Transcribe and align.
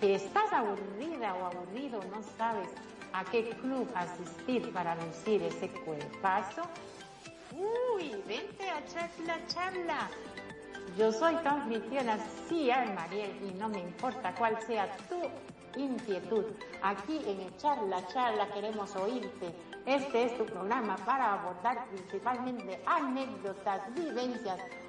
que 0.00 0.14
estás 0.14 0.52
aburrida 0.52 1.34
o 1.34 1.46
aburrido, 1.46 2.00
no 2.10 2.22
sabes 2.36 2.68
a 3.12 3.24
qué 3.24 3.50
club 3.50 3.88
asistir 3.94 4.72
para 4.72 4.94
lucir 4.96 5.42
ese 5.42 5.68
cuerpazo. 5.70 6.62
Uy, 7.52 8.10
vente 8.26 8.68
a 8.70 8.84
charla, 8.86 9.46
charla. 9.46 10.10
Yo 10.96 11.12
soy 11.12 11.34
tu 11.36 11.48
anfitriona, 11.48 12.18
sí, 12.48 12.70
Mariel, 12.94 13.32
y 13.42 13.58
no 13.58 13.68
me 13.68 13.80
importa 13.80 14.34
cuál 14.34 14.60
sea 14.62 14.88
tu 15.08 15.20
inquietud. 15.80 16.44
Aquí 16.82 17.20
en 17.26 17.56
Charla 17.58 18.06
Charla 18.08 18.46
queremos 18.48 18.94
oírte 18.96 19.52
este 19.86 20.24
es 20.24 20.36
tu 20.36 20.44
programa 20.44 20.96
para 20.96 21.34
abordar 21.34 21.86
principalmente 21.86 22.82
anécdotas, 22.86 23.82
vivencias, 23.94 24.58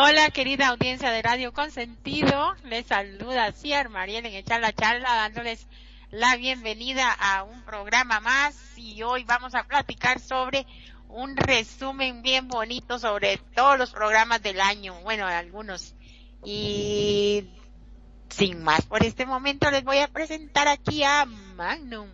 Hola 0.00 0.30
querida 0.30 0.68
audiencia 0.68 1.10
de 1.10 1.22
Radio 1.22 1.52
Consentido, 1.52 2.54
les 2.64 2.86
saluda 2.86 3.50
Ciar 3.52 3.88
Mariel 3.88 4.24
en 4.26 4.34
Echar 4.34 4.60
la 4.60 4.72
Charla 4.72 5.12
dándoles 5.14 5.66
la 6.10 6.36
bienvenida 6.36 7.12
a 7.12 7.42
un 7.42 7.60
programa 7.62 8.20
más 8.20 8.56
y 8.78 9.02
hoy 9.02 9.24
vamos 9.24 9.54
a 9.54 9.64
platicar 9.64 10.20
sobre 10.20 10.66
un 11.08 11.36
resumen 11.36 12.22
bien 12.22 12.48
bonito 12.48 12.98
sobre 12.98 13.36
todos 13.54 13.78
los 13.78 13.90
programas 13.90 14.42
del 14.42 14.60
año, 14.60 14.94
bueno 15.02 15.26
algunos 15.26 15.94
y 16.44 17.46
sin 18.30 18.62
más 18.62 18.86
por 18.86 19.02
este 19.02 19.26
momento 19.26 19.70
les 19.70 19.84
voy 19.84 19.98
a 19.98 20.08
presentar 20.08 20.66
aquí 20.68 21.02
a 21.02 21.26
Magnum. 21.26 22.08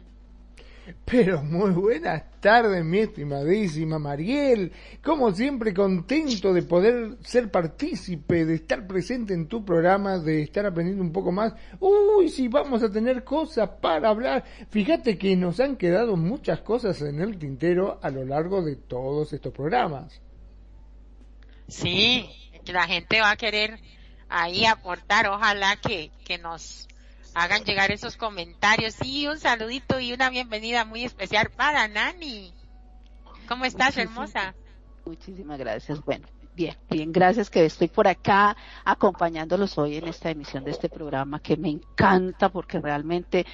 Pero 1.05 1.43
muy 1.43 1.71
buenas 1.71 2.22
tardes, 2.41 2.84
mi 2.84 2.99
estimadísima 2.99 3.99
Mariel. 3.99 4.72
Como 5.03 5.33
siempre, 5.33 5.72
contento 5.72 6.53
de 6.53 6.62
poder 6.62 7.17
ser 7.22 7.50
partícipe, 7.50 8.45
de 8.45 8.56
estar 8.56 8.87
presente 8.87 9.34
en 9.34 9.49
tu 9.49 9.65
programa, 9.65 10.19
de 10.19 10.43
estar 10.43 10.67
aprendiendo 10.67 11.03
un 11.03 11.12
poco 11.12 11.33
más. 11.33 11.55
Uy, 11.81 12.28
sí, 12.28 12.49
vamos 12.49 12.83
a 12.83 12.91
tener 12.91 13.25
cosas 13.25 13.71
para 13.81 14.11
hablar. 14.11 14.45
Fíjate 14.71 15.17
que 15.17 15.37
nos 15.37 15.61
han 15.61 15.77
quedado 15.77 16.17
muchas 16.17 16.61
cosas 16.61 17.01
en 17.03 17.21
el 17.21 17.39
tintero 17.39 17.99
a 18.03 18.11
lo 18.11 18.25
largo 18.25 18.62
de 18.62 18.77
todos 18.77 19.33
estos 19.33 19.53
programas. 19.53 20.21
Sí, 21.69 22.28
la 22.66 22.87
gente 22.87 23.21
va 23.21 23.31
a 23.31 23.37
querer 23.37 23.81
ahí 24.28 24.66
aportar. 24.66 25.28
Ojalá 25.28 25.77
que, 25.77 26.11
que 26.25 26.39
nos 26.39 26.89
hagan 27.34 27.65
llegar 27.65 27.91
esos 27.91 28.17
comentarios. 28.17 28.97
Y 29.03 29.27
un 29.27 29.39
saludito 29.39 30.00
y 30.00 30.12
una 30.12 30.31
bienvenida 30.31 30.84
muy 30.84 31.05
especial 31.05 31.50
para 31.50 31.89
Nani. 31.89 32.53
¿Cómo 33.49 33.65
estás, 33.65 33.97
hermosa? 33.99 34.55
Muchísimas 35.05 35.59
gracias. 35.59 36.03
Bueno, 36.05 36.27
bien, 36.55 36.77
bien, 36.89 37.12
gracias 37.12 37.50
que 37.50 37.65
estoy 37.65 37.89
por 37.89 38.09
acá 38.09 38.56
acompañándolos 38.84 39.77
hoy 39.77 39.97
en 39.97 40.09
esta 40.09 40.31
emisión 40.31 40.65
de 40.65 40.71
este 40.71 40.89
programa 40.89 41.41
que 41.41 41.56
me 41.56 41.69
encanta 41.69 42.49
porque 42.49 42.81
realmente 42.81 43.45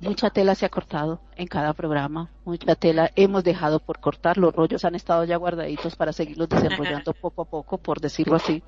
mucha 0.00 0.28
tela 0.28 0.54
se 0.54 0.66
ha 0.66 0.68
cortado 0.68 1.20
en 1.36 1.46
cada 1.46 1.72
programa, 1.72 2.30
mucha 2.44 2.74
tela 2.74 3.10
hemos 3.16 3.44
dejado 3.44 3.80
por 3.80 4.00
cortar, 4.00 4.36
los 4.36 4.54
rollos 4.54 4.84
han 4.84 4.94
estado 4.94 5.24
ya 5.24 5.36
guardaditos 5.36 5.96
para 5.96 6.12
seguirlos 6.12 6.48
desarrollando 6.50 7.14
poco 7.14 7.42
a 7.42 7.44
poco, 7.46 7.78
por 7.78 8.00
decirlo 8.00 8.36
así. 8.36 8.62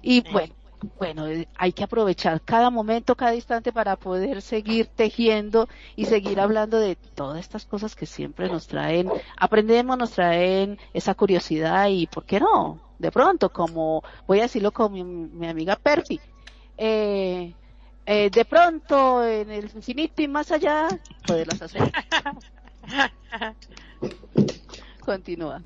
Y 0.00 0.22
bueno, 0.32 0.54
bueno, 0.98 1.26
eh, 1.26 1.48
hay 1.56 1.72
que 1.72 1.84
aprovechar 1.84 2.40
cada 2.40 2.70
momento, 2.70 3.16
cada 3.16 3.34
instante 3.34 3.72
para 3.72 3.96
poder 3.96 4.42
seguir 4.42 4.86
tejiendo 4.86 5.68
y 5.96 6.06
seguir 6.06 6.40
hablando 6.40 6.78
de 6.78 6.96
todas 6.96 7.40
estas 7.40 7.64
cosas 7.64 7.94
que 7.94 8.06
siempre 8.06 8.48
nos 8.48 8.66
traen, 8.66 9.10
aprendemos, 9.36 9.98
nos 9.98 10.12
traen 10.12 10.78
esa 10.92 11.14
curiosidad 11.14 11.88
y, 11.88 12.06
¿por 12.06 12.24
qué 12.24 12.40
no? 12.40 12.80
De 12.98 13.12
pronto, 13.12 13.52
como 13.52 14.02
voy 14.26 14.40
a 14.40 14.42
decirlo 14.42 14.72
con 14.72 15.38
mi, 15.38 15.46
amiga 15.46 15.76
Perfi, 15.76 16.20
eh, 16.78 17.54
eh, 18.06 18.30
de 18.30 18.44
pronto 18.44 19.24
en 19.24 19.50
el 19.50 19.70
infinito 19.74 20.22
y 20.22 20.28
más 20.28 20.50
allá, 20.50 20.88
poderlas 21.26 21.62
hacer. 21.62 21.92
Continúa. 25.00 25.62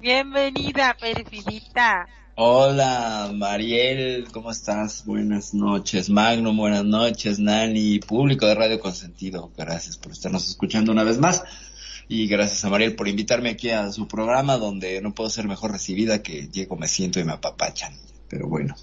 Bienvenida, 0.00 0.94
Perfidita. 1.00 2.06
Hola 2.36 3.30
Mariel, 3.32 4.26
¿cómo 4.32 4.50
estás? 4.50 5.04
Buenas 5.06 5.54
noches, 5.54 6.10
Magno, 6.10 6.52
buenas 6.52 6.84
noches, 6.84 7.38
Nani, 7.38 8.00
público 8.00 8.44
de 8.46 8.56
Radio 8.56 8.80
Consentido. 8.80 9.52
Gracias 9.56 9.96
por 9.96 10.10
estarnos 10.10 10.48
escuchando 10.48 10.90
una 10.90 11.04
vez 11.04 11.18
más. 11.18 11.44
Y 12.08 12.26
gracias 12.26 12.64
a 12.64 12.70
Mariel 12.70 12.96
por 12.96 13.06
invitarme 13.06 13.50
aquí 13.50 13.70
a 13.70 13.92
su 13.92 14.08
programa 14.08 14.58
donde 14.58 15.00
no 15.00 15.14
puedo 15.14 15.30
ser 15.30 15.46
mejor 15.46 15.70
recibida 15.70 16.24
que 16.24 16.48
llego, 16.48 16.76
me 16.76 16.88
siento 16.88 17.20
y 17.20 17.24
me 17.24 17.34
apapachan. 17.34 17.94
Pero 18.28 18.48
bueno, 18.48 18.74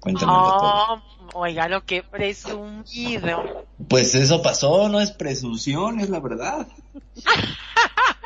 cuéntame 0.00 0.32
oh, 0.34 1.02
Oiga, 1.34 1.68
lo 1.68 1.84
que 1.84 2.02
presumido. 2.02 3.66
Pues 3.90 4.14
eso 4.14 4.40
pasó, 4.40 4.88
no 4.88 5.02
es 5.02 5.10
presunción, 5.10 6.00
es 6.00 6.08
la 6.08 6.20
verdad. 6.20 6.66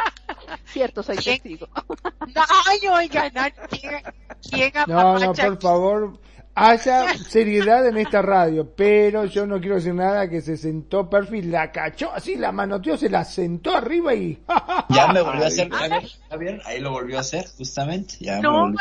Cierto, 0.64 1.02
soy 1.02 1.16
testigo. 1.16 1.68
Ay, 2.66 2.88
oiga, 2.88 3.30
¿quién, 3.68 4.72
No, 4.86 5.18
no, 5.18 5.32
por 5.32 5.60
favor, 5.60 6.20
haya 6.54 7.14
seriedad 7.14 7.86
en 7.86 7.96
esta 7.96 8.22
radio, 8.22 8.74
pero 8.74 9.24
yo 9.24 9.46
no 9.46 9.60
quiero 9.60 9.76
decir 9.76 9.94
nada 9.94 10.28
que 10.28 10.40
se 10.40 10.56
sentó 10.56 11.08
perfil, 11.08 11.50
la 11.50 11.70
cachó 11.70 12.12
así, 12.12 12.36
la 12.36 12.52
manoteó, 12.52 12.96
se 12.96 13.08
la 13.08 13.24
sentó 13.24 13.74
arriba 13.74 14.14
y... 14.14 14.42
ya 14.88 15.12
me 15.12 15.22
volvió 15.22 15.44
a 15.44 15.46
hacer, 15.48 15.70
¿está 15.72 16.36
bien? 16.36 16.60
Ahí 16.64 16.80
lo 16.80 16.90
volvió 16.92 17.18
a 17.18 17.20
hacer, 17.20 17.46
justamente. 17.56 18.16
Ya 18.20 18.40
no, 18.40 18.72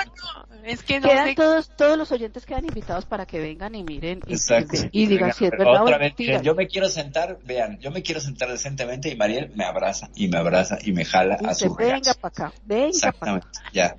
Es 0.69 0.83
que 0.83 1.00
no 1.00 1.10
quedan 1.10 1.33
todos, 1.33 1.75
todos 1.75 1.98
los 1.98 2.12
oyentes 2.12 2.45
quedan 2.45 2.66
invitados 2.66 3.06
para 3.06 3.25
que 3.25 3.39
vengan 3.39 3.74
y 3.74 3.83
miren 3.83 4.21
y, 4.27 4.36
y, 4.92 5.06
digan 5.07 5.33
si 5.33 5.45
es 5.45 5.51
verdad 5.51 5.81
Otra 5.81 5.98
vez, 5.98 6.13
yo 6.44 6.54
me 6.54 6.68
quiero 6.68 6.88
sentar, 6.89 7.39
vean, 7.44 7.80
yo 7.80 7.89
me 7.89 8.04
quiero 8.04 8.21
sentar 8.21 8.50
decentemente 8.50 9.10
y 9.10 9.16
Mariel 9.16 9.51
me 9.56 9.66
abraza 9.66 10.10
y 10.16 10.27
me 10.27 10.38
abraza 10.38 10.77
y 10.83 10.92
me 10.92 11.06
jala 11.06 11.39
a 11.44 11.56
su 11.56 11.74
Venga 11.75 12.13
para 12.13 12.48
acá, 12.48 12.54
venga 12.66 13.12
para 13.13 13.36
acá. 13.36 13.51
Ya, 13.74 13.95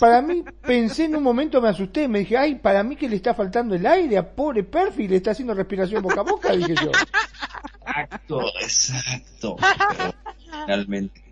para 0.00 0.22
mí, 0.22 0.44
pensé 0.62 1.04
en 1.04 1.16
un 1.16 1.22
momento, 1.22 1.60
me 1.60 1.68
asusté, 1.68 2.08
me 2.08 2.20
dije, 2.20 2.36
ay, 2.36 2.56
para 2.56 2.82
mí 2.82 2.96
que 2.96 3.08
le 3.08 3.16
está 3.16 3.34
faltando 3.34 3.74
el 3.74 3.86
aire 3.86 4.18
a 4.18 4.34
pobre 4.34 4.64
Perfi, 4.64 5.06
le 5.06 5.16
está 5.16 5.30
haciendo 5.30 5.54
respiración 5.54 6.02
boca 6.02 6.20
a 6.20 6.24
boca, 6.24 6.52
dije 6.52 6.74
yo. 6.74 6.90
Exacto, 7.86 8.40
exacto. 8.60 9.56
realmente. 10.66 11.22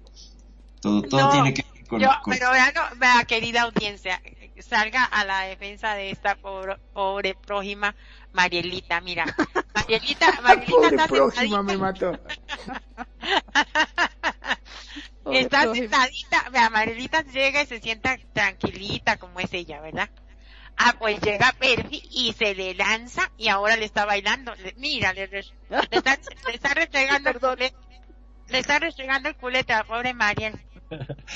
Todo, 0.81 1.03
todo 1.03 1.31
tiene 1.31 1.55
que 1.55 1.65
ver 1.73 1.87
con, 1.87 2.01
Pero 2.31 2.51
vean, 2.53 2.73
vea, 2.99 3.25
querida 3.27 3.63
audiencia, 3.63 4.21
salga 4.63 5.05
a 5.05 5.25
la 5.25 5.43
defensa 5.43 5.95
de 5.95 6.11
esta 6.11 6.37
pobre, 6.37 6.77
pobre 6.93 7.35
prójima 7.35 7.95
Marielita, 8.33 9.01
mira. 9.01 9.25
Marielita, 9.75 10.41
Marielita 10.43 11.07
pobre 11.07 11.09
prójima 11.09 11.63
me 11.63 11.77
mató. 11.77 12.13
está 15.33 15.73
sentadita, 15.73 16.49
vea, 16.51 16.71
Marielita 16.71 17.23
llega 17.23 17.63
y 17.63 17.67
se 17.67 17.81
sienta 17.81 18.19
tranquilita 18.33 19.17
como 19.19 19.41
es 19.41 19.53
ella, 19.53 19.81
¿verdad? 19.81 20.11
Ah, 20.77 20.95
pues 20.99 21.21
llega 21.21 21.55
Perfi 21.59 22.03
y 22.11 22.33
se 22.33 22.55
le 22.55 22.75
lanza 22.75 23.31
y 23.37 23.49
ahora 23.49 23.77
le 23.77 23.85
está 23.85 24.07
bailando. 24.07 24.55
mira, 24.77 25.13
le, 25.13 25.27
le, 25.27 25.41
está, 25.91 26.19
le 26.47 26.55
está 26.55 26.75
restregando 26.75 27.31
el 27.31 27.39
culete. 27.41 27.77
Le 28.49 28.59
está 28.59 28.79
restregando 28.79 29.29
el 29.29 29.37
culete 29.37 29.73
a 29.73 29.85
pobre 29.85 30.15
Mariel. 30.15 30.59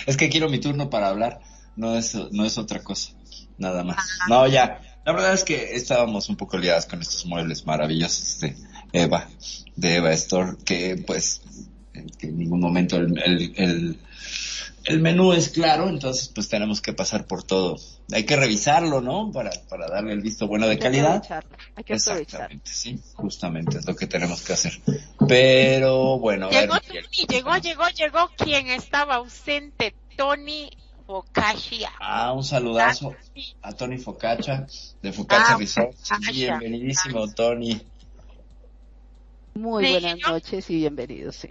es 0.07 0.17
que 0.17 0.31
quiero 0.31 0.49
mi 0.49 0.61
turno 0.61 0.89
para 0.89 1.09
hablar. 1.09 1.41
No 1.77 1.97
es, 1.97 2.15
no 2.15 2.45
es 2.45 2.59
otra 2.59 2.83
cosa. 2.83 3.13
Nada 3.59 3.85
más. 3.85 3.97
Ah. 4.21 4.27
No, 4.29 4.47
ya. 4.47 4.81
La 5.05 5.13
verdad 5.13 5.35
es 5.35 5.45
que 5.45 5.75
estábamos 5.75 6.29
un 6.29 6.37
poco 6.37 6.57
liadas 6.57 6.87
con 6.87 7.01
estos 7.01 7.27
muebles 7.27 7.67
maravillosos 7.67 8.41
de 8.41 8.57
Eva, 8.93 9.29
de 9.77 9.97
Eva 9.97 10.13
Store, 10.13 10.57
que 10.65 10.97
pues 11.07 11.43
en 11.93 12.39
ningún 12.39 12.61
momento 12.61 12.97
el, 12.97 13.53
el 13.57 13.99
el 14.85 15.01
menú 15.01 15.33
es 15.33 15.49
claro, 15.49 15.89
entonces 15.89 16.29
pues 16.29 16.49
tenemos 16.49 16.83
que 16.83 16.93
pasar 16.93 17.27
por 17.27 17.43
todo. 17.43 17.79
Hay 18.13 18.25
que 18.25 18.37
revisarlo, 18.37 19.01
¿no? 19.01 19.31
Para, 19.33 19.51
para 19.69 19.89
darle 19.89 20.13
el 20.13 20.21
visto 20.21 20.47
bueno 20.47 20.67
de 20.69 20.79
calidad. 20.79 21.23
Hay 21.75 21.85
que 21.85 21.95
Exactamente, 21.95 22.71
sí, 22.71 23.01
justamente 23.15 23.79
es 23.79 23.87
lo 23.87 23.97
que 23.97 24.07
tenemos 24.07 24.43
que 24.43 24.53
hacer. 24.53 24.79
Pero 25.27 26.19
bueno. 26.19 26.51
Llegó, 26.51 26.75
llegó, 27.29 27.57
llegó, 27.57 27.89
llegó 27.89 28.31
quien 28.37 28.69
estaba 28.69 29.17
ausente, 29.17 29.95
Tony 30.17 30.71
Focaccia. 31.07 31.91
Ah, 32.01 32.33
un 32.33 32.43
saludazo 32.43 33.15
a 33.63 33.73
Tony 33.73 33.99
Focaccia 33.99 34.67
de 35.03 35.13
Focaccia 35.13 35.55
ah, 35.55 35.59
Resort. 35.59 35.95
Bienvenidísimo, 36.33 37.31
Tony. 37.33 37.81
Muy 39.55 39.91
buenas 39.91 40.19
noches 40.21 40.69
y 40.71 40.77
bienvenidos, 40.77 41.37
sí. 41.37 41.51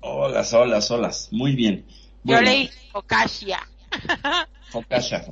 Hola, 0.00 0.46
hola, 0.52 0.80
hola. 0.88 1.10
Muy 1.30 1.56
bien. 1.56 1.86
Yo 2.24 2.40
leí 2.40 2.70
Focaccia. 2.92 3.66
Focaccia. 4.70 5.24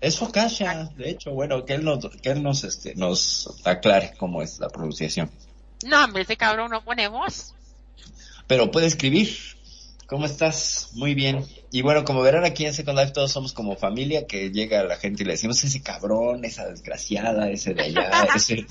Es 0.00 0.18
Focaccia, 0.18 0.90
de 0.96 1.10
hecho, 1.10 1.30
bueno, 1.30 1.64
que 1.64 1.74
él 1.74 1.84
nos, 1.84 2.08
que 2.20 2.30
él 2.30 2.42
nos, 2.42 2.64
este, 2.64 2.96
nos 2.96 3.60
aclare 3.64 4.14
cómo 4.18 4.42
es 4.42 4.58
la 4.58 4.68
pronunciación. 4.68 5.30
No, 5.86 6.04
hombre, 6.04 6.22
ese 6.22 6.36
cabrón 6.36 6.72
no 6.72 6.82
pone 6.82 7.06
voz. 7.06 7.54
Pero 8.48 8.70
puede 8.72 8.86
escribir. 8.86 9.28
¿Cómo 10.12 10.26
estás? 10.26 10.90
Muy 10.92 11.14
bien. 11.14 11.46
Y 11.70 11.80
bueno, 11.80 12.04
como 12.04 12.20
verán 12.20 12.44
aquí 12.44 12.66
en 12.66 12.74
Second 12.74 12.98
Life 12.98 13.12
todos 13.12 13.32
somos 13.32 13.54
como 13.54 13.76
familia 13.76 14.26
que 14.26 14.50
llega 14.50 14.84
la 14.84 14.96
gente 14.96 15.22
y 15.22 15.24
le 15.24 15.32
decimos 15.32 15.64
ese 15.64 15.82
cabrón, 15.82 16.44
esa 16.44 16.68
desgraciada, 16.68 17.48
ese 17.48 17.72
de 17.72 17.84
allá, 17.84 18.28
ese... 18.36 18.66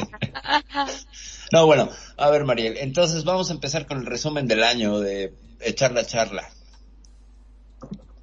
no, 1.52 1.66
bueno, 1.66 1.90
a 2.16 2.30
ver 2.30 2.46
Mariel, 2.46 2.78
entonces 2.78 3.24
vamos 3.24 3.50
a 3.50 3.54
empezar 3.54 3.88
con 3.88 3.98
el 3.98 4.06
resumen 4.06 4.48
del 4.48 4.62
año 4.62 5.00
de 5.00 5.34
echar 5.62 5.94
la 5.94 6.06
charla. 6.06 6.48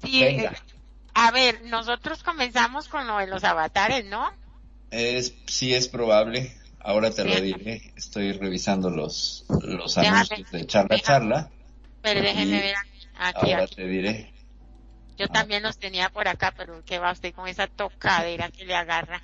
Sí, 0.01 0.23
eh, 0.23 0.49
a 1.13 1.31
ver, 1.31 1.65
nosotros 1.65 2.23
comenzamos 2.23 2.87
con 2.87 3.05
lo 3.05 3.17
de 3.17 3.27
los 3.27 3.43
avatares, 3.43 4.05
¿no? 4.05 4.31
Es, 4.91 5.33
sí 5.45 5.73
es 5.73 5.89
probable. 5.89 6.55
Ahora 6.79 7.11
te 7.11 7.25
lo 7.25 7.41
diré. 7.41 7.91
Estoy 7.97 8.31
revisando 8.31 8.89
los, 8.89 9.43
los 9.61 9.97
anuncios 9.97 10.49
de 10.51 10.65
charla 10.65 10.99
charla. 10.99 11.49
Pero 12.01 12.21
déjenme 12.21 12.61
ver 12.61 12.75
aquí. 12.77 12.98
Ahora 13.19 13.67
te 13.67 13.85
diré. 13.85 14.33
Yo 15.17 15.25
ah. 15.29 15.33
también 15.33 15.61
los 15.61 15.77
tenía 15.77 16.09
por 16.09 16.27
acá, 16.27 16.53
pero 16.55 16.83
¿qué 16.85 16.97
va 16.97 17.11
usted 17.11 17.33
con 17.33 17.47
esa 17.47 17.67
tocadera 17.67 18.49
que 18.49 18.65
le 18.65 18.73
agarra? 18.73 19.21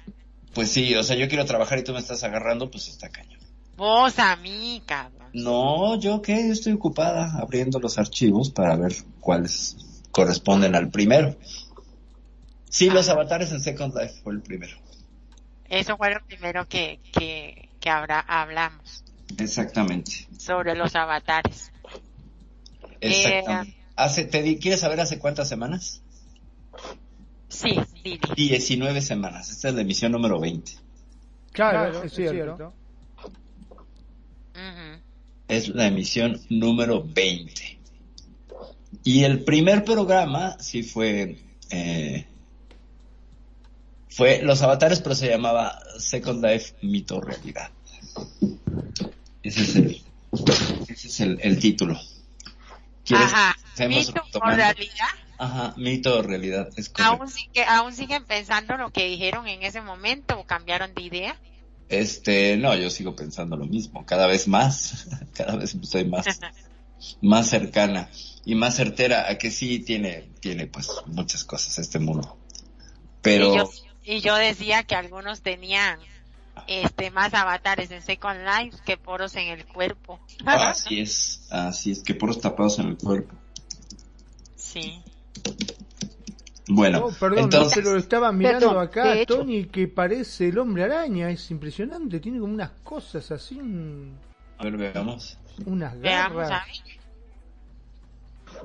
Pues 0.53 0.69
sí, 0.69 0.93
o 0.95 1.03
sea, 1.03 1.15
yo 1.15 1.29
quiero 1.29 1.45
trabajar 1.45 1.79
y 1.79 1.83
tú 1.83 1.93
me 1.93 1.99
estás 1.99 2.23
agarrando, 2.23 2.69
pues 2.69 2.89
está 2.89 3.09
cañón. 3.09 3.39
Vos 3.77 4.19
a 4.19 4.35
mí, 4.35 4.81
cabrón. 4.85 5.29
No, 5.33 5.99
yo 5.99 6.21
qué, 6.21 6.47
yo 6.47 6.53
estoy 6.53 6.73
ocupada 6.73 7.37
abriendo 7.39 7.79
los 7.79 7.97
archivos 7.97 8.49
para 8.49 8.75
ver 8.75 8.93
cuáles 9.19 9.77
corresponden 10.11 10.75
al 10.75 10.89
primero. 10.89 11.35
Sí, 12.69 12.89
los 12.89 13.07
avatares 13.09 13.51
en 13.51 13.61
Second 13.61 13.93
Life 13.97 14.21
fue 14.23 14.33
el 14.33 14.41
primero. 14.41 14.77
Eso 15.69 15.97
fue 15.97 16.13
lo 16.13 16.25
primero 16.25 16.67
que, 16.67 16.99
que, 17.11 17.69
que 17.79 17.89
habrá, 17.89 18.19
hablamos. 18.19 19.03
Exactamente. 19.37 20.27
Sobre 20.37 20.75
los 20.75 20.95
avatares. 20.95 21.71
Exactamente. 23.01 23.71
Eh, 23.71 23.84
hace, 23.95 24.25
te 24.25 24.57
¿Quieres 24.57 24.79
saber 24.79 24.99
hace 24.99 25.19
cuántas 25.19 25.49
semanas? 25.49 26.01
Sí, 27.49 27.75
sí. 28.03 28.19
19 28.35 29.01
semanas. 29.01 29.49
Esta 29.49 29.69
es 29.69 29.75
la 29.75 29.81
emisión 29.81 30.11
número 30.11 30.39
20. 30.39 30.71
Claro, 31.51 32.03
es 32.03 32.13
cierto. 32.13 32.73
Es 35.47 35.69
la 35.69 35.87
emisión 35.87 36.39
número 36.49 37.03
20. 37.03 37.79
Y 39.03 39.23
el 39.23 39.43
primer 39.43 39.83
programa 39.83 40.57
sí 40.59 40.83
fue, 40.83 41.37
eh, 41.69 42.25
fue 44.09 44.41
Los 44.41 44.61
Avatares, 44.63 44.99
pero 44.99 45.15
se 45.15 45.29
llamaba 45.29 45.79
Second 45.99 46.43
Life 46.43 46.73
Mito 46.81 47.21
Realidad. 47.21 47.69
Ese 49.43 49.61
es 49.61 49.75
el, 49.75 50.01
ese 50.87 51.07
es 51.07 51.19
el, 51.19 51.59
título. 51.59 51.99
Ajá, 53.11 53.54
mito 53.87 54.23
o 54.33 54.49
realidad. 54.49 55.07
Ajá, 55.37 55.73
mito 55.77 56.19
o 56.19 56.21
realidad, 56.21 56.69
es 56.77 56.91
¿Aún, 56.99 57.27
sigue, 57.27 57.65
¿Aún 57.65 57.93
siguen 57.93 58.23
pensando 58.23 58.77
lo 58.77 58.91
que 58.91 59.05
dijeron 59.05 59.47
en 59.47 59.63
ese 59.63 59.81
momento 59.81 60.39
o 60.39 60.45
cambiaron 60.45 60.93
de 60.93 61.01
idea? 61.01 61.35
Este, 61.89 62.57
no, 62.57 62.75
yo 62.75 62.89
sigo 62.89 63.15
pensando 63.15 63.57
lo 63.57 63.65
mismo, 63.65 64.05
cada 64.05 64.27
vez 64.27 64.47
más, 64.47 65.07
cada 65.33 65.55
vez 65.57 65.75
estoy 65.75 66.05
más, 66.05 66.25
más 67.21 67.49
cercana 67.49 68.09
y 68.45 68.55
más 68.55 68.75
certera 68.75 69.29
a 69.29 69.37
que 69.37 69.51
sí 69.51 69.79
tiene, 69.79 70.29
tiene 70.39 70.67
pues 70.67 70.89
muchas 71.07 71.43
cosas 71.43 71.77
este 71.79 71.99
mundo. 71.99 72.37
Pero... 73.21 73.53
Y 73.53 73.57
yo, 73.57 73.71
y 74.03 74.21
yo 74.21 74.35
decía 74.35 74.83
que 74.83 74.95
algunos 74.95 75.41
tenían 75.41 75.99
este 76.67 77.11
más 77.11 77.33
avatares 77.33 77.91
en 77.91 78.01
Second 78.01 78.39
Life 78.45 78.77
que 78.85 78.97
poros 78.97 79.35
en 79.35 79.47
el 79.49 79.65
cuerpo. 79.65 80.19
Así 80.45 81.01
es, 81.01 81.41
así 81.49 81.91
es, 81.91 82.03
que 82.03 82.15
poros 82.15 82.39
tapados 82.39 82.79
en 82.79 82.87
el 82.89 82.97
cuerpo. 82.97 83.35
Sí. 84.55 85.01
Bueno, 86.67 87.09
perdón, 87.19 87.45
entonces... 87.45 87.83
lo 87.83 87.95
estaba 87.97 88.31
mirando 88.31 88.79
acá, 88.79 89.15
Tony, 89.27 89.65
que 89.65 89.87
parece 89.87 90.49
el 90.49 90.57
hombre 90.57 90.83
araña, 90.83 91.29
es 91.29 91.51
impresionante, 91.51 92.19
tiene 92.19 92.39
como 92.39 92.53
unas 92.53 92.71
cosas 92.83 93.29
así. 93.31 93.59
A 94.57 94.63
ver, 94.63 94.77
veamos. 94.77 95.37
Unas 95.65 95.99
garras. 95.99 96.63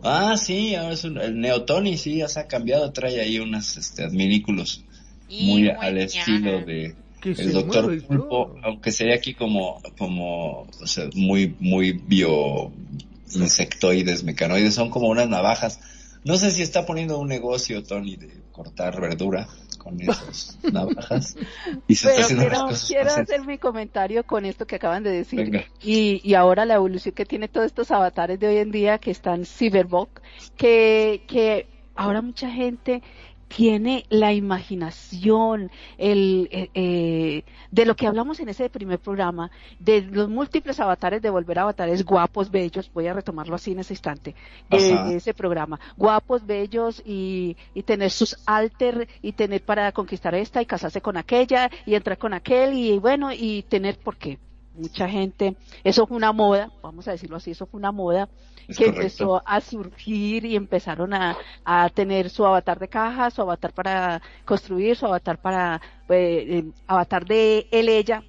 Ah, 0.03 0.37
sí, 0.39 0.75
ahora 0.75 0.95
es 0.95 1.05
el 1.05 1.41
Neotoni, 1.41 1.99
sí, 1.99 2.19
ya 2.19 2.29
se 2.29 2.41
ha 2.41 2.47
cambiado, 2.47 2.91
trae 2.93 3.21
ahí 3.21 3.39
unos 3.39 3.77
este, 3.77 4.05
adminículos 4.05 4.83
muy 5.29 5.69
al 5.69 5.99
estilo 5.99 6.61
de 6.65 6.95
el 7.23 7.53
Doctor 7.53 8.03
Pulpo, 8.05 8.57
aunque 8.63 8.93
sería 8.93 9.17
aquí 9.17 9.35
como, 9.35 9.83
como, 9.99 10.63
o 10.63 10.87
sea, 10.87 11.05
muy, 11.15 11.55
muy 11.61 11.93
bio 11.93 12.73
insectoides, 13.37 14.25
mecanoides, 14.25 14.75
son 14.75 14.91
como 14.91 15.09
unas 15.09 15.29
navajas. 15.29 15.81
No 16.25 16.37
sé 16.37 16.51
si 16.51 16.63
está 16.63 16.85
poniendo 16.85 17.19
un 17.19 17.29
negocio, 17.29 17.83
Tony, 17.83 18.17
de 18.17 18.31
cortar 18.53 19.01
verdura 19.01 19.49
con 19.79 20.01
esas 20.01 20.59
navajas. 20.73 21.37
Y 21.89 21.95
se 21.95 22.11
está 22.11 22.23
haciendo 22.23 22.49
quiero, 22.49 22.69
quiero 22.87 23.11
hacer 23.11 23.47
mi 23.47 23.59
comentario 23.59 24.25
con 24.25 24.45
esto 24.45 24.67
que 24.67 24.77
acaban 24.77 25.03
de 25.03 25.11
decir. 25.11 25.67
Y, 25.83 26.21
y 26.23 26.35
ahora 26.35 26.65
la 26.67 26.75
evolución 26.75 27.15
que 27.15 27.25
tiene 27.25 27.49
todos 27.49 27.67
estos 27.67 27.91
avatares 27.91 28.39
de 28.39 28.49
hoy 28.49 28.57
en 28.59 28.71
día 28.71 28.99
que 28.99 29.11
están 29.11 29.47
cyberbug, 29.47 30.09
que, 30.57 31.25
que 31.27 31.67
ahora 31.95 32.23
mucha 32.23 32.51
gente 32.51 33.03
tiene 33.54 34.07
la 34.11 34.33
imaginación, 34.33 35.73
el, 35.99 36.49
eh, 36.52 36.71
eh, 36.73 37.45
de 37.73 37.85
lo 37.85 37.97
que 37.97 38.07
hablamos 38.07 38.38
en 38.38 38.49
ese 38.49 38.71
primer 38.71 39.00
programa, 39.00 39.50
de 39.80 40.02
los 40.02 40.28
múltiples 40.28 40.78
avatares, 40.78 41.21
de 41.21 41.30
volver 41.30 41.59
a 41.59 41.62
avatares 41.62 42.04
guapos, 42.04 42.50
bellos, 42.52 42.90
voy 42.95 43.09
a 43.09 43.12
retomarlo 43.12 43.57
así 43.57 43.73
en 43.73 43.80
ese 43.80 43.95
instante, 43.95 44.37
de, 44.71 45.16
ese 45.16 45.35
programa, 45.35 45.80
guapos, 45.97 46.47
bellos 46.47 47.02
y, 47.04 47.57
y, 47.75 47.83
tener 47.83 48.12
sus 48.12 48.37
alter 48.47 49.09
y 49.21 49.33
tener 49.33 49.62
para 49.62 49.90
conquistar 49.90 50.35
esta 50.37 50.62
y 50.62 50.66
casarse 50.66 51.00
con 51.00 51.16
aquella 51.16 51.71
y 51.87 51.97
entrar 51.97 52.19
con 52.19 52.33
aquel 52.35 52.75
y 52.75 52.99
bueno, 52.99 53.33
y 53.33 53.62
tener 53.62 53.99
por 53.99 54.16
qué. 54.16 54.38
Mucha 54.75 55.09
gente, 55.09 55.57
eso 55.83 56.07
fue 56.07 56.17
una 56.17 56.33
moda, 56.33 56.71
vamos 56.81 57.09
a 57.09 57.12
decirlo 57.12 57.37
así, 57.37 57.50
eso 57.50 57.67
fue 57.67 57.79
una 57.79 57.91
moda 57.91 58.29
que 58.77 58.87
empezó 58.87 59.43
a 59.45 59.61
surgir 59.61 60.45
y 60.45 60.55
empezaron 60.55 61.12
a, 61.12 61.37
a, 61.65 61.89
tener 61.89 62.31
su 62.31 62.47
avatar 62.47 62.79
de 62.79 62.89
caja, 62.89 63.31
su 63.31 63.43
avatar 63.43 63.73
para 63.73 64.23
construir, 64.45 64.97
su 64.97 65.07
avatar 65.07 65.39
para, 65.39 65.81
pues, 66.07 66.21
eh, 66.21 66.65
avatar 66.87 67.25
de 67.25 67.67
él, 67.73 67.89
ella, 67.89 68.23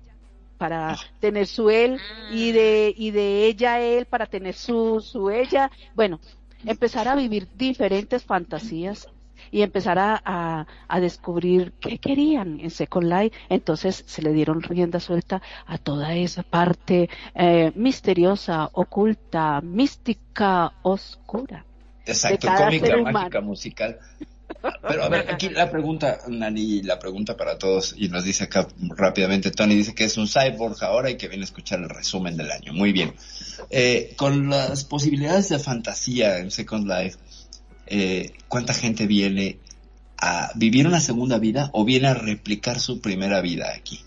para 0.57 0.95
tener 1.19 1.47
su 1.47 1.69
él 1.69 1.99
y 2.31 2.51
de, 2.51 2.93
y 2.95 3.11
de 3.11 3.45
ella 3.45 3.79
él 3.79 4.05
para 4.05 4.25
tener 4.25 4.55
su, 4.55 4.99
su 4.99 5.29
ella. 5.29 5.71
Bueno, 5.95 6.19
empezar 6.65 7.07
a 7.07 7.15
vivir 7.15 7.47
diferentes 7.55 8.23
fantasías 8.23 9.07
y 9.51 9.61
empezar 9.61 9.99
a, 9.99 10.65
a, 10.87 10.99
descubrir 10.99 11.73
qué 11.79 11.97
querían 11.97 12.59
en 12.59 12.71
Second 12.71 13.07
Life. 13.11 13.37
Entonces 13.49 14.03
se 14.07 14.21
le 14.21 14.33
dieron 14.33 14.61
rienda 14.61 14.99
suelta 14.99 15.41
a 15.65 15.77
toda 15.77 16.15
esa 16.15 16.43
parte 16.43 17.09
eh, 17.35 17.71
misteriosa, 17.75 18.69
oculta, 18.73 19.61
mística, 19.61 20.73
oscura. 20.81 21.65
Exacto, 22.05 22.47
cómica, 22.57 22.97
mágica, 23.11 23.41
musical. 23.41 23.99
Pero 24.87 25.03
a 25.03 25.09
ver, 25.09 25.31
aquí 25.31 25.49
la 25.49 25.69
pregunta, 25.71 26.19
Nani, 26.27 26.83
la 26.83 26.99
pregunta 26.99 27.35
para 27.35 27.57
todos, 27.57 27.95
y 27.97 28.09
nos 28.09 28.23
dice 28.23 28.45
acá 28.45 28.67
rápidamente, 28.95 29.51
Tony 29.51 29.75
dice 29.75 29.95
que 29.95 30.03
es 30.03 30.17
un 30.17 30.27
cyborg 30.27 30.83
ahora 30.83 31.09
y 31.09 31.17
que 31.17 31.27
viene 31.27 31.43
a 31.43 31.45
escuchar 31.45 31.79
el 31.79 31.89
resumen 31.89 32.37
del 32.37 32.51
año. 32.51 32.73
Muy 32.73 32.91
bien. 32.91 33.13
Eh, 33.69 34.13
con 34.17 34.49
las 34.49 34.83
posibilidades 34.83 35.49
de 35.49 35.59
fantasía 35.59 36.39
en 36.39 36.51
Second 36.51 36.87
Life, 36.87 37.17
eh, 37.93 38.31
cuánta 38.47 38.73
gente 38.73 39.05
viene 39.05 39.57
a 40.17 40.51
vivir 40.55 40.87
una 40.87 41.01
segunda 41.01 41.39
vida 41.39 41.69
o 41.73 41.83
viene 41.83 42.07
a 42.07 42.13
replicar 42.13 42.79
su 42.79 43.01
primera 43.01 43.41
vida 43.41 43.73
aquí. 43.75 43.99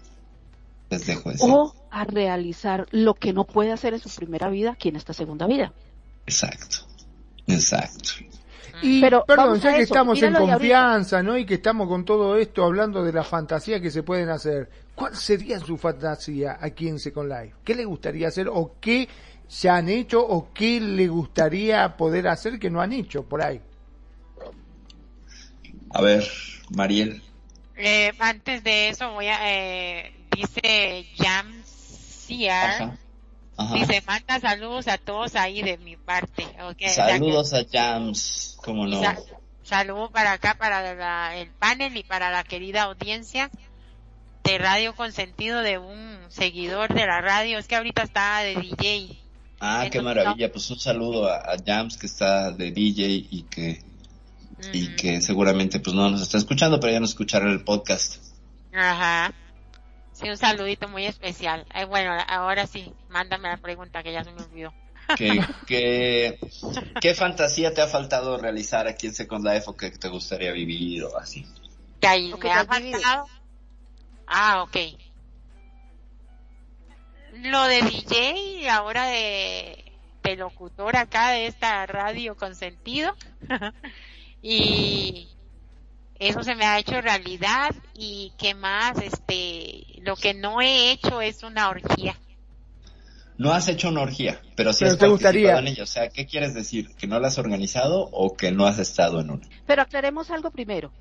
Les 0.89 1.07
dejo 1.07 1.31
eso. 1.31 1.45
O 1.45 1.75
a 1.91 2.05
realizar 2.05 2.87
lo 2.93 3.13
que 3.13 3.35
no 3.35 3.45
puede 3.45 3.73
hacer 3.73 3.93
en 3.93 4.01
su 4.01 4.09
primera 4.09 4.49
vida 4.49 4.73
aquí 4.73 4.89
en 4.89 4.97
esta 4.97 5.13
segunda 5.13 5.47
vida. 5.47 5.75
Exacto, 6.27 6.79
exacto. 7.47 8.11
Y, 8.81 9.03
Pero 9.03 9.23
perdón, 9.27 9.61
ya 9.61 9.75
que 9.75 9.83
estamos 9.83 10.21
en 10.23 10.33
confianza, 10.33 11.23
¿no? 11.23 11.37
Y 11.37 11.45
que 11.45 11.55
estamos 11.55 11.87
con 11.87 12.07
todo 12.07 12.37
esto 12.39 12.65
hablando 12.65 13.05
de 13.05 13.13
la 13.13 13.23
fantasía 13.23 13.81
que 13.81 13.91
se 13.91 14.03
pueden 14.03 14.31
hacer. 14.31 14.71
¿Cuál 14.95 15.15
sería 15.15 15.61
su 15.61 15.77
fantasía 15.77 16.57
aquí 16.59 16.89
en 16.89 16.99
Second 16.99 17.31
Life? 17.31 17.57
¿Qué 17.63 17.75
le 17.75 17.85
gustaría 17.85 18.29
hacer 18.29 18.49
o 18.49 18.77
qué 18.81 19.07
se 19.47 19.69
han 19.69 19.91
hecho 19.91 20.27
o 20.27 20.55
qué 20.55 20.81
le 20.81 21.07
gustaría 21.07 21.99
poder 21.99 22.29
hacer 22.29 22.59
que 22.59 22.71
no 22.71 22.81
han 22.81 22.93
hecho 22.95 23.25
por 23.25 23.43
ahí? 23.43 23.61
A 25.95 26.03
ver, 26.03 26.29
Mariel. 26.71 27.23
Eh, 27.77 28.13
antes 28.19 28.65
de 28.65 28.89
eso 28.89 29.13
voy 29.13 29.29
a, 29.29 29.39
eh, 29.49 30.13
dice 30.37 31.07
Jamsiar, 31.17 32.99
dice 33.73 34.03
manda 34.05 34.41
saludos 34.41 34.89
a 34.89 34.99
todos 34.99 35.37
ahí 35.37 35.63
de 35.63 35.79
mi 35.79 35.97
parte. 35.97 36.49
saludos 36.89 37.55
a 37.55 37.65
Jams, 37.71 38.57
como 38.61 38.89
no. 38.89 39.01
saludos 39.63 40.11
para 40.11 40.33
acá, 40.33 40.57
para 40.59 41.37
el 41.37 41.51
panel 41.51 41.97
y 41.97 42.03
para 42.03 42.33
la 42.33 42.43
querida 42.43 42.83
audiencia 42.83 43.49
de 44.43 44.59
Radio 44.59 44.97
Consentido 44.97 45.61
de 45.61 45.79
un 45.79 46.19
seguidor 46.29 46.93
de 46.93 47.07
la 47.07 47.21
radio. 47.21 47.57
Es 47.57 47.69
que 47.69 47.77
ahorita 47.77 48.03
está 48.03 48.41
de 48.41 48.57
DJ. 48.57 49.17
Ah, 49.61 49.87
qué 49.93 50.03
maravilla. 50.03 50.51
Pues 50.51 50.69
un 50.71 50.81
saludo 50.81 51.29
a, 51.29 51.37
a 51.37 51.57
Jams 51.65 51.97
que 51.97 52.07
está 52.07 52.51
de 52.51 52.73
DJ 52.73 53.29
y 53.31 53.43
que 53.49 53.94
y 54.73 54.95
que 54.97 55.21
seguramente 55.21 55.81
pues 55.81 55.95
no 55.95 56.11
nos 56.11 56.23
está 56.23 56.39
escuchando, 56.39 56.81
pero 56.81 56.93
ya 56.93 57.01
nos 57.01 57.11
escuchará 57.11 57.51
el 57.51 57.65
podcast. 57.65 58.17
Ajá. 58.73 59.33
Sí, 60.13 60.29
un 60.29 60.37
saludito 60.37 60.89
muy 60.89 61.07
especial. 61.07 61.67
bueno, 61.89 62.17
ahora 62.29 62.67
sí, 62.67 62.93
mándame 63.09 63.49
la 63.49 63.57
pregunta 63.57 64.03
que 64.03 64.13
ya 64.13 64.23
se 64.23 64.33
me 64.33 64.43
olvidó. 64.43 64.73
¿Qué, 65.67 66.39
qué, 67.01 67.15
fantasía 67.15 67.75
te 67.75 67.83
ha 67.83 67.87
faltado 67.87 68.39
realizar 68.39 68.87
aquí 68.87 69.07
en 69.07 69.15
Second 69.15 69.45
Life 69.45 69.65
o 69.67 69.77
que 69.77 69.91
te 69.91 70.09
gustaría 70.09 70.53
vivir 70.53 71.05
o 71.05 71.19
así? 71.19 71.47
¿Que 72.01 72.07
ahí 72.07 72.33
me 72.41 72.51
ha 72.51 72.65
faltado? 72.65 73.27
Ah, 74.27 74.63
ok. 74.63 74.77
Lo 77.35 77.65
de 77.65 77.83
DJ, 77.83 78.71
ahora 78.71 79.07
de, 79.07 79.93
de 80.23 80.37
locutor 80.37 80.97
acá 80.97 81.31
de 81.31 81.47
esta 81.47 81.85
radio 81.87 82.37
con 82.37 82.55
sentido. 82.55 83.15
y 84.47 85.27
eso 86.19 86.43
se 86.43 86.55
me 86.55 86.67
ha 86.67 86.79
hecho 86.79 87.01
realidad 87.01 87.75
y 87.95 88.35
qué 88.37 88.55
más, 88.55 88.99
este, 88.99 89.87
lo 90.03 90.17
que 90.17 90.35
no 90.35 90.61
he 90.61 90.91
hecho 90.91 91.23
es 91.23 91.43
una 91.43 91.71
orgía. 91.71 92.15
No 93.39 93.53
has 93.53 93.69
hecho 93.69 93.89
una 93.89 94.03
orgía, 94.03 94.43
pero 94.55 94.75
sí 94.75 94.85
has 94.85 94.99
te 94.99 95.09
gustaría. 95.09 95.59
en 95.59 95.69
ella. 95.69 95.83
O 95.83 95.87
sea, 95.87 96.11
¿qué 96.11 96.27
quieres 96.27 96.53
decir? 96.53 96.95
¿Que 96.95 97.07
no 97.07 97.19
la 97.19 97.29
has 97.29 97.39
organizado 97.39 98.11
o 98.13 98.37
que 98.37 98.53
no 98.53 98.67
has 98.67 98.79
estado 98.79 99.19
en 99.19 99.31
una? 99.31 99.49
Pero 99.67 99.81
aclaremos 99.81 100.31
algo 100.31 100.51
primero. 100.51 100.93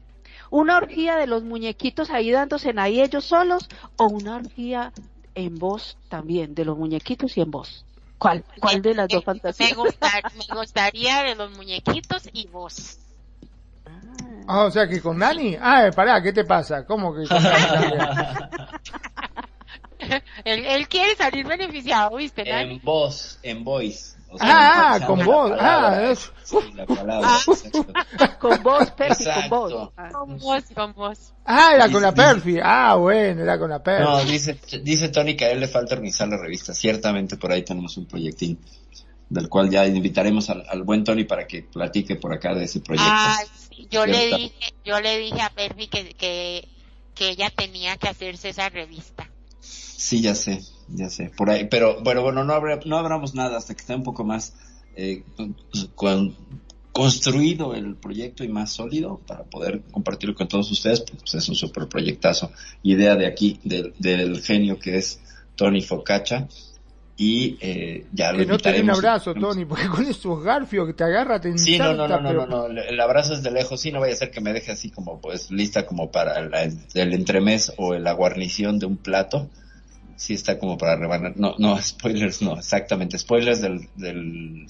¿Una 0.50 0.78
orgía 0.78 1.18
de 1.18 1.28
los 1.28 1.44
muñequitos 1.44 2.12
ahí 2.12 2.32
dándose 2.32 2.70
en 2.70 2.80
ahí 2.80 3.02
ellos 3.02 3.26
solos 3.26 3.68
o 3.98 4.08
una 4.08 4.38
orgía 4.38 4.94
en 5.36 5.56
voz 5.56 5.98
también, 6.08 6.56
de 6.56 6.64
los 6.64 6.78
muñequitos 6.78 7.36
y 7.36 7.42
en 7.42 7.52
voz? 7.52 7.86
¿Cuál? 8.18 8.46
¿Cuál 8.62 8.82
de 8.82 8.94
las 8.94 9.10
dos 9.10 9.26
fantasías? 9.26 9.76
Me, 9.76 9.84
me 10.50 10.56
gustaría 10.56 11.24
de 11.24 11.36
los 11.36 11.52
muñequitos 11.52 12.30
y 12.32 12.48
voz. 12.48 13.00
Ah, 14.48 14.66
o 14.66 14.72
sea 14.72 14.88
que 14.88 15.02
con 15.02 15.20
Dani. 15.20 15.58
Ah, 15.60 15.90
pará, 15.96 16.22
¿qué 16.22 16.34
te 16.34 16.46
pasa? 16.46 16.86
¿Cómo 16.86 17.14
que 17.16 17.28
con 17.28 17.42
Dani 17.44 17.98
él, 20.46 20.88
quiere 20.88 21.16
salir 21.16 21.46
beneficiado, 21.46 22.18
¿viste? 22.18 22.44
En 22.50 22.80
voz, 22.82 23.40
en 23.44 23.64
voice. 23.64 24.16
ah, 24.40 25.00
con 25.06 25.24
voz. 25.24 25.52
Ah, 25.60 26.12
es... 26.12 26.32
la 26.76 26.86
palabra. 26.86 27.30
con 28.40 28.64
voz, 28.64 28.92
Perfi, 28.92 29.24
con 29.24 29.50
voz. 29.50 29.92
Con 30.12 30.38
voz, 30.40 30.64
con 30.74 30.94
voz. 30.94 31.34
Ah, 31.46 31.72
era 31.76 31.90
con 31.90 32.02
la 32.02 32.14
Perfi. 32.14 32.60
Ah, 32.62 32.96
bueno, 32.96 33.44
era 33.44 33.58
con 33.58 33.70
la 33.70 33.82
Perfi. 33.82 34.04
No, 34.04 34.24
dice, 34.24 34.60
dice 34.82 35.10
Tony 35.10 35.36
que 35.36 35.46
a 35.46 35.52
él 35.52 35.60
le 35.60 35.68
falta 35.68 35.96
organizar 35.96 36.28
la 36.28 36.38
revista. 36.38 36.74
Ciertamente 36.74 37.38
por 37.38 37.52
ahí 37.52 37.64
tenemos 37.64 37.98
un 37.98 38.06
proyectín 38.06 38.60
del 39.34 39.50
cual 39.50 39.70
ya 39.70 39.88
invitaremos 39.88 40.50
al, 40.52 40.84
buen 40.84 41.04
Tony 41.04 41.24
para 41.24 41.48
que 41.48 41.64
platique 41.64 42.16
por 42.16 42.32
acá 42.34 42.54
de 42.54 42.66
ese 42.66 42.82
proyecto. 42.82 43.10
Ah, 43.12 43.40
yo 43.90 44.06
le 44.06 44.28
dije, 44.28 44.74
yo 44.86 45.02
le 45.02 45.18
dije 45.18 45.42
a 45.42 45.50
Perfi 45.50 45.88
que, 45.88 46.14
que, 46.14 46.68
que 47.16 47.30
ella 47.30 47.50
tenía 47.50 47.98
que 47.98 48.10
hacerse 48.10 48.50
esa 48.50 48.70
revista. 48.70 49.28
Sí, 49.60 50.22
ya 50.22 50.36
sé, 50.36 50.62
ya 50.88 51.10
sé, 51.10 51.32
por 51.36 51.50
ahí, 51.50 51.68
pero 51.68 52.04
bueno, 52.04 52.22
bueno, 52.22 52.44
no, 52.44 52.54
habrá, 52.54 52.80
no 52.86 52.98
abramos 52.98 53.34
nada 53.34 53.58
hasta 53.58 53.74
que 53.74 53.82
esté 53.82 53.96
un 53.96 54.04
poco 54.04 54.24
más 54.24 54.54
eh, 54.96 55.24
construido 56.92 57.74
el 57.74 57.96
proyecto 57.96 58.44
y 58.44 58.50
más 58.50 58.72
sólido 58.72 59.20
para 59.26 59.46
poder 59.46 59.82
compartirlo 59.92 60.36
con 60.36 60.48
todos 60.48 60.70
ustedes, 60.72 61.02
pues 61.02 61.34
es 61.34 61.50
un 61.50 61.56
super 61.56 61.88
proyectazo, 61.88 62.52
idea 62.84 63.16
de 63.16 63.26
aquí, 63.26 63.60
del, 63.64 63.96
del 63.98 64.42
genio 64.44 64.78
que 64.78 64.98
es 64.98 65.22
Tony 65.56 65.82
Focacha, 65.82 66.48
y 67.16 67.58
eh, 67.62 68.08
ya 68.12 68.32
lo 68.32 68.40
Que 68.40 68.46
no 68.46 68.58
te 68.58 68.72
dé 68.72 68.82
un 68.82 68.90
abrazo, 68.90 69.36
Tony, 69.36 69.66
porque 69.66 69.88
con 69.88 70.06
esos 70.06 70.44
garfios 70.44 70.88
que 70.88 70.94
te 70.94 71.04
agarra 71.04 71.40
te 71.40 71.56
Sí, 71.58 71.78
no, 71.78 71.94
no, 71.94 72.08
no, 72.08 72.20
no, 72.20 72.46
no, 72.48 72.68
el 72.68 73.00
abrazo 73.00 73.34
es 73.34 73.44
de 73.44 73.52
lejos, 73.52 73.82
sí, 73.82 73.92
no 73.92 74.00
vaya 74.00 74.14
a 74.14 74.18
ser 74.18 74.32
que 74.32 74.42
me 74.42 74.52
deje 74.52 74.72
así 74.72 74.90
como 74.90 75.22
pues 75.22 75.52
lista 75.52 75.86
como 75.86 76.12
para 76.12 76.40
el 76.40 77.14
entremés 77.14 77.72
o 77.78 77.94
la 77.94 78.14
guarnición 78.14 78.80
de 78.80 78.88
un 78.88 78.98
plato. 78.98 79.50
Sí 80.16 80.36
está 80.36 80.58
como 80.60 80.78
para 80.78 80.96
rebanar, 80.96 81.34
no, 81.38 81.56
no, 81.58 81.78
spoilers 81.82 82.42
no, 82.42 82.58
exactamente, 82.58 83.18
spoilers 83.20 83.62
del, 83.62 83.90
del 83.96 84.68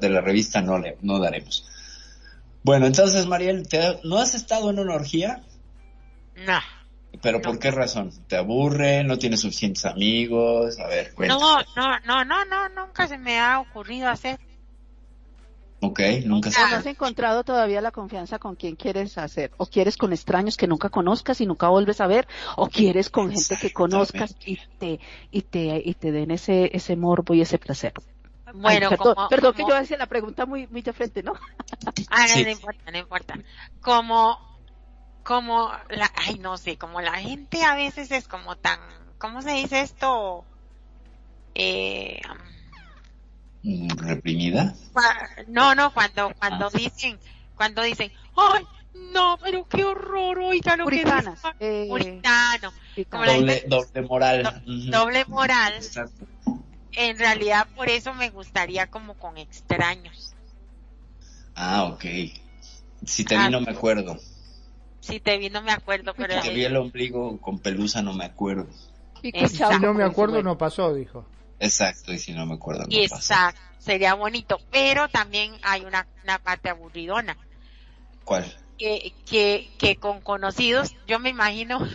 de 0.00 0.10
la 0.10 0.20
revista 0.20 0.60
no, 0.60 0.78
le, 0.78 0.98
no 1.00 1.18
daremos. 1.18 1.66
Bueno, 2.62 2.86
entonces 2.86 3.26
Mariel, 3.26 3.66
¿no 4.04 4.18
has 4.18 4.34
estado 4.34 4.70
en 4.70 4.80
una 4.80 4.94
orgía? 4.94 5.42
No. 6.44 6.58
¿Pero 7.22 7.40
por 7.40 7.58
qué 7.58 7.70
razón? 7.70 8.10
¿Te 8.26 8.36
aburre? 8.36 9.04
¿No 9.04 9.18
tienes 9.18 9.40
suficientes 9.40 9.84
amigos? 9.84 10.78
A 10.78 10.86
ver, 10.86 11.12
No, 11.18 11.58
no, 11.76 11.98
no, 12.04 12.24
no, 12.24 12.44
no, 12.44 12.68
nunca 12.70 13.06
se 13.06 13.18
me 13.18 13.38
ha 13.38 13.60
ocurrido 13.60 14.08
hacer. 14.08 14.38
Ok, 15.80 16.00
nunca 16.24 16.50
se 16.50 16.58
¿No 16.58 16.76
has 16.76 16.86
encontrado 16.86 17.44
todavía 17.44 17.80
la 17.80 17.90
confianza 17.90 18.38
con 18.38 18.56
quien 18.56 18.76
quieres 18.76 19.18
hacer? 19.18 19.52
¿O 19.58 19.66
quieres 19.66 19.96
con 19.96 20.12
extraños 20.12 20.56
que 20.56 20.66
nunca 20.66 20.88
conozcas 20.88 21.40
y 21.40 21.46
nunca 21.46 21.68
vuelves 21.68 22.00
a 22.00 22.06
ver? 22.06 22.26
¿O 22.56 22.68
quieres 22.68 23.10
con 23.10 23.30
gente 23.30 23.56
que 23.60 23.72
conozcas 23.72 24.34
y 24.44 24.58
te, 24.78 25.00
y 25.30 25.42
te, 25.42 25.82
y 25.84 25.94
te 25.94 26.12
den 26.12 26.30
ese, 26.30 26.70
ese 26.74 26.96
morbo 26.96 27.34
y 27.34 27.42
ese 27.42 27.58
placer? 27.58 27.92
Bueno, 28.54 28.88
perdón, 28.88 29.16
perdón 29.28 29.54
que 29.54 29.64
yo 29.68 29.76
hacía 29.76 29.98
la 29.98 30.06
pregunta 30.06 30.46
muy, 30.46 30.66
muy 30.68 30.80
de 30.80 30.92
frente, 30.92 31.22
¿no? 31.22 31.34
Ah, 32.10 32.26
no, 32.34 32.42
no 32.42 32.50
importa, 32.50 32.90
no 32.90 32.98
importa. 32.98 33.34
Como 33.80 34.38
como 35.26 35.72
la, 35.90 36.10
ay, 36.14 36.38
no 36.38 36.56
sé, 36.56 36.78
como 36.78 37.00
la 37.00 37.14
gente 37.14 37.64
a 37.64 37.74
veces 37.74 38.12
es 38.12 38.28
como 38.28 38.54
tan, 38.54 38.78
¿cómo 39.18 39.42
se 39.42 39.50
dice 39.50 39.80
esto? 39.80 40.44
Eh, 41.56 42.20
¿Reprimida? 43.64 44.76
no, 45.48 45.74
no, 45.74 45.92
cuando, 45.92 46.32
cuando 46.38 46.66
ah. 46.66 46.70
dicen, 46.72 47.18
cuando 47.56 47.82
dicen, 47.82 48.12
ay, 48.36 48.64
no, 49.12 49.36
pero 49.42 49.66
qué 49.68 49.84
horror, 49.84 50.38
oiga 50.38 50.76
lo 50.76 50.86
que 50.86 51.02
eh, 51.58 51.86
puritano. 51.88 52.72
Doble, 53.10 53.64
doble 53.66 54.02
moral. 54.02 54.62
Doble 54.64 55.24
moral. 55.24 55.74
En 56.92 57.18
realidad, 57.18 57.66
por 57.74 57.88
eso 57.88 58.14
me 58.14 58.30
gustaría 58.30 58.86
como 58.86 59.14
con 59.14 59.38
extraños. 59.38 60.36
Ah, 61.56 61.82
ok. 61.84 62.04
Si 63.04 63.24
te 63.24 63.36
vi 63.36 63.50
no 63.50 63.60
me 63.60 63.72
acuerdo. 63.72 64.16
Si 65.06 65.20
te 65.20 65.38
vi 65.38 65.50
no 65.50 65.62
me 65.62 65.70
acuerdo, 65.70 66.14
pero... 66.16 66.34
Si 66.42 66.48
te 66.48 66.54
vi 66.54 66.64
el 66.64 66.76
ombligo 66.76 67.40
con 67.40 67.60
pelusa 67.60 68.02
no 68.02 68.12
me 68.12 68.24
acuerdo. 68.24 68.66
Si 69.22 69.78
no 69.80 69.94
me 69.94 70.02
acuerdo 70.02 70.42
no 70.42 70.58
pasó, 70.58 70.92
dijo. 70.92 71.24
Exacto, 71.60 72.12
y 72.12 72.18
si 72.18 72.32
no 72.32 72.44
me 72.44 72.54
acuerdo 72.54 72.82
no 72.82 72.88
Exacto, 72.90 73.60
sería 73.78 74.14
bonito, 74.14 74.58
pero 74.72 75.08
también 75.08 75.52
hay 75.62 75.84
una, 75.84 76.08
una 76.24 76.40
parte 76.40 76.70
aburridona. 76.70 77.36
¿Cuál? 78.24 78.52
Que, 78.76 79.12
que, 79.24 79.70
que 79.78 79.94
con 79.94 80.20
conocidos, 80.20 80.96
yo 81.06 81.20
me 81.20 81.30
imagino... 81.30 81.78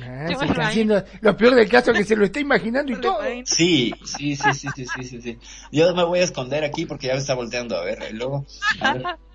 Ah, 0.00 0.28
haciendo, 0.60 1.04
lo 1.22 1.36
peor 1.36 1.56
del 1.56 1.68
caso 1.68 1.90
es 1.90 1.98
que 1.98 2.04
se 2.04 2.14
lo 2.14 2.24
está 2.24 2.38
imaginando 2.38 2.92
y 2.92 2.96
todo. 3.00 3.18
Sí, 3.44 3.92
sí, 4.04 4.36
sí, 4.36 4.52
sí, 4.54 4.68
sí, 4.72 4.86
sí, 5.02 5.20
sí, 5.20 5.38
Yo 5.72 5.92
me 5.92 6.04
voy 6.04 6.20
a 6.20 6.22
esconder 6.22 6.62
aquí 6.62 6.86
porque 6.86 7.08
ya 7.08 7.14
me 7.14 7.18
está 7.18 7.34
volteando 7.34 7.76
a 7.76 7.82
ver. 7.82 7.98
Y 8.08 8.12
luego, 8.14 8.46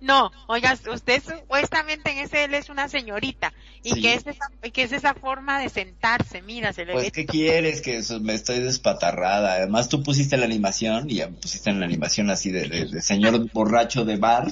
No, 0.00 0.30
oiga, 0.46 0.76
usted 0.92 1.22
supuestamente 1.22 2.10
en 2.10 2.18
ese 2.18 2.44
él 2.44 2.54
es 2.54 2.68
una 2.68 2.88
señorita 2.88 3.52
y 3.82 4.00
que 4.02 4.14
es 4.14 4.26
esa 4.26 4.50
que 4.72 4.82
es 4.82 4.92
esa 4.92 5.14
forma 5.14 5.58
de 5.58 5.70
sentarse, 5.70 6.42
mira, 6.42 6.72
se 6.72 6.84
le 6.84 6.92
Pues 6.92 7.12
qué 7.12 7.24
quieres 7.24 7.80
que 7.80 8.02
me 8.20 8.34
estoy 8.34 8.60
despatarrada. 8.60 9.54
Además 9.54 9.88
tú 9.88 10.02
pusiste 10.02 10.36
la 10.36 10.44
animación 10.44 11.08
y 11.08 11.16
ya 11.16 11.30
pusiste 11.30 11.70
en 11.70 11.80
la 11.80 11.86
animación 11.86 12.30
así 12.30 12.50
de, 12.50 13.00
señor 13.00 13.50
borracho 13.52 14.04
de 14.04 14.16
bar 14.16 14.48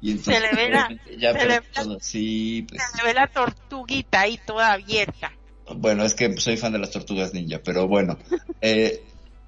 y 0.00 0.12
entonces 0.12 0.34
se 0.34 0.40
le 0.40 0.62
ve 0.62 0.70
la, 0.70 0.88
ya 1.18 1.32
se 1.34 1.46
le, 1.46 1.60
sí, 2.00 2.66
pues. 2.68 2.82
se 2.90 2.98
le 2.98 3.04
ve 3.04 3.14
la 3.14 3.26
tortuguita 3.28 4.20
ahí 4.20 4.40
toda 4.44 4.72
abierta. 4.72 5.32
Bueno, 5.76 6.04
es 6.04 6.14
que 6.14 6.36
soy 6.40 6.56
fan 6.56 6.72
de 6.72 6.80
las 6.80 6.90
tortugas 6.90 7.32
ninja, 7.32 7.60
pero 7.62 7.86
bueno, 7.86 8.18
eh, 8.60 9.04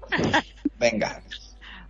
venga. 0.79 1.21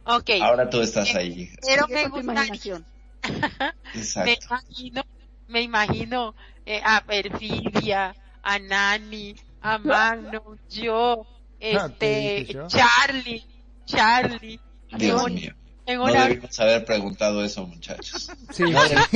Okay. 0.05 0.41
Ahora 0.41 0.69
tú 0.69 0.81
estás 0.81 1.13
ahí. 1.15 1.49
Pero 1.61 1.87
me 1.87 2.07
gustaría, 2.07 2.81
me 4.25 4.37
imagino, 4.41 5.03
me 5.47 5.61
imagino 5.61 6.35
eh, 6.65 6.81
a 6.83 7.01
Perfidia, 7.01 8.15
a 8.41 8.59
Nani, 8.59 9.35
a 9.61 9.77
Magno, 9.77 10.57
yo, 10.69 11.21
ah, 11.21 11.27
este, 11.59 12.47
Charlie, 12.67 13.43
Charlie. 13.85 14.59
Dios 14.97 15.31
mío. 15.31 15.55
No 15.85 16.05
debimos 16.05 16.59
haber 16.61 16.85
preguntado 16.85 17.43
eso, 17.43 17.67
muchachos. 17.67 18.31
Sí, 18.51 18.63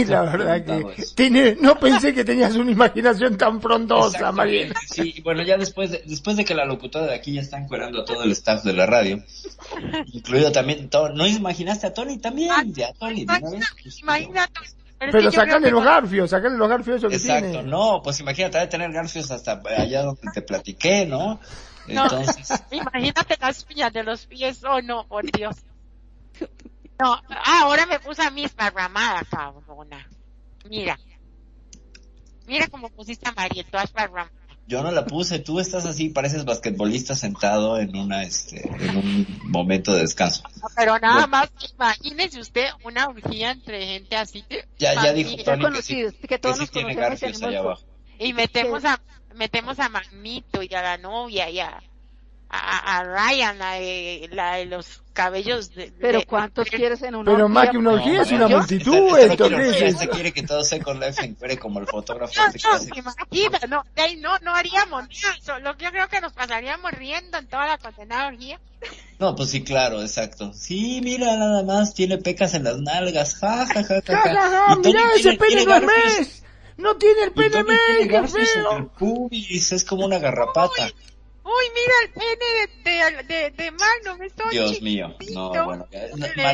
la 0.06 0.22
verdad 0.24 0.66
que 0.66 1.04
tiene, 1.16 1.58
no 1.62 1.80
pensé 1.80 2.14
que 2.14 2.26
tenías 2.26 2.56
una 2.56 2.72
imaginación 2.72 3.38
tan 3.38 3.62
frondosa, 3.62 4.32
María. 4.34 4.74
Sí, 4.90 5.22
bueno, 5.24 5.44
ya 5.44 5.58
después 5.58 5.92
de, 5.92 6.04
después 6.06 6.36
de 6.36 6.44
que 6.44 6.54
la 6.54 6.66
locutora 6.66 7.06
de 7.06 7.16
aquí 7.16 7.34
ya 7.34 7.42
está 7.42 7.58
encuerando 7.58 8.02
a 8.02 8.06
todo 8.06 8.24
el 8.24 8.32
staff 8.32 8.64
de 8.64 8.74
la 8.74 8.86
radio, 8.86 9.24
incluido 10.12 10.52
también, 10.52 10.90
¿no 11.14 11.26
imaginaste 11.26 11.88
a 11.88 11.94
Tony 11.94 12.18
también? 12.18 12.52
Ah, 12.52 12.64
ya, 12.66 12.92
Tony, 12.94 13.26
pues, 13.26 14.00
imagínate. 14.00 14.60
Pero, 15.00 15.32
sacale 15.32 15.70
los 15.70 15.84
garfios, 15.84 16.30
sacale 16.32 16.58
los 16.58 16.68
garfios 16.68 16.98
eso 16.98 17.08
que 17.08 17.16
Exacto, 17.16 17.62
no, 17.62 18.02
pues 18.04 18.20
imagínate, 18.20 18.58
de 18.58 18.68
tener 18.68 18.92
garfios 18.92 19.30
hasta 19.30 19.62
allá 19.78 20.02
donde 20.02 20.22
te 20.34 20.42
platiqué, 20.42 21.06
¿no? 21.06 21.40
Entonces... 21.88 22.64
imagínate 22.72 23.38
las 23.40 23.64
piñas 23.64 23.94
de 23.94 24.04
los 24.04 24.26
pies, 24.26 24.64
oh 24.64 24.82
no, 24.82 25.06
por 25.06 25.32
Dios. 25.32 25.56
No, 27.00 27.14
ah, 27.14 27.62
ahora 27.62 27.86
me 27.86 28.00
puse 28.00 28.24
a 28.24 28.32
mí 28.32 28.44
esparramada, 28.44 29.22
cabrona. 29.30 30.08
Mira. 30.68 31.00
Mira 32.48 32.68
cómo 32.68 32.90
pusiste 32.90 33.30
a 33.30 33.34
María, 33.34 33.64
tú 33.70 33.78
esparramada. 33.78 34.32
Yo 34.68 34.84
no 34.84 34.92
la 34.92 35.06
puse, 35.06 35.40
tú 35.40 35.62
estás 35.62 35.86
así, 35.86 36.10
pareces 36.10 36.44
basquetbolista 36.44 37.16
sentado 37.16 37.80
en 37.80 37.96
una, 37.96 38.24
este, 38.24 38.68
en 38.68 38.98
un 38.98 39.40
momento 39.44 39.94
de 39.94 40.02
descanso. 40.02 40.44
Pero 40.76 41.00
nada 41.00 41.26
más, 41.26 41.50
imagínese 41.74 42.42
usted 42.42 42.66
una 42.84 43.08
orgía 43.08 43.52
entre 43.52 43.86
gente 43.86 44.18
así. 44.18 44.44
Ya, 44.78 44.94
ya 45.02 45.14
dijo 45.14 45.42
Tony 45.46 45.72
que 45.74 45.82
sí, 45.82 46.04
que, 46.28 46.38
todos 46.38 46.60
nos 46.60 46.70
tiene 46.70 46.96
Garfios 46.96 47.42
allá 47.42 47.60
abajo. 47.60 47.82
Y 48.20 48.34
metemos 48.34 48.84
a, 48.84 49.00
metemos 49.36 49.80
a 49.80 49.88
Magnito 49.88 50.62
y 50.62 50.74
a 50.74 50.82
la 50.82 50.98
novia 50.98 51.50
y 51.50 51.62
a, 51.62 51.82
a, 52.50 52.98
a 52.98 53.04
Ryan, 53.06 53.58
la 53.58 53.74
de, 53.74 54.30
la 54.34 54.56
de 54.56 54.66
los 54.66 55.02
cabellos 55.18 55.74
de, 55.74 55.92
Pero 56.00 56.22
¿cuántos 56.28 56.70
quieres 56.70 57.02
en 57.02 57.16
una 57.16 57.32
Pero 57.32 57.50
más 57.50 57.70
que 57.72 57.78
una 57.80 57.94
orgía 57.94 58.22
es 58.22 58.32
una 58.32 58.48
multitud, 58.48 59.18
esto 59.18 59.50
¿qué 59.50 59.88
es? 59.88 59.96
quiere 59.96 60.32
que 60.32 60.44
todo 60.44 60.64
sea 60.64 60.80
con 60.80 61.00
la 61.00 61.08
encuere 61.08 61.58
como 61.58 61.80
el 61.80 61.88
fotógrafo. 61.88 62.34
No, 62.36 62.46
no, 63.02 63.68
no, 63.68 63.84
no, 64.22 64.40
no 64.44 64.56
haríamos 64.56 65.06
nada, 65.48 65.60
lo 65.60 65.76
que 65.76 65.86
yo 65.86 65.92
creo 65.92 66.08
que 66.08 66.22
nos 66.22 66.34
pasaríamos 66.34 66.92
riendo 66.92 67.40
en 67.40 67.48
toda 67.48 67.66
la 67.66 67.78
condenada 67.80 68.28
orgía. 68.28 68.60
No, 69.18 69.36
pues 69.36 69.50
sí, 69.50 69.64
claro, 69.64 70.04
exacto. 70.04 70.54
Sí, 70.54 71.02
mira, 71.04 71.36
nada 71.36 71.64
más, 71.64 71.96
tiene 71.96 72.20
pecas 72.20 72.54
en 72.54 72.66
las 72.66 72.78
nalgas, 72.78 73.38
ja, 73.38 73.66
ja, 73.66 73.84
ja, 73.84 74.02
ja. 74.06 74.22
ja, 74.24 74.76
mira, 74.76 75.02
ese 75.16 75.34
pene 75.34 75.66
no 75.66 75.78
es 76.20 76.44
No 76.78 76.96
tiene 76.98 77.24
el 77.24 77.32
pene 77.32 77.64
mes, 77.64 78.08
qué 78.08 78.28
feo. 78.28 78.78
El 78.78 78.86
pubis, 78.86 79.72
es 79.72 79.84
como 79.84 80.06
una 80.06 80.20
garrapata. 80.20 80.92
Uy, 81.48 81.66
mira 81.74 81.94
el 82.04 82.10
pene 82.12 83.24
de, 83.24 83.24
de, 83.24 83.52
de, 83.52 83.72
Magno, 83.72 84.18
me 84.18 84.26
estoy 84.26 84.52
Dios 84.52 84.82
mío, 84.82 85.16
no, 85.34 85.50
bueno. 85.64 85.88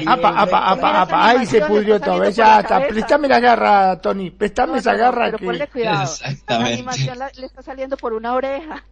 apa, 0.05 0.41
apa, 0.41 0.71
apa, 0.71 1.01
apa, 1.01 1.29
ahí 1.29 1.47
se 1.47 1.61
pudrió 1.61 1.99
todo, 1.99 2.29
ya 2.29 2.59
está. 2.59 2.87
Préstame 2.87 3.27
la 3.27 3.39
garra, 3.39 3.99
Tony, 3.99 4.29
préstame 4.29 4.77
esa 4.77 4.93
garra 4.93 5.25
pero 5.25 5.37
que... 5.39 5.45
Ponle 5.45 5.67
cuidado, 5.67 6.03
Exactamente. 6.03 6.69
la 6.69 6.73
animación 6.75 7.17
le 7.39 7.45
está 7.47 7.63
saliendo 7.63 7.97
por 7.97 8.13
una 8.13 8.33
oreja. 8.35 8.85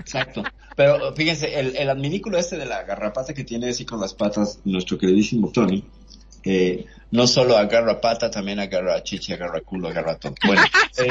Exacto. 0.00 0.42
Pero 0.74 1.14
fíjense, 1.14 1.60
el, 1.60 1.76
el 1.76 1.88
adminículo 1.88 2.36
este 2.36 2.56
de 2.56 2.66
la 2.66 2.82
garrapata 2.82 3.32
que 3.32 3.44
tiene 3.44 3.68
así 3.68 3.84
con 3.84 4.00
las 4.00 4.14
patas 4.14 4.58
nuestro 4.64 4.98
queridísimo 4.98 5.52
Tony, 5.52 5.84
eh, 6.42 6.86
no 7.12 7.28
solo 7.28 7.56
agarra 7.56 8.00
pata, 8.00 8.30
también 8.30 8.58
agarra 8.58 9.00
chichi, 9.04 9.32
agarra 9.32 9.60
culo, 9.60 9.88
agarra 9.88 10.16
todo. 10.16 10.34
Bueno, 10.44 10.62
este, 10.90 11.06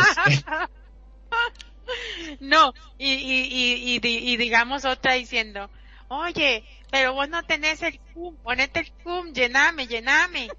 no, 2.39 2.73
y, 2.97 3.11
y, 3.11 3.99
y, 4.01 4.01
y, 4.03 4.37
digamos 4.37 4.85
otra 4.85 5.13
diciendo, 5.13 5.69
oye, 6.07 6.63
pero 6.91 7.13
vos 7.13 7.29
no 7.29 7.43
tenés 7.43 7.81
el 7.83 7.99
cum, 8.13 8.35
ponete 8.43 8.79
el 8.81 8.91
cum, 9.03 9.33
llename, 9.33 9.87
llename. 9.87 10.49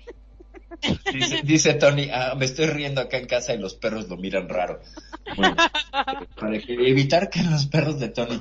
Dice, 1.44 1.74
Tony, 1.74 2.09
ah, 2.12 2.35
me 2.37 2.44
estoy 2.44 2.66
riendo 2.66 3.00
acá 3.00 3.18
en 3.18 3.26
casa 3.26 3.54
y 3.54 3.59
los 3.59 3.74
perros 3.74 4.09
lo 4.09 4.16
miran 4.16 4.48
raro. 4.48 4.80
Bueno, 5.37 5.56
para 6.37 6.56
evitar 6.56 7.28
que 7.28 7.42
los 7.42 7.66
perros 7.66 7.98
de 7.98 8.09
Tony 8.09 8.40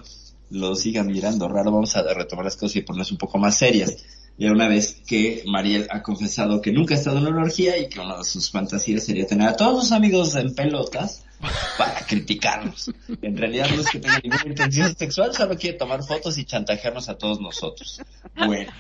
lo 0.51 0.75
sigan 0.75 1.07
mirando 1.07 1.47
raro, 1.47 1.71
vamos 1.71 1.95
a 1.95 2.13
retomar 2.13 2.45
las 2.45 2.55
cosas 2.55 2.77
y 2.77 2.81
ponerlas 2.81 3.11
un 3.11 3.17
poco 3.17 3.37
más 3.37 3.57
serias. 3.57 4.05
Ya 4.37 4.51
una 4.51 4.69
vez 4.69 5.01
que 5.05 5.43
Mariel 5.45 5.87
ha 5.89 6.01
confesado 6.01 6.61
que 6.61 6.71
nunca 6.71 6.95
ha 6.95 6.97
estado 6.97 7.17
en 7.17 7.27
una 7.27 7.41
orgía 7.41 7.77
y 7.77 7.89
que 7.89 7.99
una 7.99 8.17
de 8.17 8.23
sus 8.23 8.49
fantasías 8.49 9.03
sería 9.03 9.27
tener 9.27 9.49
a 9.49 9.57
todos 9.57 9.83
sus 9.83 9.91
amigos 9.91 10.35
en 10.35 10.55
pelotas 10.55 11.25
para 11.77 12.05
criticarnos. 12.05 12.91
En 13.21 13.37
realidad 13.37 13.69
no 13.69 13.81
es 13.81 13.89
que 13.89 13.99
tenga 13.99 14.19
ninguna 14.23 14.43
intención 14.45 14.95
sexual, 14.95 15.33
solo 15.33 15.57
quiere 15.57 15.77
tomar 15.77 16.03
fotos 16.03 16.37
y 16.37 16.45
chantajearnos 16.45 17.09
a 17.09 17.17
todos 17.17 17.39
nosotros. 17.39 18.01
Bueno. 18.35 18.71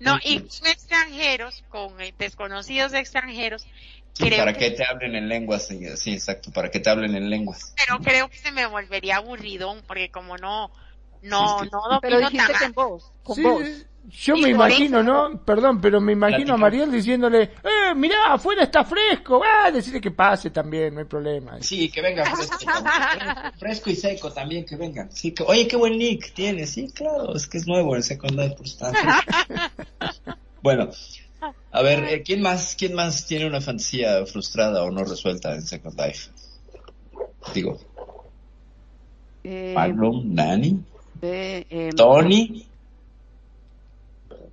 No, 0.00 0.18
y 0.22 0.40
con 0.40 0.66
extranjeros, 0.66 1.64
con 1.68 2.00
eh, 2.00 2.14
desconocidos 2.18 2.92
extranjeros. 2.92 3.66
Sí, 4.12 4.30
para 4.30 4.52
que... 4.52 4.70
te 4.72 4.84
hablen 4.84 5.14
en 5.14 5.28
lenguas, 5.28 5.68
sí, 5.68 6.12
exacto, 6.12 6.50
para 6.52 6.70
que 6.70 6.80
te 6.80 6.90
hablen 6.90 7.14
en 7.14 7.30
lenguas. 7.30 7.74
Pero 7.76 8.00
creo 8.00 8.28
que 8.28 8.38
se 8.38 8.52
me 8.52 8.66
volvería 8.66 9.16
aburridón, 9.16 9.82
porque 9.86 10.10
como 10.10 10.36
no, 10.36 10.70
no, 11.22 11.64
no 11.64 11.98
Pero 12.02 12.18
dijiste 12.20 12.52
que 12.58 12.64
en 12.64 12.72
voz, 12.72 13.12
con 13.22 13.42
voz. 13.42 13.86
Yo 14.10 14.36
me 14.36 14.48
imagino, 14.50 15.02
¿no? 15.02 15.38
Perdón, 15.44 15.80
pero 15.80 16.00
me 16.00 16.12
imagino 16.12 16.54
a 16.54 16.56
Mariel 16.56 16.90
diciéndole, 16.90 17.42
eh, 17.42 17.94
mirá, 17.94 18.32
afuera 18.32 18.62
está 18.62 18.82
fresco, 18.84 19.42
ah, 19.44 19.70
decirle 19.70 20.00
que 20.00 20.10
pase 20.10 20.50
también, 20.50 20.94
no 20.94 21.00
hay 21.00 21.06
problema. 21.06 21.58
Sí, 21.60 21.90
que 21.90 22.00
venga 22.00 22.24
fresco, 22.34 22.56
fresco 23.58 23.90
y 23.90 23.96
seco 23.96 24.32
también, 24.32 24.64
que 24.64 24.76
venga. 24.76 25.08
Sí, 25.10 25.32
que, 25.32 25.42
oye, 25.42 25.68
qué 25.68 25.76
buen 25.76 25.98
nick 25.98 26.32
tiene, 26.32 26.66
sí, 26.66 26.90
claro, 26.90 27.34
es 27.36 27.46
que 27.46 27.58
es 27.58 27.66
nuevo 27.66 27.94
el 27.96 28.02
Second 28.02 28.38
Life, 28.38 28.56
por 28.56 28.66
Bueno, 30.62 30.90
a 31.70 31.82
ver, 31.82 32.04
eh, 32.04 32.22
¿quién 32.22 32.40
más, 32.40 32.76
quién 32.78 32.94
más 32.94 33.26
tiene 33.26 33.46
una 33.46 33.60
fantasía 33.60 34.24
frustrada 34.24 34.84
o 34.84 34.90
no 34.90 35.04
resuelta 35.04 35.54
en 35.54 35.62
Second 35.62 36.00
Life? 36.00 36.30
Digo. 37.52 37.78
Eh, 39.44 39.72
Magnum, 39.74 40.34
Nani, 40.34 40.82
eh, 41.20 41.90
Tony. 41.94 42.67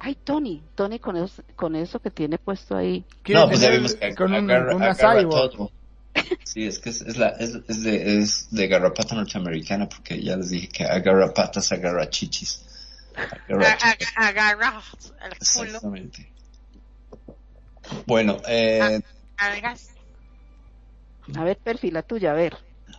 Ay, 0.06 0.14
Tony, 0.24 0.62
Tony 0.76 1.00
con 1.00 1.18
eso, 1.18 1.42
con 1.56 1.76
eso 1.76 2.00
que 2.00 2.12
tiene 2.12 2.38
puesto 2.38 2.78
ahí. 2.78 3.04
No, 3.28 3.48
pues 3.50 3.60
ya 3.62 3.72
vimos 3.72 3.96
que 3.96 4.14
con 4.14 4.36
un, 4.36 4.52
agarra, 4.52 4.76
una 4.76 4.92
agarra 4.92 5.22
todo. 5.28 5.72
Sí, 6.44 6.68
es 6.68 6.78
que 6.78 6.92
es, 6.92 7.02
es 7.02 7.18
la, 7.18 7.30
es, 7.30 7.56
es 7.68 7.82
de, 7.82 8.20
es 8.20 8.52
de 8.52 8.68
garrapata 8.68 9.16
norteamericana, 9.16 9.90
porque 9.90 10.22
ya 10.22 10.38
les 10.38 10.52
dije 10.52 10.68
que 10.70 10.84
agarra 10.84 11.34
patas, 11.34 11.72
agarra 11.72 12.08
chichis. 12.08 12.62
Agarra 13.16 13.72
A- 13.72 13.94
chichis. 13.94 14.14
a- 14.16 14.28
Agarra 14.28 14.84
el 15.24 15.30
culo. 15.56 15.64
Exactamente. 15.66 16.32
Bueno, 18.06 18.38
eh, 18.48 19.02
Algas. 19.38 19.90
A 21.36 21.44
ver, 21.44 21.58
perfil, 21.58 21.96
la 21.96 22.04
tuya, 22.04 22.30
a 22.30 22.36
ver. 22.36 22.56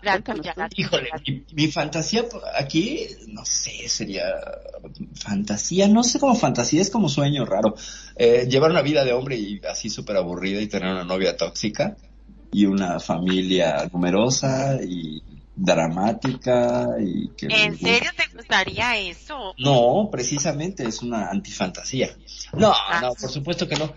La 0.07 0.13
Cuéntanos 0.13 0.41
tuya, 0.43 0.55
tú. 0.55 0.61
la 0.61 0.69
híjole, 0.75 1.11
mi, 1.27 1.45
mi 1.53 1.73
fantasía 1.73 2.25
aquí, 2.57 3.09
no 3.27 3.45
sé, 3.45 3.89
sería 3.89 4.25
fantasía, 5.15 5.89
no 5.89 6.05
sé 6.05 6.21
cómo 6.21 6.35
fantasía, 6.37 6.81
es 6.81 6.91
como 6.91 7.09
sueño 7.09 7.45
raro. 7.45 7.75
Eh, 8.15 8.47
llevar 8.49 8.71
una 8.71 8.83
vida 8.83 9.05
de 9.05 9.13
hombre 9.13 9.37
y 9.37 9.61
así 9.69 9.91
súper 9.91 10.17
aburrida 10.17 10.61
y 10.61 10.69
tener 10.69 10.93
una 10.93 11.05
novia 11.05 11.37
tóxica 11.37 11.97
y 12.53 12.67
una 12.67 13.01
familia 13.01 13.91
numerosa 13.93 14.79
y 14.83 15.23
dramática 15.57 16.87
y 17.01 17.31
que... 17.31 17.47
¿En 17.47 17.77
serio 17.77 18.11
te 18.17 18.37
gustaría 18.37 18.97
eso? 18.99 19.55
No, 19.59 20.09
precisamente 20.11 20.85
es 20.85 21.03
una 21.03 21.31
antifantasía. 21.31 22.17
No, 22.53 22.73
no, 23.01 23.15
por 23.15 23.31
supuesto 23.31 23.67
que 23.67 23.77
no. 23.77 23.93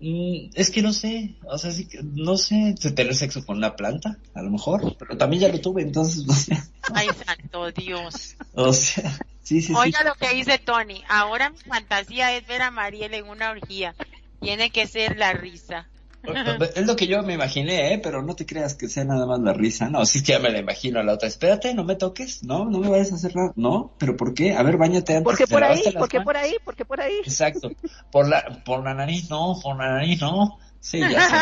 Mm, 0.00 0.50
Es 0.54 0.70
que 0.70 0.80
no 0.80 0.92
sé, 0.94 1.36
o 1.44 1.58
sea, 1.58 1.70
sí 1.70 1.86
que- 1.86 2.00
no 2.02 2.38
sé, 2.38 2.74
tener 2.94 3.14
sexo 3.14 3.44
con 3.44 3.58
una 3.58 3.76
planta, 3.76 4.18
a 4.34 4.42
lo 4.42 4.50
mejor, 4.50 4.96
pero 4.98 5.18
también 5.18 5.42
ya 5.42 5.48
lo 5.48 5.60
tuve, 5.60 5.82
entonces, 5.82 6.24
no 6.26 6.32
sé. 6.34 6.56
Ay, 6.94 7.08
santo 7.26 7.70
Dios. 7.70 8.36
O 8.54 8.72
sea, 8.72 9.10
sí, 9.42 9.60
sí, 9.60 9.68
sí. 9.68 9.74
Oiga 9.74 10.02
lo 10.02 10.14
que 10.14 10.34
dice 10.34 10.58
Tony. 10.58 11.02
Ahora 11.08 11.50
mi 11.50 11.58
fantasía 11.58 12.34
es 12.34 12.46
ver 12.46 12.62
a 12.62 12.70
Mariel 12.70 13.12
en 13.12 13.28
una 13.28 13.50
orgía. 13.50 13.94
Tiene 14.40 14.70
que 14.70 14.86
ser 14.86 15.18
la 15.18 15.34
risa. 15.34 15.89
Es 16.22 16.86
lo 16.86 16.96
que 16.96 17.06
yo 17.06 17.22
me 17.22 17.34
imaginé, 17.34 17.94
¿eh? 17.94 17.98
Pero 18.02 18.22
no 18.22 18.34
te 18.36 18.44
creas 18.46 18.74
que 18.74 18.88
sea 18.88 19.04
nada 19.04 19.26
más 19.26 19.40
la 19.40 19.52
risa. 19.52 19.88
No, 19.88 20.04
sí 20.04 20.22
que 20.22 20.32
ya 20.32 20.38
me 20.38 20.50
la 20.50 20.58
imagino 20.58 21.00
a 21.00 21.02
la 21.02 21.14
otra. 21.14 21.28
Espérate, 21.28 21.74
no 21.74 21.84
me 21.84 21.96
toques. 21.96 22.44
No, 22.44 22.66
no 22.66 22.78
me 22.78 22.88
vayas 22.88 23.12
a 23.12 23.14
hacer 23.14 23.34
nada. 23.34 23.52
No, 23.56 23.94
pero 23.98 24.16
¿por 24.16 24.34
qué? 24.34 24.54
A 24.54 24.62
ver, 24.62 24.76
bañate 24.76 25.16
antes. 25.16 25.24
¿Por 25.24 25.36
qué 25.36 25.46
¿te 25.46 25.52
por 25.54 25.64
ahí? 25.64 25.82
las 25.84 25.94
¿Por 25.94 26.08
qué 26.08 26.18
manos? 26.18 26.26
por 26.26 26.36
ahí? 26.36 26.56
¿Por 26.64 26.76
qué 26.76 26.84
por 26.84 27.00
ahí? 27.00 27.18
Exacto. 27.24 27.70
Por 28.12 28.28
la, 28.28 28.62
por 28.64 28.84
la 28.84 28.94
nariz, 28.94 29.30
no, 29.30 29.58
por 29.62 29.76
la 29.78 29.94
nariz, 29.94 30.20
no. 30.20 30.58
Sí, 30.80 30.98
ya 30.98 31.28
sé. 31.28 31.36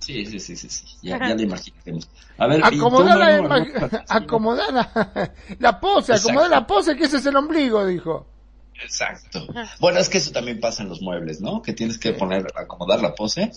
Sí, 0.00 0.26
sí, 0.26 0.40
sí, 0.40 0.56
sí, 0.56 0.68
sí. 0.68 0.84
Ya, 1.02 1.18
ya 1.18 1.34
la 1.34 1.42
imaginemos. 1.42 2.08
A 2.38 2.46
ver, 2.46 2.58
¿y 2.60 2.62
tú, 2.62 2.86
Acomodar 2.86 3.18
la, 3.18 3.26
alguna 3.26 3.64
fantasía? 3.64 4.04
acomodar 4.08 4.72
la, 4.72 5.32
la 5.58 5.80
pose, 5.80 6.14
acomodar 6.14 6.50
la 6.50 6.66
pose, 6.66 6.96
que 6.96 7.04
ese 7.04 7.18
es 7.18 7.26
el 7.26 7.36
ombligo, 7.36 7.84
dijo. 7.86 8.26
Exacto. 8.82 9.46
Bueno, 9.80 9.98
es 9.98 10.08
que 10.08 10.18
eso 10.18 10.30
también 10.32 10.60
pasa 10.60 10.82
en 10.82 10.88
los 10.88 11.00
muebles, 11.02 11.40
¿no? 11.40 11.62
Que 11.62 11.72
tienes 11.72 11.98
que 11.98 12.12
poner, 12.12 12.46
acomodar 12.54 13.00
la 13.02 13.14
pose. 13.14 13.50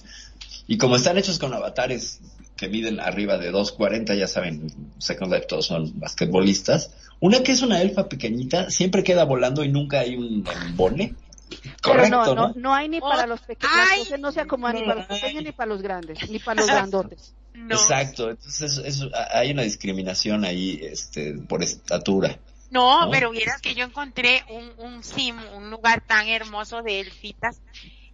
Y 0.67 0.77
como 0.77 0.95
están 0.95 1.17
hechos 1.17 1.39
con 1.39 1.53
avatares 1.53 2.19
que 2.55 2.69
miden 2.69 2.99
arriba 2.99 3.37
de 3.37 3.51
2.40, 3.51 4.15
ya 4.17 4.27
saben, 4.27 4.67
Second 4.99 5.33
Life 5.33 5.47
todos 5.47 5.65
son 5.65 5.99
basquetbolistas. 5.99 6.91
Una 7.19 7.43
que 7.43 7.51
es 7.51 7.61
una 7.61 7.81
elfa 7.81 8.07
pequeñita, 8.09 8.69
siempre 8.69 9.03
queda 9.03 9.23
volando 9.25 9.63
y 9.63 9.69
nunca 9.69 9.99
hay 9.99 10.15
un 10.15 10.43
embone. 10.65 11.15
Pero 11.49 11.73
Correcto, 11.81 12.09
no, 12.09 12.35
¿no? 12.35 12.47
no, 12.49 12.53
no 12.55 12.73
hay 12.73 12.87
ni 12.87 13.01
para 13.01 13.23
Oh, 13.23 13.27
los 13.27 13.41
pequeños, 13.41 13.75
ay. 13.91 14.03
no 14.19 14.31
se 14.31 14.39
acomodan 14.39 14.75
ni 14.75 14.81
para 14.83 14.95
los 14.95 15.05
pequeños 15.07 15.43
ni 15.43 15.51
para 15.51 15.69
los 15.69 15.81
grandes, 15.81 16.29
ni 16.29 16.39
para 16.39 16.61
los 16.61 16.69
grandotes. 16.69 17.33
No, 17.53 17.75
Exacto. 17.75 18.29
Entonces, 18.29 18.77
eso- 18.85 19.09
hay 19.33 19.51
una 19.51 19.63
discriminación 19.63 20.45
ahí, 20.45 20.79
este, 20.81 21.33
por 21.33 21.61
estatura. 21.61 22.39
No, 22.71 23.05
¿no? 23.05 23.11
pero 23.11 23.31
vieras 23.31 23.61
que 23.61 23.75
yo 23.75 23.85
encontré 23.85 24.43
un, 24.49 24.73
un 24.77 25.03
sim, 25.03 25.37
un 25.53 25.69
lugar 25.69 26.01
tan 26.05 26.27
hermoso 26.27 26.81
de 26.81 26.99
elfitas 27.01 27.61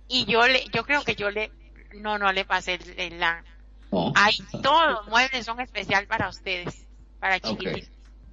y 0.07 0.25
yo 0.25 0.47
le, 0.47 0.63
yo 0.73 0.83
creo 0.83 1.03
que 1.03 1.15
yo 1.15 1.31
le, 1.31 1.51
no, 1.93 2.17
no 2.17 2.31
le 2.31 2.45
pasé 2.45 2.75
el, 2.75 2.99
el 2.99 3.19
la, 3.19 3.43
¿no? 3.91 4.11
ahí 4.15 4.37
todos 4.61 4.91
los 4.91 5.07
muebles 5.07 5.45
son 5.45 5.59
especial 5.59 6.07
para 6.07 6.29
ustedes, 6.29 6.85
para 7.19 7.39
chiquititos. 7.39 7.89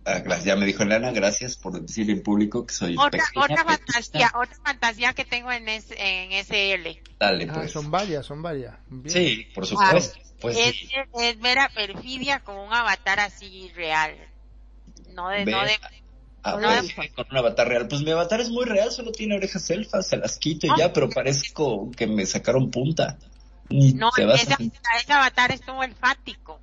Ah, 0.07 0.19
gracias. 0.19 0.45
Ya 0.45 0.57
me 0.57 0.67
dijo 0.67 0.83
Elena, 0.83 1.13
gracias 1.13 1.57
por 1.57 1.81
decir 1.81 2.11
en 2.11 2.23
público 2.23 2.67
que 2.67 2.75
soy 2.75 2.95
Otra, 2.99 3.25
otra 3.37 3.65
fantasía, 3.65 4.31
otra 4.35 4.57
fantasía 4.63 5.13
que 5.15 5.25
tengo 5.25 5.51
en, 5.51 5.69
S- 5.69 5.95
en 5.97 6.33
SL 6.33 7.01
Dale, 7.19 7.47
Ah, 7.49 7.55
pues. 7.55 7.71
son 7.73 7.91
varias, 7.91 8.27
son 8.27 8.43
varias. 8.43 8.77
Bien. 8.89 9.15
Sí, 9.15 9.47
por 9.55 9.67
supuesto. 9.67 10.19
Pues 10.41 10.59
es, 10.59 10.75
sí. 10.75 10.91
es 11.15 11.41
ver 11.41 11.59
a 11.59 11.71
Perfidia 11.71 12.41
con 12.41 12.57
un 12.59 12.73
avatar 12.73 13.19
así 13.21 13.73
real. 13.75 14.15
No 15.15 15.29
de, 15.31 15.47
no 15.47 15.63
de, 15.65 15.79
a 16.45 16.53
no, 16.61 16.69
ver, 16.69 16.85
con 17.15 17.27
un 17.31 17.37
avatar 17.39 17.67
real. 17.69 17.89
Pues 17.89 18.03
mi 18.03 18.11
avatar 18.11 18.41
es 18.41 18.51
muy 18.51 18.65
real, 18.67 18.91
solo 18.93 19.13
tiene 19.13 19.37
orejas 19.37 19.69
elfas, 19.71 20.07
se 20.07 20.17
las 20.19 20.39
quito 20.39 20.67
y 20.67 20.71
ya, 20.79 20.93
pero 20.93 21.09
parezco 21.09 21.91
que 21.91 22.07
me 22.07 22.27
sacaron 22.27 22.71
punta. 22.71 23.19
Ni 23.71 23.95
no, 23.95 24.11
te 24.11 24.27
vas 24.27 24.43
ese, 24.43 24.53
a 24.55 24.99
ese 25.01 25.13
avatar 25.13 25.51
es 25.53 25.63
como 25.63 25.83
el 25.83 25.95
fático. 25.95 26.61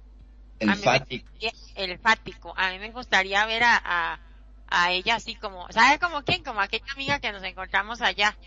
el 0.60 0.76
fático. 0.76 1.32
El 1.76 1.98
fático. 2.00 2.54
A 2.56 2.70
mí 2.72 2.80
me 2.80 2.92
gustaría 2.92 3.46
ver 3.48 3.64
a, 3.64 3.82
a, 3.84 4.20
a 4.68 4.92
ella 4.92 5.16
así 5.16 5.36
como, 5.36 5.66
¿sabes 5.72 6.00
como 6.00 6.24
quién? 6.24 6.44
Como 6.44 6.62
aquella 6.62 6.86
amiga 6.94 7.20
que 7.20 7.32
nos 7.32 7.44
encontramos 7.44 8.02
allá. 8.02 8.38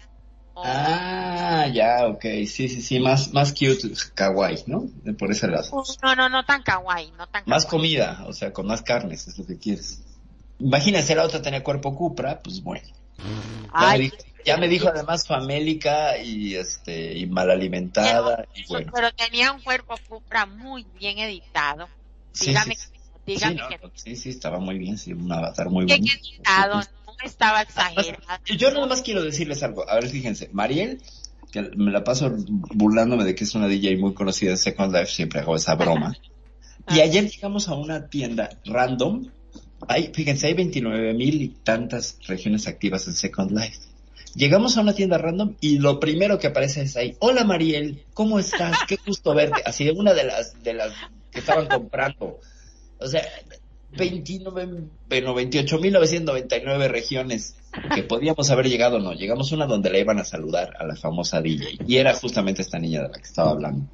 Ah, 0.57 1.67
ya, 1.73 2.07
ok, 2.07 2.23
sí, 2.47 2.69
sí, 2.69 2.81
sí, 2.81 3.01
más, 3.01 3.33
más 3.33 3.53
cute, 3.53 3.93
kawaii, 4.15 4.63
¿no? 4.69 4.85
Por 5.19 5.33
ese 5.33 5.49
lado. 5.49 5.69
no, 6.01 6.15
no, 6.15 6.29
no 6.29 6.45
tan 6.45 6.63
kawaii, 6.63 7.11
no 7.19 7.27
tan 7.27 7.43
Más 7.47 7.67
kawaii. 7.67 7.71
comida, 7.71 8.25
o 8.29 8.33
sea, 8.33 8.53
con 8.53 8.67
más 8.67 8.83
carnes, 8.83 9.27
es 9.27 9.37
lo 9.37 9.45
que 9.47 9.59
quieres. 9.59 10.01
Imagínense, 10.59 11.15
la 11.15 11.25
otra 11.25 11.43
tenía 11.43 11.63
cuerpo 11.63 11.95
cupra, 11.95 12.41
pues 12.41 12.63
bueno. 12.63 12.87
Ya, 13.75 13.89
me, 13.91 13.99
dijo, 13.99 14.17
ya 14.45 14.57
me 14.57 14.69
dijo 14.69 14.89
además 14.89 15.27
famélica 15.27 16.19
y 16.19 16.55
este 16.55 17.17
y 17.19 17.27
mal 17.27 17.51
alimentada 17.51 18.47
y 18.55 18.67
bueno. 18.69 18.93
Pero 18.95 19.13
tenía 19.13 19.53
un 19.53 19.61
cuerpo 19.61 19.95
cupra 20.09 20.47
muy 20.47 20.87
bien 20.99 21.19
editado. 21.19 21.89
Sí, 22.33 22.49
Dígame, 22.49 22.77
sí, 22.77 22.89
dígame 23.27 23.55
Sí, 23.55 23.61
no, 23.61 23.69
que, 23.69 23.79
no, 23.79 23.93
sí, 23.95 24.17
sí, 24.17 24.31
estaba 24.31 24.59
muy 24.59 24.79
bien, 24.79 24.99
sí, 24.99 25.13
un 25.13 25.31
avatar 25.33 25.71
muy 25.71 25.87
bueno. 25.87 26.05
editado, 26.05 26.81
no 27.07 27.15
estaba 27.25 27.63
exagerado. 27.63 28.43
Yo 28.45 28.71
nada 28.71 28.87
más 28.87 29.03
quiero 29.03 29.23
decirles 29.23 29.63
algo. 29.63 29.89
A 29.89 29.95
ver, 29.95 30.09
fíjense, 30.09 30.51
Mariel, 30.53 31.01
que 31.51 31.63
me 31.63 31.91
la 31.91 32.03
paso 32.03 32.35
burlándome 32.37 33.25
de 33.25 33.35
que 33.35 33.45
es 33.45 33.55
una 33.55 33.69
DJ 33.69 33.97
muy 33.97 34.13
conocida 34.15 34.51
en 34.51 34.59
Second 34.59 34.93
Life, 34.93 35.07
siempre 35.13 35.41
hago 35.41 35.57
esa 35.57 35.75
broma. 35.75 36.17
Y 36.89 37.01
ayer 37.01 37.31
llegamos 37.31 37.69
a 37.69 37.75
una 37.75 38.09
tienda 38.09 38.51
random. 38.65 39.29
Hay, 39.89 40.11
fíjense, 40.13 40.47
hay 40.47 40.55
29 40.55 41.15
mil 41.15 41.43
y 41.43 41.49
tantas 41.49 42.19
regiones 42.27 42.67
activas 42.69 43.07
en 43.07 43.15
Second 43.15 43.53
Life. 43.53 43.79
Llegamos 44.35 44.77
a 44.77 44.81
una 44.81 44.95
tienda 44.95 45.17
random 45.17 45.55
y 45.61 45.79
lo 45.79 46.01
primero 46.01 46.39
que 46.39 46.49
aparece 46.49 46.83
es 46.83 46.97
ahí, 46.97 47.17
hola 47.21 47.45
Mariel, 47.45 48.03
¿cómo 48.15 48.39
estás? 48.39 48.79
Qué 48.89 48.99
gusto 49.07 49.33
verte. 49.35 49.63
Así 49.65 49.89
una 49.91 50.13
de 50.13 50.25
las, 50.25 50.61
de 50.63 50.75
las 50.75 50.93
que 51.31 51.39
estaban 51.39 51.69
comprando. 51.69 52.41
O 52.99 53.07
sea, 53.07 53.23
29, 53.97 54.89
bueno, 55.09 55.35
28.999 55.37 56.89
regiones 56.89 57.57
que 57.95 58.03
podíamos 58.03 58.51
haber 58.51 58.69
llegado, 58.69 58.99
no. 58.99 59.13
Llegamos 59.13 59.53
a 59.53 59.55
una 59.55 59.67
donde 59.67 59.91
le 59.91 60.01
iban 60.01 60.19
a 60.19 60.25
saludar 60.25 60.75
a 60.79 60.87
la 60.87 60.97
famosa 60.97 61.41
DJ. 61.41 61.79
Y 61.87 61.97
era 61.97 62.15
justamente 62.15 62.63
esta 62.63 62.79
niña 62.79 63.03
de 63.03 63.09
la 63.09 63.19
que 63.19 63.25
estaba 63.25 63.51
hablando. 63.51 63.87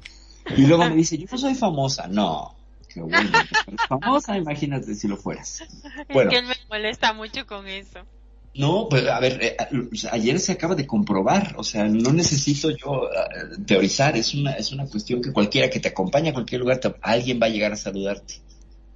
Y 0.57 0.65
luego 0.65 0.85
me 0.89 0.95
dice, 0.95 1.17
yo 1.17 1.25
no 1.31 1.37
soy 1.37 1.55
famosa. 1.55 2.07
No. 2.07 2.55
Qué 2.93 3.01
bueno. 3.01 3.29
famosa, 3.89 4.37
imagínate 4.37 4.95
si 4.95 5.07
lo 5.07 5.17
fueras. 5.17 5.63
Bueno. 6.11 6.29
Es 6.31 6.35
que 6.35 6.39
él 6.39 6.47
me 6.47 6.55
molesta 6.69 7.13
mucho 7.13 7.45
con 7.45 7.67
eso. 7.67 7.99
No, 8.53 8.87
pues 8.89 9.07
a 9.07 9.17
ver, 9.21 9.39
eh, 9.41 9.57
ayer 10.11 10.37
se 10.39 10.51
acaba 10.51 10.75
de 10.75 10.85
comprobar, 10.85 11.53
o 11.57 11.63
sea, 11.63 11.85
no 11.85 12.11
necesito 12.11 12.69
yo 12.69 13.05
eh, 13.05 13.57
teorizar, 13.65 14.17
es 14.17 14.33
una, 14.33 14.51
es 14.53 14.73
una 14.73 14.85
cuestión 14.87 15.21
que 15.21 15.31
cualquiera 15.31 15.69
que 15.69 15.79
te 15.79 15.87
acompañe 15.87 16.29
a 16.29 16.33
cualquier 16.33 16.59
lugar, 16.59 16.79
te- 16.79 16.93
alguien 17.01 17.39
va 17.41 17.45
a 17.45 17.49
llegar 17.49 17.71
a 17.71 17.77
saludarte. 17.77 18.41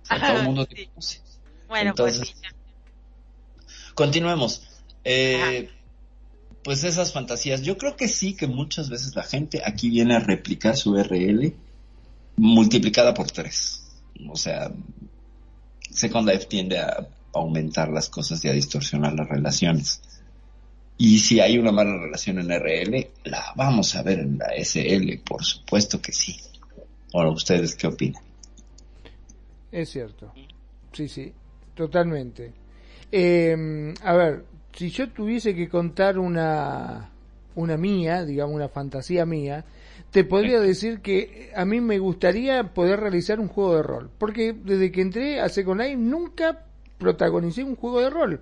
O 0.04 0.06
sea, 0.08 0.20
todo 0.20 0.38
el 0.40 0.44
mundo 0.44 0.66
te 0.66 0.88
conoce. 0.88 1.22
Bueno, 1.70 1.92
Entonces, 1.92 2.34
pues. 2.42 2.54
Continuemos. 3.94 4.62
Eh, 5.06 5.70
pues 6.64 6.84
esas 6.84 7.14
fantasías, 7.14 7.62
yo 7.62 7.78
creo 7.78 7.96
que 7.96 8.08
sí 8.08 8.36
que 8.36 8.48
muchas 8.48 8.90
veces 8.90 9.16
la 9.16 9.24
gente 9.24 9.62
aquí 9.66 9.90
viene 9.90 10.16
a 10.16 10.20
replicar 10.20 10.76
su 10.76 10.98
RL 10.98 11.54
multiplicada 12.38 13.14
por 13.14 13.32
tres. 13.32 13.85
O 14.30 14.36
sea, 14.36 14.72
Second 15.92 16.28
Life 16.28 16.46
tiende 16.46 16.80
a 16.80 17.08
aumentar 17.34 17.90
las 17.90 18.10
cosas 18.10 18.44
y 18.46 18.50
a 18.50 18.54
distorsionar 18.54 19.14
las 19.14 19.28
relaciones. 19.28 20.02
Y 20.98 21.20
si 21.20 21.42
hay 21.42 21.58
una 21.58 21.72
mala 21.72 21.98
relación 21.98 22.40
en 22.40 22.50
RL, 22.50 23.10
la 23.26 23.54
vamos 23.56 23.96
a 23.96 24.04
ver 24.04 24.20
en 24.20 24.38
la 24.38 24.54
SL, 24.58 25.20
por 25.26 25.44
supuesto 25.44 26.02
que 26.02 26.14
sí. 26.14 26.38
Ahora, 27.14 27.32
¿ustedes 27.32 27.76
qué 27.76 27.88
opinan? 27.88 28.24
Es 29.72 29.90
cierto. 29.90 30.32
Sí, 30.94 31.10
sí, 31.10 31.34
totalmente. 31.74 32.54
Eh, 33.12 33.94
a 34.02 34.14
ver, 34.14 34.46
si 34.74 34.90
yo 34.90 35.10
tuviese 35.10 35.54
que 35.54 35.68
contar 35.68 36.18
una, 36.18 37.10
una 37.56 37.78
mía, 37.78 38.24
digamos 38.24 38.56
una 38.56 38.70
fantasía 38.70 39.26
mía, 39.26 39.66
te 40.12 40.24
podría 40.24 40.60
decir 40.60 41.02
que 41.02 41.52
a 41.56 41.66
mí 41.66 41.82
me 41.82 42.00
gustaría 42.00 42.74
poder 42.74 43.00
realizar 43.00 43.40
un 43.40 43.48
juego 43.48 43.76
de 43.76 43.84
rol. 43.84 44.10
Porque 44.18 44.54
desde 44.54 44.92
que 44.92 45.02
entré 45.02 45.42
a 45.42 45.50
Second 45.50 45.82
Life 45.82 45.98
nunca 45.98 46.66
protagonicé 46.98 47.64
un 47.64 47.76
juego 47.76 48.02
de 48.02 48.10
rol. 48.10 48.40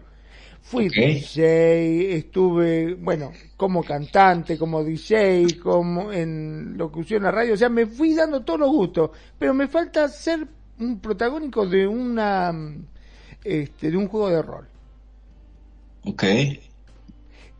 Fui 0.62 0.88
DJ, 0.88 2.16
estuve, 2.16 2.94
bueno, 2.94 3.34
como 3.58 3.84
cantante, 3.84 4.58
como 4.58 4.82
DJ, 4.82 5.60
como 5.62 6.14
en 6.14 6.78
locución 6.78 7.26
a 7.26 7.32
radio, 7.32 7.56
o 7.56 7.58
sea, 7.58 7.68
me 7.68 7.86
fui 7.86 8.16
dando 8.16 8.44
todos 8.46 8.62
los 8.62 8.70
gustos, 8.70 9.10
pero 9.38 9.54
me 9.54 9.68
falta 9.68 10.08
ser 10.08 10.48
un 10.80 11.00
protagónico 11.00 11.66
de 11.66 11.86
una, 11.86 12.54
este, 13.44 13.92
de 13.92 13.98
un 13.98 14.08
juego 14.08 14.30
de 14.30 14.42
rol. 14.42 14.68
Ok. 16.06 16.24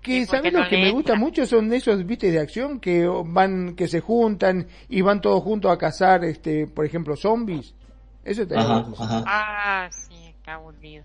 Que, 0.04 0.26
¿sabes 0.26 0.52
lo 0.52 0.68
que 0.68 0.78
me 0.78 0.92
gusta 0.92 1.16
mucho? 1.16 1.46
Son 1.46 1.72
esos, 1.72 2.06
viste, 2.06 2.30
de 2.30 2.40
acción 2.40 2.80
que 2.82 3.08
van, 3.08 3.74
que 3.76 3.88
se 3.88 4.02
juntan 4.02 4.68
y 4.90 5.02
van 5.02 5.22
todos 5.22 5.42
juntos 5.42 5.72
a 5.72 5.78
cazar, 5.78 6.26
este, 6.26 6.68
por 6.68 6.86
ejemplo, 6.86 7.16
zombies. 7.16 7.74
Eso 8.26 8.46
te 8.46 8.58
ajá, 8.58 8.86
Ah, 9.26 9.90
sí, 9.92 10.36
qué 10.44 10.52
aburrido. 10.52 11.04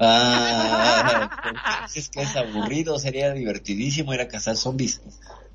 Ah, 0.00 1.88
es 1.94 2.08
que 2.08 2.22
es 2.22 2.36
aburrido, 2.36 2.98
sería 2.98 3.32
divertidísimo 3.32 4.12
ir 4.12 4.20
a 4.20 4.28
cazar 4.28 4.56
zombies. 4.56 5.00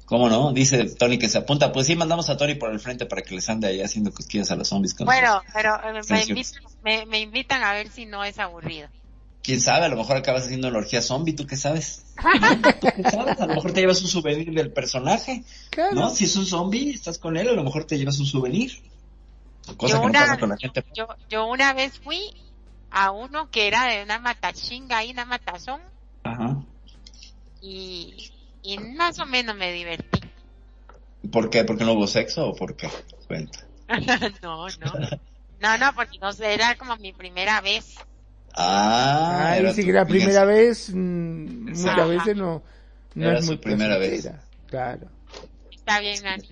¿Cómo 0.06 0.30
no? 0.30 0.54
Dice 0.54 0.86
Tony 0.86 1.20
que 1.20 1.28
se 1.28 1.38
apunta. 1.38 1.72
Pues 1.72 1.86
sí, 1.86 1.96
mandamos 1.96 2.30
a 2.30 2.38
Tony 2.38 2.56
por 2.56 2.72
el 2.72 2.80
frente 2.80 3.06
para 3.06 3.22
que 3.22 3.36
les 3.36 3.48
ande 3.50 3.68
ahí 3.68 3.82
haciendo 3.82 4.12
cosquillas 4.12 4.50
a 4.52 4.56
los 4.56 4.70
zombies. 4.70 4.96
bueno, 5.00 5.44
pero 5.54 5.76
eh, 5.76 6.02
me 6.10 6.24
invitan, 6.24 6.64
me, 6.84 7.06
me 7.06 7.20
invitan 7.20 7.64
a 7.64 7.74
ver 7.74 7.90
si 7.90 8.06
no 8.06 8.24
es 8.24 8.40
aburrido 8.40 8.88
quién 9.50 9.62
sabe, 9.62 9.86
a 9.86 9.90
lo 9.90 9.96
mejor 9.96 10.16
acabas 10.16 10.44
haciendo 10.44 10.68
una 10.68 10.78
orgía 10.78 11.02
zombie, 11.02 11.34
¿tú 11.34 11.48
qué 11.48 11.58
sabes? 11.58 12.06
¿Tú 12.82 12.88
qué 12.96 13.02
sabes? 13.10 13.42
A 13.42 13.48
lo 13.48 13.56
mejor 13.56 13.74
te 13.74 13.82
llevas 13.82 14.00
un 14.04 14.08
souvenir 14.08 14.54
del 14.54 14.72
personaje, 14.72 15.44
¿no? 15.92 16.12
Si 16.12 16.26
es 16.26 16.36
un 16.36 16.46
zombie, 16.46 16.92
estás 16.92 17.18
con 17.18 17.36
él, 17.36 17.50
a 17.50 17.54
lo 17.54 17.64
mejor 17.64 17.86
te 17.86 17.98
llevas 17.98 18.20
un 18.20 18.28
souvenir. 18.28 18.80
Cosa 19.76 19.96
yo 19.96 20.02
que 20.02 20.06
una, 20.06 20.20
no 20.20 20.26
pasa 20.26 20.40
con 20.40 20.50
la 20.50 20.58
gente. 20.58 20.86
Yo, 21.30 21.48
una 21.48 21.74
vez 21.74 21.98
fui 21.98 22.32
a 22.92 23.10
uno 23.10 23.50
que 23.50 23.66
era 23.66 23.86
de 23.86 24.04
una 24.04 24.20
matachinga 24.20 25.04
y 25.04 25.12
una 25.12 25.26
matazón. 25.26 25.82
Ajá. 26.22 26.64
Y, 27.60 28.30
y 28.62 28.78
más 28.78 29.18
o 29.18 29.26
menos 29.26 29.56
me 29.56 29.74
divertí. 29.74 30.20
¿Por 31.32 31.50
qué? 31.50 31.64
¿Porque 31.64 31.86
no 31.86 31.94
hubo 31.94 32.06
sexo 32.06 32.50
o 32.50 32.56
por 32.56 32.76
qué? 32.76 32.88
Cuenta. 33.26 33.66
no, 34.44 34.68
no. 34.68 34.94
No, 35.60 35.78
no, 35.80 35.94
porque 35.96 36.20
no 36.20 36.34
sé, 36.34 36.54
era 36.54 36.76
como 36.76 36.96
mi 36.98 37.14
primera 37.14 37.62
vez. 37.62 37.96
Ah, 38.56 39.56
ah 39.58 39.74
que 39.74 39.94
la 39.94 40.06
primera 40.06 40.46
vez, 40.46 40.92
mm, 40.94 41.70
muchas 41.70 42.08
veces 42.08 42.36
no, 42.36 42.64
no 43.16 43.32
es 43.32 43.46
muy 43.46 43.58
primera 43.58 43.98
vez. 43.98 44.30
Claro. 44.68 45.08
Está 45.72 46.00
bien, 46.00 46.24
Nani. 46.24 46.48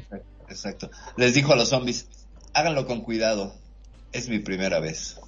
Exacto. 0.49 0.89
Les 1.17 1.33
dijo 1.33 1.53
a 1.53 1.55
los 1.55 1.69
zombies, 1.69 2.07
háganlo 2.53 2.87
con 2.87 3.01
cuidado, 3.01 3.53
es 4.11 4.29
mi 4.29 4.39
primera 4.39 4.79
vez. 4.79 5.19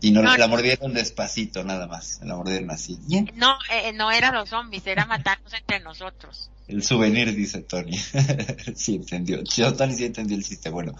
Y 0.00 0.10
no, 0.10 0.22
la 0.22 0.48
mordieron 0.48 0.92
despacito, 0.92 1.64
nada 1.64 1.86
más. 1.86 2.20
La 2.22 2.36
mordieron 2.36 2.70
así. 2.70 2.98
No, 3.36 3.56
eh, 3.70 3.92
no 3.94 4.10
eran 4.10 4.34
los 4.34 4.50
zombies, 4.50 4.86
era 4.86 5.06
matarnos 5.06 5.54
entre 5.54 5.80
nosotros. 5.80 6.50
El 6.68 6.82
souvenir, 6.82 7.34
dice 7.34 7.62
Tony. 7.62 7.96
sí 8.74 8.96
entendió. 8.96 9.42
Yo, 9.44 9.72
Tony 9.74 9.94
sí 9.94 10.04
entendió 10.04 10.36
el 10.36 10.44
chiste. 10.44 10.68
Bueno, 10.68 10.94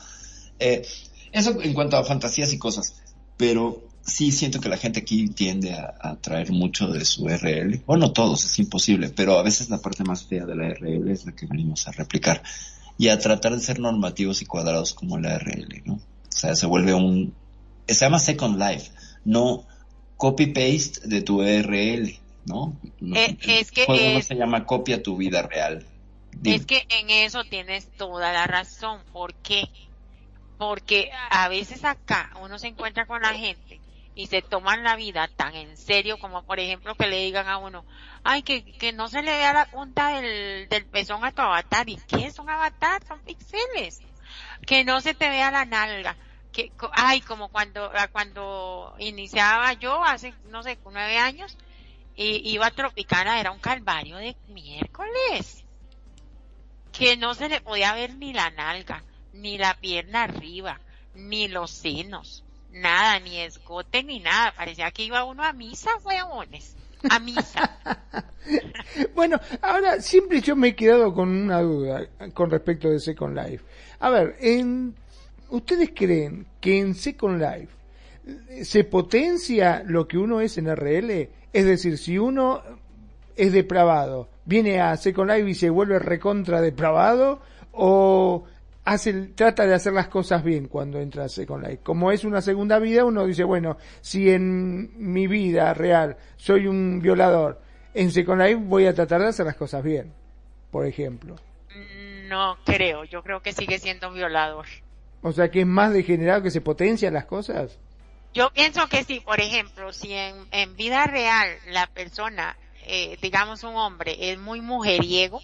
eh, 0.59 0.87
eso 1.33 1.61
en 1.61 1.75
cuanto 1.75 1.99
a 1.99 2.05
fantasías 2.05 2.53
y 2.55 2.59
cosas. 2.59 2.94
Pero 3.37 3.83
sí 4.05 4.33
siento 4.33 4.61
que 4.61 4.69
la 4.69 4.77
gente 4.77 5.01
aquí 5.01 5.29
tiende 5.29 5.73
a, 5.73 6.17
traer 6.21 6.53
mucho 6.53 6.88
de 6.88 7.05
su 7.05 7.27
RL. 7.29 7.83
Bueno, 7.87 8.12
todos, 8.12 8.45
es 8.45 8.59
imposible, 8.59 9.09
pero 9.09 9.38
a 9.38 9.43
veces 9.43 9.71
la 9.71 9.79
parte 9.79 10.05
más 10.05 10.25
fea 10.25 10.45
de 10.45 10.55
la 10.55 10.69
RL 10.69 11.11
es 11.11 11.25
la 11.25 11.33
que 11.33 11.47
venimos 11.47 11.88
a 11.88 11.93
replicar. 11.93 12.43
Y 12.97 13.09
a 13.09 13.19
tratar 13.19 13.55
de 13.55 13.61
ser 13.61 13.81
normativos 13.81 14.40
y 14.43 14.47
cuadrados 14.47 14.95
como 14.95 15.19
la 15.19 15.38
RL, 15.38 15.83
¿no? 15.85 15.95
O 15.95 16.01
sea, 16.29 16.55
se 16.55 16.67
vuelve 16.67 16.95
un... 16.95 17.35
Se 17.88 18.05
llama 18.05 18.19
Second 18.19 18.59
Life, 18.59 18.93
no 19.25 19.64
copy-paste 20.17 21.09
de 21.09 21.23
tu 21.23 21.43
RL, 21.43 22.19
¿no? 22.47 22.77
Eh, 23.14 23.37
es 23.43 23.71
que... 23.73 23.87
no 23.87 24.23
se 24.23 24.37
llama 24.37 24.64
copia 24.64 25.03
tu 25.03 25.17
vida 25.17 25.43
real. 25.43 25.85
Es 26.45 26.67
que 26.67 26.87
en 26.88 27.11
eso 27.11 27.45
tienes 27.45 27.88
toda 27.97 28.33
la 28.33 28.47
razón. 28.47 29.01
¿Por 29.12 29.35
qué? 29.35 29.69
Porque 30.59 31.11
a 31.31 31.49
veces 31.49 31.85
acá 31.85 32.31
uno 32.43 32.59
se 32.59 32.69
encuentra 32.69 33.07
con 33.07 33.23
la 33.23 33.35
gente 33.35 33.81
y 34.14 34.29
se 34.29 34.42
toman 34.42 34.85
la 34.85 34.96
vida 34.96 35.29
tan 35.29 35.55
en 35.55 35.77
serio 35.77 36.18
como 36.18 36.44
por 36.44 36.61
ejemplo 36.61 36.94
que 36.94 37.07
le 37.07 37.24
digan 37.24 37.48
a 37.48 37.59
uno, 37.59 37.85
ay, 38.22 38.42
que, 38.42 38.64
que 38.64 38.92
no 38.92 39.09
se 39.09 39.22
le 39.22 39.33
vea 39.33 39.53
la 39.53 39.66
punta 39.66 40.09
del, 40.09 40.68
del 40.68 40.87
pezón 40.87 41.24
a 41.24 41.33
tu 41.33 41.42
avatar. 41.42 41.88
¿Y 41.88 41.96
qué 41.96 42.27
es 42.27 42.38
un 42.38 42.48
avatar? 42.48 43.05
Son 43.07 43.20
píxeles. 43.20 44.00
Que 44.66 44.85
no 44.85 45.00
se 45.00 45.14
te 45.14 45.29
vea 45.29 45.50
la 45.50 45.64
nalga. 45.64 46.16
Que, 46.53 46.70
ay, 46.92 47.20
como 47.22 47.48
cuando, 47.48 47.90
cuando 48.12 48.94
iniciaba 48.98 49.72
yo 49.72 50.05
hace, 50.05 50.33
no 50.48 50.62
sé, 50.62 50.79
nueve 50.85 51.18
años, 51.18 51.59
y 52.14 52.48
iba 52.48 52.66
a 52.66 52.70
Tropicana, 52.70 53.40
era 53.40 53.50
un 53.50 53.59
calvario 53.59 54.16
de 54.18 54.37
miércoles. 54.48 55.64
Que 56.92 57.16
no 57.16 57.35
se 57.35 57.48
le 57.48 57.61
podía 57.61 57.92
ver 57.94 58.14
ni 58.14 58.33
la 58.33 58.50
nalga, 58.50 59.03
ni 59.33 59.59
la 59.59 59.74
pierna 59.74 60.22
arriba, 60.22 60.81
ni 61.14 61.48
los 61.48 61.72
senos 61.72 62.44
nada, 62.74 63.20
ni 63.20 63.40
escote 63.40 64.02
ni 64.02 64.20
nada. 64.20 64.52
Parecía 64.56 64.90
que 64.90 65.04
iba 65.04 65.24
uno 65.24 65.42
a 65.42 65.52
misa, 65.52 65.90
weones. 66.04 66.76
A 67.08 67.18
misa. 67.18 67.78
bueno, 69.14 69.40
ahora 69.62 70.00
siempre 70.00 70.40
yo 70.40 70.56
me 70.56 70.68
he 70.68 70.76
quedado 70.76 71.14
con 71.14 71.28
una 71.28 71.60
duda 71.60 72.06
con 72.32 72.50
respecto 72.50 72.88
de 72.90 73.00
Second 73.00 73.37
Life. 73.37 73.64
A 74.00 74.10
ver, 74.10 74.37
en, 74.40 74.94
¿ustedes 75.50 75.90
creen 75.94 76.46
que 76.60 76.78
en 76.78 76.94
Second 76.94 77.40
Life 77.40 78.64
se 78.64 78.84
potencia 78.84 79.82
lo 79.87 80.08
que 80.08 80.18
uno 80.18 80.40
es 80.40 80.58
en 80.58 80.74
RL? 80.74 81.28
Es 81.52 81.64
decir, 81.64 81.98
si 81.98 82.18
uno 82.18 82.62
es 83.37 83.52
depravado, 83.52 84.28
viene 84.44 84.80
a 84.80 84.96
Second 84.96 85.30
Life 85.30 85.50
y 85.50 85.54
se 85.54 85.70
vuelve 85.70 85.98
recontra 85.98 86.60
depravado, 86.60 87.40
o 87.72 88.44
hace, 88.85 89.12
trata 89.29 89.66
de 89.66 89.75
hacer 89.75 89.92
las 89.92 90.09
cosas 90.09 90.44
bien 90.44 90.68
cuando 90.68 91.01
entra 91.01 91.25
a 91.25 91.29
Second 91.29 91.66
Life. 91.66 91.83
Como 91.83 92.12
es 92.12 92.25
una 92.25 92.40
segunda 92.40 92.79
vida, 92.79 93.05
uno 93.05 93.27
dice, 93.27 93.44
bueno, 93.44 93.77
si 94.01 94.31
en 94.31 95.12
mi 95.12 95.27
vida 95.27 95.75
real 95.75 96.16
soy 96.37 96.66
un 96.66 97.01
violador, 97.01 97.61
en 97.94 98.11
Second 98.11 98.42
Life 98.42 98.61
voy 98.64 98.87
a 98.87 98.94
tratar 98.94 99.23
de 99.23 99.29
hacer 99.29 99.47
las 99.47 99.57
cosas 99.57 99.83
bien, 99.83 100.12
por 100.70 100.87
ejemplo. 100.87 101.37
No 102.29 102.57
creo, 102.64 103.05
yo 103.05 103.23
creo 103.23 103.40
que 103.40 103.53
sigue 103.53 103.79
siendo 103.79 104.09
un 104.09 104.14
violador. 104.14 104.66
O 105.23 105.33
sea, 105.33 105.51
que 105.51 105.61
es 105.61 105.66
más 105.66 105.92
degenerado 105.92 106.42
que 106.42 106.51
se 106.51 106.61
potencian 106.61 107.14
las 107.14 107.25
cosas. 107.25 107.79
Yo 108.35 108.51
pienso 108.53 108.88
que 108.88 109.05
sí, 109.05 109.20
por 109.20 109.40
ejemplo, 109.40 109.92
si 109.92 110.12
en, 110.12 110.35
en 110.51 110.77
vida 110.77 111.07
real 111.07 111.49
la 111.70 111.87
persona, 111.87 112.57
eh, 112.87 113.16
digamos 113.23 113.62
un 113.62 113.77
hombre, 113.77 114.33
es 114.33 114.38
muy 114.38 114.61
mujeriego, 114.61 115.40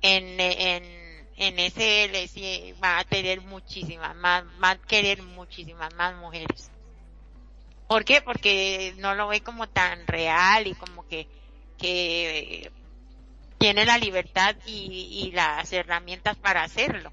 en, 0.00 0.40
en 0.40 1.03
en 1.36 1.58
ese 1.58 2.28
sí 2.28 2.74
va 2.82 2.98
a 2.98 3.04
tener 3.04 3.40
muchísimas 3.40 4.14
más, 4.16 4.44
va 4.62 4.76
querer 4.76 5.22
muchísimas 5.22 5.92
más 5.94 6.14
mujeres. 6.16 6.70
¿Por 7.88 8.04
qué? 8.04 8.22
Porque 8.22 8.94
no 8.98 9.14
lo 9.14 9.28
ve 9.28 9.40
como 9.40 9.68
tan 9.68 10.06
real 10.06 10.66
y 10.66 10.74
como 10.74 11.06
que, 11.06 11.26
que 11.76 12.70
tiene 13.58 13.84
la 13.84 13.98
libertad 13.98 14.56
y, 14.64 15.24
y 15.26 15.32
las 15.32 15.72
herramientas 15.72 16.36
para 16.36 16.62
hacerlo. 16.62 17.12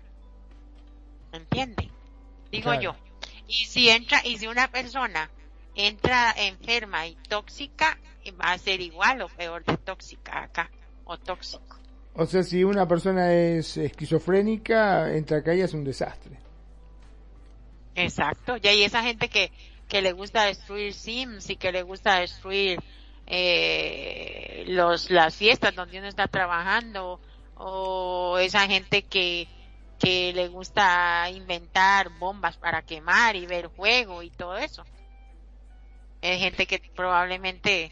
¿Me 1.32 1.40
entiende? 1.40 1.90
Digo 2.52 2.74
yo. 2.74 2.96
Y 3.48 3.66
si 3.66 3.90
entra, 3.90 4.22
y 4.26 4.38
si 4.38 4.48
una 4.48 4.70
persona 4.70 5.30
entra 5.76 6.34
enferma 6.38 7.08
y 7.08 7.16
tóxica, 7.16 7.98
va 8.40 8.52
a 8.52 8.58
ser 8.58 8.82
igual 8.82 9.22
o 9.22 9.30
peor 9.30 9.64
de 9.66 9.78
tóxica 9.78 10.44
acá, 10.44 10.70
o 11.06 11.18
tóxico. 11.18 11.81
O 12.13 12.26
sea, 12.26 12.43
si 12.43 12.63
una 12.63 12.88
persona 12.88 13.34
es 13.34 13.78
esquizofrénica, 13.78 15.13
entra 15.15 15.38
acá 15.38 15.56
y 15.56 15.62
es 15.62 15.74
un 15.74 15.84
desastre. 15.84 16.38
Exacto. 17.95 18.56
Y 18.62 18.67
hay 18.67 18.84
esa 18.84 19.02
gente 19.02 19.30
que, 19.30 19.52
que 19.88 20.02
le 20.02 20.12
gusta 20.12 20.45
destruir 20.45 20.93
Sims 20.93 21.50
y 21.50 21.56
que 21.56 21.71
le 21.71 21.84
gusta 21.84 22.19
destruir 22.19 22.80
eh, 23.28 24.65
los, 24.67 25.10
las 25.10 25.36
fiestas 25.36 25.74
donde 25.74 26.00
uno 26.00 26.08
está 26.08 26.28
trabajando 26.28 27.21
o 27.56 28.38
esa 28.39 28.67
gente 28.67 29.04
que, 29.04 29.47
que 30.00 30.34
le 30.34 30.50
gusta 30.50 31.30
inventar 31.30 32.10
bombas 32.17 32.58
para 32.58 32.82
quemar 32.82 33.36
y 33.36 33.45
ver 33.45 33.67
juego 33.67 34.21
y 34.24 34.30
todo 34.32 34.58
eso. 34.58 34.84
Hay 36.21 36.39
gente 36.39 36.67
que 36.67 36.82
probablemente 36.95 37.91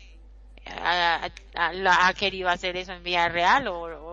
ha, 0.66 2.14
querido 2.18 2.50
hacer 2.50 2.78
eso 2.78 2.94
en 2.94 3.04
vida 3.04 3.30
real 3.30 3.68
o, 3.68 4.09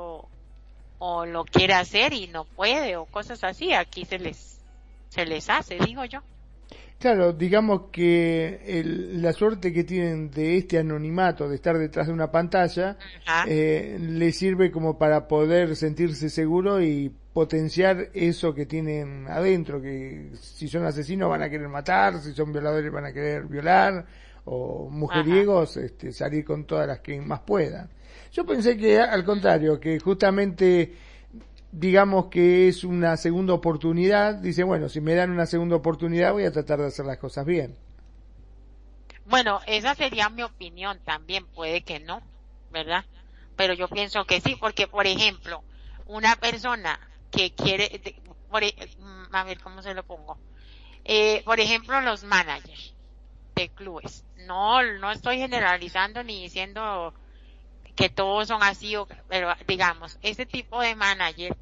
o, 0.99 1.27
lo 1.27 1.45
quiere 1.45 1.75
hacer 1.75 2.13
y 2.13 2.29
no 2.29 2.45
puede 2.45 2.97
o 2.97 3.05
cosas 3.07 3.43
así. 3.45 3.73
Aquí 3.73 4.05
se 4.05 4.19
les, 4.19 4.59
se 5.09 5.27
les 5.27 5.49
hace, 5.51 5.79
digo 5.79 6.05
yo. 6.05 6.21
Claro, 6.99 7.35
digamos 7.35 7.91
que 7.93 8.63
el, 8.65 9.21
la 9.21 9.35
suerte 9.35 9.71
que 9.73 9.85
tienen 9.85 10.31
de 10.31 10.57
este 10.57 10.79
anonimato, 10.79 11.47
de 11.47 11.57
estar 11.57 11.77
detrás 11.77 12.07
de 12.07 12.13
una 12.15 12.33
pantalla, 12.33 12.97
eh, 13.47 13.99
le 14.01 14.33
sirve 14.33 14.71
como 14.71 14.97
para 14.97 15.29
poder 15.29 15.77
sentirse 15.77 16.31
seguro 16.31 16.81
y 16.81 17.13
potenciar 17.35 18.09
eso 18.15 18.55
que 18.55 18.65
tienen 18.65 19.27
adentro, 19.29 19.83
que 19.83 20.31
si 20.41 20.69
son 20.69 20.87
asesinos 20.87 21.29
van 21.29 21.43
a 21.43 21.51
querer 21.51 21.69
matar, 21.69 22.19
si 22.19 22.33
son 22.33 22.51
violadores 22.51 22.91
van 22.91 23.05
a 23.05 23.13
querer 23.13 23.45
violar, 23.45 24.07
o 24.47 24.89
mujeriegos 24.89 25.77
este, 25.77 26.13
salir 26.13 26.47
con 26.47 26.65
todas 26.65 26.87
las 26.87 27.01
que 27.01 27.21
más 27.21 27.41
puedan. 27.41 27.91
Yo 28.33 28.45
pensé 28.45 28.77
que 28.77 29.01
al 29.01 29.25
contrario, 29.25 29.81
que 29.81 29.99
justamente 29.99 30.97
digamos 31.73 32.27
que 32.27 32.69
es 32.69 32.85
una 32.85 33.17
segunda 33.17 33.53
oportunidad, 33.53 34.35
dice, 34.37 34.65
bueno, 34.65 34.89
si 34.89 35.01
me 35.01 35.15
dan 35.15 35.31
una 35.31 35.47
segunda 35.47 35.77
oportunidad 35.77 36.33
voy 36.33 36.45
a 36.45 36.53
tratar 36.53 36.81
de 36.81 36.87
hacer 36.87 37.05
las 37.05 37.19
cosas 37.19 37.45
bien. 37.45 37.77
Bueno, 39.27 39.61
esa 39.67 39.95
sería 39.95 40.31
mi 40.31 40.43
opinión 40.43 40.99
también, 41.05 41.47
puede 41.47 41.83
que 41.83 42.01
no, 42.01 42.23
¿verdad? 42.71 43.05
Pero 43.57 43.75
yo 43.75 43.89
pienso 43.89 44.25
que 44.25 44.41
sí, 44.41 44.57
porque 44.59 44.87
por 44.87 45.07
ejemplo, 45.07 45.63
una 46.07 46.37
persona 46.37 46.99
que 47.31 47.53
quiere, 47.53 47.85
e, 47.93 48.15
a 49.33 49.45
ver 49.45 49.61
cómo 49.61 49.83
se 49.83 49.95
lo 49.95 50.05
pongo, 50.05 50.39
eh, 51.05 51.43
por 51.45 51.61
ejemplo 51.61 52.01
los 52.01 52.25
managers 52.25 52.95
de 53.55 53.69
clubes, 53.69 54.25
no, 54.47 54.83
no 54.83 55.11
estoy 55.11 55.39
generalizando 55.39 56.23
ni 56.23 56.43
diciendo 56.43 57.13
que 57.97 58.11
todos 58.11 58.47
son 58.49 58.63
así, 58.63 58.95
pero 59.29 59.53
digamos, 59.67 60.19
ese 60.23 60.47
tipo 60.47 60.81
de 60.81 60.95
manager 60.95 61.57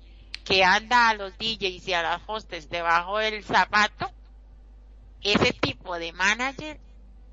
que 0.44 0.64
anda 0.64 1.08
a 1.08 1.14
los 1.14 1.32
DJs 1.38 1.88
y 1.88 1.92
a 1.94 2.02
las 2.02 2.22
hostes 2.26 2.68
debajo 2.68 3.18
del 3.18 3.42
zapato, 3.44 4.10
ese 5.22 5.52
tipo 5.52 5.98
de 5.98 6.12
manager 6.12 6.78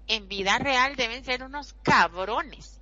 en 0.08 0.28
vida 0.30 0.58
real 0.60 0.96
deben 0.96 1.26
ser 1.26 1.44
unos 1.44 1.74
cabrones. 1.84 2.80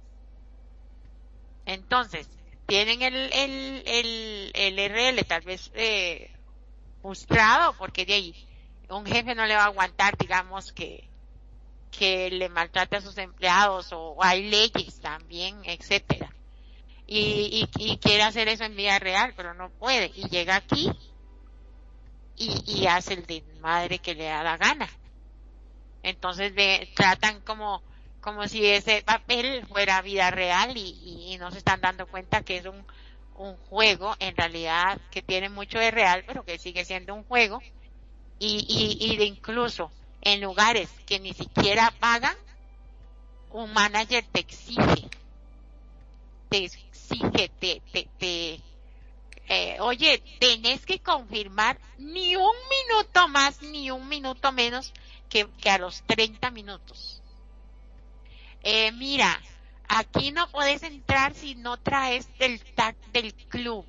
Entonces, 1.66 2.30
tienen 2.68 3.02
el, 3.02 3.16
el, 3.16 3.84
el, 3.88 4.52
el 4.54 4.92
RL 4.92 5.26
tal 5.26 5.42
vez 5.42 5.72
eh, 5.74 6.32
frustrado 7.02 7.74
porque 7.74 8.06
de 8.06 8.14
ahí 8.14 8.48
un 8.90 9.06
jefe 9.06 9.36
no 9.36 9.46
le 9.46 9.56
va 9.56 9.64
a 9.64 9.68
aguantar, 9.68 10.18
digamos, 10.18 10.72
que, 10.72 11.09
que 11.92 12.30
le 12.30 12.50
maltrate 12.50 12.98
a 12.98 13.02
sus 13.02 13.18
empleados 13.18 13.90
o 13.92 14.18
hay 14.24 14.50
leyes 14.50 15.00
también, 15.02 15.62
etcétera. 15.66 16.34
Y, 17.08 17.68
y, 17.78 17.98
quiere 17.98 18.22
hacer 18.22 18.48
eso 18.50 18.64
en 18.64 18.76
vida 18.76 19.00
real, 19.00 19.34
pero 19.36 19.56
no 19.56 19.72
puede. 19.72 20.12
Y 20.16 20.30
llega 20.30 20.56
aquí 20.56 20.92
y, 22.38 22.64
y 22.68 22.86
hace 22.86 23.16
el 23.16 23.26
de 23.26 23.44
madre 23.62 23.98
que 23.98 24.14
le 24.14 24.26
da 24.26 24.44
la 24.44 24.58
gana. 24.58 24.88
Entonces 26.04 26.54
ve, 26.54 26.88
tratan 26.96 27.42
como, 27.42 27.82
como 28.22 28.48
si 28.48 28.64
ese 28.66 29.02
papel 29.02 29.66
fuera 29.66 30.04
vida 30.04 30.30
real 30.30 30.78
y, 30.78 31.32
y, 31.34 31.38
no 31.40 31.50
se 31.52 31.58
están 31.58 31.82
dando 31.82 32.06
cuenta 32.06 32.44
que 32.44 32.58
es 32.58 32.66
un, 32.66 32.86
un 33.36 33.58
juego 33.58 34.16
en 34.20 34.36
realidad 34.38 35.02
que 35.10 35.24
tiene 35.24 35.50
mucho 35.50 35.80
de 35.80 35.90
real, 35.90 36.24
pero 36.28 36.46
que 36.46 36.60
sigue 36.60 36.86
siendo 36.86 37.16
un 37.16 37.24
juego. 37.24 37.60
Y, 38.38 38.66
y, 38.70 39.12
y 39.12 39.18
de 39.18 39.26
incluso 39.26 39.92
en 40.22 40.42
lugares 40.42 40.90
que 41.06 41.20
ni 41.20 41.34
siquiera 41.34 41.94
pagan, 42.00 42.36
un 43.52 43.74
manager 43.74 44.26
te 44.32 44.42
exige, 44.42 45.10
te 46.50 46.66
exige, 46.66 47.50
te, 47.60 47.82
te, 48.18 48.60
eh, 49.48 49.78
oye, 49.80 50.22
tenés 50.40 50.86
que 50.86 51.00
confirmar 51.00 51.80
ni 51.98 52.36
un 52.36 52.56
minuto 52.70 53.28
más 53.28 53.62
ni 53.62 53.90
un 53.92 54.08
minuto 54.08 54.52
menos 54.52 54.94
que, 55.30 55.48
que 55.62 55.70
a 55.70 55.80
los 55.80 56.04
30 56.04 56.52
minutos. 56.52 57.22
Eh, 58.62 58.92
mira, 58.92 59.42
aquí 59.88 60.32
no 60.32 60.50
puedes 60.50 60.84
entrar 60.84 61.34
si 61.34 61.56
no 61.56 61.78
traes 61.78 62.28
el 62.40 62.62
tag 62.76 62.96
del 63.14 63.34
club, 63.34 63.86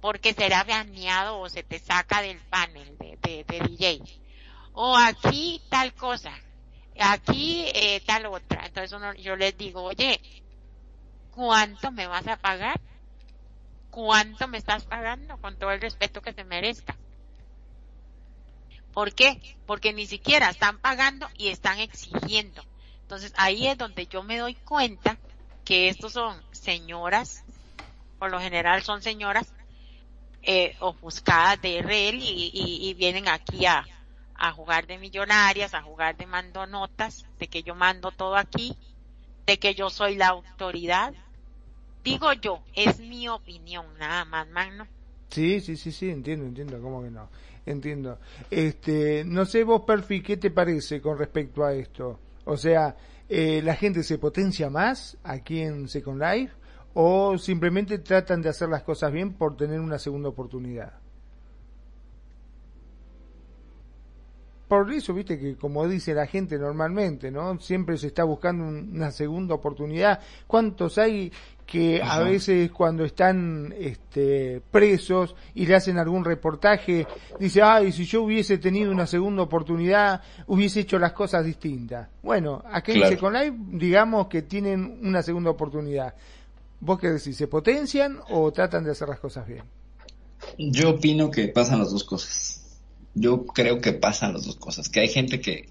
porque 0.00 0.32
será 0.32 0.64
baneado 0.64 1.40
o 1.40 1.48
se 1.48 1.62
te 1.64 1.78
saca 1.78 2.22
del 2.22 2.38
panel 2.38 2.96
de, 2.98 3.18
de, 3.20 3.44
de 3.44 3.60
DJ 3.60 4.25
o 4.78 4.94
aquí 4.94 5.62
tal 5.70 5.94
cosa, 5.94 6.32
aquí 7.00 7.64
eh, 7.74 8.02
tal 8.04 8.26
otra. 8.26 8.66
Entonces 8.66 8.92
uno, 8.92 9.14
yo 9.14 9.34
les 9.34 9.56
digo, 9.56 9.82
oye, 9.82 10.20
¿cuánto 11.30 11.90
me 11.90 12.06
vas 12.06 12.26
a 12.28 12.36
pagar? 12.36 12.78
¿Cuánto 13.90 14.48
me 14.48 14.58
estás 14.58 14.84
pagando? 14.84 15.38
Con 15.38 15.58
todo 15.58 15.70
el 15.70 15.80
respeto 15.80 16.20
que 16.20 16.34
se 16.34 16.44
merezca. 16.44 16.94
¿Por 18.92 19.14
qué? 19.14 19.56
Porque 19.64 19.94
ni 19.94 20.06
siquiera 20.06 20.50
están 20.50 20.78
pagando 20.78 21.26
y 21.38 21.48
están 21.48 21.78
exigiendo. 21.78 22.62
Entonces 23.00 23.32
ahí 23.38 23.68
es 23.68 23.78
donde 23.78 24.06
yo 24.06 24.22
me 24.22 24.36
doy 24.36 24.56
cuenta 24.56 25.16
que 25.64 25.88
estos 25.88 26.12
son 26.12 26.38
señoras, 26.52 27.44
por 28.18 28.30
lo 28.30 28.38
general 28.40 28.82
son 28.82 29.00
señoras 29.00 29.54
eh, 30.42 30.76
ofuscadas 30.80 31.62
de 31.62 31.78
RL 31.78 32.22
y, 32.22 32.50
y 32.52 32.92
vienen 32.92 33.26
aquí 33.28 33.64
a, 33.64 33.86
a 34.38 34.52
jugar 34.52 34.86
de 34.86 34.98
millonarias, 34.98 35.74
a 35.74 35.82
jugar 35.82 36.16
de 36.16 36.26
mando 36.26 36.66
notas, 36.66 37.24
de 37.38 37.48
que 37.48 37.62
yo 37.62 37.74
mando 37.74 38.10
todo 38.10 38.36
aquí, 38.36 38.76
de 39.46 39.58
que 39.58 39.74
yo 39.74 39.90
soy 39.90 40.16
la 40.16 40.28
autoridad. 40.28 41.14
Digo 42.04 42.32
yo, 42.34 42.60
es 42.74 43.00
mi 43.00 43.28
opinión, 43.28 43.86
nada 43.98 44.24
más, 44.24 44.48
Magno. 44.48 44.86
Sí, 45.30 45.60
sí, 45.60 45.76
sí, 45.76 45.90
sí, 45.92 46.10
entiendo, 46.10 46.46
entiendo, 46.46 46.80
¿cómo 46.80 47.02
que 47.02 47.10
no? 47.10 47.28
Entiendo. 47.64 48.18
Este, 48.50 49.24
no 49.24 49.44
sé 49.44 49.64
vos, 49.64 49.82
Perfi, 49.86 50.22
¿qué 50.22 50.36
te 50.36 50.50
parece 50.50 51.00
con 51.00 51.18
respecto 51.18 51.64
a 51.64 51.72
esto? 51.74 52.20
O 52.44 52.56
sea, 52.56 52.96
eh, 53.28 53.60
¿la 53.62 53.74
gente 53.74 54.04
se 54.04 54.18
potencia 54.18 54.70
más 54.70 55.16
aquí 55.24 55.60
en 55.60 55.88
Second 55.88 56.22
Life 56.22 56.54
o 56.94 57.36
simplemente 57.38 57.98
tratan 57.98 58.40
de 58.40 58.50
hacer 58.50 58.68
las 58.68 58.84
cosas 58.84 59.12
bien 59.12 59.32
por 59.32 59.56
tener 59.56 59.80
una 59.80 59.98
segunda 59.98 60.28
oportunidad? 60.28 60.92
Por 64.68 64.92
eso, 64.92 65.14
viste, 65.14 65.38
que 65.38 65.56
como 65.56 65.86
dice 65.86 66.12
la 66.12 66.26
gente 66.26 66.58
normalmente, 66.58 67.30
¿no? 67.30 67.60
Siempre 67.60 67.96
se 67.98 68.08
está 68.08 68.24
buscando 68.24 68.64
una 68.64 69.12
segunda 69.12 69.54
oportunidad. 69.54 70.20
¿Cuántos 70.46 70.98
hay 70.98 71.30
que 71.66 72.00
a 72.00 72.20
veces 72.20 72.70
cuando 72.70 73.04
están 73.04 73.74
este, 73.78 74.62
presos 74.70 75.34
y 75.54 75.66
le 75.66 75.74
hacen 75.74 75.98
algún 75.98 76.24
reportaje, 76.24 77.06
dice, 77.40 77.60
ay, 77.60 77.90
si 77.90 78.04
yo 78.04 78.22
hubiese 78.22 78.58
tenido 78.58 78.92
una 78.92 79.06
segunda 79.06 79.42
oportunidad, 79.42 80.22
hubiese 80.46 80.80
hecho 80.80 80.98
las 80.98 81.12
cosas 81.12 81.44
distintas. 81.44 82.08
Bueno, 82.22 82.62
aquí 82.70 82.92
en 82.92 83.08
Second 83.08 83.36
Life, 83.36 83.56
digamos 83.72 84.28
que 84.28 84.42
tienen 84.42 85.00
una 85.02 85.22
segunda 85.22 85.50
oportunidad. 85.50 86.14
¿Vos 86.78 87.00
qué 87.00 87.10
decís? 87.10 87.36
¿Se 87.36 87.48
potencian 87.48 88.20
o 88.30 88.52
tratan 88.52 88.84
de 88.84 88.92
hacer 88.92 89.08
las 89.08 89.18
cosas 89.18 89.46
bien? 89.46 89.64
Yo 90.58 90.90
opino 90.90 91.30
que 91.30 91.48
pasan 91.48 91.80
las 91.80 91.90
dos 91.90 92.04
cosas 92.04 92.55
yo 93.16 93.46
creo 93.46 93.80
que 93.80 93.92
pasan 93.92 94.34
las 94.34 94.44
dos 94.44 94.56
cosas, 94.56 94.88
que 94.88 95.00
hay 95.00 95.08
gente 95.08 95.40
que 95.40 95.68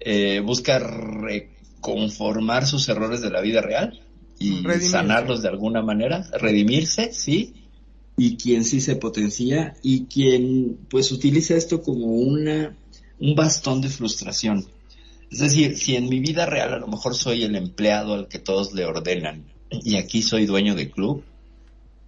eh, 0.00 0.40
busca 0.40 0.78
reconformar 0.78 2.66
sus 2.66 2.88
errores 2.88 3.20
de 3.20 3.30
la 3.30 3.42
vida 3.42 3.60
real 3.60 4.00
y 4.38 4.62
sanarlos 4.80 5.42
de 5.42 5.48
alguna 5.48 5.82
manera, 5.82 6.26
redimirse, 6.40 7.12
sí, 7.12 7.54
y 8.16 8.36
quien 8.36 8.64
sí 8.64 8.80
se 8.80 8.96
potencia 8.96 9.76
y 9.82 10.06
quien 10.06 10.78
pues 10.88 11.12
utiliza 11.12 11.54
esto 11.54 11.82
como 11.82 12.06
una 12.06 12.76
un 13.20 13.34
bastón 13.34 13.80
de 13.80 13.88
frustración. 13.88 14.66
Es 15.30 15.40
decir, 15.40 15.76
si 15.76 15.96
en 15.96 16.08
mi 16.08 16.20
vida 16.20 16.46
real 16.46 16.72
a 16.72 16.78
lo 16.78 16.86
mejor 16.86 17.14
soy 17.14 17.44
el 17.44 17.54
empleado 17.54 18.14
al 18.14 18.28
que 18.28 18.38
todos 18.38 18.72
le 18.72 18.86
ordenan 18.86 19.44
y 19.70 19.96
aquí 19.96 20.22
soy 20.22 20.46
dueño 20.46 20.74
de 20.74 20.90
club, 20.90 21.22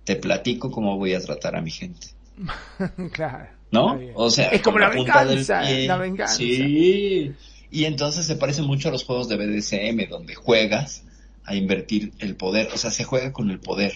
te 0.05 0.16
platico 0.16 0.71
cómo 0.71 0.97
voy 0.97 1.14
a 1.14 1.21
tratar 1.21 1.57
a 1.57 1.61
mi 1.61 1.71
gente. 1.71 2.09
claro. 3.12 3.60
¿No? 3.71 3.99
O 4.15 4.31
sea, 4.31 4.49
es 4.49 4.63
como 4.63 4.79
la 4.79 4.89
venganza, 4.89 5.63
la 5.63 5.97
venganza. 5.97 6.37
Sí. 6.37 7.33
Y 7.71 7.85
entonces 7.85 8.27
se 8.27 8.37
parece 8.37 8.63
mucho 8.63 8.89
a 8.89 8.93
los 8.93 9.05
juegos 9.05 9.29
de 9.29 9.37
BDSM, 9.37 10.09
donde 10.09 10.35
juegas 10.35 11.05
a 11.45 11.55
invertir 11.55 12.13
el 12.19 12.37
poder, 12.37 12.69
o 12.75 12.79
sea, 12.79 12.91
se 12.91 13.05
juega 13.05 13.33
con 13.33 13.51
el 13.51 13.61
poder. 13.61 13.93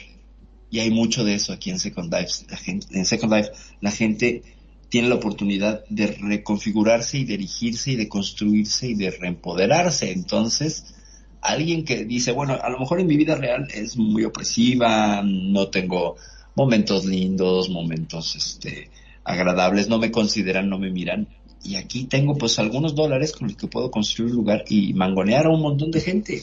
Y 0.70 0.80
hay 0.80 0.90
mucho 0.90 1.24
de 1.24 1.34
eso 1.34 1.52
aquí 1.52 1.70
en 1.70 1.78
Second 1.78 2.12
Life. 2.12 2.46
La 2.48 2.56
gente, 2.56 2.86
en 2.98 3.04
Second 3.04 3.32
Life 3.32 3.50
la 3.80 3.90
gente 3.90 4.42
tiene 4.88 5.08
la 5.08 5.16
oportunidad 5.16 5.84
de 5.88 6.06
reconfigurarse 6.06 7.18
y 7.18 7.24
dirigirse 7.24 7.92
y 7.92 7.96
de 7.96 8.08
construirse 8.08 8.88
y 8.88 8.94
de 8.94 9.10
reempoderarse. 9.10 10.12
Entonces, 10.12 10.94
alguien 11.40 11.84
que 11.84 12.04
dice, 12.04 12.32
bueno, 12.32 12.58
a 12.60 12.70
lo 12.70 12.78
mejor 12.78 13.00
en 13.00 13.06
mi 13.06 13.16
vida 13.16 13.34
real 13.34 13.68
es 13.72 13.96
muy 13.96 14.24
opresiva, 14.24 15.22
no 15.24 15.68
tengo 15.68 16.16
momentos 16.54 17.04
lindos, 17.04 17.68
momentos, 17.68 18.36
este, 18.36 18.90
agradables, 19.24 19.88
no 19.88 19.98
me 19.98 20.10
consideran, 20.10 20.68
no 20.68 20.78
me 20.78 20.90
miran. 20.90 21.28
Y 21.62 21.76
aquí 21.76 22.04
tengo 22.04 22.36
pues 22.36 22.58
algunos 22.58 22.94
dólares 22.94 23.32
con 23.32 23.48
los 23.48 23.56
que 23.56 23.66
puedo 23.66 23.90
construir 23.90 24.30
un 24.30 24.36
lugar 24.36 24.64
y 24.68 24.92
mangonear 24.92 25.46
a 25.46 25.50
un 25.50 25.62
montón 25.62 25.90
de 25.90 26.00
gente. 26.00 26.42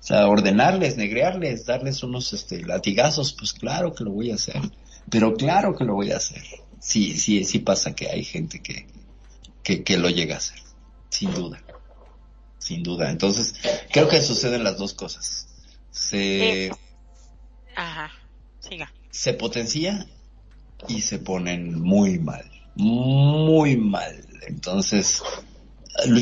O 0.00 0.06
sea, 0.06 0.28
ordenarles, 0.28 0.96
negrearles, 0.96 1.66
darles 1.66 2.02
unos 2.02 2.32
este, 2.32 2.62
latigazos, 2.64 3.32
pues 3.32 3.52
claro 3.52 3.94
que 3.94 4.04
lo 4.04 4.10
voy 4.12 4.30
a 4.30 4.34
hacer. 4.34 4.60
Pero 5.10 5.34
claro 5.34 5.74
que 5.74 5.84
lo 5.84 5.94
voy 5.94 6.12
a 6.12 6.18
hacer. 6.18 6.42
Sí, 6.78 7.16
sí, 7.16 7.44
sí 7.44 7.58
pasa 7.60 7.94
que 7.94 8.08
hay 8.10 8.22
gente 8.22 8.60
que, 8.60 8.86
que, 9.62 9.82
que 9.82 9.96
lo 9.96 10.10
llega 10.10 10.34
a 10.34 10.38
hacer. 10.38 10.58
sin 11.08 11.32
duda, 11.32 11.62
sin 12.58 12.82
duda. 12.82 13.10
Entonces, 13.10 13.54
creo 13.90 14.08
que 14.08 14.20
suceden 14.20 14.62
las 14.64 14.76
dos 14.78 14.92
cosas. 14.94 15.48
Se, 15.90 16.70
Ajá, 17.74 18.10
siga. 18.60 18.92
se 19.10 19.32
potencia 19.34 20.06
y 20.88 21.00
se 21.00 21.18
ponen 21.18 21.80
muy 21.80 22.18
mal, 22.18 22.44
muy 22.76 23.76
mal. 23.76 24.26
Entonces, 24.46 25.22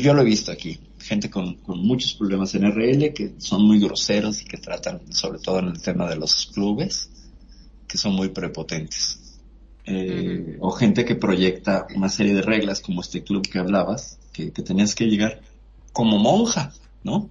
yo 0.01 0.13
lo 0.13 0.21
he 0.21 0.25
visto 0.25 0.51
aquí, 0.51 0.79
gente 0.99 1.29
con, 1.29 1.55
con 1.55 1.79
muchos 1.79 2.13
problemas 2.13 2.53
en 2.55 2.65
RL 2.71 3.13
que 3.13 3.33
son 3.37 3.65
muy 3.65 3.79
groseros 3.79 4.41
y 4.41 4.45
que 4.45 4.57
tratan, 4.57 5.01
sobre 5.13 5.39
todo 5.39 5.59
en 5.59 5.67
el 5.67 5.81
tema 5.81 6.09
de 6.09 6.15
los 6.15 6.47
clubes, 6.47 7.09
que 7.87 7.97
son 7.97 8.13
muy 8.13 8.29
prepotentes. 8.29 9.19
Eh, 9.85 10.57
O 10.61 10.71
gente 10.71 11.03
que 11.03 11.15
proyecta 11.15 11.87
una 11.95 12.07
serie 12.07 12.33
de 12.33 12.41
reglas 12.41 12.79
como 12.79 13.01
este 13.01 13.23
club 13.23 13.47
que 13.47 13.59
hablabas, 13.59 14.17
que, 14.31 14.51
que 14.51 14.61
tenías 14.61 14.95
que 14.95 15.05
llegar 15.05 15.41
como 15.91 16.17
monja, 16.17 16.71
¿no? 17.03 17.29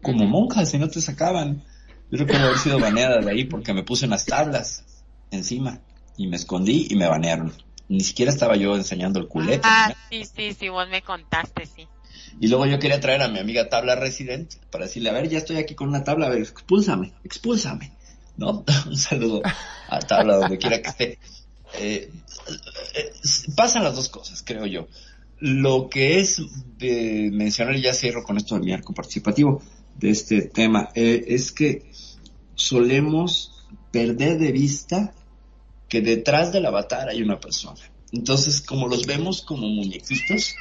Como 0.00 0.26
monja, 0.26 0.64
si 0.64 0.78
no 0.78 0.88
te 0.88 1.00
sacaban. 1.00 1.62
Yo 2.10 2.18
recuerdo 2.18 2.46
haber 2.46 2.58
sido 2.58 2.78
baneada 2.78 3.18
de 3.20 3.30
ahí 3.30 3.44
porque 3.44 3.74
me 3.74 3.82
puse 3.82 4.06
unas 4.06 4.24
tablas 4.24 4.84
encima 5.30 5.80
y 6.16 6.26
me 6.26 6.36
escondí 6.36 6.88
y 6.90 6.96
me 6.96 7.06
banearon. 7.08 7.52
Ni 7.88 8.00
siquiera 8.00 8.32
estaba 8.32 8.56
yo 8.56 8.74
enseñando 8.76 9.20
el 9.20 9.28
culete. 9.28 9.62
Ah, 9.64 9.94
sí, 10.10 10.24
sí, 10.24 10.54
sí, 10.54 10.68
vos 10.68 10.88
me 10.88 11.02
contaste, 11.02 11.66
sí. 11.66 11.86
Y 12.40 12.48
luego 12.48 12.66
yo 12.66 12.78
quería 12.78 13.00
traer 13.00 13.22
a 13.22 13.28
mi 13.28 13.38
amiga 13.38 13.68
tabla 13.68 13.94
resident 13.94 14.54
para 14.70 14.84
decirle, 14.86 15.10
a 15.10 15.12
ver, 15.12 15.28
ya 15.28 15.38
estoy 15.38 15.56
aquí 15.56 15.74
con 15.74 15.88
una 15.88 16.04
tabla, 16.04 16.26
a 16.26 16.30
ver, 16.30 16.40
expúlsame, 16.40 17.12
expúlsame. 17.24 17.92
¿No? 18.36 18.64
Un 18.86 18.96
saludo 18.96 19.42
a 19.88 19.98
tabla 20.00 20.36
donde 20.36 20.58
quiera 20.58 20.82
que 20.82 20.88
esté. 20.88 21.18
Eh, 21.78 22.10
eh, 22.94 23.12
pasan 23.54 23.84
las 23.84 23.94
dos 23.94 24.08
cosas, 24.08 24.42
creo 24.44 24.66
yo. 24.66 24.88
Lo 25.38 25.88
que 25.88 26.18
es 26.18 26.42
de 26.78 27.30
mencionar, 27.32 27.76
y 27.76 27.82
ya 27.82 27.94
cierro 27.94 28.24
con 28.24 28.36
esto 28.36 28.54
de 28.56 28.62
mi 28.62 28.72
arco 28.72 28.94
participativo 28.94 29.62
de 29.96 30.10
este 30.10 30.42
tema, 30.42 30.90
eh, 30.94 31.24
es 31.28 31.52
que 31.52 31.90
solemos 32.54 33.66
perder 33.90 34.38
de 34.38 34.52
vista 34.52 35.14
que 35.88 36.00
detrás 36.00 36.52
del 36.52 36.66
avatar 36.66 37.08
hay 37.08 37.22
una 37.22 37.40
persona. 37.40 37.80
Entonces, 38.12 38.60
como 38.60 38.88
los 38.88 39.06
vemos 39.06 39.42
como 39.42 39.68
muñequitos, 39.68 40.54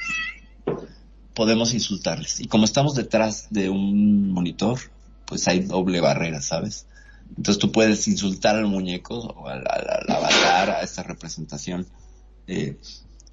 podemos 1.33 1.73
insultarles. 1.73 2.39
Y 2.39 2.47
como 2.47 2.65
estamos 2.65 2.95
detrás 2.95 3.47
de 3.49 3.69
un 3.69 4.31
monitor, 4.31 4.79
pues 5.25 5.47
hay 5.47 5.61
doble 5.61 6.01
barrera, 6.01 6.41
¿sabes? 6.41 6.87
Entonces 7.29 7.59
tú 7.59 7.71
puedes 7.71 8.07
insultar 8.07 8.55
al 8.55 8.67
muñeco 8.67 9.15
o 9.15 9.47
al, 9.47 9.63
avatar, 9.67 10.69
a 10.69 10.81
esta 10.81 11.03
representación 11.03 11.87
eh, 12.47 12.77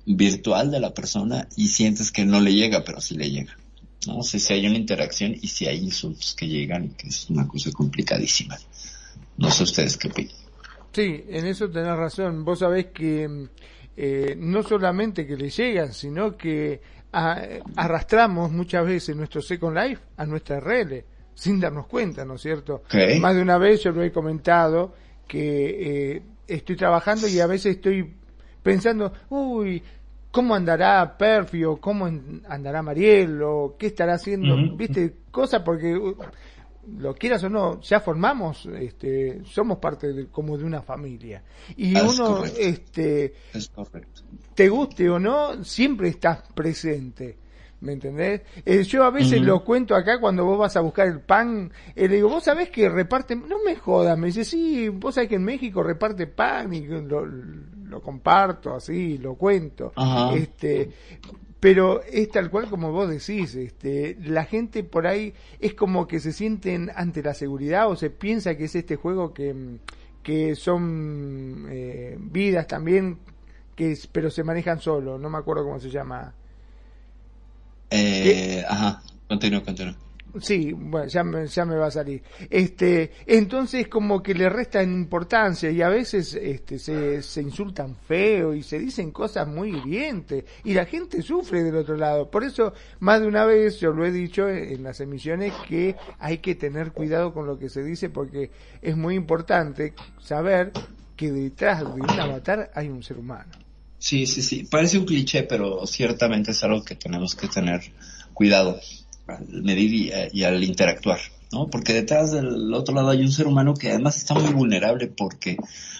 virtual 0.07 0.71
de 0.71 0.81
la 0.81 0.95
persona 0.95 1.49
y 1.57 1.69
sientes 1.69 2.11
que 2.11 2.25
no 2.25 2.41
le 2.41 2.55
llega, 2.55 2.85
pero 2.85 3.01
sí 3.01 3.17
le 3.17 3.31
llega. 3.31 3.57
¿no? 4.07 4.19
O 4.19 4.23
sea, 4.23 4.41
si 4.41 4.53
hay 4.53 4.67
una 4.67 4.79
interacción 4.79 5.37
y 5.41 5.49
si 5.49 5.67
hay 5.67 5.79
insultos 5.79 6.35
que 6.35 6.49
llegan, 6.49 6.91
que 6.91 7.09
es 7.09 7.29
una 7.31 7.47
cosa 7.47 7.71
complicadísima. 7.71 8.59
No 9.37 9.51
sé 9.51 9.63
ustedes 9.63 9.97
qué 9.97 10.09
opinan. 10.09 10.42
Sí, 10.93 11.25
en 11.29 11.47
eso 11.47 11.71
tenés 11.71 11.97
razón. 11.97 12.45
Vos 12.45 12.59
sabés 12.61 12.87
que 12.87 13.49
eh, 13.97 14.35
no 14.39 14.63
solamente 14.63 15.27
que 15.27 15.37
le 15.37 15.49
llegan, 15.51 15.93
sino 15.93 16.37
que 16.37 16.81
a- 17.13 17.43
arrastramos 17.77 18.51
muchas 18.51 18.87
veces 18.87 19.17
nuestro 19.17 19.41
Second 19.43 19.77
Life 19.77 20.03
a 20.17 20.27
nuestra 20.27 20.59
RL 20.61 21.05
sin 21.35 21.59
darnos 21.61 21.87
cuenta, 21.87 22.25
¿no 22.25 22.35
es 22.35 22.43
cierto? 22.43 22.83
Más 23.21 23.35
de 23.35 23.43
una 23.43 23.59
vez 23.59 23.83
yo 23.83 23.91
lo 23.93 24.03
he 24.03 24.13
comentado 24.13 24.95
que 25.27 26.13
eh, 26.17 26.23
estoy 26.47 26.77
trabajando 26.77 27.27
y 27.27 27.41
a 27.41 27.47
veces 27.47 27.77
estoy 27.77 28.13
pensando, 28.63 29.13
uy, 29.31 29.83
¿cómo 30.31 30.55
andará 30.55 31.17
Perfi 31.17 31.65
o 31.65 31.79
cómo 31.79 32.07
andará 32.49 32.83
Mariel 32.83 33.43
o 33.43 33.77
qué 33.79 33.87
estará 33.89 34.15
haciendo? 34.15 34.55
¿Viste? 34.77 35.15
Cosas 35.31 35.63
porque 35.63 35.97
uh, 35.97 36.17
lo 36.99 37.15
quieras 37.15 37.45
o 37.45 37.49
no, 37.49 37.81
ya 37.81 38.01
formamos, 38.01 38.67
este, 38.67 39.41
somos 39.45 39.79
parte 39.79 40.13
de, 40.13 40.27
como 40.27 40.59
de 40.59 40.65
una 40.65 40.83
familia. 40.83 41.43
Y 41.77 41.97
es 41.97 42.03
uno, 42.19 42.39
correcto. 42.39 42.59
este, 42.61 43.35
Es 43.55 43.69
correcto. 43.69 44.23
te 44.55 44.69
guste 44.69 45.09
o 45.09 45.19
no, 45.19 45.63
siempre 45.65 46.09
estás 46.09 46.43
presente. 46.55 47.39
¿Me 47.81 47.95
entendés? 47.95 48.43
Eh, 48.65 48.85
yo 48.85 49.03
a 49.03 49.11
veces 49.11 49.41
lo 49.41 49.65
cuento 49.65 49.97
acá 49.97 50.21
cuando 50.21 50.45
vos 50.45 50.57
vas 50.57 50.77
a 50.77 50.81
buscar 50.81 51.09
el 51.09 51.19
pan, 51.21 51.73
eh, 51.97 52.07
le 52.07 52.15
digo, 52.15 52.29
vos 52.29 52.45
sabés 52.45 52.71
que 52.71 52.89
reparten, 52.89 53.45
no 53.49 53.57
me 53.65 53.75
jodas, 53.75 54.17
me 54.17 54.29
dice, 54.29 54.45
sí, 54.45 54.89
vos 54.89 55.17
sabés 55.17 55.29
que 55.29 55.35
en 55.35 55.43
México 55.43 55.83
reparte 55.83 56.29
pan 56.29 56.73
y 56.73 56.87
lo, 56.87 57.27
lo 57.27 58.01
comparto 58.01 58.77
así, 58.77 59.19
lo 59.19 59.35
cuento. 59.35 59.93
Ajá. 59.97 60.33
Este, 60.37 60.91
pero 61.63 62.03
es 62.05 62.31
tal 62.31 62.51
cual 62.51 62.69
como 62.71 62.93
vos 62.93 63.09
decís, 63.09 63.55
este, 63.57 64.19
la 64.21 64.45
gente 64.47 64.85
por 64.85 65.07
ahí 65.07 65.35
es 65.61 65.75
como 65.75 66.09
que 66.09 66.21
se 66.21 66.33
sienten 66.33 66.91
ante 66.97 67.23
la 67.23 67.35
seguridad 67.35 67.89
o 67.89 67.97
se 67.97 68.11
piensa 68.11 68.57
que 68.59 68.65
es 68.67 68.75
este 68.77 68.97
juego 68.97 69.33
que, 69.35 69.79
que 70.25 70.57
son 70.57 71.67
eh, 71.71 72.17
vidas 72.21 72.67
también, 72.69 73.19
que 73.77 73.93
es- 73.93 74.09
pero 74.09 74.31
se 74.31 74.45
manejan 74.45 74.81
solo, 74.81 75.19
no 75.19 75.31
me 75.31 75.39
acuerdo 75.39 75.65
cómo 75.65 75.81
se 75.81 75.91
llama. 75.91 76.35
Eh, 77.91 78.65
ajá, 78.69 79.03
continúa, 79.29 79.63
continúa. 79.63 79.97
Sí, 80.41 80.73
bueno, 80.73 81.07
ya 81.09 81.23
me, 81.25 81.47
ya 81.47 81.65
me 81.65 81.77
va 81.77 81.89
a 81.89 81.91
salir. 81.91 82.23
Este, 82.49 83.13
entonces 83.27 83.89
como 83.89 84.23
que 84.23 84.35
le 84.35 84.49
restan 84.49 84.91
importancia 84.91 85.71
y 85.71 85.83
a 85.83 85.89
veces 85.89 86.35
este, 86.35 86.79
se, 86.79 87.23
se 87.23 87.43
insultan 87.43 87.95
feo 87.97 88.55
y 88.55 88.63
se 88.63 88.79
dicen 88.79 89.11
cosas 89.11 89.47
muy 89.47 89.77
hirientes 89.77 90.45
y 90.65 90.73
la 90.73 90.87
gente 90.87 91.21
sufre 91.21 91.63
del 91.63 91.77
otro 91.77 91.97
lado. 91.97 92.31
Por 92.31 92.45
eso, 92.45 92.73
más 93.01 93.21
de 93.21 93.27
una 93.27 93.45
vez 93.45 93.79
yo 93.79 93.93
lo 93.93 94.07
he 94.07 94.13
dicho 94.13 94.49
en, 94.49 94.73
en 94.73 94.83
las 94.83 95.01
emisiones 95.01 95.53
que 95.69 95.97
hay 96.19 96.39
que 96.39 96.55
tener 96.55 96.93
cuidado 96.93 97.35
con 97.35 97.47
lo 97.47 97.59
que 97.59 97.69
se 97.69 97.85
dice 97.85 98.09
porque 98.09 98.51
es 98.81 98.97
muy 98.97 99.15
importante 99.15 99.93
saber 100.19 100.73
que 101.15 101.31
detrás 101.31 101.81
de 101.81 102.01
un 102.01 102.11
avatar 102.11 102.71
hay 102.75 102.89
un 102.89 103.03
ser 103.03 103.19
humano. 103.19 103.53
Sí, 103.99 104.27
sí, 104.27 104.43
sí. 104.43 104.67
Parece 104.69 104.99
un 104.99 105.05
cliché, 105.05 105.45
pero 105.45 105.87
ciertamente 105.87 106.51
es 106.51 106.65
algo 106.65 106.83
que 106.83 106.97
tenemos 106.97 107.37
que 107.37 107.47
tener 107.47 107.81
cuidado 108.35 108.81
al 109.27 109.63
medir 109.63 109.95
y, 109.95 110.13
y 110.33 110.45
al 110.45 110.63
interactuar, 110.63 111.21
¿no? 111.53 111.69
Porque 111.69 111.93
detrás 111.93 112.33
del 112.33 112.73
otro 112.75 112.95
lado 112.95 113.11
hay 113.11 113.23
un 113.23 113.33
ser 113.33 113.47
humano 113.47 113.75
que 113.75 113.91
además 113.91 114.17
está 114.17 114.35
muy 114.35 114.53
vulnerable 114.53 115.07
porque 115.07 115.57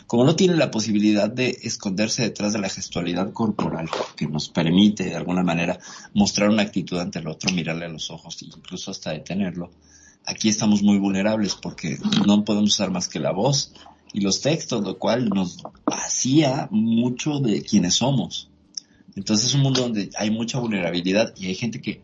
como 0.07 0.25
no 0.25 0.37
tiene 0.37 0.57
la 0.57 0.71
posibilidad 0.71 1.31
de 1.31 1.57
esconderse 1.63 2.23
detrás 2.23 2.53
de 2.53 2.59
la 2.59 2.69
gestualidad 2.69 3.33
corporal 3.33 3.89
que 4.17 4.27
nos 4.27 4.49
permite 4.49 5.05
de 5.05 5.15
alguna 5.17 5.43
manera 5.43 5.79
mostrar 6.13 6.51
una 6.51 6.63
actitud 6.63 6.99
ante 6.99 7.21
el 7.21 7.29
otro, 7.29 7.53
mirarle 7.53 7.87
a 7.87 7.89
los 7.89 8.11
ojos 8.11 8.43
e 8.43 8.47
incluso 8.47 8.91
hasta 8.91 9.13
detenerlo, 9.13 9.71
aquí 10.27 10.49
estamos 10.49 10.83
muy 10.83 10.99
vulnerables 10.99 11.55
porque 11.55 11.99
no 12.27 12.45
podemos 12.45 12.71
usar 12.71 12.91
más 12.91 13.09
que 13.09 13.21
la 13.21 13.33
voz 13.33 13.73
y 14.13 14.21
los 14.21 14.41
textos, 14.43 14.85
lo 14.85 14.99
cual 14.99 15.29
nos 15.31 15.63
vacía 15.87 16.69
mucho 16.71 17.39
de 17.39 17.63
quienes 17.63 17.95
somos. 17.95 18.51
Entonces 19.17 19.49
es 19.49 19.55
un 19.55 19.63
mundo 19.63 19.83
donde 19.83 20.11
hay 20.17 20.31
mucha 20.31 20.59
vulnerabilidad 20.59 21.35
y 21.37 21.47
hay 21.47 21.55
gente 21.55 21.81
que 21.81 22.03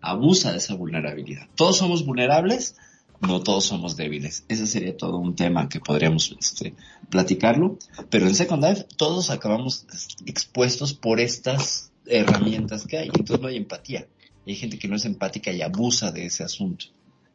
abusa 0.00 0.52
de 0.52 0.58
esa 0.58 0.74
vulnerabilidad. 0.74 1.48
Todos 1.54 1.76
somos 1.76 2.04
vulnerables, 2.04 2.76
no 3.20 3.42
todos 3.42 3.64
somos 3.64 3.96
débiles. 3.96 4.44
Ese 4.48 4.66
sería 4.66 4.96
todo 4.96 5.18
un 5.18 5.34
tema 5.34 5.68
que 5.68 5.80
podríamos 5.80 6.34
este, 6.38 6.74
platicarlo. 7.10 7.78
Pero 8.08 8.26
en 8.26 8.34
Second 8.34 8.64
Life 8.64 8.86
todos 8.96 9.30
acabamos 9.30 9.86
expuestos 10.26 10.94
por 10.94 11.20
estas 11.20 11.92
herramientas 12.06 12.86
que 12.86 12.98
hay. 12.98 13.06
Entonces 13.08 13.40
no 13.40 13.48
hay 13.48 13.56
empatía. 13.56 14.06
Hay 14.46 14.54
gente 14.56 14.78
que 14.78 14.88
no 14.88 14.96
es 14.96 15.04
empática 15.04 15.52
y 15.52 15.60
abusa 15.62 16.12
de 16.12 16.26
ese 16.26 16.44
asunto. 16.44 16.86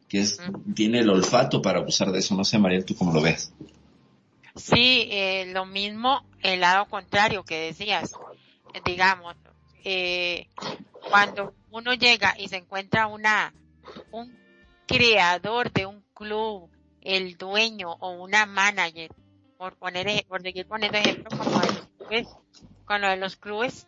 Que 0.08 0.20
es, 0.20 0.38
tiene 0.74 1.00
el 1.00 1.10
olfato 1.10 1.62
para 1.62 1.78
abusar 1.78 2.10
de 2.10 2.18
eso. 2.18 2.34
No 2.36 2.44
sé, 2.44 2.58
Mariel, 2.58 2.84
tú 2.84 2.96
cómo 2.96 3.12
lo 3.12 3.20
ves. 3.20 3.52
Sí, 4.56 5.08
eh, 5.10 5.50
lo 5.52 5.66
mismo, 5.66 6.24
el 6.42 6.60
lado 6.60 6.86
contrario 6.86 7.44
que 7.44 7.58
decías. 7.58 8.12
Digamos, 8.84 9.36
eh, 9.84 10.48
cuando 11.08 11.54
uno 11.70 11.94
llega 11.94 12.34
y 12.38 12.48
se 12.48 12.56
encuentra 12.56 13.06
una, 13.06 13.54
un 14.10 14.36
creador 14.86 15.72
de 15.72 15.86
un 15.86 16.04
club, 16.14 16.70
el 17.00 17.36
dueño 17.36 17.92
o 18.00 18.10
una 18.12 18.46
manager, 18.46 19.10
por 19.56 19.76
poner, 19.76 20.24
por 20.26 20.42
seguir 20.42 20.66
poniendo 20.66 20.98
ejemplo 20.98 21.36
con 21.38 21.52
lo 21.52 21.60
de 21.60 21.66
los 21.66 21.86
clubes, 21.86 22.28
con 22.84 23.00
lo 23.00 23.08
de 23.08 23.16
los 23.16 23.36
clubes, 23.36 23.86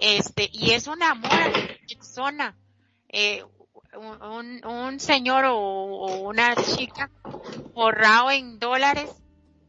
este, 0.00 0.50
y 0.52 0.72
es 0.72 0.86
un 0.86 1.02
amor 1.02 1.32
a 1.32 1.48
la 1.48 1.68
persona, 1.88 2.56
eh, 3.08 3.44
un, 3.94 4.64
un, 4.66 5.00
señor 5.00 5.44
o, 5.46 6.20
una 6.20 6.54
chica 6.54 7.10
forrado 7.74 8.30
en 8.30 8.58
dólares 8.58 9.10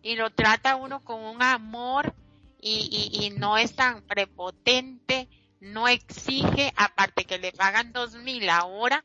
y 0.01 0.15
lo 0.15 0.31
trata 0.31 0.75
uno 0.75 1.01
con 1.03 1.23
un 1.23 1.41
amor 1.41 2.13
y, 2.59 3.09
y 3.13 3.29
no 3.39 3.57
es 3.57 3.75
tan 3.75 4.01
prepotente, 4.01 5.29
no 5.59 5.87
exige, 5.87 6.73
aparte 6.75 7.25
que 7.25 7.37
le 7.39 7.51
pagan 7.51 7.91
dos 7.93 8.13
mil 8.15 8.45
la 8.45 8.65
hora, 8.65 9.03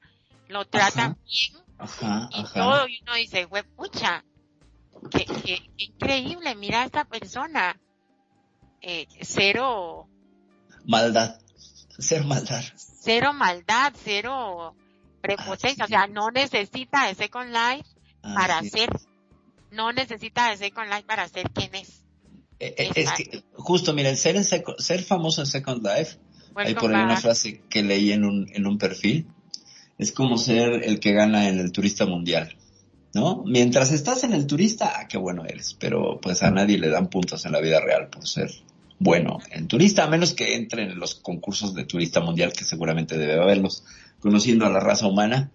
lo 0.48 0.66
tratan 0.66 1.12
Ajá. 1.12 1.18
bien 1.24 1.62
Ajá, 1.78 2.28
y 2.32 2.40
ajá. 2.40 2.55
todo, 2.55 2.88
y 2.88 3.00
uno 3.03 3.14
dice, 3.14 3.44
güey, 3.46 3.62
pucha, 3.76 4.24
qué, 5.11 5.24
qué- 5.24 5.70
qué 5.76 5.84
increíble, 5.84 6.55
mira 6.55 6.82
a 6.82 6.84
esta 6.84 7.05
persona, 7.05 7.80
eh, 8.80 9.07
cero, 9.20 10.09
Maldad. 10.84 11.38
Cero 11.98 12.24
maldad. 12.24 12.62
Cero 12.76 13.32
maldad, 13.32 13.92
cero 14.03 14.74
prepotencia. 15.20 15.84
O 15.84 15.88
sea, 15.88 16.07
no 16.09 16.30
necesita 16.32 17.07
de 17.07 17.14
Second 17.14 17.50
Life 17.53 17.88
para 18.34 18.61
ser. 18.62 18.90
No 19.70 19.92
necesita 19.92 20.50
de 20.50 20.57
Second 20.57 20.88
Life 20.88 21.05
para 21.05 21.28
ser 21.28 21.48
quien 21.50 21.72
es. 21.76 22.03
Eh, 22.59 22.74
eh, 22.78 22.92
es 22.96 23.12
que, 23.12 23.44
justo, 23.55 23.92
miren, 23.92 24.16
ser, 24.16 24.42
ser 24.44 25.03
famoso 25.05 25.42
en 25.42 25.46
Second 25.46 25.86
Life, 25.86 26.18
hay 26.57 26.74
por 26.74 26.94
ahí 26.94 27.05
una 27.05 27.16
frase 27.16 27.62
que 27.68 27.82
leí 27.82 28.12
en 28.12 28.24
un, 28.24 28.48
en 28.53 28.66
un 28.66 28.78
perfil, 28.78 29.26
es 29.98 30.12
como 30.12 30.38
ser 30.38 30.82
el 30.84 31.00
que 31.00 31.12
gana 31.12 31.48
en 31.48 31.59
el 31.59 31.72
turista 31.72 32.07
mundial. 32.07 32.57
¿no? 33.14 33.42
Mientras 33.46 33.92
estás 33.92 34.24
en 34.24 34.32
el 34.32 34.46
turista, 34.46 34.92
ah, 34.96 35.07
qué 35.09 35.18
bueno 35.18 35.44
eres, 35.44 35.74
pero 35.78 36.18
pues 36.20 36.42
a 36.42 36.50
nadie 36.50 36.78
le 36.78 36.88
dan 36.88 37.09
puntos 37.09 37.44
en 37.44 37.53
la 37.53 37.61
vida 37.61 37.80
real 37.80 38.09
por 38.09 38.26
ser 38.26 38.50
bueno 38.98 39.40
en 39.50 39.66
turista, 39.66 40.05
a 40.05 40.09
menos 40.09 40.32
que 40.32 40.55
entren 40.55 40.90
en 40.90 40.98
los 40.98 41.16
concursos 41.16 41.74
de 41.74 41.84
turista 41.84 42.20
mundial, 42.20 42.53
que 42.53 42.64
seguramente 42.64 43.18
debe 43.18 43.40
haberlos. 43.40 43.84
Conociendo 44.20 44.64
a 44.64 44.70
la 44.70 44.80
raza 44.80 45.09
humana, 45.09 45.50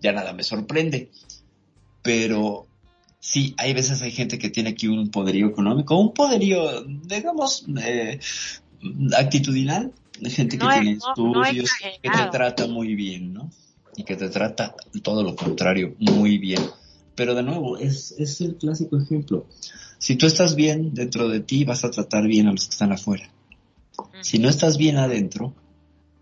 ya 0.00 0.12
nada 0.12 0.32
me 0.32 0.42
sorprende. 0.42 1.10
Pero 2.02 2.66
sí, 3.20 3.54
hay 3.58 3.74
veces 3.74 4.00
hay 4.02 4.10
gente 4.10 4.38
que 4.38 4.48
tiene 4.48 4.70
aquí 4.70 4.88
un 4.88 5.10
poderío 5.10 5.46
económico, 5.46 5.98
un 5.98 6.14
poderío, 6.14 6.82
digamos, 6.84 7.66
eh, 7.84 8.18
actitudinal, 9.16 9.92
gente 10.24 10.58
que 10.58 10.66
tiene 10.66 10.92
estudios, 10.92 11.70
que 12.02 12.10
te 12.10 12.30
trata 12.30 12.66
muy 12.66 12.94
bien, 12.94 13.32
¿no? 13.32 13.50
Y 13.96 14.04
que 14.04 14.16
te 14.16 14.28
trata 14.28 14.74
todo 15.02 15.22
lo 15.22 15.34
contrario, 15.34 15.94
muy 15.98 16.38
bien. 16.38 16.62
Pero 17.14 17.34
de 17.34 17.42
nuevo, 17.42 17.78
es, 17.78 18.12
es 18.18 18.40
el 18.40 18.56
clásico 18.56 18.96
ejemplo. 18.98 19.46
Si 19.98 20.16
tú 20.16 20.26
estás 20.26 20.54
bien 20.54 20.94
dentro 20.94 21.28
de 21.28 21.40
ti, 21.40 21.64
vas 21.64 21.84
a 21.84 21.90
tratar 21.90 22.26
bien 22.26 22.46
a 22.46 22.52
los 22.52 22.66
que 22.66 22.72
están 22.72 22.92
afuera. 22.92 23.28
Si 24.20 24.38
no 24.38 24.48
estás 24.48 24.78
bien 24.78 24.96
adentro, 24.96 25.54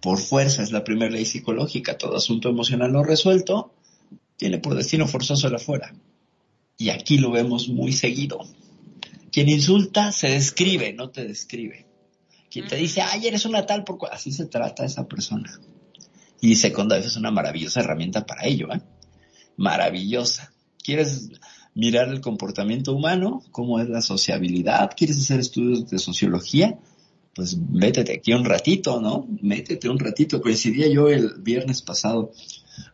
por 0.01 0.19
fuerza, 0.19 0.63
es 0.63 0.73
la 0.73 0.85
primera 0.85 1.11
ley 1.11 1.27
psicológica, 1.27 1.99
todo 1.99 2.17
asunto 2.17 2.49
emocional 2.49 2.93
no 2.93 3.03
resuelto, 3.03 3.73
tiene 4.37 4.59
por 4.59 4.75
destino 4.75 5.07
forzoso 5.07 5.49
el 5.49 5.57
afuera. 5.57 5.95
Y 6.79 6.91
aquí 6.91 7.19
lo 7.19 7.31
vemos 7.31 7.69
muy 7.69 7.93
seguido. 7.93 8.41
Quien 9.33 9.49
insulta 9.49 10.13
se 10.13 10.29
describe, 10.29 10.93
no 10.93 11.11
te 11.11 11.27
describe. 11.27 11.87
Quien 12.51 12.69
te 12.69 12.77
dice, 12.77 13.03
ay, 13.03 13.27
eres 13.27 13.45
una 13.45 13.67
tal 13.67 13.85
por 13.85 13.99
así 14.13 14.33
se 14.33 14.47
trata 14.47 14.85
esa 14.85 15.07
persona. 15.07 15.61
Y 16.41 16.57
Second 16.57 16.93
es 16.93 17.17
una 17.17 17.31
maravillosa 17.31 17.81
herramienta 17.81 18.25
para 18.27 18.47
ello, 18.47 18.73
¿eh? 18.73 18.81
Maravillosa. 19.57 20.53
¿Quieres 20.83 21.31
mirar 21.75 22.09
el 22.09 22.21
comportamiento 22.21 22.95
humano? 22.95 23.43
¿Cómo 23.51 23.81
es 23.81 23.89
la 23.89 24.01
sociabilidad? 24.01 24.91
¿Quieres 24.97 25.19
hacer 25.19 25.41
estudios 25.41 25.89
de 25.89 25.99
sociología? 25.99 26.79
Pues 27.35 27.57
métete 27.57 28.15
aquí 28.15 28.33
un 28.33 28.45
ratito, 28.45 29.01
¿no? 29.01 29.27
Métete 29.43 29.89
un 29.89 29.99
ratito. 29.99 30.41
Coincidía 30.41 30.89
yo 30.89 31.09
el 31.09 31.35
viernes 31.39 31.83
pasado 31.83 32.33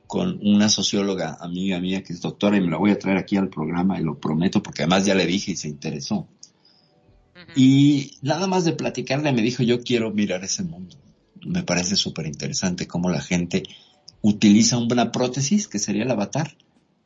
con 0.06 0.40
una 0.42 0.68
socióloga 0.68 1.38
amiga 1.40 1.80
mía 1.80 2.02
que 2.02 2.12
es 2.12 2.20
doctora 2.20 2.56
y 2.56 2.60
me 2.60 2.70
la 2.70 2.76
voy 2.76 2.90
a 2.90 2.98
traer 2.98 3.18
aquí 3.18 3.36
al 3.36 3.48
programa 3.48 4.00
y 4.00 4.04
lo 4.04 4.18
prometo 4.18 4.62
porque 4.62 4.82
además 4.82 5.06
ya 5.06 5.14
le 5.14 5.26
dije 5.26 5.52
y 5.52 5.56
se 5.56 5.68
interesó. 5.68 6.28
Y 7.54 8.18
nada 8.22 8.46
más 8.46 8.64
de 8.64 8.72
platicarle 8.72 9.32
me 9.32 9.42
dijo 9.42 9.62
yo 9.62 9.82
quiero 9.82 10.10
mirar 10.10 10.44
ese 10.44 10.62
mundo. 10.62 10.96
Me 11.44 11.62
parece 11.62 11.96
súper 11.96 12.26
interesante 12.26 12.86
cómo 12.86 13.10
la 13.10 13.20
gente 13.20 13.64
utiliza 14.20 14.78
una 14.78 15.12
prótesis 15.12 15.68
que 15.68 15.78
sería 15.78 16.04
el 16.04 16.10
avatar 16.10 16.56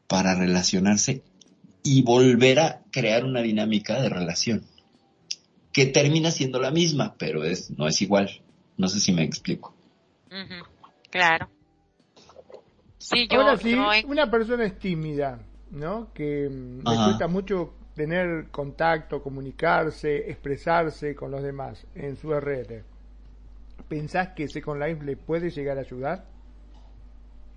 para 0.07 0.35
relacionarse 0.35 1.23
y 1.83 2.03
volver 2.03 2.61
a 2.61 2.83
crear 2.91 3.25
una 3.25 3.41
dinámica 3.43 4.01
de 4.01 4.09
relación 4.09 4.65
que 5.73 5.87
termina 5.87 6.31
siendo 6.31 6.59
la 6.59 6.71
misma, 6.71 7.17
pero 7.19 7.45
es 7.45 7.71
no 7.77 7.87
es 7.87 8.01
igual. 8.01 8.31
No 8.77 8.89
sé 8.89 9.01
si 9.01 9.13
me 9.13 9.23
explico. 9.25 9.75
Claro. 11.11 11.49
Sí, 12.99 13.29
yo, 13.31 13.41
Ahora 13.41 13.57
sí, 13.57 13.75
una 14.07 14.31
persona 14.31 14.65
es 14.65 14.79
tímida, 14.79 15.39
¿no? 15.71 16.13
Que 16.13 16.49
mm, 16.49 16.79
le 16.79 16.97
cuesta 17.05 17.29
mucho 17.29 17.75
tener 17.97 18.49
contacto, 18.51 19.23
comunicarse, 19.23 20.31
expresarse 20.31 21.15
con 21.15 21.31
los 21.31 21.43
demás 21.43 21.87
en 21.95 22.17
su 22.17 22.31
red. 22.39 22.83
¿Pensás 23.89 24.29
que 24.37 24.49
Second 24.49 24.83
Life 24.83 25.03
le 25.05 25.17
puede 25.17 25.51
llegar 25.51 25.79
a 25.79 25.81
ayudar? 25.81 26.27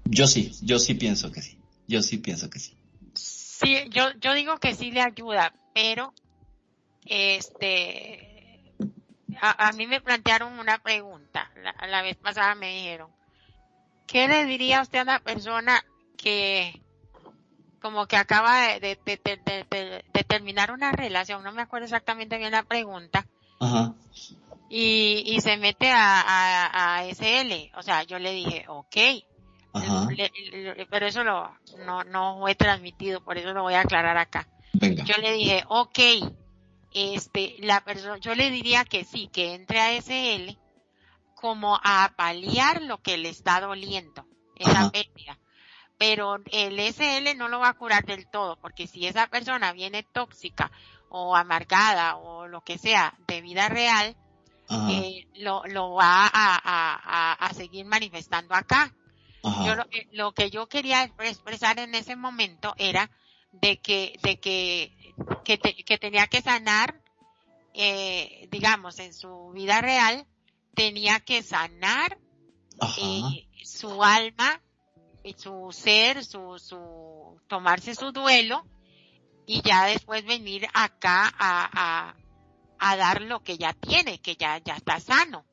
Yo 0.05 0.25
sí, 0.27 0.51
yo 0.61 0.79
sí 0.79 0.95
pienso 0.95 1.31
que 1.31 1.41
sí. 1.41 1.57
Yo 1.87 2.01
sí 2.01 2.17
pienso 2.17 2.49
que 2.49 2.59
sí. 2.59 2.73
Sí, 3.13 3.89
yo, 3.89 4.11
yo 4.21 4.33
digo 4.33 4.57
que 4.57 4.73
sí 4.73 4.91
le 4.91 5.01
ayuda, 5.01 5.53
pero 5.73 6.13
este 7.05 8.29
a, 9.41 9.71
mí 9.73 9.87
me 9.87 10.01
plantearon 10.01 10.57
una 10.59 10.79
pregunta, 10.79 11.51
la, 11.87 12.01
vez 12.01 12.17
pasada 12.17 12.55
me 12.55 12.75
dijeron, 12.75 13.09
¿qué 14.07 14.27
le 14.27 14.45
diría 14.45 14.81
usted 14.81 14.99
a 14.99 15.03
una 15.03 15.19
persona 15.19 15.83
que 16.17 16.81
como 17.79 18.07
que 18.07 18.17
acaba 18.17 18.79
de, 18.79 18.97
de, 19.05 20.23
terminar 20.27 20.71
una 20.71 20.91
relación, 20.91 21.43
no 21.43 21.51
me 21.51 21.61
acuerdo 21.61 21.85
exactamente 21.85 22.37
bien 22.37 22.51
la 22.51 22.63
pregunta, 22.63 23.25
Ajá. 23.59 23.93
Y, 24.69 25.23
y 25.25 25.41
se 25.41 25.57
mete 25.57 25.89
a, 25.89 26.21
a, 26.21 26.99
a 26.99 27.05
SL, 27.05 27.71
o 27.75 27.81
sea, 27.81 28.03
yo 28.03 28.19
le 28.19 28.31
dije, 28.31 28.65
ok, 28.67 28.97
pero 30.89 31.07
eso 31.07 31.23
lo, 31.23 31.51
no, 31.85 32.03
no 32.03 32.47
he 32.47 32.55
transmitido, 32.55 33.23
por 33.23 33.37
eso 33.37 33.53
lo 33.53 33.63
voy 33.63 33.73
a 33.73 33.81
aclarar 33.81 34.17
acá. 34.17 34.47
Yo 34.73 35.17
le 35.17 35.33
dije, 35.33 35.63
ok, 35.67 35.99
este, 36.93 37.55
la 37.59 37.83
persona, 37.83 38.17
yo 38.17 38.35
le 38.35 38.51
diría 38.51 38.85
que 38.85 39.03
sí, 39.03 39.29
que 39.31 39.53
entre 39.53 39.79
a 39.79 39.99
SL 39.99 40.57
como 41.35 41.79
a 41.83 42.13
paliar 42.17 42.81
lo 42.81 43.01
que 43.01 43.17
le 43.17 43.29
está 43.29 43.61
doliendo, 43.61 44.25
esa 44.55 44.91
pérdida. 44.91 45.39
Pero 45.99 46.37
el 46.51 46.79
SL 46.79 47.37
no 47.37 47.49
lo 47.49 47.59
va 47.59 47.69
a 47.69 47.73
curar 47.73 48.05
del 48.05 48.25
todo, 48.25 48.55
porque 48.55 48.87
si 48.87 49.05
esa 49.05 49.27
persona 49.27 49.73
viene 49.73 50.01
tóxica 50.01 50.71
o 51.09 51.35
amargada 51.35 52.15
o 52.15 52.47
lo 52.47 52.61
que 52.61 52.77
sea 52.77 53.13
de 53.27 53.41
vida 53.41 53.69
real, 53.69 54.15
eh, 54.69 55.27
lo, 55.35 55.63
lo 55.65 55.93
va 55.93 56.27
a, 56.27 56.59
a, 56.63 57.33
a, 57.33 57.53
seguir 57.53 57.85
manifestando 57.85 58.55
acá. 58.55 58.93
Yo 59.43 59.75
lo, 60.11 60.31
que 60.33 60.49
yo 60.49 60.67
quería 60.67 61.03
expresar 61.03 61.79
en 61.79 61.95
ese 61.95 62.15
momento 62.15 62.75
era 62.77 63.09
de 63.51 63.79
que, 63.79 64.19
de 64.21 64.39
que, 64.39 65.15
que, 65.43 65.97
tenía 65.97 66.27
que 66.27 66.41
sanar, 66.41 67.01
eh, 67.73 68.47
digamos, 68.51 68.99
en 68.99 69.13
su 69.13 69.51
vida 69.53 69.81
real, 69.81 70.27
tenía 70.75 71.19
que 71.19 71.41
sanar 71.41 72.17
eh, 73.01 73.47
su 73.63 74.03
alma, 74.03 74.61
su 75.37 75.69
ser, 75.71 76.23
su, 76.23 76.57
su, 76.59 77.39
tomarse 77.47 77.95
su 77.95 78.11
duelo 78.11 78.65
y 79.45 79.61
ya 79.61 79.85
después 79.85 80.25
venir 80.25 80.67
acá 80.73 81.33
a, 81.37 81.69
a, 81.73 82.15
a 82.79 82.95
dar 82.95 83.21
lo 83.21 83.43
que 83.43 83.57
ya 83.57 83.73
tiene, 83.73 84.19
que 84.19 84.35
ya, 84.35 84.57
ya 84.59 84.75
está 84.75 84.99
sano. 84.99 85.45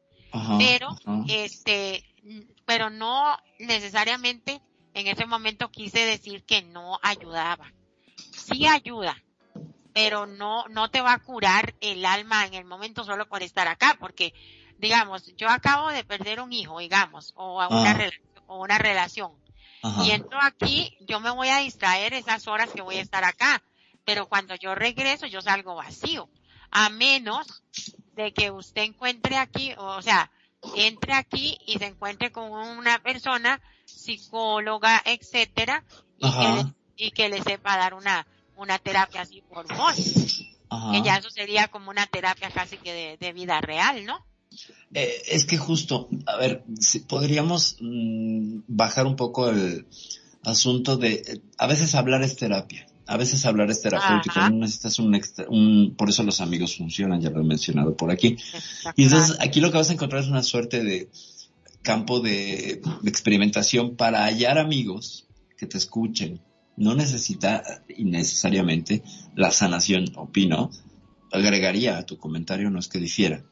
Pero, 0.59 0.89
este, 1.29 2.05
pero 2.67 2.91
no 2.91 3.39
necesariamente 3.59 4.61
en 4.93 5.07
ese 5.07 5.25
momento 5.27 5.71
quise 5.71 6.05
decir 6.05 6.45
que 6.45 6.63
no 6.63 6.99
ayudaba. 7.03 7.73
Sí 8.33 8.67
ayuda, 8.67 9.17
pero 9.95 10.27
no, 10.27 10.67
no 10.69 10.91
te 10.91 11.01
va 11.01 11.15
a 11.15 11.23
curar 11.23 11.75
el 11.81 12.05
alma 12.05 12.45
en 12.45 12.55
el 12.55 12.65
momento 12.65 13.05
solo 13.05 13.27
por 13.29 13.43
estar 13.43 13.67
acá, 13.67 13.97
porque, 13.99 14.35
digamos, 14.79 15.35
yo 15.37 15.49
acabo 15.49 15.89
de 15.89 16.05
perder 16.05 16.41
un 16.41 16.53
hijo, 16.53 16.81
digamos, 16.81 17.33
o 17.37 17.67
una, 17.69 17.95
relación, 17.95 18.25
o 18.47 18.63
una 18.63 18.79
relación. 18.79 19.33
Y 20.05 20.11
entro 20.11 20.39
aquí, 20.41 20.97
yo 21.01 21.21
me 21.21 21.31
voy 21.31 21.49
a 21.49 21.59
distraer 21.59 22.15
esas 22.15 22.47
horas 22.49 22.71
que 22.71 22.83
voy 22.83 22.97
a 22.97 23.03
estar 23.03 23.25
acá, 23.25 23.63
pero 24.05 24.29
cuando 24.29 24.55
yo 24.55 24.75
regreso 24.75 25.27
yo 25.27 25.41
salgo 25.41 25.75
vacío, 25.75 26.29
a 26.71 26.89
menos 26.89 27.63
de 28.15 28.33
que 28.33 28.51
usted 28.51 28.83
encuentre 28.83 29.37
aquí, 29.37 29.73
o 29.77 30.01
sea, 30.03 30.31
entre 30.75 31.13
aquí 31.13 31.59
y 31.67 31.79
se 31.79 31.87
encuentre 31.87 32.33
con 32.33 32.51
una 32.51 32.99
persona 33.01 33.61
psicóloga, 33.85 35.03
etcétera, 35.05 35.85
y 36.19 36.31
que, 36.33 36.49
le, 36.49 36.75
y 36.97 37.11
que 37.11 37.29
le 37.29 37.43
sepa 37.43 37.77
dar 37.77 37.95
una, 37.95 38.27
una 38.57 38.79
terapia 38.79 39.23
así 39.23 39.43
por 39.43 39.67
voz. 39.77 39.97
Que 40.93 41.03
ya 41.03 41.17
eso 41.17 41.31
sería 41.31 41.69
como 41.69 41.91
una 41.91 42.07
terapia 42.07 42.51
casi 42.51 42.77
que 42.77 43.17
de, 43.19 43.33
vida 43.33 43.61
real, 43.61 44.05
¿no? 44.05 44.25
Eh, 44.95 45.23
es 45.29 45.45
que 45.45 45.59
justo, 45.59 46.09
a 46.27 46.37
ver, 46.37 46.65
si 46.81 47.01
podríamos 47.01 47.77
mm, 47.81 48.61
bajar 48.69 49.07
un 49.07 49.17
poco 49.17 49.51
el 49.51 49.87
asunto 50.43 50.97
de, 50.97 51.15
eh, 51.15 51.41
a 51.59 51.67
veces 51.67 51.95
hablar 51.95 52.23
es 52.23 52.37
terapia 52.37 52.87
a 53.07 53.17
veces 53.17 53.47
hablar 53.47 53.71
es 53.71 53.83
terapéutico, 53.83 54.41
no 54.41 54.51
necesitas 54.51 54.99
un, 54.99 55.15
extra, 55.15 55.47
un, 55.49 55.95
por 55.97 56.09
eso 56.09 56.23
los 56.25 56.41
amigos 56.41 56.77
funcionan, 56.77 57.21
ya 57.21 57.31
lo 57.31 57.41
he 57.41 57.45
mencionado 57.45 57.97
por 57.97 58.11
aquí. 58.11 58.37
Y 58.97 59.05
entonces 59.05 59.37
aquí 59.41 59.61
lo 59.61 59.71
que 59.71 59.79
vas 59.79 59.91
a 59.91 59.93
encontrar 59.93 60.23
es 60.23 60.29
una 60.29 60.43
suerte 60.43 60.83
de 60.83 61.09
campo 61.83 62.19
de, 62.21 62.83
experimentación 63.05 63.97
para 63.97 64.25
hallar 64.25 64.59
amigos 64.59 65.27
que 65.57 65.67
te 65.67 65.79
escuchen. 65.79 66.41
No 66.77 66.95
necesita 66.95 67.63
innecesariamente 67.97 69.03
la 69.37 69.53
sanación, 69.53 70.07
opino, 70.17 70.71
agregaría 71.31 71.99
a 71.99 72.05
tu 72.05 72.19
comentario, 72.19 72.71
no 72.71 72.81
es 72.81 72.89
que 72.89 72.99
difiera. 72.99 73.45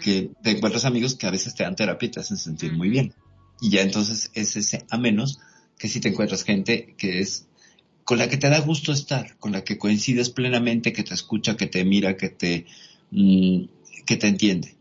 Que 0.00 0.30
te 0.42 0.50
encuentras 0.50 0.84
amigos 0.84 1.14
que 1.14 1.26
a 1.26 1.30
veces 1.30 1.54
te 1.54 1.62
dan 1.62 1.76
terapia 1.76 2.06
y 2.06 2.10
te 2.10 2.20
hacen 2.20 2.36
sentir 2.36 2.72
muy 2.72 2.88
bien. 2.88 3.14
Y 3.60 3.70
ya 3.70 3.82
entonces 3.82 4.30
es 4.34 4.56
ese 4.56 4.84
a 4.90 4.98
menos 4.98 5.38
que 5.78 5.88
si 5.88 6.00
te 6.00 6.08
encuentras 6.08 6.44
gente 6.44 6.94
que 6.98 7.20
es 7.20 7.46
con 8.04 8.18
la 8.18 8.28
que 8.28 8.36
te 8.36 8.50
da 8.50 8.60
gusto 8.60 8.92
estar, 8.92 9.36
con 9.38 9.52
la 9.52 9.64
que 9.64 9.78
coincides 9.78 10.30
plenamente, 10.30 10.92
que 10.92 11.02
te 11.02 11.14
escucha, 11.14 11.56
que 11.56 11.66
te 11.66 11.84
mira, 11.84 12.16
que 12.16 12.28
te, 12.28 12.66
mm, 13.10 13.64
que 14.04 14.16
te 14.16 14.28
entiende, 14.28 14.76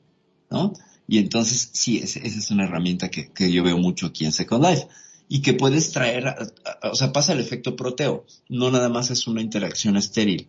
¿no? 0.50 0.74
Y 1.08 1.20
entonces 1.20 1.70
sí, 1.72 1.98
esa 1.98 2.20
es 2.20 2.52
una 2.52 2.66
herramienta 2.66 3.10
que, 3.10 3.32
que, 3.32 3.52
yo 3.52 3.64
veo 3.64 3.78
mucho 3.78 4.08
aquí 4.08 4.26
en 4.26 4.32
Second 4.32 4.66
Life 4.66 4.88
y 5.30 5.42
que 5.42 5.54
puedes 5.54 5.92
traer, 5.92 6.36
o 6.84 6.96
sea, 6.96 7.14
pasa 7.14 7.34
el 7.34 7.40
efecto 7.40 7.76
proteo, 7.76 8.26
no 8.50 8.72
nada 8.72 8.90
más 8.90 9.10
es 9.10 9.28
una 9.28 9.42
interacción 9.42 9.98
estéril. 9.98 10.48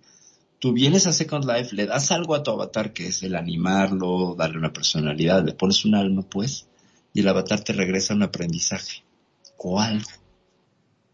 Tú 0.58 0.72
vienes 0.72 1.06
a 1.06 1.12
Second 1.12 1.44
Life, 1.44 1.74
le 1.74 1.86
das 1.86 2.10
algo 2.10 2.34
a 2.34 2.42
tu 2.42 2.50
avatar 2.50 2.92
que 2.92 3.08
es 3.08 3.22
el 3.22 3.34
animarlo, 3.34 4.34
darle 4.36 4.58
una 4.58 4.72
personalidad, 4.72 5.44
le 5.44 5.52
pones 5.52 5.84
un 5.84 5.94
alma, 5.94 6.22
pues, 6.22 6.66
y 7.12 7.20
el 7.20 7.28
avatar 7.28 7.60
te 7.60 7.72
regresa 7.72 8.14
un 8.14 8.22
aprendizaje 8.22 9.02
o 9.58 9.80
algo. 9.80 10.08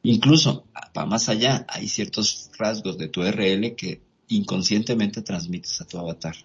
Incluso, 0.03 0.65
va 0.97 1.05
más 1.05 1.29
allá, 1.29 1.67
hay 1.69 1.89
ciertos 1.89 2.51
rasgos 2.59 2.97
de 2.97 3.09
tu 3.09 3.23
RL 3.23 3.75
que 3.75 4.01
inconscientemente 4.29 5.23
transmites 5.23 5.81
a 5.81 5.87
tu 5.87 5.99
avatar. 5.99 6.37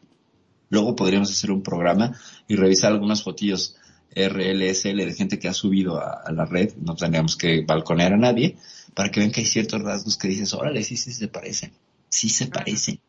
Luego 0.69 0.95
podríamos 0.95 1.31
hacer 1.31 1.51
un 1.51 1.61
programa 1.61 2.19
y 2.47 2.55
revisar 2.55 2.91
algunas 2.91 3.23
fotillos 3.23 3.75
RLSL 4.15 4.97
de 4.97 5.13
gente 5.13 5.39
que 5.39 5.47
ha 5.47 5.53
subido 5.53 5.99
a, 5.99 6.31
la 6.31 6.45
red, 6.45 6.73
no 6.77 6.95
tendríamos 6.95 7.35
que 7.35 7.63
balconear 7.65 8.13
a 8.13 8.17
nadie, 8.17 8.57
para 8.93 9.11
que 9.11 9.19
vean 9.19 9.31
que 9.31 9.41
hay 9.41 9.45
ciertos 9.45 9.81
rasgos 9.81 10.17
que 10.17 10.27
dices, 10.27 10.53
órale, 10.53 10.83
sí, 10.83 10.95
sí 10.95 11.11
se 11.11 11.27
parecen, 11.27 11.73
sí 12.16 12.30
se 12.30 12.47
parecen. 12.47 12.99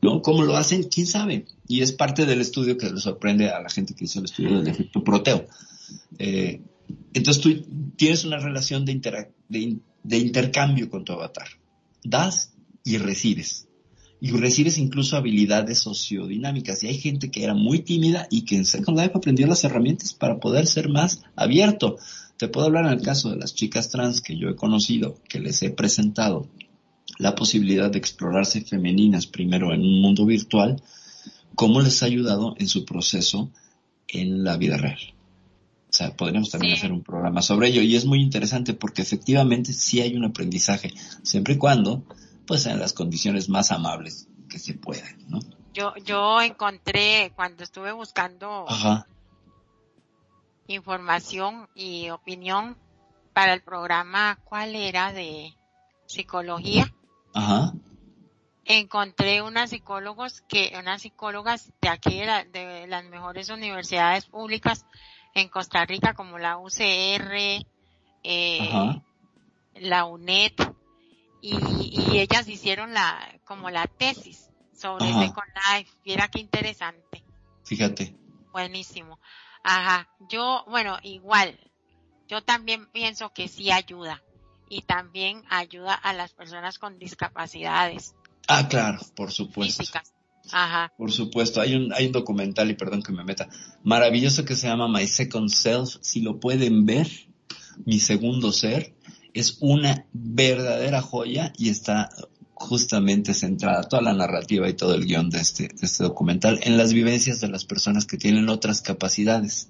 ¿No? 0.00 0.20
¿Cómo 0.20 0.42
lo 0.42 0.56
hacen? 0.56 0.84
¿Quién 0.84 1.06
sabe? 1.06 1.46
Y 1.66 1.80
es 1.80 1.92
parte 1.92 2.26
del 2.26 2.40
estudio 2.40 2.76
que 2.76 2.90
le 2.90 3.00
sorprende 3.00 3.48
a 3.48 3.60
la 3.60 3.70
gente 3.70 3.94
que 3.94 4.04
hizo 4.04 4.18
el 4.18 4.26
estudio 4.26 4.58
del 4.58 4.68
efecto 4.68 5.02
proteo. 5.02 5.46
Eh, 6.18 6.60
entonces 7.14 7.42
tú 7.42 7.92
tienes 7.96 8.24
una 8.24 8.38
relación 8.38 8.84
de, 8.84 9.00
de, 9.48 9.78
de 10.02 10.18
intercambio 10.18 10.90
con 10.90 11.04
tu 11.04 11.14
avatar. 11.14 11.48
Das 12.02 12.52
y 12.84 12.98
recibes. 12.98 13.66
Y 14.20 14.30
recibes 14.30 14.76
incluso 14.76 15.16
habilidades 15.16 15.78
sociodinámicas. 15.78 16.82
Y 16.82 16.88
hay 16.88 16.98
gente 16.98 17.30
que 17.30 17.44
era 17.44 17.54
muy 17.54 17.80
tímida 17.80 18.26
y 18.30 18.42
que 18.44 18.56
en 18.56 18.66
Second 18.66 18.98
Life 18.98 19.12
aprendió 19.14 19.46
las 19.46 19.64
herramientas 19.64 20.12
para 20.12 20.38
poder 20.38 20.66
ser 20.66 20.90
más 20.90 21.22
abierto. 21.34 21.96
Te 22.36 22.48
puedo 22.48 22.66
hablar 22.66 22.86
en 22.86 22.92
el 22.92 23.02
caso 23.02 23.30
de 23.30 23.36
las 23.36 23.54
chicas 23.54 23.90
trans 23.90 24.20
que 24.20 24.36
yo 24.36 24.48
he 24.48 24.56
conocido, 24.56 25.18
que 25.28 25.40
les 25.40 25.62
he 25.62 25.70
presentado 25.70 26.46
la 27.18 27.34
posibilidad 27.34 27.90
de 27.90 27.98
explorarse 27.98 28.60
femeninas 28.62 29.26
primero 29.26 29.72
en 29.72 29.80
un 29.80 30.00
mundo 30.00 30.26
virtual, 30.26 30.82
cómo 31.54 31.80
les 31.80 32.02
ha 32.02 32.06
ayudado 32.06 32.54
en 32.58 32.68
su 32.68 32.84
proceso 32.84 33.50
en 34.08 34.44
la 34.44 34.56
vida 34.56 34.76
real. 34.76 34.98
O 35.88 35.96
sea, 35.96 36.16
podríamos 36.16 36.50
también 36.50 36.74
hacer 36.74 36.90
un 36.90 37.04
programa 37.04 37.40
sobre 37.40 37.68
ello 37.68 37.80
y 37.80 37.94
es 37.94 38.04
muy 38.04 38.20
interesante 38.20 38.74
porque 38.74 39.02
efectivamente 39.02 39.72
sí 39.72 40.00
hay 40.00 40.16
un 40.16 40.24
aprendizaje, 40.24 40.92
siempre 41.22 41.54
y 41.54 41.58
cuando, 41.58 42.02
pues 42.46 42.66
en 42.66 42.80
las 42.80 42.92
condiciones 42.92 43.48
más 43.48 43.70
amables 43.70 44.28
que 44.48 44.58
se 44.58 44.74
puedan, 44.74 45.16
¿no? 45.28 45.38
Yo, 45.72 45.94
yo 46.04 46.40
encontré 46.40 47.32
cuando 47.34 47.62
estuve 47.64 47.92
buscando 47.92 48.66
información 50.66 51.68
y 51.74 52.10
opinión 52.10 52.76
para 53.32 53.54
el 53.54 53.62
programa, 53.62 54.38
¿cuál 54.44 54.74
era? 54.76 55.12
De 55.12 55.54
psicología. 56.06 56.92
Ajá. 57.34 57.72
Encontré 58.64 59.42
unas 59.42 59.70
psicólogos 59.70 60.40
que, 60.42 60.72
unas 60.78 61.02
psicólogas 61.02 61.72
de 61.82 61.88
aquí 61.88 62.20
de 62.20 62.86
las 62.88 63.04
mejores 63.04 63.50
universidades 63.50 64.24
públicas 64.24 64.86
en 65.34 65.48
Costa 65.48 65.84
Rica 65.84 66.14
como 66.14 66.38
la 66.38 66.56
UCR, 66.56 67.66
eh, 68.22 69.02
la 69.74 70.04
UNED, 70.06 70.52
y, 71.42 72.18
ellas 72.18 72.48
hicieron 72.48 72.94
la, 72.94 73.38
como 73.44 73.68
la 73.68 73.86
tesis 73.86 74.48
sobre 74.74 75.06
Second 75.06 75.52
Life. 75.72 75.90
Mira 76.06 76.28
qué 76.28 76.40
interesante. 76.40 77.22
Fíjate. 77.64 78.16
Buenísimo. 78.52 79.18
Ajá. 79.62 80.08
Yo, 80.30 80.64
bueno, 80.68 80.98
igual, 81.02 81.58
yo 82.28 82.42
también 82.42 82.90
pienso 82.92 83.30
que 83.34 83.48
sí 83.48 83.70
ayuda. 83.70 84.22
Y 84.68 84.82
también 84.82 85.42
ayuda 85.50 85.94
a 85.94 86.12
las 86.12 86.32
personas 86.32 86.78
con 86.78 86.98
discapacidades. 86.98 88.14
Ah, 88.48 88.68
claro, 88.68 88.98
por 89.14 89.30
supuesto. 89.30 89.82
Físicas. 89.82 90.12
Ajá. 90.52 90.92
Por 90.98 91.10
supuesto, 91.10 91.60
hay 91.60 91.74
un, 91.74 91.92
hay 91.92 92.06
un 92.06 92.12
documental, 92.12 92.70
y 92.70 92.74
perdón 92.74 93.02
que 93.02 93.12
me 93.12 93.24
meta, 93.24 93.48
maravilloso 93.82 94.44
que 94.44 94.56
se 94.56 94.66
llama 94.66 94.88
My 94.88 95.06
Second 95.06 95.48
Self. 95.48 95.96
Si 96.00 96.20
lo 96.20 96.38
pueden 96.40 96.84
ver, 96.84 97.08
mi 97.84 97.98
segundo 97.98 98.52
ser, 98.52 98.94
es 99.32 99.58
una 99.60 100.06
verdadera 100.12 101.02
joya 101.02 101.52
y 101.56 101.70
está 101.70 102.10
justamente 102.54 103.34
centrada 103.34 103.82
toda 103.82 104.02
la 104.02 104.12
narrativa 104.12 104.68
y 104.68 104.74
todo 104.74 104.94
el 104.94 105.04
guion 105.04 105.28
de 105.28 105.40
este, 105.40 105.68
de 105.68 105.74
este 105.86 106.04
documental 106.04 106.60
en 106.62 106.76
las 106.76 106.92
vivencias 106.92 107.40
de 107.40 107.48
las 107.48 107.64
personas 107.64 108.06
que 108.06 108.16
tienen 108.16 108.48
otras 108.48 108.80
capacidades 108.80 109.68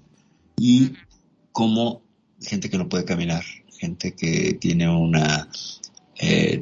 y 0.57 0.93
como 1.51 2.03
gente 2.41 2.69
que 2.69 2.77
no 2.77 2.87
puede 2.87 3.05
caminar, 3.05 3.43
gente 3.77 4.15
que 4.15 4.53
tiene 4.53 4.89
una, 4.89 5.49
eh, 6.17 6.61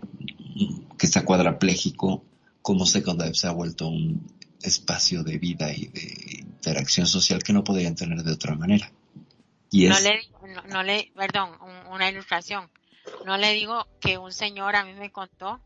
que 0.98 1.06
está 1.06 1.24
cuadrapléjico, 1.26 2.24
como 2.62 2.86
Second 2.86 3.22
Life 3.22 3.36
se 3.36 3.48
ha 3.48 3.52
vuelto 3.52 3.88
un 3.88 4.26
espacio 4.62 5.24
de 5.24 5.38
vida 5.38 5.72
y 5.74 5.88
de 5.88 6.40
interacción 6.40 7.08
social 7.08 7.44
que 7.44 7.54
no 7.54 7.64
podrían 7.64 7.96
tener 7.96 8.24
de 8.24 8.32
otra 8.32 8.56
manera. 8.56 8.92
Y 9.70 9.88
no, 9.88 10.00
le, 10.00 10.22
no, 10.70 10.84
le, 10.84 11.12
perdón, 11.16 11.50
una 11.92 12.10
ilustración. 12.10 12.70
No 13.26 13.38
le 13.38 13.54
digo 13.54 13.88
que 14.00 14.18
un 14.18 14.32
señor 14.32 14.76
a 14.76 14.86
mí 14.86 14.94
me 14.94 15.12
contó 15.12 15.60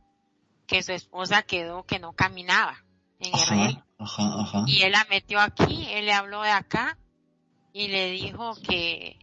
que 0.65 0.81
su 0.81 0.91
esposa 0.91 1.43
quedó 1.43 1.83
que 1.83 1.99
no 1.99 2.13
caminaba 2.13 2.83
en 3.19 3.33
ajá, 3.33 3.85
Ajá, 3.99 4.41
ajá. 4.41 4.63
Y 4.67 4.83
él 4.83 4.91
la 4.91 5.05
metió 5.09 5.39
aquí, 5.39 5.87
él 5.89 6.05
le 6.05 6.13
habló 6.13 6.41
de 6.43 6.51
acá 6.51 6.97
y 7.73 7.87
le 7.87 8.11
dijo 8.11 8.55
que 8.67 9.17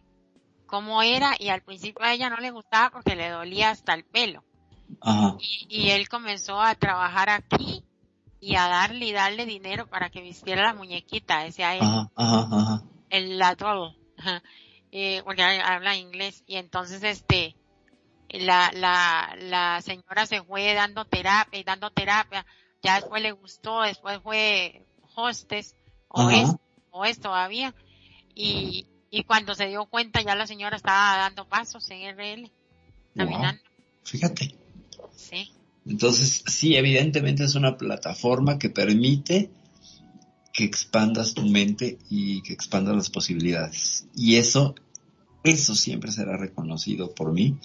cómo 0.65 1.01
era 1.01 1.35
y 1.39 1.49
al 1.49 1.61
principio 1.61 2.03
a 2.03 2.13
ella 2.13 2.29
no 2.29 2.37
le 2.37 2.51
gustaba 2.51 2.89
porque 2.91 3.15
le 3.15 3.29
dolía 3.29 3.71
hasta 3.71 3.93
el 3.93 4.03
pelo. 4.03 4.43
Y, 5.69 5.89
él 5.89 6.07
comenzó 6.09 6.61
a 6.61 6.75
trabajar 6.75 7.29
aquí 7.29 7.83
y 8.39 8.55
a 8.55 8.67
darle 8.67 9.05
y 9.05 9.11
darle 9.11 9.45
dinero 9.45 9.87
para 9.87 10.09
que 10.09 10.21
vistiera 10.21 10.63
la 10.63 10.73
muñequita, 10.73 11.43
decía 11.43 11.75
él. 11.75 11.81
El 13.09 13.37
ladrón, 13.37 13.95
eh, 14.91 15.21
porque 15.23 15.43
habla 15.43 15.95
inglés. 15.95 16.43
Y 16.45 16.57
entonces 16.57 17.03
este, 17.03 17.55
la, 18.29 18.71
la, 18.73 19.35
la 19.39 19.81
señora 19.81 20.25
se 20.25 20.43
fue 20.43 20.73
dando 20.73 21.05
terapia 21.05 21.59
y 21.59 21.63
dando 21.63 21.89
terapia. 21.91 22.45
Ya 22.81 22.95
después 22.95 23.21
le 23.21 23.31
gustó, 23.31 23.81
después 23.81 24.19
fue 24.21 24.85
hostes 25.15 25.75
o 26.07 26.29
es, 26.29 26.49
o 26.91 27.05
es 27.05 27.19
todavía. 27.19 27.73
Y, 28.33 28.87
y 29.15 29.23
cuando 29.23 29.55
se 29.55 29.67
dio 29.67 29.85
cuenta 29.85 30.21
ya 30.21 30.35
la 30.35 30.45
señora 30.45 30.75
estaba 30.75 31.17
dando 31.17 31.47
pasos 31.47 31.89
en 31.89 32.17
RL, 32.17 32.51
caminando. 33.15 33.61
Fíjate. 34.03 34.53
Entonces, 35.85 36.43
sí, 36.45 36.75
evidentemente 36.75 37.45
es 37.45 37.55
una 37.55 37.77
plataforma 37.77 38.59
que 38.59 38.69
permite 38.69 39.49
que 40.51 40.65
expandas 40.65 41.33
tu 41.33 41.43
mente 41.43 41.97
y 42.09 42.41
que 42.41 42.51
expandas 42.51 42.93
las 42.93 43.09
posibilidades. 43.09 44.05
Y 44.17 44.35
eso, 44.35 44.75
eso 45.45 45.75
siempre 45.75 46.11
será 46.11 46.35
reconocido 46.35 47.15
por 47.15 47.31
mí 47.31 47.57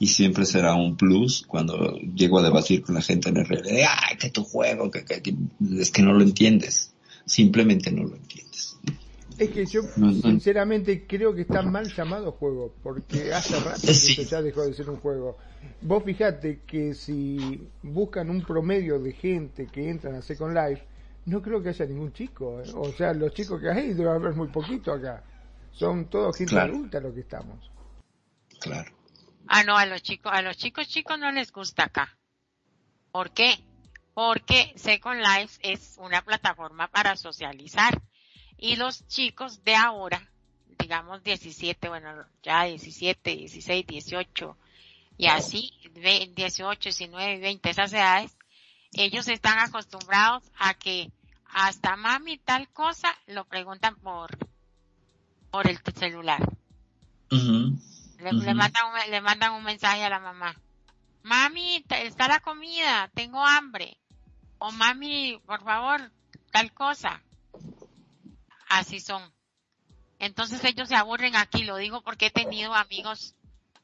y 0.00 0.08
siempre 0.08 0.44
será 0.44 0.74
un 0.74 0.96
plus 0.96 1.44
cuando 1.46 2.00
llego 2.00 2.40
a 2.40 2.42
debatir 2.42 2.82
con 2.82 2.96
la 2.96 3.02
gente 3.02 3.28
en 3.28 3.44
RL. 3.44 3.84
Ay, 3.88 4.16
que 4.18 4.30
tu 4.30 4.42
juego, 4.42 4.90
que, 4.90 5.04
es 5.78 5.90
que 5.92 6.02
no 6.02 6.14
lo 6.14 6.24
entiendes. 6.24 6.94
Simplemente 7.26 7.92
no 7.92 8.02
lo 8.02 8.16
entiendes. 8.16 8.76
Es 9.38 9.50
que 9.50 9.66
yo 9.66 9.82
sinceramente 9.82 11.06
creo 11.06 11.34
que 11.34 11.42
está 11.42 11.60
mal 11.62 11.92
llamado 11.92 12.32
juego, 12.32 12.74
porque 12.82 13.34
hace 13.34 13.60
rato 13.60 13.80
que 13.82 14.24
ya 14.24 14.40
dejó 14.40 14.62
de 14.66 14.72
ser 14.72 14.88
un 14.88 14.96
juego. 14.96 15.36
Vos 15.82 16.04
fijate 16.04 16.60
que 16.66 16.94
si 16.94 17.68
buscan 17.82 18.30
un 18.30 18.42
promedio 18.42 18.98
de 18.98 19.12
gente 19.12 19.66
que 19.66 19.90
entran 19.90 20.14
a 20.14 20.22
Second 20.22 20.54
Life, 20.54 20.82
no 21.26 21.42
creo 21.42 21.62
que 21.62 21.68
haya 21.68 21.84
ningún 21.84 22.12
chico. 22.12 22.62
¿eh? 22.62 22.70
O 22.74 22.90
sea, 22.92 23.12
los 23.12 23.34
chicos 23.34 23.60
que 23.60 23.70
hay 23.70 23.92
debe 23.92 24.10
haber 24.10 24.34
muy 24.34 24.48
poquito 24.48 24.92
acá. 24.92 25.22
Son 25.72 26.08
todos 26.08 26.36
gente 26.36 26.58
adulta 26.58 27.00
los 27.00 27.12
que 27.12 27.20
estamos. 27.20 27.70
Claro. 28.60 28.90
Ah, 29.48 29.62
no, 29.64 29.76
a 29.76 29.84
los 29.84 30.02
chicos, 30.02 30.32
a 30.34 30.40
los 30.40 30.56
chicos 30.56 30.88
chicos 30.88 31.18
no 31.18 31.30
les 31.30 31.52
gusta 31.52 31.84
acá. 31.84 32.16
¿Por 33.12 33.32
qué? 33.32 33.54
Porque 34.14 34.72
Second 34.76 35.20
Life 35.20 35.58
es 35.62 35.96
una 35.98 36.22
plataforma 36.22 36.88
para 36.88 37.16
socializar 37.16 38.00
y 38.58 38.76
los 38.76 39.06
chicos 39.06 39.62
de 39.64 39.74
ahora, 39.74 40.28
digamos 40.78 41.22
17, 41.22 41.88
bueno, 41.88 42.24
ya 42.42 42.64
17, 42.64 43.36
16, 43.36 43.86
18 43.86 44.56
y 45.18 45.26
así 45.26 45.72
18, 45.94 46.80
19, 46.80 47.38
20, 47.38 47.70
esas 47.70 47.92
edades, 47.92 48.36
ellos 48.92 49.28
están 49.28 49.58
acostumbrados 49.58 50.42
a 50.58 50.74
que 50.74 51.10
hasta 51.48 51.96
mami 51.96 52.38
tal 52.38 52.68
cosa 52.68 53.08
lo 53.26 53.44
preguntan 53.46 53.96
por, 53.96 54.36
por 55.50 55.68
el 55.68 55.78
celular. 55.94 56.40
le, 57.30 58.32
le, 58.32 58.54
mandan 58.54 58.86
un, 58.86 59.10
le 59.10 59.20
mandan 59.20 59.52
un 59.52 59.64
mensaje 59.64 60.04
a 60.04 60.10
la 60.10 60.20
mamá. 60.20 60.54
Mami, 61.22 61.84
está 61.88 62.28
la 62.28 62.40
comida, 62.40 63.10
tengo 63.14 63.44
hambre. 63.44 63.98
O 64.58 64.70
mami, 64.70 65.40
por 65.44 65.62
favor, 65.64 66.12
tal 66.52 66.72
cosa. 66.72 67.22
Así 68.68 69.00
son. 69.00 69.22
Entonces 70.18 70.64
ellos 70.64 70.88
se 70.88 70.94
aburren 70.94 71.36
aquí, 71.36 71.64
lo 71.64 71.76
digo 71.76 72.02
porque 72.02 72.26
he 72.26 72.30
tenido 72.30 72.74
amigos 72.74 73.34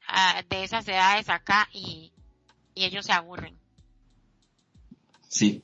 uh, 0.09 0.43
de 0.49 0.65
esas 0.65 0.87
edades 0.89 1.29
acá 1.29 1.69
y, 1.73 2.13
y 2.75 2.85
ellos 2.85 3.07
se 3.07 3.13
aburren. 3.13 3.55
Sí, 5.29 5.63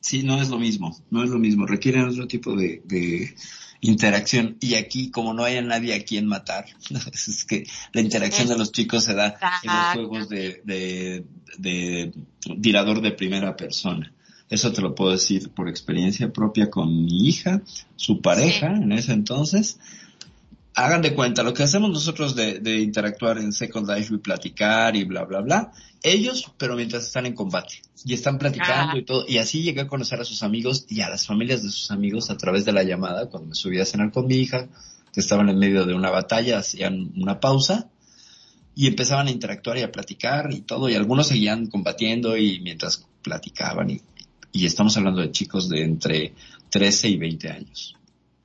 sí, 0.00 0.22
no 0.22 0.40
es 0.40 0.48
lo 0.48 0.58
mismo, 0.58 0.96
no 1.10 1.24
es 1.24 1.30
lo 1.30 1.38
mismo, 1.38 1.66
requieren 1.66 2.08
otro 2.08 2.26
tipo 2.26 2.54
de, 2.54 2.82
de 2.84 3.34
interacción 3.80 4.56
y 4.60 4.74
aquí 4.74 5.10
como 5.10 5.32
no 5.34 5.44
haya 5.44 5.62
nadie 5.62 5.94
a 5.94 6.04
quien 6.04 6.26
matar, 6.26 6.66
es 7.12 7.44
que 7.44 7.66
la 7.92 8.00
interacción 8.00 8.48
de 8.48 8.58
los 8.58 8.72
chicos 8.72 9.04
se 9.04 9.14
da 9.14 9.38
en 9.62 9.70
los 9.72 10.08
juegos 10.08 10.28
de, 10.28 10.60
de, 10.64 11.24
de 11.58 12.12
tirador 12.60 13.00
de 13.00 13.12
primera 13.12 13.56
persona. 13.56 14.12
Eso 14.50 14.72
te 14.72 14.82
lo 14.82 14.96
puedo 14.96 15.12
decir 15.12 15.50
por 15.50 15.68
experiencia 15.68 16.32
propia 16.32 16.68
con 16.68 17.04
mi 17.04 17.28
hija, 17.28 17.62
su 17.94 18.20
pareja 18.20 18.74
sí. 18.76 18.82
en 18.82 18.92
ese 18.92 19.12
entonces. 19.12 19.78
Hagan 20.74 21.02
de 21.02 21.14
cuenta, 21.14 21.44
lo 21.44 21.54
que 21.54 21.62
hacemos 21.62 21.90
nosotros 21.90 22.34
de, 22.34 22.58
de, 22.58 22.80
interactuar 22.80 23.38
en 23.38 23.52
Second 23.52 23.88
Life 23.88 24.14
y 24.14 24.18
platicar 24.18 24.96
y 24.96 25.04
bla, 25.04 25.24
bla, 25.24 25.40
bla, 25.40 25.72
ellos, 26.02 26.52
pero 26.58 26.74
mientras 26.76 27.06
están 27.06 27.26
en 27.26 27.34
combate 27.34 27.82
y 28.04 28.14
están 28.14 28.38
platicando 28.38 28.94
ah. 28.94 28.98
y 28.98 29.04
todo, 29.04 29.24
y 29.28 29.38
así 29.38 29.62
llegué 29.62 29.82
a 29.82 29.86
conocer 29.86 30.20
a 30.20 30.24
sus 30.24 30.42
amigos 30.42 30.86
y 30.88 31.00
a 31.02 31.08
las 31.08 31.26
familias 31.26 31.62
de 31.62 31.70
sus 31.70 31.90
amigos 31.90 32.30
a 32.30 32.36
través 32.36 32.64
de 32.64 32.72
la 32.72 32.82
llamada, 32.82 33.26
cuando 33.26 33.50
me 33.50 33.54
subí 33.54 33.78
a 33.78 33.84
cenar 33.84 34.10
con 34.10 34.26
mi 34.26 34.36
hija, 34.36 34.68
que 35.12 35.20
estaban 35.20 35.48
en 35.48 35.58
medio 35.58 35.86
de 35.86 35.94
una 35.94 36.10
batalla, 36.10 36.58
hacían 36.58 37.12
una 37.16 37.40
pausa 37.40 37.88
y 38.74 38.86
empezaban 38.86 39.26
a 39.26 39.30
interactuar 39.30 39.78
y 39.78 39.82
a 39.82 39.92
platicar 39.92 40.52
y 40.52 40.62
todo, 40.62 40.88
y 40.88 40.94
algunos 40.94 41.28
seguían 41.28 41.66
combatiendo 41.66 42.36
y 42.36 42.60
mientras 42.60 43.06
platicaban 43.22 43.90
y 43.90 44.00
y 44.52 44.66
estamos 44.66 44.96
hablando 44.96 45.20
de 45.20 45.30
chicos 45.30 45.68
de 45.68 45.84
entre 45.84 46.34
13 46.70 47.08
y 47.08 47.16
20 47.16 47.50
años. 47.50 47.96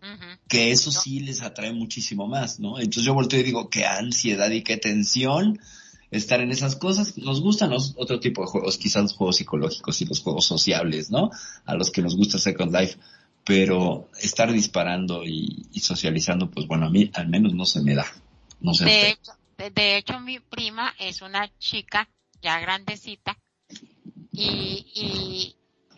Uh 0.02 0.06
-huh. 0.06 0.40
Que 0.48 0.72
eso 0.72 0.92
sí 0.92 1.20
les 1.20 1.42
atrae 1.42 1.74
muchísimo 1.74 2.28
más, 2.28 2.60
¿no? 2.60 2.78
Entonces 2.80 3.04
yo 3.04 3.14
volteo 3.14 3.40
y 3.40 3.44
digo, 3.44 3.70
qué 3.70 3.86
ansiedad 3.86 4.50
y 4.52 4.62
qué 4.62 4.78
tensión 4.78 5.60
estar 6.12 6.42
en 6.42 6.52
esas 6.52 6.76
cosas. 6.76 7.18
Nos 7.18 7.42
gustan 7.42 7.72
los, 7.72 7.94
otro 7.98 8.20
tipo 8.20 8.42
de 8.42 8.48
juegos, 8.48 8.78
quizás 8.78 9.04
los 9.04 9.14
juegos 9.14 9.38
psicológicos 9.38 10.02
y 10.02 10.06
los 10.06 10.22
juegos 10.22 10.46
sociables, 10.46 11.10
¿no? 11.10 11.32
A 11.66 11.76
los 11.76 11.92
que 11.92 12.02
nos 12.02 12.16
gusta 12.16 12.38
Second 12.38 12.74
Life. 12.74 12.98
Pero 13.44 14.10
estar 14.20 14.52
disparando 14.52 15.24
y, 15.24 15.68
y 15.72 15.80
socializando, 15.80 16.50
pues 16.50 16.66
bueno, 16.68 16.88
a 16.88 16.90
mí 16.90 17.12
al 17.14 17.28
menos 17.30 17.54
no 17.54 17.66
se 17.66 17.82
me 17.82 17.94
da. 17.94 18.06
No 18.60 18.74
sé. 18.74 18.86
De 18.86 19.10
hecho, 19.10 19.32
de, 19.58 19.70
de 19.70 19.98
hecho, 19.98 20.20
mi 20.20 20.40
prima 20.40 20.94
es 21.00 21.22
una 21.22 21.52
chica 21.60 22.10
ya 22.42 22.60
grandecita 22.60 23.38
y, 24.32 24.86
y 24.94 25.56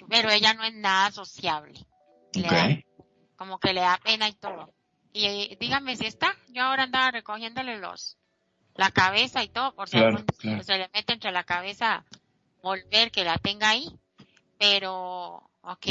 pero 0.09 0.29
ella 0.29 0.53
no 0.53 0.63
es 0.63 0.73
nada 0.73 1.11
sociable. 1.11 1.85
Okay. 2.29 2.43
Da, 2.43 3.03
como 3.35 3.59
que 3.59 3.73
le 3.73 3.81
da 3.81 3.99
pena 4.03 4.27
y 4.27 4.33
todo. 4.33 4.73
Y 5.13 5.25
eh, 5.25 5.57
dígame 5.59 5.95
si 5.95 6.05
está, 6.05 6.35
yo 6.49 6.63
ahora 6.63 6.83
andaba 6.83 7.11
recogiéndole 7.11 7.77
los, 7.77 8.17
la 8.75 8.91
cabeza 8.91 9.43
y 9.43 9.49
todo, 9.49 9.73
por 9.73 9.89
si 9.89 9.97
claro, 9.97 10.23
claro. 10.37 10.63
se 10.63 10.77
le 10.77 10.89
mete 10.93 11.13
entre 11.13 11.31
la 11.31 11.43
cabeza 11.43 12.05
volver 12.61 13.11
que 13.11 13.23
la 13.23 13.37
tenga 13.37 13.69
ahí, 13.69 13.87
pero, 14.57 15.49
ok. 15.61 15.87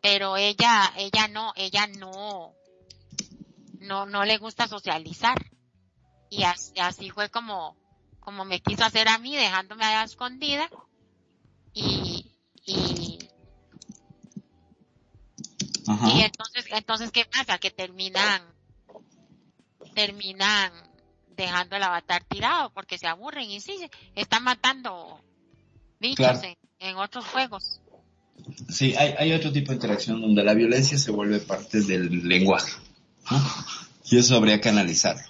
Pero 0.00 0.36
ella, 0.36 0.92
ella 0.96 1.28
no, 1.28 1.52
ella 1.56 1.86
no, 1.86 2.54
no, 3.80 4.06
no 4.06 4.24
le 4.24 4.38
gusta 4.38 4.68
socializar. 4.68 5.36
Y 6.30 6.44
así, 6.44 6.78
así 6.78 7.10
fue 7.10 7.30
como, 7.30 7.76
como 8.20 8.44
me 8.44 8.60
quiso 8.60 8.84
hacer 8.84 9.08
a 9.08 9.18
mí, 9.18 9.36
dejándome 9.36 9.84
allá 9.84 10.04
escondida. 10.04 10.68
Y, 11.72 12.32
y, 12.64 12.95
Ajá. 15.88 16.08
y 16.10 16.22
entonces, 16.22 16.64
entonces, 16.70 17.10
¿qué 17.10 17.24
pasa? 17.24 17.58
Que 17.58 17.70
terminan, 17.70 18.42
terminan 19.94 20.72
dejando 21.36 21.76
el 21.76 21.82
avatar 21.82 22.24
tirado 22.24 22.70
porque 22.70 22.98
se 22.98 23.06
aburren 23.06 23.50
y 23.50 23.60
sí, 23.60 23.76
están 24.14 24.44
matando 24.44 25.20
bichos 26.00 26.16
Claro. 26.16 26.40
en, 26.42 26.56
en 26.88 26.96
otros 26.96 27.24
juegos. 27.26 27.80
Sí, 28.68 28.94
hay, 28.96 29.14
hay 29.18 29.32
otro 29.32 29.52
tipo 29.52 29.68
de 29.70 29.76
interacción 29.76 30.20
donde 30.20 30.44
la 30.44 30.54
violencia 30.54 30.98
se 30.98 31.10
vuelve 31.10 31.40
parte 31.40 31.80
del 31.82 32.28
lenguaje. 32.28 32.72
¿no? 33.30 33.42
Y 34.04 34.18
eso 34.18 34.36
habría 34.36 34.60
que 34.60 34.68
analizarlo. 34.68 35.22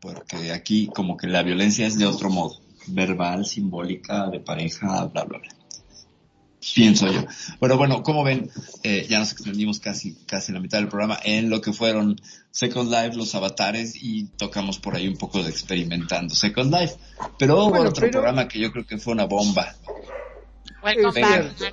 Porque 0.00 0.52
aquí 0.52 0.88
como 0.94 1.16
que 1.16 1.26
la 1.26 1.42
violencia 1.42 1.86
es 1.86 1.98
de 1.98 2.06
otro 2.06 2.30
modo. 2.30 2.60
Verbal, 2.86 3.44
simbólica, 3.46 4.28
de 4.28 4.40
pareja, 4.40 5.06
bla, 5.06 5.24
bla, 5.24 5.38
bla. 5.38 5.48
Pienso 6.74 7.10
yo. 7.10 7.24
Pero 7.60 7.76
bueno, 7.76 8.02
como 8.02 8.22
ven, 8.24 8.50
eh, 8.82 9.06
ya 9.08 9.18
nos 9.18 9.32
extendimos 9.32 9.80
casi, 9.80 10.14
casi 10.26 10.52
la 10.52 10.60
mitad 10.60 10.78
del 10.78 10.88
programa 10.88 11.18
en 11.24 11.50
lo 11.50 11.60
que 11.60 11.72
fueron 11.72 12.20
Second 12.50 12.90
Life, 12.90 13.16
los 13.16 13.34
avatares 13.34 13.94
y 14.00 14.24
tocamos 14.36 14.78
por 14.78 14.94
ahí 14.96 15.08
un 15.08 15.16
poco 15.16 15.42
de 15.42 15.50
experimentando 15.50 16.34
Second 16.34 16.72
Life. 16.72 16.94
Pero 17.38 17.56
hubo 17.56 17.70
Bueno, 17.70 17.88
otro 17.90 18.00
pero- 18.02 18.12
programa 18.12 18.48
que 18.48 18.58
yo 18.60 18.70
creo 18.72 18.86
que 18.86 18.98
fue 18.98 19.12
una 19.12 19.24
bomba. 19.24 19.74
Es 20.86 21.14
cierto. 21.14 21.64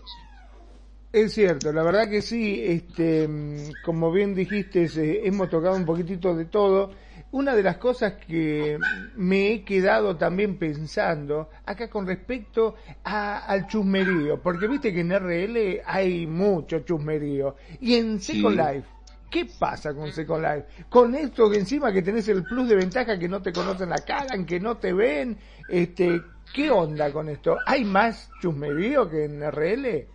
Es 1.13 1.33
cierto, 1.33 1.73
la 1.73 1.83
verdad 1.83 2.09
que 2.09 2.21
sí, 2.21 2.61
este, 2.63 3.27
mm, 3.27 3.81
como 3.83 4.13
bien 4.13 4.33
dijiste, 4.33 4.87
se- 4.87 5.27
hemos 5.27 5.49
tocado 5.49 5.75
un 5.75 5.85
poquitito 5.85 6.33
de 6.33 6.45
todo. 6.45 6.93
Una 7.31 7.55
de 7.55 7.63
las 7.63 7.77
cosas 7.77 8.13
que 8.27 8.77
me 9.15 9.53
he 9.53 9.63
quedado 9.63 10.17
también 10.17 10.57
pensando 10.57 11.49
acá 11.65 11.89
con 11.89 12.05
respecto 12.05 12.75
a- 13.05 13.39
al 13.45 13.67
chusmerío, 13.67 14.41
porque 14.41 14.67
viste 14.67 14.93
que 14.93 14.99
en 14.99 15.11
RL 15.13 15.81
hay 15.85 16.27
mucho 16.27 16.79
chusmerío 16.79 17.55
y 17.79 17.95
en 17.95 18.19
Second 18.19 18.55
Sí. 18.59 18.61
Life. 18.75 18.87
¿Qué 19.29 19.45
pasa 19.57 19.93
con 19.93 20.11
Second 20.11 20.43
Life? 20.43 20.65
Con 20.89 21.15
esto 21.15 21.49
que 21.49 21.57
encima 21.57 21.93
que 21.93 22.01
tenés 22.01 22.27
el 22.27 22.43
plus 22.43 22.67
de 22.67 22.75
ventaja 22.75 23.17
que 23.17 23.29
no 23.29 23.41
te 23.41 23.53
conocen 23.53 23.89
la 23.89 24.03
cara, 24.03 24.45
que 24.45 24.59
no 24.59 24.75
te 24.75 24.91
ven, 24.91 25.37
este, 25.69 26.21
¿qué 26.53 26.69
onda 26.69 27.13
con 27.13 27.29
esto? 27.29 27.59
¿Hay 27.65 27.85
más 27.85 28.29
chusmerío 28.41 29.09
que 29.09 29.23
en 29.23 29.41
RL? 29.41 30.05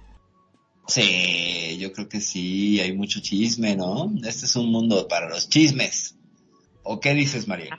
Sí, 0.86 1.78
yo 1.80 1.92
creo 1.94 2.08
que 2.10 2.20
sí, 2.20 2.78
hay 2.78 2.92
mucho 2.92 3.20
chisme, 3.20 3.74
¿no? 3.74 4.12
Este 4.22 4.44
es 4.44 4.54
un 4.54 4.70
mundo 4.70 5.08
para 5.08 5.30
los 5.30 5.48
chismes. 5.48 6.15
¿O 6.89 7.01
qué 7.01 7.14
dices, 7.14 7.47
María? 7.49 7.78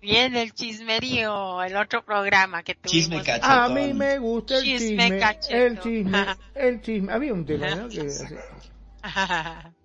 Viene 0.00 0.42
el 0.42 0.52
chismerío, 0.54 1.62
el 1.62 1.76
otro 1.76 2.04
programa 2.04 2.62
que 2.62 2.74
tuvimos. 2.74 2.92
Chisme 2.92 3.22
cachetón. 3.22 3.50
A 3.50 3.68
mí 3.68 3.92
me 3.94 4.18
gusta 4.18 4.58
el 4.58 4.64
Chisme 4.64 4.88
chisme, 5.08 5.18
el 5.50 5.80
chisme, 5.80 6.26
el 6.54 6.80
chisme. 6.82 7.12
Había 7.12 7.34
un 7.34 7.44
tema, 7.44 7.74
¿no? 7.74 7.88
Que- 7.88 8.08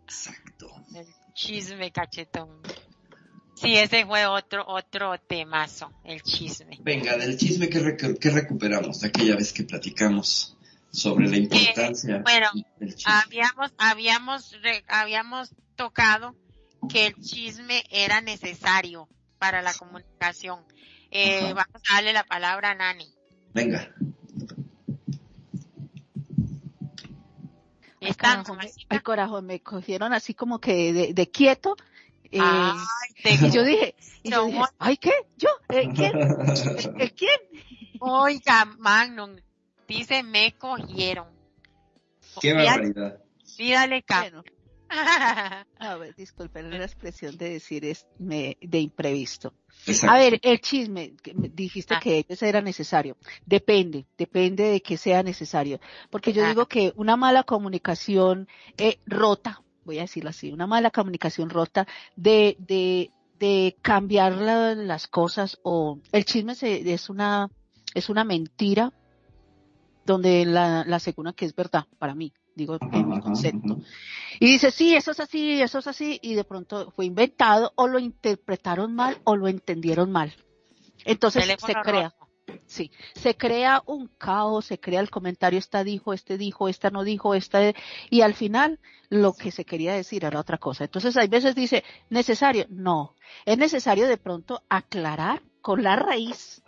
Exacto. 0.04 0.70
el 0.96 1.08
chisme 1.34 1.92
cachetón. 1.92 2.62
Sí, 3.56 3.76
ese 3.78 4.06
fue 4.06 4.26
otro, 4.26 4.66
otro 4.68 5.18
temazo, 5.20 5.92
el 6.04 6.22
chisme. 6.22 6.78
Venga, 6.82 7.16
del 7.18 7.38
chisme 7.38 7.70
que, 7.70 7.80
rec- 7.82 8.20
que 8.20 8.30
recuperamos 8.30 9.00
de 9.00 9.08
aquella 9.08 9.36
vez 9.36 9.54
que 9.54 9.64
platicamos 9.64 10.58
sobre 10.92 11.28
la 11.30 11.38
importancia 11.38 12.20
bueno, 12.24 12.50
del 12.78 12.96
chisme. 12.96 13.14
Habíamos, 13.14 13.72
habíamos, 13.78 14.52
re- 14.62 14.84
habíamos 14.88 15.52
tocado 15.76 16.36
que 16.90 17.08
el 17.08 17.16
chisme 17.16 17.84
era 17.90 18.22
necesario 18.22 19.08
para 19.40 19.62
la 19.62 19.74
comunicación. 19.74 20.60
Eh, 21.12 21.54
vamos 21.54 21.82
a 21.90 21.96
darle 21.96 22.14
la 22.14 22.24
palabra 22.24 22.72
a 22.72 22.76
Nani. 22.76 23.14
Venga. 23.54 23.94
Ay, 28.02 28.10
¿Está, 28.10 28.44
carajo, 28.44 28.56
me, 29.42 29.54
ay, 29.54 29.58
me 29.58 29.60
cogieron 29.62 30.14
así 30.14 30.34
como 30.34 30.60
que 30.60 30.92
de, 30.92 31.14
de 31.14 31.32
quieto. 31.32 31.76
eh, 32.32 32.40
Ay, 32.42 32.78
te 33.24 33.34
y 33.48 33.52
yo 33.52 33.64
dije, 33.66 33.96
y 34.24 34.32
yo 34.32 34.46
dije, 34.46 34.62
ay, 34.80 34.98
¿qué? 34.98 35.12
¿Yo? 35.38 35.50
¿Eh, 35.70 35.88
¿Quién? 35.96 36.12
¿El 37.00 37.14
quién? 37.14 37.40
Oiga, 38.00 38.66
Magnum, 38.66 39.38
dice 39.88 40.24
me 40.24 40.54
cogieron. 40.58 41.28
Qué 42.42 42.54
barbaridad. 42.54 43.20
Pídale 43.56 44.04
cap. 44.04 44.24
Bueno, 44.24 44.44
a 45.80 45.96
ver, 45.98 46.16
disculpen 46.16 46.70
la 46.70 46.84
expresión 46.86 47.38
de 47.38 47.50
decir 47.52 47.84
es 47.86 48.06
me, 48.20 48.58
de 48.62 48.80
imprevisto. 48.80 49.54
Exacto. 49.86 50.16
A 50.16 50.20
ver, 50.20 50.40
el 50.42 50.62
chisme, 50.62 51.16
que 51.22 51.34
me 51.34 51.50
dijiste 51.50 51.96
Ah. 51.96 52.00
que 52.00 52.26
ese 52.28 52.48
era 52.48 52.62
necesario. 52.62 53.18
Depende, 53.46 54.06
depende 54.18 54.64
de 54.64 54.82
que 54.82 54.98
sea 54.98 55.24
necesario. 55.24 55.80
Porque 56.10 56.32
yo 56.34 56.44
Ah. 56.46 56.50
digo 56.50 56.68
que 56.68 56.94
una 56.96 57.16
mala 57.18 57.44
comunicación 57.44 58.48
eh, 58.78 59.00
rota, 59.06 59.62
voy 59.84 59.98
a 60.00 60.02
decirlo 60.04 60.30
así, 60.30 60.52
una 60.52 60.68
mala 60.68 60.92
comunicación 60.92 61.50
rota 61.50 61.88
de, 62.16 62.56
de, 62.60 63.12
de 63.40 63.76
cambiar 63.82 64.34
la- 64.36 64.76
las 64.76 65.08
cosas 65.08 65.60
o 65.64 66.00
el 66.12 66.24
chisme 66.26 66.56
se- 66.56 66.94
es 66.94 67.10
una, 67.10 67.50
es 67.94 68.10
una 68.10 68.24
mentira 68.24 68.94
donde 70.06 70.46
la, 70.46 70.84
la 70.86 70.96
asegura 70.98 71.34
que 71.34 71.46
es 71.46 71.56
verdad 71.56 71.86
para 71.98 72.14
mí. 72.16 72.34
Digo 72.56 72.78
en 72.80 73.10
mi 73.10 73.20
concepto. 73.22 73.80
Y 74.40 74.48
dice, 74.48 74.72
sí, 74.72 74.96
eso 74.96 75.12
es 75.12 75.20
así, 75.20 75.62
eso 75.62 75.80
es 75.80 75.88
así, 75.88 76.20
y 76.22 76.36
de 76.36 76.44
pronto 76.44 76.92
fue 76.92 77.06
inventado 77.06 77.72
o 77.76 77.88
lo 77.88 78.00
interpretaron 78.00 78.96
mal 78.96 79.18
o 79.24 79.36
lo 79.36 79.48
entendieron 79.48 80.12
mal. 80.12 80.34
Entonces 81.06 81.46
se 81.46 81.74
crea. 81.74 82.14
Sí, 82.66 82.92
se 83.16 83.38
crea 83.38 83.82
un 83.86 84.08
caos, 84.18 84.66
se 84.66 84.80
crea 84.80 85.00
el 85.00 85.10
comentario, 85.10 85.58
esta 85.58 85.84
dijo, 85.84 86.14
este 86.14 86.38
dijo, 86.38 86.68
esta 86.68 86.90
no 86.90 87.04
dijo, 87.04 87.36
esta, 87.36 87.74
y 88.10 88.22
al 88.22 88.34
final 88.34 88.80
lo 89.10 89.34
que 89.34 89.52
se 89.52 89.64
quería 89.64 89.94
decir 89.94 90.26
era 90.26 90.40
otra 90.40 90.58
cosa. 90.58 90.84
Entonces 90.84 91.16
hay 91.16 91.28
veces 91.28 91.56
dice, 91.56 91.84
necesario, 92.10 92.66
no, 92.70 93.16
es 93.46 93.58
necesario 93.58 94.08
de 94.08 94.18
pronto 94.18 94.62
aclarar 94.70 95.42
con 95.62 95.84
la 95.84 95.96
raíz, 95.96 96.64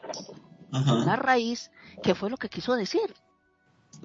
con 0.72 1.06
la 1.06 1.18
raíz, 1.18 1.72
qué 2.02 2.16
fue 2.16 2.30
lo 2.30 2.38
que 2.38 2.50
quiso 2.50 2.76
decir. 2.76 3.14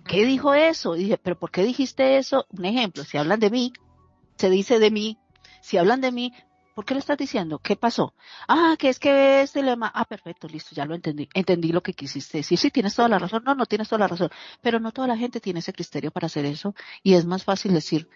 ¿Qué 0.06 0.24
dijo 0.24 0.54
eso? 0.54 0.94
dije, 0.94 1.18
pero 1.18 1.38
¿por 1.38 1.50
qué 1.50 1.62
dijiste 1.62 2.18
eso? 2.18 2.46
Un 2.50 2.64
ejemplo, 2.64 3.04
si 3.04 3.18
hablan 3.18 3.40
de 3.40 3.50
mí, 3.50 3.72
se 4.36 4.50
dice 4.50 4.78
de 4.78 4.90
mí, 4.90 5.18
si 5.60 5.78
hablan 5.78 6.00
de 6.00 6.12
mí, 6.12 6.32
¿Por 6.74 6.86
qué 6.86 6.94
lo 6.94 7.00
estás 7.00 7.18
diciendo? 7.18 7.58
¿Qué 7.58 7.76
pasó? 7.76 8.14
Ah, 8.48 8.74
que 8.78 8.88
es 8.88 8.98
que 8.98 9.42
este 9.42 9.62
lema. 9.62 9.92
Ah, 9.94 10.06
perfecto, 10.06 10.48
listo, 10.48 10.74
ya 10.74 10.86
lo 10.86 10.94
entendí. 10.94 11.28
Entendí 11.34 11.72
lo 11.72 11.82
que 11.82 11.92
quisiste 11.92 12.38
decir. 12.38 12.56
Sí, 12.56 12.70
tienes 12.70 12.94
toda 12.94 13.06
la 13.08 13.18
razón. 13.18 13.42
No, 13.44 13.54
no 13.54 13.66
tienes 13.66 13.88
toda 13.88 13.98
la 13.98 14.08
razón. 14.08 14.30
Pero 14.62 14.80
no 14.80 14.90
toda 14.90 15.08
la 15.08 15.18
gente 15.18 15.40
tiene 15.40 15.58
ese 15.58 15.74
criterio 15.74 16.10
para 16.10 16.26
hacer 16.26 16.46
eso. 16.46 16.74
Y 17.02 17.14
es 17.14 17.26
más 17.26 17.44
fácil 17.44 17.74
decir, 17.74 18.08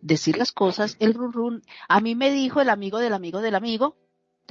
decir 0.00 0.36
las 0.36 0.50
cosas, 0.50 0.96
el 0.98 1.14
run 1.14 1.32
run. 1.32 1.62
A 1.88 2.00
mí 2.00 2.14
me 2.16 2.32
dijo 2.32 2.60
el 2.60 2.70
amigo 2.70 2.98
del 2.98 3.12
amigo 3.12 3.40
del 3.40 3.54
amigo, 3.54 3.96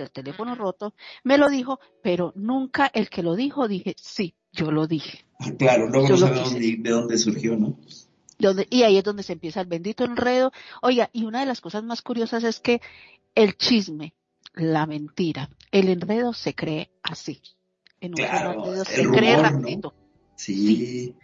del 0.04 0.12
teléfono 0.12 0.56
roto, 0.56 0.94
me 1.24 1.38
lo 1.38 1.50
dijo, 1.50 1.80
pero 2.02 2.34
nunca 2.36 2.90
el 2.94 3.10
que 3.10 3.24
lo 3.24 3.36
dijo 3.36 3.68
dije, 3.68 3.96
sí, 3.98 4.36
yo 4.52 4.72
lo 4.72 4.88
dije. 4.88 5.26
Claro, 5.58 5.88
luego 5.90 6.10
no 6.10 6.18
sabemos 6.18 6.54
de 6.54 6.90
dónde 6.90 7.18
surgió, 7.18 7.56
¿no? 7.56 7.78
y 8.70 8.84
ahí 8.84 8.98
es 8.98 9.04
donde 9.04 9.24
se 9.24 9.34
empieza 9.34 9.62
el 9.62 9.68
bendito 9.68 10.04
enredo. 10.04 10.52
Oiga, 10.82 11.10
y 11.12 11.26
una 11.26 11.40
de 11.40 11.46
las 11.48 11.62
cosas 11.62 11.84
más 11.84 12.02
curiosas 12.02 12.44
es 12.44 12.60
que 12.60 12.82
el 13.36 13.58
chisme, 13.58 14.14
la 14.54 14.86
mentira, 14.86 15.50
el 15.72 15.90
enredo 15.90 16.34
se 16.34 16.54
cree 16.54 16.92
así. 17.02 17.42
En 18.00 18.14
un 18.14 18.22
enredo 18.22 18.86
se 18.86 19.08
cree 19.08 19.38
ratito. 19.38 19.94
Sí. 20.36 21.16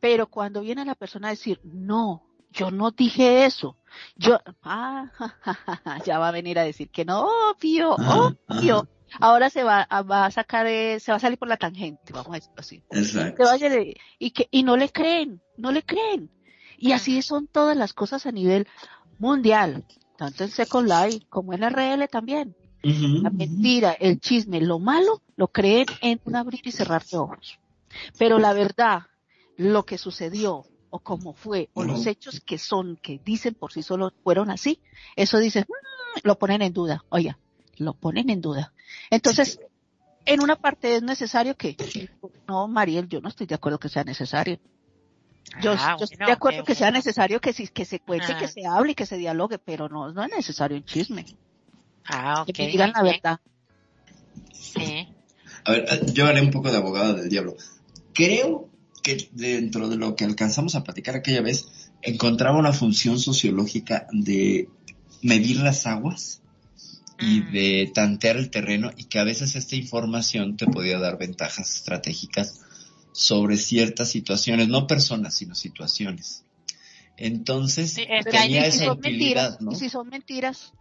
Pero 0.00 0.26
cuando 0.26 0.60
viene 0.60 0.84
la 0.84 0.94
persona 0.94 1.28
a 1.28 1.30
decir, 1.30 1.58
no, 1.64 2.27
yo 2.58 2.70
no 2.70 2.90
dije 2.90 3.44
eso, 3.44 3.76
yo, 4.16 4.38
ah, 4.62 5.10
ya 6.06 6.18
va 6.18 6.28
a 6.28 6.32
venir 6.32 6.58
a 6.58 6.64
decir 6.64 6.90
que 6.90 7.04
no, 7.04 7.26
obvio, 7.50 7.94
obvio. 7.94 8.88
Ahora 9.20 9.48
se 9.48 9.62
va, 9.64 9.86
va 10.02 10.26
a 10.26 10.30
sacar, 10.30 10.66
eh, 10.66 11.00
se 11.00 11.12
va 11.12 11.16
a 11.16 11.20
salir 11.20 11.38
por 11.38 11.48
la 11.48 11.56
tangente, 11.56 12.12
vamos 12.12 12.30
a 12.30 12.34
decirlo 12.34 12.56
así. 12.58 12.82
Exacto. 12.90 13.44
y 14.18 14.30
que, 14.32 14.48
y 14.50 14.62
no 14.62 14.76
le 14.76 14.90
creen, 14.90 15.40
no 15.56 15.72
le 15.72 15.82
creen. 15.82 16.30
Y 16.76 16.92
así 16.92 17.22
son 17.22 17.46
todas 17.46 17.76
las 17.76 17.94
cosas 17.94 18.26
a 18.26 18.32
nivel 18.32 18.68
mundial 19.18 19.84
tanto 20.18 20.42
en 20.42 20.50
Second 20.50 20.88
Life 20.88 21.26
como 21.30 21.54
en 21.54 21.62
RL 21.62 22.06
también. 22.08 22.54
La 22.82 23.30
mentira, 23.30 23.92
el 23.92 24.20
chisme, 24.20 24.60
lo 24.60 24.78
malo, 24.80 25.22
lo 25.36 25.48
creen 25.48 25.86
en 26.00 26.20
un 26.24 26.34
abrir 26.34 26.60
y 26.64 26.72
cerrar 26.72 27.04
de 27.04 27.16
ojos. 27.18 27.58
Pero 28.18 28.38
la 28.38 28.52
verdad, 28.52 29.02
lo 29.56 29.84
que 29.84 29.96
sucedió, 29.96 30.64
o 30.90 30.98
cómo 31.00 31.34
fue, 31.34 31.68
o 31.74 31.84
los 31.84 32.06
hechos 32.06 32.40
que 32.40 32.58
son, 32.58 32.96
que 32.96 33.20
dicen 33.24 33.54
por 33.54 33.72
sí 33.72 33.82
solo 33.82 34.12
fueron 34.24 34.50
así, 34.50 34.80
eso 35.16 35.38
dice, 35.38 35.60
mm", 35.62 36.20
lo 36.22 36.38
ponen 36.38 36.62
en 36.62 36.72
duda. 36.72 37.04
Oiga, 37.10 37.38
lo 37.76 37.94
ponen 37.94 38.30
en 38.30 38.40
duda. 38.40 38.72
Entonces, 39.10 39.60
en 40.24 40.42
una 40.42 40.56
parte 40.56 40.96
es 40.96 41.02
necesario 41.02 41.56
que, 41.56 41.76
no, 42.46 42.68
Mariel, 42.68 43.08
yo 43.08 43.20
no 43.20 43.28
estoy 43.28 43.46
de 43.46 43.54
acuerdo 43.54 43.78
que 43.78 43.88
sea 43.88 44.04
necesario. 44.04 44.58
Yo, 45.62 45.74
ah, 45.78 45.96
estoy 45.98 46.26
de 46.26 46.32
acuerdo 46.32 46.64
que 46.64 46.74
sea 46.74 46.90
necesario 46.90 47.40
que, 47.40 47.52
que 47.52 47.84
se 47.84 48.00
cuente, 48.00 48.36
que 48.36 48.44
ah. 48.44 48.48
se 48.48 48.66
hable 48.66 48.92
y 48.92 48.94
que 48.94 49.06
se 49.06 49.16
dialogue, 49.16 49.58
pero 49.58 49.88
no, 49.88 50.12
no 50.12 50.22
es 50.22 50.30
necesario 50.30 50.76
un 50.76 50.84
chisme. 50.84 51.24
Ah, 52.04 52.44
Que 52.46 52.62
me 52.62 52.68
digan 52.68 52.92
la 52.92 53.02
verdad. 53.02 53.40
Sí. 54.52 55.08
A 55.64 55.72
ver, 55.72 55.84
eh, 55.90 56.00
yo 56.12 56.26
haré 56.26 56.40
un 56.40 56.50
poco 56.50 56.70
de 56.70 56.76
abogado 56.76 57.14
del 57.14 57.28
diablo. 57.28 57.56
Creo 58.14 58.68
que 59.08 59.28
dentro 59.32 59.88
de 59.88 59.96
lo 59.96 60.14
que 60.16 60.24
alcanzamos 60.24 60.74
a 60.74 60.84
platicar 60.84 61.16
aquella 61.16 61.40
vez, 61.40 61.68
encontraba 62.02 62.58
una 62.58 62.74
función 62.74 63.18
sociológica 63.18 64.06
de 64.12 64.68
medir 65.22 65.60
las 65.60 65.86
aguas 65.86 66.42
y 67.18 67.40
mm. 67.40 67.52
de 67.52 67.90
tantear 67.94 68.36
el 68.36 68.50
terreno 68.50 68.90
y 68.98 69.04
que 69.04 69.18
a 69.18 69.24
veces 69.24 69.56
esta 69.56 69.76
información 69.76 70.58
te 70.58 70.66
podía 70.66 70.98
dar 70.98 71.16
ventajas 71.16 71.74
estratégicas 71.74 72.60
sobre 73.12 73.56
ciertas 73.56 74.10
situaciones, 74.10 74.68
no 74.68 74.86
personas, 74.86 75.34
sino 75.34 75.54
situaciones. 75.54 76.44
Entonces, 77.16 77.98
tenía 78.30 78.66
esa 78.66 78.92
utilidad, 78.92 79.58
¿no? 79.60 79.74
Si 79.74 79.88
son 79.88 80.08
mentiras. 80.08 80.74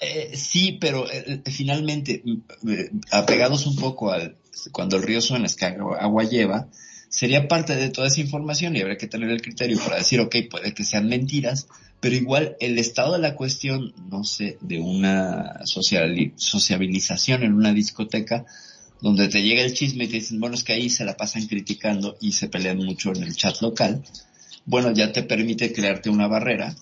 Eh, 0.00 0.36
sí, 0.36 0.78
pero 0.80 1.10
eh, 1.10 1.42
finalmente, 1.46 2.22
eh, 2.24 2.90
apegados 3.10 3.66
un 3.66 3.74
poco 3.74 4.12
al 4.12 4.36
cuando 4.70 4.96
el 4.96 5.02
río 5.02 5.20
suena 5.20 5.46
es 5.46 5.56
que 5.56 5.64
agua 5.64 6.22
lleva, 6.24 6.68
sería 7.12 7.46
parte 7.46 7.76
de 7.76 7.90
toda 7.90 8.08
esa 8.08 8.22
información 8.22 8.74
y 8.74 8.80
habría 8.80 8.96
que 8.96 9.06
tener 9.06 9.28
el 9.28 9.42
criterio 9.42 9.78
para 9.78 9.96
decir, 9.96 10.18
ok, 10.18 10.34
puede 10.50 10.72
que 10.72 10.82
sean 10.82 11.08
mentiras, 11.08 11.68
pero 12.00 12.16
igual 12.16 12.56
el 12.58 12.78
estado 12.78 13.12
de 13.12 13.18
la 13.18 13.36
cuestión, 13.36 13.92
no 14.10 14.24
sé, 14.24 14.56
de 14.62 14.80
una 14.80 15.60
sociabilización 15.66 17.42
en 17.42 17.52
una 17.52 17.74
discoteca, 17.74 18.46
donde 19.02 19.28
te 19.28 19.42
llega 19.42 19.62
el 19.62 19.74
chisme 19.74 20.04
y 20.04 20.08
te 20.08 20.14
dicen, 20.14 20.40
bueno, 20.40 20.54
es 20.54 20.64
que 20.64 20.72
ahí 20.72 20.88
se 20.88 21.04
la 21.04 21.16
pasan 21.16 21.46
criticando 21.46 22.16
y 22.18 22.32
se 22.32 22.48
pelean 22.48 22.78
mucho 22.78 23.12
en 23.14 23.22
el 23.22 23.36
chat 23.36 23.60
local, 23.60 24.02
bueno, 24.64 24.90
ya 24.92 25.12
te 25.12 25.22
permite 25.22 25.70
crearte 25.72 26.08
una 26.08 26.28
barrera 26.28 26.74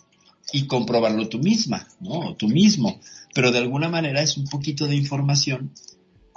y 0.52 0.68
comprobarlo 0.68 1.28
tú 1.28 1.40
misma, 1.40 1.88
¿no? 1.98 2.36
tú 2.36 2.46
mismo. 2.46 3.00
Pero 3.34 3.50
de 3.50 3.58
alguna 3.58 3.88
manera 3.88 4.22
es 4.22 4.36
un 4.36 4.44
poquito 4.44 4.86
de 4.86 4.94
información 4.94 5.72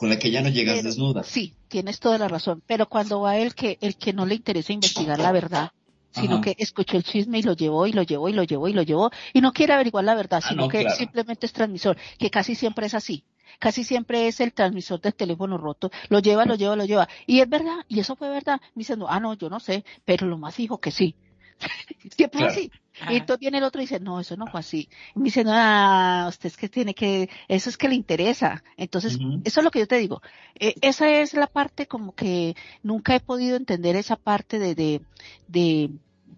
con 0.04 0.10
la 0.10 0.20
que 0.20 0.32
ya 0.32 0.41
no 0.41 0.49
llegas 0.49 0.84
desnuda. 0.84 1.24
Sí, 1.24 1.54
tienes 1.70 2.01
toda 2.01 2.18
la 2.18 2.28
razón. 2.28 2.62
Pero 2.68 2.89
cuando 2.89 3.22
va 3.22 3.38
el 3.38 3.56
que, 3.56 3.78
el 3.80 3.95
que 3.95 4.12
no 4.12 4.26
le 4.26 4.36
interesa 4.36 4.74
investigar 4.74 5.18
la 5.18 5.32
verdad, 5.32 5.72
sino 6.12 6.41
que 6.41 6.56
escuchó 6.58 6.97
el 6.97 7.04
chisme 7.04 7.39
y 7.39 7.43
lo 7.43 7.54
llevó 7.54 7.88
y 7.88 7.93
lo 7.93 8.04
llevó 8.04 8.28
y 8.28 8.34
lo 8.34 8.43
llevó 8.43 8.68
y 8.68 8.74
lo 8.74 8.82
llevó 8.82 9.12
y 9.32 9.39
no 9.39 9.54
quiere 9.54 9.72
averiguar 9.72 10.04
la 10.04 10.14
verdad, 10.14 10.41
ah, 10.43 10.49
sino 10.49 10.68
que 10.68 10.89
simplemente 10.89 11.45
es 11.45 11.54
transmisor, 11.54 11.95
que 12.20 12.30
casi 12.30 12.54
siempre 12.54 12.86
es 12.86 12.93
así 12.93 13.24
casi 13.60 13.86
siempre 13.86 14.28
es 14.28 14.41
el 14.41 14.51
transmisor 14.51 14.99
del 14.99 15.14
teléfono 15.14 15.58
roto, 15.58 15.89
lo 16.10 16.20
lleva, 16.20 16.43
lo 16.43 16.56
lleva, 16.56 16.76
lo 16.76 16.84
lleva. 16.84 17.08
Y 17.28 17.39
es 17.39 17.47
verdad, 17.47 17.86
y 17.88 17.99
eso 17.99 18.16
fue 18.16 18.28
verdad. 18.28 18.60
Me 18.74 18.82
dicen, 18.82 18.99
ah, 19.08 19.20
no, 19.22 19.36
yo 19.36 19.49
no 19.49 19.60
sé, 19.60 19.86
pero 20.04 20.28
lo 20.28 20.38
más 20.38 20.58
dijo 20.58 20.80
que 20.80 20.91
sí. 20.91 21.16
siempre 22.18 22.45
así. 22.45 22.72
Y 23.10 23.16
entonces 23.16 23.39
viene 23.39 23.58
el 23.58 23.64
otro 23.64 23.82
y 23.82 23.86
dice, 23.86 24.00
no, 24.00 24.20
eso 24.20 24.38
no 24.38 24.48
fue 24.48 24.60
así. 24.60 24.88
Y 25.16 25.20
me 25.20 25.26
dice, 25.26 25.44
no, 25.44 25.52
ah, 25.54 26.26
usted 26.30 26.48
es 26.48 26.58
que 26.58 26.70
tiene 26.70 26.94
que, 26.94 27.30
eso 27.48 27.70
es 27.70 27.78
que 27.78 27.89
le 27.89 27.96
interesa. 27.96 28.64
Entonces, 28.78 29.18
eso 29.44 29.60
es 29.60 29.64
lo 29.64 29.72
que 29.72 29.80
yo 29.80 29.88
te 29.88 29.98
digo. 29.98 30.22
Eh, 30.56 30.76
esa 30.82 31.10
es 31.10 31.34
la 31.34 31.48
parte 31.48 31.88
como 31.88 32.14
que 32.14 32.56
nunca 32.84 33.16
he 33.16 33.20
podido 33.20 33.58
entender 33.58 33.96
esa 33.96 34.16
parte 34.16 34.60
de, 34.60 34.76
de, 34.76 35.02
de, 35.48 35.89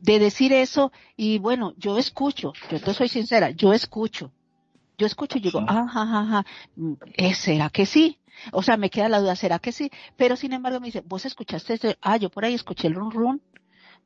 de 0.01 0.19
decir 0.19 0.53
eso. 0.53 0.91
Y 1.17 1.39
bueno, 1.39 1.73
yo 1.77 1.97
escucho, 1.97 2.53
yo 2.71 2.79
te 2.79 2.93
soy 2.93 3.09
sincera, 3.09 3.51
yo 3.51 3.73
escucho 3.73 4.31
yo 4.97 5.07
escucho 5.07 5.37
y 5.37 5.41
digo, 5.41 5.59
ajá, 5.59 5.81
ajá, 5.81 6.19
ajá, 6.21 6.45
eh, 7.15 7.33
¿será 7.33 7.69
que 7.69 7.85
sí? 7.85 8.19
O 8.51 8.63
sea, 8.63 8.77
me 8.77 8.89
queda 8.89 9.09
la 9.09 9.19
duda, 9.19 9.35
¿será 9.35 9.59
que 9.59 9.71
sí? 9.71 9.91
Pero 10.17 10.35
sin 10.35 10.53
embargo 10.53 10.79
me 10.79 10.87
dice, 10.87 11.01
¿vos 11.05 11.25
escuchaste 11.25 11.73
este? 11.73 11.97
Ah, 12.01 12.17
yo 12.17 12.29
por 12.29 12.45
ahí 12.45 12.53
escuché 12.53 12.87
el 12.87 12.95
run 12.95 13.11
run, 13.11 13.41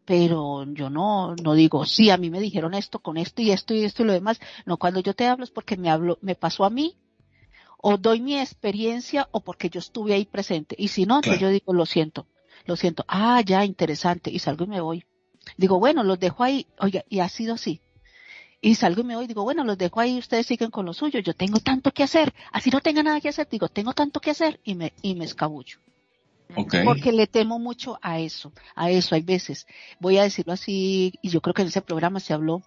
pero 0.05 0.65
yo 0.73 0.89
no, 0.89 1.35
no 1.35 1.53
digo, 1.53 1.85
sí, 1.85 2.09
a 2.09 2.17
mí 2.17 2.29
me 2.29 2.39
dijeron 2.39 2.73
esto 2.73 2.99
con 2.99 3.17
esto 3.17 3.41
y 3.41 3.51
esto 3.51 3.73
y 3.73 3.83
esto 3.83 4.03
y 4.03 4.05
lo 4.05 4.13
demás. 4.13 4.39
No, 4.65 4.77
cuando 4.77 4.99
yo 4.99 5.13
te 5.13 5.27
hablo 5.27 5.43
es 5.43 5.51
porque 5.51 5.77
me 5.77 5.89
hablo, 5.89 6.17
me 6.21 6.35
pasó 6.35 6.65
a 6.65 6.69
mí, 6.69 6.95
o 7.77 7.97
doy 7.97 8.19
mi 8.19 8.37
experiencia, 8.37 9.27
o 9.31 9.41
porque 9.41 9.69
yo 9.69 9.79
estuve 9.79 10.13
ahí 10.13 10.25
presente. 10.25 10.75
Y 10.77 10.89
si 10.89 11.05
no, 11.05 11.17
entonces 11.17 11.41
yo 11.41 11.49
digo, 11.49 11.73
lo 11.73 11.85
siento, 11.85 12.27
lo 12.65 12.75
siento. 12.75 13.05
Ah, 13.07 13.41
ya, 13.45 13.63
interesante. 13.63 14.31
Y 14.31 14.39
salgo 14.39 14.65
y 14.65 14.67
me 14.67 14.81
voy. 14.81 15.05
Digo, 15.57 15.79
bueno, 15.79 16.03
los 16.03 16.19
dejo 16.19 16.43
ahí. 16.43 16.67
Oiga, 16.79 17.05
y 17.07 17.19
ha 17.19 17.29
sido 17.29 17.53
así 17.53 17.81
y 18.61 18.75
salgo 18.75 19.01
y 19.01 19.05
me 19.05 19.15
voy 19.15 19.27
digo, 19.27 19.43
bueno, 19.43 19.63
los 19.63 19.77
dejo 19.77 19.99
ahí, 19.99 20.17
ustedes 20.17 20.45
siguen 20.45 20.71
con 20.71 20.85
lo 20.85 20.93
suyo, 20.93 21.19
yo 21.19 21.33
tengo 21.33 21.59
tanto 21.59 21.91
que 21.91 22.03
hacer, 22.03 22.33
así 22.51 22.69
no 22.69 22.81
tenga 22.81 23.03
nada 23.03 23.21
que 23.21 23.29
hacer, 23.29 23.47
digo, 23.49 23.69
tengo 23.69 23.93
tanto 23.93 24.19
que 24.19 24.31
hacer 24.31 24.59
y 24.63 24.75
me, 24.75 24.93
y 25.01 25.15
me 25.15 25.25
escabullo. 25.25 25.77
Porque 26.53 27.11
le 27.11 27.27
temo 27.27 27.59
mucho 27.59 27.99
a 28.01 28.19
eso, 28.19 28.51
a 28.75 28.89
eso 28.89 29.15
hay 29.15 29.21
veces. 29.21 29.67
Voy 29.99 30.17
a 30.17 30.23
decirlo 30.23 30.53
así, 30.53 31.13
y 31.21 31.29
yo 31.29 31.41
creo 31.41 31.53
que 31.53 31.61
en 31.61 31.67
ese 31.67 31.81
programa 31.81 32.19
se 32.19 32.33
habló 32.33 32.63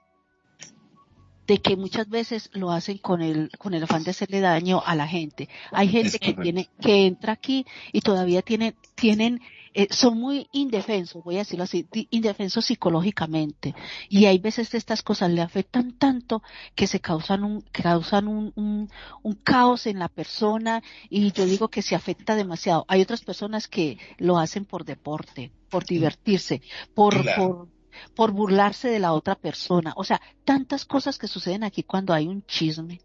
de 1.46 1.58
que 1.58 1.76
muchas 1.76 2.08
veces 2.08 2.50
lo 2.52 2.70
hacen 2.70 2.98
con 2.98 3.20
el, 3.20 3.50
con 3.58 3.74
el 3.74 3.82
afán 3.82 4.04
de 4.04 4.12
hacerle 4.12 4.40
daño 4.40 4.82
a 4.84 4.94
la 4.94 5.08
gente. 5.08 5.48
Hay 5.72 5.88
gente 5.88 6.18
que 6.18 6.34
tiene, 6.34 6.68
que 6.80 7.06
entra 7.06 7.32
aquí 7.32 7.66
y 7.92 8.00
todavía 8.00 8.42
tienen, 8.42 8.76
tienen 8.94 9.40
eh, 9.74 9.88
son 9.90 10.18
muy 10.18 10.48
indefensos, 10.52 11.22
voy 11.24 11.36
a 11.36 11.38
decirlo 11.38 11.64
así, 11.64 11.88
indefensos 12.10 12.66
psicológicamente. 12.66 13.74
Y 14.08 14.26
hay 14.26 14.38
veces 14.38 14.74
estas 14.74 15.02
cosas 15.02 15.30
le 15.30 15.40
afectan 15.40 15.92
tanto 15.98 16.42
que 16.74 16.86
se 16.86 17.00
causan 17.00 17.44
un, 17.44 17.60
causan 17.72 18.28
un, 18.28 18.52
un, 18.54 18.90
un 19.22 19.34
caos 19.34 19.86
en 19.86 19.98
la 19.98 20.08
persona 20.08 20.82
y 21.08 21.32
yo 21.32 21.46
digo 21.46 21.68
que 21.68 21.82
se 21.82 21.94
afecta 21.94 22.34
demasiado. 22.34 22.84
Hay 22.88 23.00
otras 23.00 23.22
personas 23.22 23.68
que 23.68 23.98
lo 24.18 24.38
hacen 24.38 24.64
por 24.64 24.84
deporte, 24.84 25.52
por 25.70 25.84
divertirse, 25.84 26.62
por, 26.94 27.24
por 27.34 27.68
por 28.14 28.32
burlarse 28.32 28.88
de 28.88 28.98
la 28.98 29.12
otra 29.12 29.34
persona. 29.34 29.92
O 29.96 30.04
sea, 30.04 30.20
tantas 30.44 30.84
cosas 30.86 31.18
que 31.18 31.28
suceden 31.28 31.62
aquí 31.62 31.82
cuando 31.82 32.14
hay 32.14 32.26
un 32.26 32.44
chisme. 32.46 33.00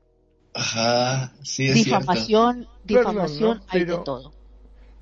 Ajá, 0.54 1.34
sí 1.44 1.68
es 1.68 1.76
Difamación, 1.76 2.68
difamación, 2.84 3.62
hay 3.68 3.84
de 3.84 3.98
todo. 3.98 4.37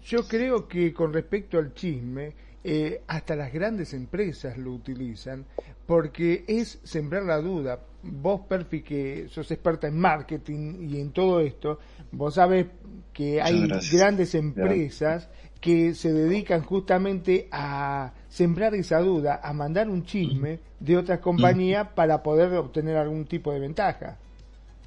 Yo 0.05 0.27
creo 0.27 0.67
que 0.67 0.93
con 0.93 1.11
respecto 1.11 1.57
al 1.57 1.73
chisme, 1.73 2.33
eh, 2.63 3.01
hasta 3.07 3.35
las 3.35 3.51
grandes 3.51 3.93
empresas 3.93 4.57
lo 4.57 4.71
utilizan 4.71 5.45
porque 5.85 6.45
es 6.47 6.79
sembrar 6.83 7.23
la 7.23 7.39
duda. 7.39 7.79
Vos, 8.03 8.41
Perfi, 8.47 8.81
que 8.81 9.27
sos 9.29 9.49
experta 9.49 9.87
en 9.87 9.97
marketing 9.97 10.87
y 10.89 10.99
en 10.99 11.11
todo 11.11 11.39
esto, 11.39 11.79
vos 12.11 12.35
sabes 12.35 12.67
que 13.13 13.41
hay 13.41 13.67
grandes 13.91 14.35
empresas 14.35 15.27
que 15.59 15.95
se 15.95 16.13
dedican 16.13 16.61
justamente 16.61 17.47
a 17.51 18.13
sembrar 18.27 18.75
esa 18.75 18.99
duda, 18.99 19.39
a 19.43 19.53
mandar 19.53 19.89
un 19.89 20.03
chisme 20.03 20.59
de 20.79 20.97
otra 20.97 21.19
compañía 21.19 21.95
para 21.95 22.21
poder 22.21 22.53
obtener 22.53 22.97
algún 22.97 23.25
tipo 23.25 23.51
de 23.51 23.59
ventaja. 23.59 24.19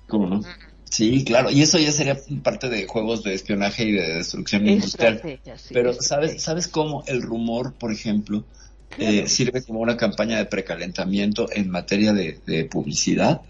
¿Cómo 0.07 0.29
no? 0.29 0.41
Sí, 0.91 1.25
claro, 1.25 1.51
y 1.51 1.63
eso 1.63 1.79
ya 1.79 1.93
sería 1.93 2.19
parte 2.43 2.69
de 2.69 2.87
juegos 2.87 3.23
de 3.23 3.35
espionaje 3.35 3.85
y 3.85 3.93
de 3.93 4.15
destrucción 4.15 4.67
industrial. 4.67 5.21
Pero 5.71 5.93
sabes, 5.93 6.43
sabes 6.43 6.69
cómo 6.69 7.05
el 7.07 7.23
rumor, 7.23 7.75
por 7.75 7.93
ejemplo, 7.93 8.45
eh, 8.97 9.29
sirve 9.29 9.63
como 9.63 9.81
una 9.81 9.97
campaña 9.97 10.39
de 10.39 10.47
precalentamiento 10.47 11.49
en 11.53 11.71
materia 11.71 12.13
de, 12.13 12.41
de 12.47 12.65
publicidad 12.65 13.43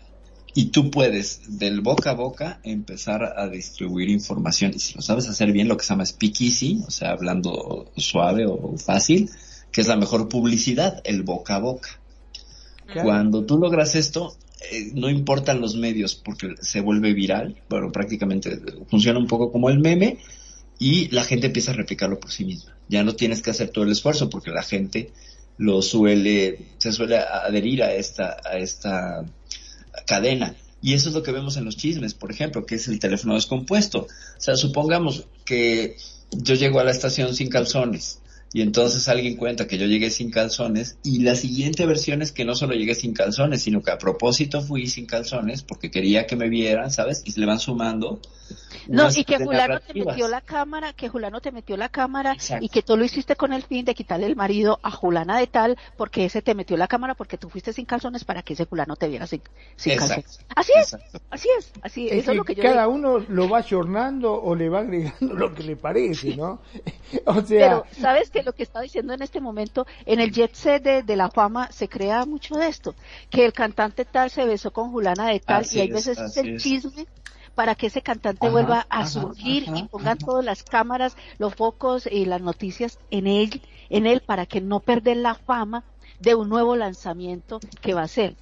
y 0.55 0.67
tú 0.67 0.91
puedes 0.91 1.59
del 1.59 1.81
boca 1.81 2.11
a 2.11 2.15
boca 2.15 2.61
empezar 2.65 3.23
a 3.37 3.49
distribuir 3.49 4.09
información. 4.09 4.73
Y 4.75 4.81
si 4.81 4.95
lo 4.95 5.03
sabes 5.03 5.29
hacer 5.29 5.53
bien 5.53 5.69
lo 5.69 5.77
que 5.77 5.85
se 5.85 5.91
llama 5.91 6.05
speakeasy, 6.05 6.83
o 6.87 6.91
sea, 6.91 7.13
hablando 7.13 7.93
suave 7.97 8.47
o 8.47 8.77
fácil, 8.77 9.31
que 9.71 9.83
es 9.83 9.87
la 9.87 9.97
mejor 9.97 10.29
publicidad, 10.29 11.01
el 11.05 11.23
boca 11.23 11.55
a 11.55 11.59
boca. 11.61 11.91
Cuando 13.03 13.45
tú 13.45 13.59
logras 13.59 13.95
esto, 13.95 14.35
eh, 14.61 14.91
no 14.95 15.09
importan 15.09 15.61
los 15.61 15.77
medios 15.77 16.17
porque 16.17 16.55
se 16.61 16.81
vuelve 16.81 17.13
viral, 17.13 17.63
bueno, 17.69 17.93
prácticamente 17.93 18.59
funciona 18.91 19.19
un 19.19 19.27
poco 19.27 19.53
como 19.53 19.71
el 19.71 19.79
meme 19.79 20.19
y 20.79 21.09
la 21.09 21.25
gente 21.25 21.47
empieza 21.47 21.73
a 21.73 21.75
replicarlo 21.75 22.19
por 22.19 22.31
sí 22.31 22.45
misma. 22.45 22.77
Ya 22.89 23.05
no 23.05 23.15
tienes 23.15 23.43
que 23.43 23.51
hacer 23.51 23.71
todo 23.71 23.85
el 23.85 23.93
esfuerzo 23.93 24.29
porque 24.31 24.51
la 24.51 24.63
gente 24.63 25.13
lo 25.59 25.83
suele, 25.83 26.59
se 26.79 26.93
suele 26.93 27.19
adherir 27.19 27.83
a 27.83 27.93
esta, 27.95 28.37
a 28.45 28.59
esta 28.59 29.25
cadena. 30.07 30.55
Y 30.81 30.95
eso 30.95 31.09
es 31.09 31.15
lo 31.15 31.23
que 31.23 31.33
vemos 31.33 31.57
en 31.57 31.65
los 31.65 31.77
chismes, 31.77 32.15
por 32.15 32.31
ejemplo, 32.31 32.65
que 32.65 32.77
es 32.77 32.87
el 32.89 33.01
teléfono 33.01 33.35
descompuesto. 33.35 34.03
O 34.03 34.41
sea, 34.41 34.57
supongamos 34.57 35.27
que 35.45 35.97
yo 36.31 36.55
llego 36.55 36.79
a 36.79 36.85
la 36.85 36.93
estación 36.93 37.35
sin 37.35 37.49
calzones 37.49 38.21
y 38.53 38.63
entonces 38.63 39.09
alguien 39.09 39.37
cuenta 39.37 39.67
que 39.67 39.77
yo 39.77 39.87
llegué 39.87 40.11
sin 40.11 40.31
calzones 40.31 40.97
y 41.05 41.21
la 41.21 41.35
siguiente 41.35 41.85
versión 41.85 42.23
es 42.23 42.33
que 42.33 42.47
no 42.47 42.55
solo 42.55 42.75
llegué 42.75 42.95
sin 42.95 43.13
calzones, 43.13 43.63
sino 43.63 43.83
que 43.83 43.91
a 43.91 43.99
propósito 43.99 44.63
fui 44.63 44.87
sin 44.87 45.07
calzones 45.07 45.63
porque 45.63 45.91
quería 45.91 46.27
que 46.27 46.37
me 46.37 46.49
vieran, 46.49 46.91
¿sabes? 46.91 47.23
Y 47.27 47.33
se 47.33 47.41
le 47.41 47.47
van 47.47 47.61
sumando. 47.61 48.21
No, 48.87 49.09
y 49.15 49.25
que 49.25 49.39
Julano 49.39 49.81
te 49.81 49.95
metió 49.95 50.29
la 50.29 50.41
cámara, 50.41 50.93
que 50.93 51.09
Julano 51.09 51.41
te 51.41 51.53
metió 51.53 51.77
la 51.77 51.89
cámara 51.89 52.37
y 52.61 52.69
que 52.69 52.83
tú 52.83 52.97
lo 52.97 53.05
hiciste 53.05 53.37
con 53.37 53.53
el 53.53 53.63
fin 53.63 53.85
de 53.85 53.95
quitarle 53.95 54.27
el 54.27 54.37
marido 54.37 54.79
a 54.83 54.91
Julana 54.91 55.39
de 55.39 55.47
tal 55.47 55.79
porque 55.97 56.25
ese 56.25 56.43
te 56.43 56.55
metió 56.55 56.77
la 56.77 56.89
cámara 56.89 57.15
porque 57.15 57.39
tú 57.39 57.49
fuiste 57.49 57.73
sin 57.73 57.85
calzones 57.85 58.25
para 58.25 58.43
que 58.43 58.55
ese 58.55 58.65
Julano 58.67 58.97
te 58.97 59.09
viera 59.09 59.27
sin, 59.27 59.41
calzones. 59.85 60.41
Así 60.55 60.73
es, 60.77 60.97
así 61.31 61.49
es, 61.59 61.73
así 61.83 62.07
es. 62.09 62.13
Eso 62.13 62.31
es 62.33 62.37
lo 62.37 62.45
que 62.45 62.55
yo 62.55 62.63
cada 62.63 62.89
uno 62.89 63.19
lo 63.19 63.49
va 63.49 63.59
ayornando 63.59 64.35
o 64.35 64.55
le 64.55 64.69
va 64.69 64.81
agregando 64.81 65.35
lo 65.35 65.55
que 65.55 65.63
le 65.63 65.77
parece, 65.77 66.37
¿no? 66.37 66.61
o 67.27 67.43
sea... 67.43 67.69
Pero, 67.69 67.85
¿sabes 67.93 68.31
que 68.31 68.43
lo 68.43 68.53
que 68.53 68.63
está 68.63 68.81
diciendo 68.81 69.13
en 69.15 69.23
este 69.23 69.41
momento, 69.41 69.87
en 70.07 70.21
el 70.21 70.33
jet 70.33 70.55
set 70.55 70.83
de, 70.83 71.17
la 71.17 71.31
fama 71.31 71.71
se 71.73 71.89
crea 71.89 72.25
mucho 72.25 72.55
de 72.57 72.69
esto, 72.69 72.95
que 73.31 73.45
el 73.45 73.53
cantante 73.53 74.05
tal 74.05 74.31
se 74.31 74.45
besó 74.45 74.71
con 74.73 74.91
Julana 74.91 75.29
de 75.29 75.41
tal 75.41 75.67
y 75.71 75.81
hay 75.81 75.91
veces 75.91 76.19
es 76.19 76.37
el 76.37 76.59
chisme 76.59 77.07
para 77.59 77.75
que 77.75 77.89
ese 77.89 78.03
cantante 78.03 78.49
vuelva 78.49 78.87
a 78.89 79.05
surgir 79.09 79.65
y 79.75 79.83
pongan 79.83 80.17
todas 80.17 80.45
las 80.45 80.63
cámaras, 80.63 81.17
los 81.39 81.57
focos 81.57 82.07
y 82.07 82.25
las 82.25 82.41
noticias 82.41 83.01
en 83.11 83.27
él, 83.27 83.61
en 83.91 84.07
él 84.07 84.23
para 84.25 84.47
que 84.47 84.61
no 84.61 84.79
perder 84.79 85.17
la 85.17 85.35
fama 85.35 85.83
de 86.21 86.37
un 86.37 86.49
nuevo 86.49 86.77
lanzamiento 86.77 87.59
que 87.81 87.95
va 87.95 88.03
a 88.03 88.07
ser 88.07 88.37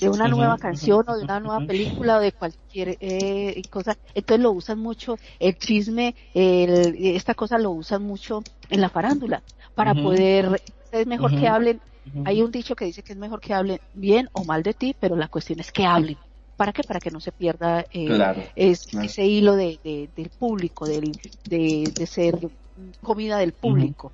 de 0.00 0.08
una 0.08 0.28
nueva 0.28 0.56
canción 0.56 1.04
o 1.08 1.16
de 1.16 1.24
una 1.24 1.40
nueva 1.40 1.66
película 1.66 2.18
o 2.18 2.20
de 2.20 2.30
cualquier 2.30 2.96
eh, 3.00 3.60
cosa. 3.70 3.98
Entonces 4.14 4.40
lo 4.40 4.52
usan 4.52 4.78
mucho, 4.78 5.18
el 5.40 5.58
chisme, 5.58 6.14
el, 6.32 6.94
esta 7.16 7.34
cosa 7.34 7.58
lo 7.58 7.72
usan 7.72 8.04
mucho 8.04 8.44
en 8.70 8.82
la 8.82 8.88
farándula 8.88 9.42
para 9.74 9.94
poder, 9.94 10.62
es 10.92 11.08
mejor 11.08 11.36
que 11.36 11.48
hablen, 11.48 11.80
hay 12.24 12.40
un 12.40 12.52
dicho 12.52 12.76
que 12.76 12.84
dice 12.84 13.02
que 13.02 13.14
es 13.14 13.18
mejor 13.18 13.40
que 13.40 13.52
hablen 13.52 13.80
bien 13.94 14.28
o 14.32 14.44
mal 14.44 14.62
de 14.62 14.74
ti, 14.74 14.94
pero 15.00 15.16
la 15.16 15.26
cuestión 15.26 15.58
es 15.58 15.72
que 15.72 15.84
hablen. 15.84 16.18
¿Para 16.56 16.72
qué? 16.72 16.82
Para 16.82 17.00
que 17.00 17.10
no 17.10 17.20
se 17.20 17.32
pierda 17.32 17.84
eh, 17.92 18.46
ese 18.56 19.26
hilo 19.26 19.56
de, 19.56 20.08
del 20.16 20.30
público, 20.30 20.86
del, 20.86 21.12
de, 21.44 21.90
de 21.94 22.06
ser 22.06 22.38
comida 23.02 23.38
del 23.38 23.52
público 23.52 24.12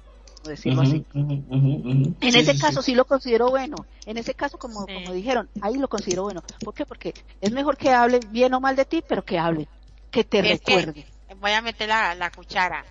decirlo 0.49 0.83
así. 0.83 1.05
en 1.15 2.15
ese 2.21 2.59
caso 2.59 2.83
sí. 2.83 2.95
lo 2.95 3.05
considero 3.05 3.51
bueno. 3.51 3.77
En 4.07 4.17
ese 4.17 4.35
caso, 4.35 4.59
como, 4.59 4.87
como 4.87 5.13
dijeron, 5.13 5.49
ahí 5.61 5.77
lo 5.77 5.89
considero 5.89 6.23
bueno. 6.23 6.43
¿Por 6.65 6.75
qué? 6.75 6.87
Porque 6.87 7.15
es 7.41 7.53
mejor 7.53 7.77
que 7.77 7.91
hablen 7.91 8.21
bien 8.31 8.55
o 8.55 8.61
mal 8.61 8.77
de 8.77 8.85
ti, 8.85 9.03
pero 9.07 9.25
que 9.25 9.39
hablen, 9.39 9.69
que 10.11 10.25
te 10.25 10.43
recuerden. 10.43 11.05
voy 11.37 11.53
a 11.53 11.63
meter 11.63 11.89
la, 11.89 12.33
cuchara. 12.35 12.85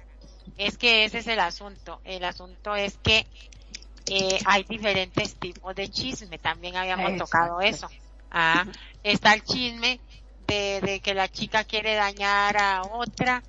Es 0.58 0.78
que 0.78 1.06
ese 1.06 1.20
es 1.20 1.28
el 1.28 1.40
asunto. 1.40 2.02
El 2.04 2.24
asunto 2.24 2.76
es 2.76 2.98
que 2.98 3.26
eh, 4.08 4.40
hay 4.46 4.64
diferentes 4.64 5.36
tipos 5.36 5.76
de 5.76 5.90
chisme. 5.90 6.38
También 6.38 6.76
habíamos 6.76 7.18
tocado 7.18 7.62
eso. 7.62 7.90
Ah, 8.32 8.66
está 9.04 9.34
el 9.34 9.44
chisme 9.44 10.00
de, 10.48 10.82
de 10.82 11.00
que 11.00 11.14
la 11.14 11.28
chica 11.28 11.64
quiere 11.64 11.96
dañar 11.96 12.58
a 12.58 12.82
otra 12.84 13.44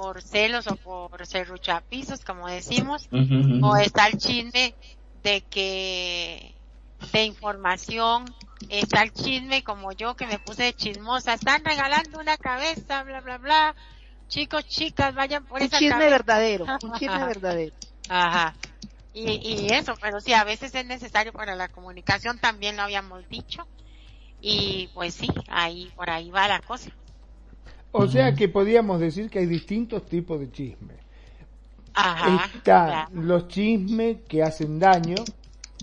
por 0.00 0.22
celos 0.22 0.66
o 0.66 0.76
por 0.76 1.26
serruchapisos, 1.26 2.24
como 2.24 2.48
decimos, 2.48 3.08
o 3.62 3.76
está 3.76 4.06
el 4.06 4.16
chisme 4.16 4.74
de 5.22 5.42
que 5.42 6.54
de 7.12 7.24
información, 7.24 8.24
está 8.70 9.02
el 9.02 9.12
chisme 9.12 9.62
como 9.62 9.92
yo 9.92 10.16
que 10.16 10.26
me 10.26 10.38
puse 10.38 10.72
chismosa, 10.72 11.34
están 11.34 11.64
regalando 11.64 12.18
una 12.18 12.38
cabeza, 12.38 13.02
bla 13.02 13.20
bla 13.20 13.36
bla, 13.36 13.74
chicos, 14.28 14.66
chicas, 14.66 15.14
vayan 15.14 15.44
por 15.44 15.60
un 15.60 15.68
chisme 15.68 16.10
verdadero, 16.10 16.64
un 16.82 16.92
chisme 16.98 17.26
verdadero. 17.26 17.74
Ajá. 18.08 18.54
Y, 19.12 19.32
y 19.32 19.72
eso, 19.72 19.94
pero 20.00 20.20
sí, 20.20 20.32
a 20.32 20.44
veces 20.44 20.74
es 20.74 20.86
necesario 20.86 21.32
para 21.34 21.56
la 21.56 21.68
comunicación, 21.68 22.38
también 22.38 22.76
lo 22.76 22.84
habíamos 22.84 23.28
dicho, 23.28 23.66
y 24.40 24.88
pues 24.94 25.14
sí, 25.14 25.28
ahí, 25.48 25.90
por 25.96 26.10
ahí 26.10 26.30
va 26.30 26.48
la 26.48 26.60
cosa. 26.60 26.90
O 27.92 28.06
sea 28.06 28.34
que 28.34 28.48
podríamos 28.48 29.00
decir 29.00 29.28
que 29.28 29.40
hay 29.40 29.46
distintos 29.46 30.06
tipos 30.06 30.38
de 30.38 30.50
chisme. 30.50 30.94
Están 32.54 33.08
los 33.12 33.48
chismes 33.48 34.18
que 34.28 34.42
hacen 34.42 34.78
daño, 34.78 35.16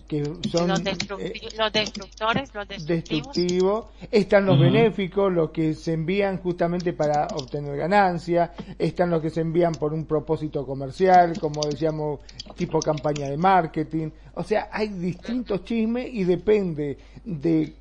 que 0.08 0.24
son 0.50 0.70
los, 0.70 0.80
eh, 0.80 1.34
destructores, 1.74 2.54
los 2.54 2.68
destructivos. 2.88 3.88
Están 4.10 4.46
los 4.46 4.58
benéficos, 4.58 5.32
los 5.34 5.52
que 5.52 5.74
se 5.74 5.94
envían 5.94 6.38
justamente 6.38 6.94
para 6.94 7.28
obtener 7.36 7.76
ganancia. 7.76 8.54
Están 8.80 9.10
los 9.10 9.22
que 9.22 9.30
se 9.30 9.42
envían 9.42 9.74
por 9.74 9.94
un 9.94 10.06
propósito 10.06 10.66
comercial, 10.66 11.38
como 11.40 11.62
decíamos, 11.66 12.22
tipo 12.56 12.80
campaña 12.80 13.30
de 13.30 13.36
marketing. 13.36 14.12
O 14.36 14.44
sea, 14.44 14.70
hay 14.72 14.88
distintos 14.88 15.66
chismes 15.66 16.08
y 16.12 16.24
depende 16.24 16.98
de 17.26 17.76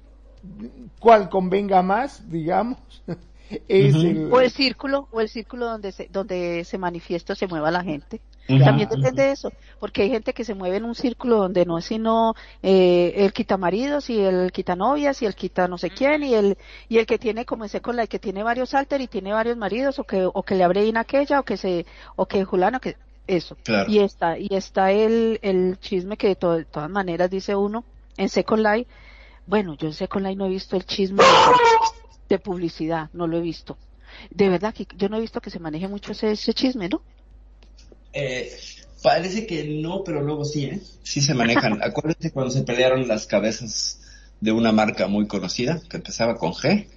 cuál 0.98 1.28
convenga 1.28 1.82
más, 1.82 2.28
digamos. 2.30 2.78
o 4.30 4.40
el 4.40 4.50
círculo 4.50 5.08
o 5.12 5.20
el 5.20 5.28
círculo 5.28 5.66
donde 5.66 5.92
se 5.92 6.08
donde 6.10 6.64
se 6.64 6.78
manifiesta 6.78 7.34
se 7.34 7.46
mueva 7.46 7.70
la 7.70 7.82
gente. 7.82 8.20
También 8.46 8.88
depende 8.88 9.24
de 9.24 9.32
eso 9.32 9.52
porque 9.80 10.02
hay 10.02 10.10
gente 10.10 10.32
que 10.32 10.44
se 10.44 10.54
mueve 10.54 10.76
en 10.76 10.84
un 10.84 10.94
círculo 10.94 11.36
donde 11.38 11.66
no 11.66 11.78
es 11.78 11.84
sino 11.86 12.34
eh, 12.62 13.12
el 13.16 13.32
quita 13.32 13.56
maridos 13.56 14.08
y 14.08 14.20
el 14.20 14.52
quita 14.52 14.76
novias 14.76 15.20
y 15.20 15.26
el 15.26 15.34
quita 15.34 15.66
no 15.66 15.78
sé 15.78 15.90
quién 15.90 16.22
y 16.22 16.34
el 16.34 16.56
y 16.88 16.98
el 16.98 17.06
que 17.06 17.18
tiene 17.18 17.44
como 17.44 17.64
ese 17.64 17.80
con 17.80 17.96
la 17.96 18.06
que 18.06 18.20
tiene 18.20 18.44
varios 18.44 18.74
alter 18.74 19.00
y 19.00 19.08
tiene 19.08 19.32
varios 19.32 19.56
maridos 19.56 19.98
o 19.98 20.04
que 20.04 20.28
o 20.32 20.42
que 20.44 20.54
le 20.54 20.62
abre 20.62 20.88
en 20.88 20.96
aquella 20.96 21.40
o 21.40 21.42
que 21.42 21.56
se 21.56 21.86
o 22.14 22.26
que 22.26 22.44
Julano 22.44 22.80
que 22.80 22.96
eso. 23.26 23.56
Y 23.88 23.98
está 23.98 24.38
y 24.38 24.48
está 24.50 24.92
el 24.92 25.40
el 25.42 25.78
chisme 25.80 26.16
que 26.16 26.28
de, 26.28 26.34
de 26.34 26.64
todas 26.64 26.90
maneras 26.90 27.30
dice 27.30 27.56
uno 27.56 27.84
en 28.16 28.28
Second 28.28 28.62
Life 28.62 28.90
bueno 29.46 29.76
yo 29.76 29.88
en 29.88 29.94
Second 29.94 30.26
Life 30.26 30.36
no 30.36 30.46
he 30.46 30.50
visto 30.50 30.76
el 30.76 30.84
chisme 30.84 31.22
de 32.28 32.38
publicidad, 32.38 33.10
no 33.12 33.26
lo 33.26 33.38
he 33.38 33.40
visto. 33.40 33.78
De 34.30 34.48
verdad 34.48 34.74
que 34.74 34.86
yo 34.96 35.08
no 35.08 35.16
he 35.16 35.20
visto 35.20 35.40
que 35.40 35.50
se 35.50 35.58
maneje 35.58 35.88
mucho 35.88 36.12
ese, 36.12 36.54
chisme, 36.54 36.88
¿no? 36.88 37.02
Eh, 38.12 38.50
parece 39.02 39.46
que 39.46 39.64
no, 39.64 40.02
pero 40.04 40.22
luego 40.22 40.44
sí, 40.44 40.64
¿eh? 40.64 40.80
Sí 41.02 41.20
se 41.20 41.34
manejan. 41.34 41.80
Acuérdense 41.82 42.32
cuando 42.32 42.50
se 42.50 42.62
pelearon 42.62 43.06
las 43.06 43.26
cabezas 43.26 44.00
de 44.40 44.52
una 44.52 44.72
marca 44.72 45.06
muy 45.06 45.26
conocida, 45.26 45.80
que 45.88 45.98
empezaba 45.98 46.36
con 46.36 46.52
G, 46.52 46.88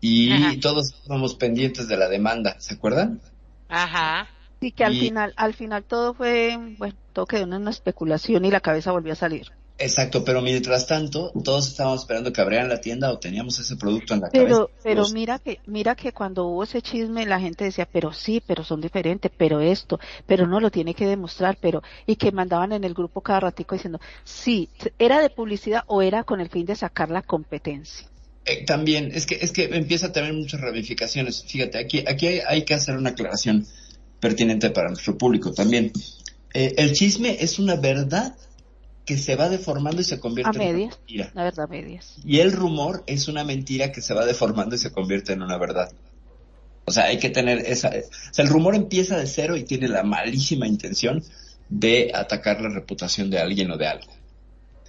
y 0.00 0.58
todos 0.60 0.94
estábamos 0.94 1.34
pendientes 1.34 1.88
de 1.88 1.96
la 1.96 2.08
demanda, 2.08 2.56
¿se 2.58 2.74
acuerdan? 2.74 3.20
Ajá. 3.68 4.28
Y 4.60 4.72
que 4.72 4.84
al 4.84 4.98
final, 4.98 5.32
al 5.36 5.54
final 5.54 5.84
todo 5.84 6.14
fue, 6.14 6.58
bueno, 6.78 6.94
todo 7.12 7.26
quedó 7.26 7.44
en 7.44 7.54
una 7.54 7.70
especulación 7.70 8.44
y 8.44 8.50
la 8.50 8.60
cabeza 8.60 8.92
volvió 8.92 9.12
a 9.12 9.16
salir. 9.16 9.52
Exacto, 9.80 10.22
pero 10.24 10.42
mientras 10.42 10.86
tanto, 10.86 11.32
todos 11.42 11.66
estábamos 11.68 12.02
esperando 12.02 12.34
que 12.34 12.40
abrieran 12.42 12.68
la 12.68 12.82
tienda 12.82 13.10
o 13.10 13.18
teníamos 13.18 13.58
ese 13.58 13.76
producto 13.76 14.12
en 14.12 14.20
la 14.20 14.28
pero, 14.28 14.66
cabeza. 14.66 14.80
Pero 14.82 15.08
mira 15.08 15.38
que, 15.38 15.58
mira 15.64 15.94
que 15.94 16.12
cuando 16.12 16.46
hubo 16.48 16.64
ese 16.64 16.82
chisme 16.82 17.24
la 17.24 17.40
gente 17.40 17.64
decía, 17.64 17.88
pero 17.90 18.12
sí, 18.12 18.42
pero 18.46 18.62
son 18.62 18.82
diferentes, 18.82 19.32
pero 19.34 19.60
esto, 19.60 19.98
pero 20.26 20.46
no 20.46 20.60
lo 20.60 20.70
tiene 20.70 20.92
que 20.92 21.06
demostrar, 21.06 21.56
pero, 21.58 21.82
y 22.06 22.16
que 22.16 22.30
mandaban 22.30 22.72
en 22.72 22.84
el 22.84 22.92
grupo 22.92 23.22
cada 23.22 23.40
ratico 23.40 23.74
diciendo, 23.74 24.00
sí, 24.22 24.68
era 24.98 25.22
de 25.22 25.30
publicidad 25.30 25.82
o 25.86 26.02
era 26.02 26.24
con 26.24 26.42
el 26.42 26.50
fin 26.50 26.66
de 26.66 26.76
sacar 26.76 27.10
la 27.10 27.22
competencia. 27.22 28.06
Eh, 28.44 28.66
también, 28.66 29.10
es 29.14 29.24
que, 29.24 29.38
es 29.40 29.50
que 29.50 29.64
empieza 29.64 30.08
a 30.08 30.12
tener 30.12 30.34
muchas 30.34 30.60
ramificaciones. 30.60 31.42
Fíjate, 31.44 31.78
aquí, 31.78 32.04
aquí 32.06 32.26
hay, 32.26 32.40
hay 32.46 32.64
que 32.66 32.74
hacer 32.74 32.98
una 32.98 33.10
aclaración 33.10 33.66
pertinente 34.20 34.68
para 34.68 34.88
nuestro 34.88 35.16
público 35.16 35.52
también. 35.52 35.90
Eh, 36.52 36.74
el 36.76 36.92
chisme 36.92 37.38
es 37.40 37.58
una 37.58 37.76
verdad 37.76 38.36
que 39.04 39.18
se 39.18 39.36
va 39.36 39.48
deformando 39.48 40.00
y 40.00 40.04
se 40.04 40.20
convierte 40.20 40.58
a 40.58 40.62
en 40.62 40.72
medias, 40.72 40.94
una 40.94 40.96
mentira. 40.96 41.30
La 41.34 41.44
verdad, 41.44 41.68
medias. 41.68 42.16
Y 42.24 42.38
el 42.40 42.52
rumor 42.52 43.02
es 43.06 43.28
una 43.28 43.44
mentira 43.44 43.92
que 43.92 44.00
se 44.00 44.14
va 44.14 44.24
deformando 44.24 44.74
y 44.76 44.78
se 44.78 44.92
convierte 44.92 45.32
en 45.32 45.42
una 45.42 45.58
verdad. 45.58 45.90
O 46.84 46.92
sea, 46.92 47.04
hay 47.04 47.18
que 47.18 47.30
tener 47.30 47.58
esa... 47.58 47.88
O 47.88 48.34
sea, 48.34 48.44
el 48.44 48.50
rumor 48.50 48.74
empieza 48.74 49.16
de 49.16 49.26
cero 49.26 49.56
y 49.56 49.64
tiene 49.64 49.88
la 49.88 50.02
malísima 50.02 50.66
intención 50.66 51.22
de 51.68 52.10
atacar 52.14 52.60
la 52.60 52.68
reputación 52.68 53.30
de 53.30 53.38
alguien 53.38 53.70
o 53.70 53.76
de 53.76 53.86
algo. 53.86 54.12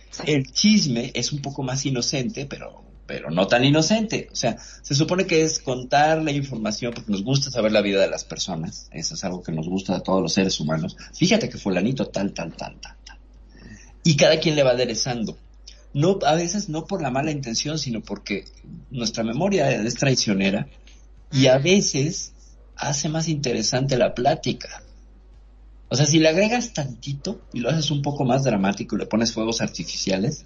Sí. 0.09 0.23
El 0.27 0.51
chisme 0.51 1.11
es 1.13 1.31
un 1.31 1.41
poco 1.41 1.63
más 1.63 1.85
inocente, 1.85 2.45
pero 2.45 2.83
pero 3.11 3.29
no 3.29 3.45
tan 3.45 3.65
inocente. 3.65 4.29
O 4.31 4.35
sea, 4.35 4.57
se 4.57 4.95
supone 4.95 5.25
que 5.25 5.43
es 5.43 5.59
contar 5.59 6.21
la 6.21 6.31
información 6.31 6.93
porque 6.93 7.11
nos 7.11 7.25
gusta 7.25 7.51
saber 7.51 7.73
la 7.73 7.81
vida 7.81 7.99
de 7.99 8.09
las 8.09 8.23
personas. 8.23 8.87
Eso 8.93 9.15
es 9.15 9.23
algo 9.25 9.43
que 9.43 9.51
nos 9.51 9.67
gusta 9.67 9.97
a 9.97 9.99
todos 9.99 10.21
los 10.21 10.31
seres 10.31 10.57
humanos. 10.61 10.95
Fíjate 11.13 11.49
que 11.49 11.57
fulanito 11.57 12.07
tal, 12.07 12.31
tal, 12.31 12.55
tal, 12.55 12.79
tal. 12.79 12.95
Y 14.03 14.15
cada 14.15 14.39
quien 14.39 14.55
le 14.55 14.63
va 14.63 14.71
aderezando. 14.71 15.37
No, 15.93 16.19
a 16.25 16.35
veces 16.35 16.69
no 16.69 16.85
por 16.85 17.01
la 17.01 17.11
mala 17.11 17.31
intención, 17.31 17.77
sino 17.77 18.01
porque 18.01 18.45
nuestra 18.89 19.23
memoria 19.23 19.69
es 19.71 19.95
traicionera 19.95 20.67
y 21.31 21.47
a 21.47 21.57
veces 21.57 22.31
hace 22.75 23.09
más 23.09 23.27
interesante 23.27 23.97
la 23.97 24.13
plática. 24.13 24.83
O 25.89 25.95
sea, 25.95 26.05
si 26.05 26.19
le 26.19 26.29
agregas 26.29 26.71
tantito 26.71 27.41
y 27.51 27.59
lo 27.59 27.69
haces 27.69 27.91
un 27.91 28.01
poco 28.01 28.23
más 28.23 28.43
dramático 28.45 28.95
y 28.95 28.99
le 28.99 29.05
pones 29.05 29.33
fuegos 29.33 29.59
artificiales, 29.59 30.43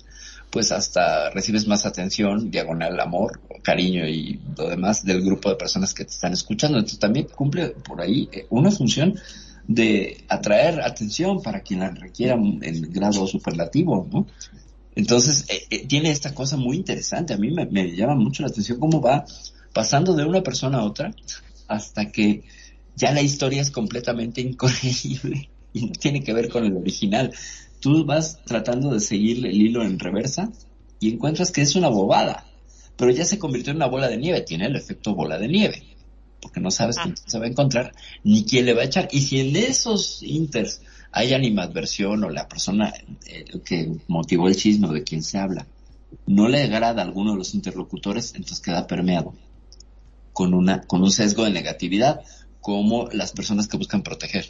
pues 0.49 0.72
hasta 0.72 1.30
recibes 1.30 1.68
más 1.68 1.86
atención, 1.86 2.49
diagonal 2.49 2.99
amor, 2.99 3.41
cariño 3.62 4.08
y 4.08 4.39
lo 4.58 4.70
demás 4.70 5.06
del 5.06 5.22
grupo 5.22 5.49
de 5.49 5.56
personas 5.56 5.93
que 5.93 6.06
te 6.06 6.12
están 6.12 6.34
escuchando. 6.34 6.80
Entonces 6.80 6.99
también 6.99 7.28
cumple 7.28 7.70
por 7.70 8.01
ahí 8.01 8.28
una 8.49 8.72
función 8.72 9.20
de 9.68 10.24
atraer 10.28 10.82
atención 10.82 11.41
para 11.41 11.61
quien 11.61 11.80
la 11.80 11.89
requiera 11.89 12.36
en 12.36 12.82
grado 12.91 13.26
superlativo, 13.28 14.07
¿no? 14.11 14.28
Entonces 14.95 15.45
eh, 15.49 15.66
eh, 15.70 15.88
tiene 15.88 16.11
esta 16.11 16.34
cosa 16.34 16.55
muy 16.57 16.78
interesante. 16.78 17.34
A 17.34 17.38
mí 17.38 17.51
me, 17.51 17.66
me, 17.66 17.95
llama 17.95 18.16
mucho 18.16 18.43
la 18.43 18.49
atención 18.49 18.80
cómo 18.80 19.01
va 19.01 19.26
pasando 19.74 20.16
de 20.16 20.24
una 20.24 20.41
persona 20.41 20.80
a 20.80 20.84
otra 20.84 21.13
hasta 21.68 22.11
que 22.11 22.43
ya 22.95 23.11
la 23.11 23.22
historia 23.22 23.61
es 23.61 23.72
completamente 23.72 24.41
incorregible 24.49 25.49
y 25.74 25.88
no 25.88 25.91
tiene 25.93 26.24
que 26.24 26.34
ver 26.34 26.49
con 26.49 26.63
el 26.63 26.78
original 26.78 27.32
tú 27.86 28.03
vas 28.03 28.43
tratando 28.45 28.91
de 28.91 28.99
seguir 28.99 29.45
el 29.45 29.53
hilo 29.53 29.84
en 29.84 29.99
reversa 29.99 30.51
y 30.99 31.13
encuentras 31.13 31.51
que 31.51 31.61
es 31.61 31.76
una 31.76 31.88
bobada, 31.88 32.47
pero 32.97 33.11
ya 33.11 33.26
se 33.26 33.38
convirtió 33.38 33.70
en 33.70 33.78
una 33.78 33.86
bola 33.86 34.07
de 34.07 34.18
nieve, 34.18 34.41
tiene 34.41 34.66
el 34.66 34.76
efecto 34.76 35.13
bola 35.13 35.38
de 35.38 35.47
nieve, 35.47 35.84
porque 36.45 36.61
no 36.61 36.69
sabes 36.69 36.99
ah. 36.99 37.01
quién 37.05 37.15
se 37.25 37.39
va 37.39 37.45
a 37.45 37.47
encontrar 37.47 37.91
ni 38.23 38.45
quién 38.45 38.67
le 38.67 38.75
va 38.75 38.83
a 38.83 38.85
echar. 38.85 39.07
Y 39.11 39.21
si 39.21 39.39
en 39.39 39.55
esos 39.55 40.21
inters 40.21 40.79
hay 41.11 41.33
animadversión 41.33 42.23
o 42.23 42.29
la 42.29 42.47
persona 42.47 42.93
eh, 43.25 43.45
que 43.65 43.91
motivó 44.07 44.47
el 44.47 44.55
chisme 44.55 44.87
o 44.87 44.93
de 44.93 45.03
quien 45.03 45.23
se 45.23 45.39
habla 45.39 45.65
no 46.27 46.47
le 46.47 46.61
agrada 46.61 47.01
a 47.01 47.05
alguno 47.05 47.31
de 47.31 47.39
los 47.39 47.55
interlocutores, 47.55 48.35
entonces 48.35 48.59
queda 48.59 48.85
permeado 48.85 49.33
con, 50.33 50.53
una, 50.53 50.81
con 50.81 51.01
un 51.01 51.11
sesgo 51.11 51.45
de 51.45 51.49
negatividad, 51.49 52.21
como 52.61 53.09
las 53.11 53.31
personas 53.31 53.67
que 53.67 53.77
buscan 53.77 54.03
proteger 54.03 54.45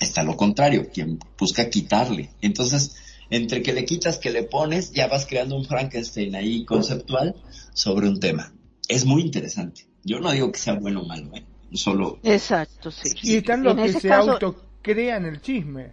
está 0.00 0.24
lo 0.24 0.36
contrario, 0.36 0.90
quien 0.92 1.20
busca 1.38 1.70
quitarle. 1.70 2.30
Entonces, 2.40 2.96
entre 3.30 3.62
que 3.62 3.72
le 3.72 3.84
quitas, 3.84 4.18
que 4.18 4.30
le 4.30 4.42
pones, 4.42 4.92
ya 4.92 5.06
vas 5.06 5.26
creando 5.26 5.56
un 5.56 5.64
Frankenstein 5.64 6.34
ahí 6.34 6.64
conceptual 6.64 7.36
sobre 7.72 8.08
un 8.08 8.18
tema. 8.18 8.52
Es 8.88 9.04
muy 9.04 9.22
interesante. 9.22 9.86
Yo 10.08 10.20
no 10.20 10.30
digo 10.32 10.50
que 10.50 10.58
sea 10.58 10.74
bueno 10.74 11.02
o 11.02 11.06
malo, 11.06 11.28
¿eh? 11.34 11.44
Solo. 11.74 12.18
Exacto, 12.22 12.90
sí. 12.90 13.10
Y 13.22 13.36
están 13.36 13.62
los 13.62 13.74
que 13.76 13.92
se 13.92 14.08
caso... 14.08 14.32
autocrean 14.32 15.26
el 15.26 15.40
chisme. 15.42 15.92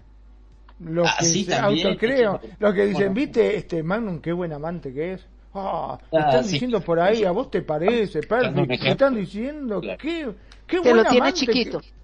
Los 0.80 1.08
ah, 1.08 1.16
que 1.20 1.26
sí, 1.26 1.44
se 1.44 1.52
también. 1.52 1.88
autocrean. 1.88 2.40
Los 2.60 2.74
que 2.74 2.86
dicen, 2.86 3.14
viste, 3.14 3.58
este 3.58 3.84
Magnum, 3.84 4.20
qué 4.22 4.32
buen 4.32 4.54
amante 4.54 4.94
que 4.94 5.14
es. 5.14 5.26
Ah, 5.54 5.98
me 6.12 6.20
están 6.20 6.44
sí. 6.46 6.54
diciendo 6.54 6.80
por 6.82 7.00
ahí, 7.00 7.24
a 7.26 7.32
vos 7.32 7.50
te 7.52 7.62
parece, 7.62 8.22
Perry. 8.22 8.52
Me 8.68 8.76
están 8.90 9.16
diciendo, 9.16 9.82
Claro. 9.82 9.98
qué, 10.02 10.32
qué 10.68 10.78
Que 10.78 10.80
buen 10.82 10.98
lo 10.98 11.04
tiene 11.04 11.18
amante 11.28 11.40
chiquito. 11.40 11.80
que- 11.82 11.96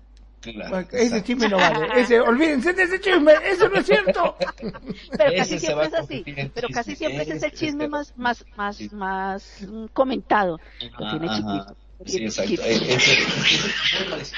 Claro, 0.41 0.71
Bueno, 0.71 0.87
ese 0.91 1.03
exacto. 1.03 1.25
chisme 1.27 1.49
no 1.49 1.57
vale. 1.57 2.01
Ese, 2.01 2.19
olvídense 2.19 2.73
de 2.73 2.81
ese 2.83 2.99
chisme, 2.99 3.31
eso 3.45 3.69
no 3.69 3.75
es 3.79 3.85
cierto. 3.85 4.35
Pero 5.15 5.31
casi 5.37 5.59
siempre 5.59 5.85
es 5.87 5.93
así. 5.93 6.23
Pero 6.55 6.67
casi 6.73 6.91
chisme, 6.93 7.07
siempre 7.09 7.21
es 7.21 7.29
ese 7.29 7.47
ese 7.47 7.55
chisme 7.55 7.87
más, 7.87 8.11
más, 8.17 8.43
más, 8.57 8.75
Sí. 8.75 8.89
más 8.91 9.67
comentado. 9.93 10.57
Lo 10.97 11.11
tiene 11.11 11.27
chiquito. 11.35 11.75
Sí, 12.05 12.23
exacto. 12.23 12.53
Eh, 12.65 12.97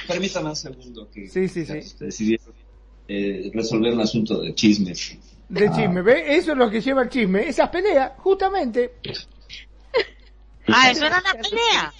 Permítame 0.07 0.49
un 0.49 0.55
segundo 0.55 1.09
que 1.09 1.27
Sí, 1.27 1.47
sí, 1.47 1.65
sí. 1.65 1.95
decidieron 1.99 2.53
eh, 3.07 3.51
resolver 3.53 3.93
un 3.93 4.01
asunto 4.01 4.39
de 4.41 4.53
chismes. 4.55 5.17
De 5.49 5.67
Ah. 5.67 5.73
chisme, 5.75 6.01
¿ve? 6.01 6.35
Eso 6.37 6.51
es 6.53 6.57
lo 6.57 6.69
que 6.69 6.81
lleva 6.81 7.03
el 7.03 7.09
chisme. 7.09 7.47
Esas 7.47 7.69
peleas, 7.69 8.13
justamente, 8.17 8.93
Ah, 10.67 10.89
eso 10.91 11.05
era 11.05 11.19
una 11.19 11.33
pelea. 11.33 11.93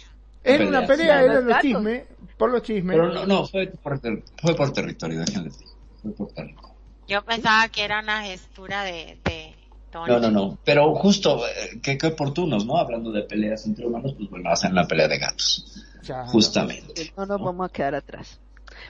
era 0.44 0.68
una 0.68 0.86
pelea, 0.88 1.20
sí. 1.20 1.26
eran 1.26 1.46
los 1.48 1.60
chismes, 1.62 2.04
por 2.38 2.52
los 2.52 2.62
chismes. 2.64 2.96
Pero 2.96 3.14
no, 3.14 3.26
no, 3.26 3.46
fue 3.48 3.68
por, 3.68 4.00
ter- 4.00 4.24
fue 4.42 4.56
por 4.56 4.72
territorio, 4.72 5.20
déjenme 5.20 5.50
decir. 5.50 5.68
Fue 6.02 6.12
por 6.14 6.32
territorio. 6.32 6.70
Yo 7.08 7.22
pensaba 7.26 7.68
que 7.68 7.84
era 7.84 8.00
una 8.00 8.24
gestura 8.24 8.84
de, 8.86 9.18
de 9.26 9.54
Tony. 9.94 10.12
No, 10.12 10.20
no, 10.20 10.32
no. 10.32 10.58
Pero 10.66 10.94
justo, 10.96 11.46
eh, 11.48 11.80
qué, 11.82 11.98
qué 11.98 12.08
oportunos, 12.08 12.66
¿no? 12.66 12.78
Hablando 12.78 13.12
de 13.12 13.22
peleas 13.22 13.66
entre 13.68 13.86
humanos, 13.86 14.16
pues 14.18 14.30
bueno, 14.30 14.50
hacen 14.50 14.74
la 14.74 14.88
pelea 14.88 15.08
de 15.08 15.20
gatos. 15.20 15.86
Ya, 16.02 16.26
Justamente. 16.26 17.14
No 17.16 17.26
nos 17.26 17.40
vamos 17.40 17.70
a 17.70 17.72
quedar 17.72 17.96
atrás. 17.96 18.40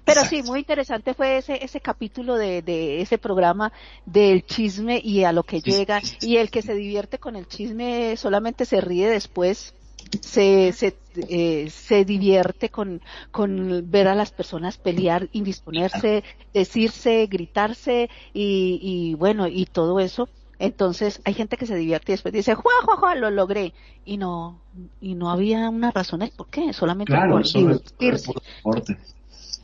Pero 0.05 0.23
sí, 0.25 0.41
muy 0.43 0.59
interesante 0.59 1.13
fue 1.13 1.37
ese, 1.37 1.63
ese 1.63 1.79
capítulo 1.79 2.35
de, 2.35 2.61
de 2.61 3.01
ese 3.01 3.17
programa 3.17 3.71
del 4.05 4.45
chisme 4.45 4.99
y 5.03 5.23
a 5.23 5.31
lo 5.31 5.43
que 5.43 5.61
llega. 5.61 6.01
Y 6.21 6.37
el 6.37 6.49
que 6.49 6.61
se 6.61 6.73
divierte 6.73 7.19
con 7.19 7.35
el 7.35 7.47
chisme 7.47 8.15
solamente 8.17 8.65
se 8.65 8.81
ríe 8.81 9.09
después. 9.09 9.73
Se, 10.21 10.73
se, 10.73 10.95
eh, 11.29 11.69
se 11.69 12.05
divierte 12.05 12.69
con, 12.69 13.01
con 13.31 13.89
ver 13.89 14.07
a 14.07 14.15
las 14.15 14.31
personas 14.31 14.77
pelear, 14.77 15.27
indisponerse, 15.31 16.23
decirse, 16.53 17.25
gritarse 17.27 18.09
y, 18.33 18.79
y 18.81 19.15
bueno, 19.15 19.47
y 19.47 19.65
todo 19.65 19.99
eso. 19.99 20.29
Entonces 20.63 21.21
hay 21.25 21.33
gente 21.33 21.57
que 21.57 21.65
se 21.65 21.75
divierte 21.75 22.13
y 22.13 22.15
después 22.15 22.33
dice, 22.33 22.55
¡Jua, 22.55 22.71
jua, 22.85 22.95
jua! 22.95 23.15
Lo 23.15 23.29
logré. 23.29 23.73
Y 24.05 24.15
no, 24.15 24.61
y 25.01 25.13
no 25.13 25.29
había 25.29 25.69
una 25.69 25.91
razón 25.91 26.21
el 26.21 26.31
por 26.31 26.47
qué, 26.47 26.71
solamente 26.71 27.11
Claro, 27.11 27.31
por 27.31 27.43
divertirse. 27.43 28.31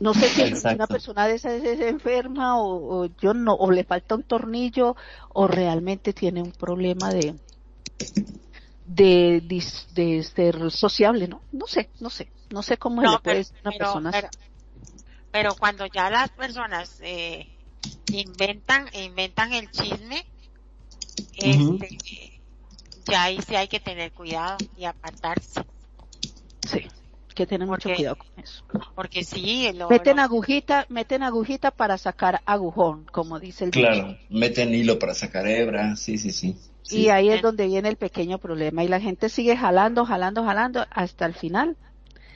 No 0.01 0.13
sé 0.13 0.27
si 0.27 0.41
Exacto. 0.41 0.75
una 0.75 0.87
persona 0.87 1.25
de 1.27 1.35
esas 1.35 1.63
es 1.63 1.79
enferma 1.79 2.61
o, 2.61 3.03
o 3.03 3.05
yo 3.21 3.33
no, 3.33 3.53
o 3.53 3.71
le 3.71 3.85
falta 3.85 4.15
un 4.15 4.23
tornillo 4.23 4.97
o 5.33 5.47
realmente 5.47 6.11
tiene 6.11 6.41
un 6.41 6.51
problema 6.51 7.11
de 7.13 7.33
de, 8.85 9.41
dis- 9.43 9.87
de 9.93 10.23
ser 10.23 10.71
sociable, 10.71 11.27
¿no? 11.27 11.41
No 11.51 11.65
sé, 11.67 11.89
no 12.01 12.09
sé, 12.09 12.27
no 12.49 12.61
sé 12.61 12.77
cómo 12.77 13.01
No, 13.01 13.11
le 13.11 13.19
puede 13.19 13.45
pero, 13.45 13.61
una 13.61 13.71
pero, 13.71 13.77
persona. 13.77 14.11
pero, 14.11 14.29
pero 15.31 15.55
cuando 15.55 15.85
ya 15.85 16.09
las 16.09 16.29
personas 16.31 16.99
eh, 17.01 17.47
inventan 18.11 18.89
inventan 18.93 19.53
el 19.53 19.69
chisme, 19.71 20.25
Este, 21.41 22.41
ya 23.09 23.23
ahí 23.23 23.39
sí 23.47 23.55
hay 23.55 23.67
que 23.67 23.79
tener 23.79 24.11
cuidado 24.11 24.57
y 24.77 24.85
apartarse, 24.85 25.61
Sí, 26.67 26.79
hay 26.79 27.35
que 27.35 27.47
tener 27.47 27.67
mucho 27.67 27.83
Porque- 27.89 27.95
cuidado 27.95 28.15
con 28.17 28.27
eso. 28.43 28.63
porque 28.95 29.23
sí, 29.23 29.71
lo, 29.73 29.89
Meten 29.89 30.17
lo- 30.17 30.23
agujita, 30.23 30.85
meten 30.89 31.23
agujita 31.23 31.71
para 31.71 31.97
sacar 31.97 32.41
agujón, 32.45 33.05
como 33.11 33.39
dice 33.39 33.63
el 33.65 33.71
dicho. 33.71 33.85
Claro, 33.87 34.17
meten 34.29 34.73
hilo 34.75 34.99
para 34.99 35.13
sacar 35.15 35.47
hebra, 35.47 35.95
sí, 35.95 36.17
sí, 36.17 36.31
sí. 36.31 36.57
Sí. 36.83 37.01
Y 37.01 37.09
ahí 37.09 37.29
es 37.29 37.41
donde 37.41 37.67
viene 37.67 37.87
el 37.89 37.97
pequeño 37.97 38.39
problema. 38.39 38.83
Y 38.83 38.87
la 38.87 38.99
gente 38.99 39.29
sigue 39.29 39.55
jalando, 39.55 40.05
jalando, 40.05 40.43
jalando 40.43 40.85
hasta 40.89 41.25
el 41.27 41.33
final. 41.35 41.77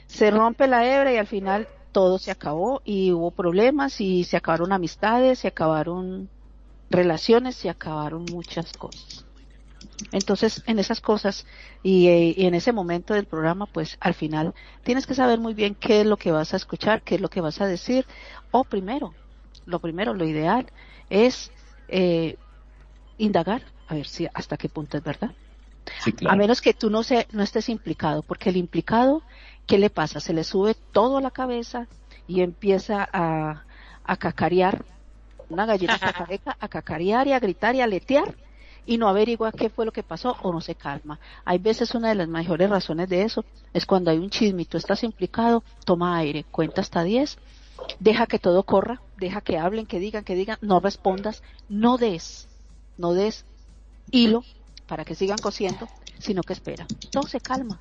Se 0.06 0.30
rompe 0.30 0.66
la 0.68 0.86
hebra 0.86 1.12
y 1.12 1.16
al 1.16 1.26
final 1.26 1.66
todo 1.92 2.18
se 2.18 2.30
acabó 2.30 2.80
y 2.84 3.10
hubo 3.12 3.30
problemas 3.32 4.00
y 4.00 4.22
se 4.24 4.36
acabaron 4.36 4.72
amistades, 4.72 5.40
se 5.40 5.48
acabaron 5.48 6.28
relaciones, 6.94 7.56
se 7.56 7.70
acabaron 7.70 8.24
muchas 8.30 8.72
cosas. 8.72 9.24
Entonces, 10.12 10.62
en 10.66 10.78
esas 10.78 11.00
cosas 11.00 11.46
y, 11.82 12.08
eh, 12.08 12.34
y, 12.36 12.46
en 12.46 12.54
ese 12.54 12.72
momento 12.72 13.14
del 13.14 13.26
programa, 13.26 13.66
pues 13.66 13.96
al 14.00 14.14
final 14.14 14.54
tienes 14.82 15.06
que 15.06 15.14
saber 15.14 15.38
muy 15.38 15.54
bien 15.54 15.74
qué 15.74 16.00
es 16.00 16.06
lo 16.06 16.16
que 16.16 16.32
vas 16.32 16.54
a 16.54 16.56
escuchar, 16.56 17.02
qué 17.02 17.16
es 17.16 17.20
lo 17.20 17.28
que 17.28 17.40
vas 17.40 17.60
a 17.60 17.66
decir. 17.66 18.06
O 18.50 18.64
primero, 18.64 19.14
lo 19.66 19.78
primero, 19.80 20.14
lo 20.14 20.24
ideal 20.24 20.66
es 21.10 21.50
eh, 21.88 22.36
indagar, 23.18 23.62
a 23.88 23.94
ver 23.94 24.06
si 24.06 24.26
hasta 24.32 24.56
qué 24.56 24.68
punto 24.68 24.96
es 24.96 25.04
verdad. 25.04 25.32
Sí, 26.02 26.12
claro. 26.12 26.34
A 26.34 26.36
menos 26.36 26.60
que 26.60 26.74
tú 26.74 26.90
no, 26.90 27.02
se, 27.02 27.26
no 27.32 27.42
estés 27.42 27.68
implicado, 27.68 28.22
porque 28.22 28.50
el 28.50 28.56
implicado, 28.56 29.22
¿qué 29.66 29.78
le 29.78 29.90
pasa? 29.90 30.20
Se 30.20 30.32
le 30.32 30.44
sube 30.44 30.74
todo 30.92 31.18
a 31.18 31.20
la 31.20 31.30
cabeza 31.30 31.88
y 32.26 32.40
empieza 32.40 33.06
a, 33.12 33.64
a 34.04 34.16
cacarear, 34.16 34.84
una 35.48 35.66
gallina 35.66 35.98
cacareca, 36.00 36.56
a 36.58 36.68
cacarear 36.68 37.26
y 37.26 37.32
a 37.32 37.40
gritar 37.40 37.74
y 37.74 37.80
a 37.80 37.86
letear 37.86 38.34
y 38.86 38.98
no 38.98 39.08
averigua 39.08 39.52
qué 39.52 39.70
fue 39.70 39.86
lo 39.86 39.92
que 39.92 40.02
pasó 40.02 40.36
o 40.42 40.52
no 40.52 40.60
se 40.60 40.74
calma. 40.74 41.18
Hay 41.44 41.58
veces 41.58 41.94
una 41.94 42.10
de 42.10 42.14
las 42.14 42.28
mejores 42.28 42.68
razones 42.68 43.08
de 43.08 43.22
eso 43.22 43.44
es 43.72 43.86
cuando 43.86 44.10
hay 44.10 44.18
un 44.18 44.30
chisme 44.30 44.62
y 44.62 44.66
tú 44.66 44.76
estás 44.76 45.02
implicado, 45.04 45.62
toma 45.84 46.16
aire, 46.18 46.44
cuenta 46.50 46.80
hasta 46.80 47.02
10, 47.02 47.38
deja 47.98 48.26
que 48.26 48.38
todo 48.38 48.62
corra, 48.64 49.00
deja 49.16 49.40
que 49.40 49.58
hablen, 49.58 49.86
que 49.86 49.98
digan, 49.98 50.24
que 50.24 50.34
digan, 50.34 50.58
no 50.60 50.80
respondas, 50.80 51.42
no 51.68 51.96
des, 51.96 52.48
no 52.98 53.12
des 53.14 53.44
hilo 54.10 54.44
para 54.86 55.04
que 55.04 55.14
sigan 55.14 55.38
cosiendo, 55.38 55.88
sino 56.18 56.42
que 56.42 56.52
espera. 56.52 56.86
Todo 57.10 57.26
se 57.26 57.40
calma. 57.40 57.80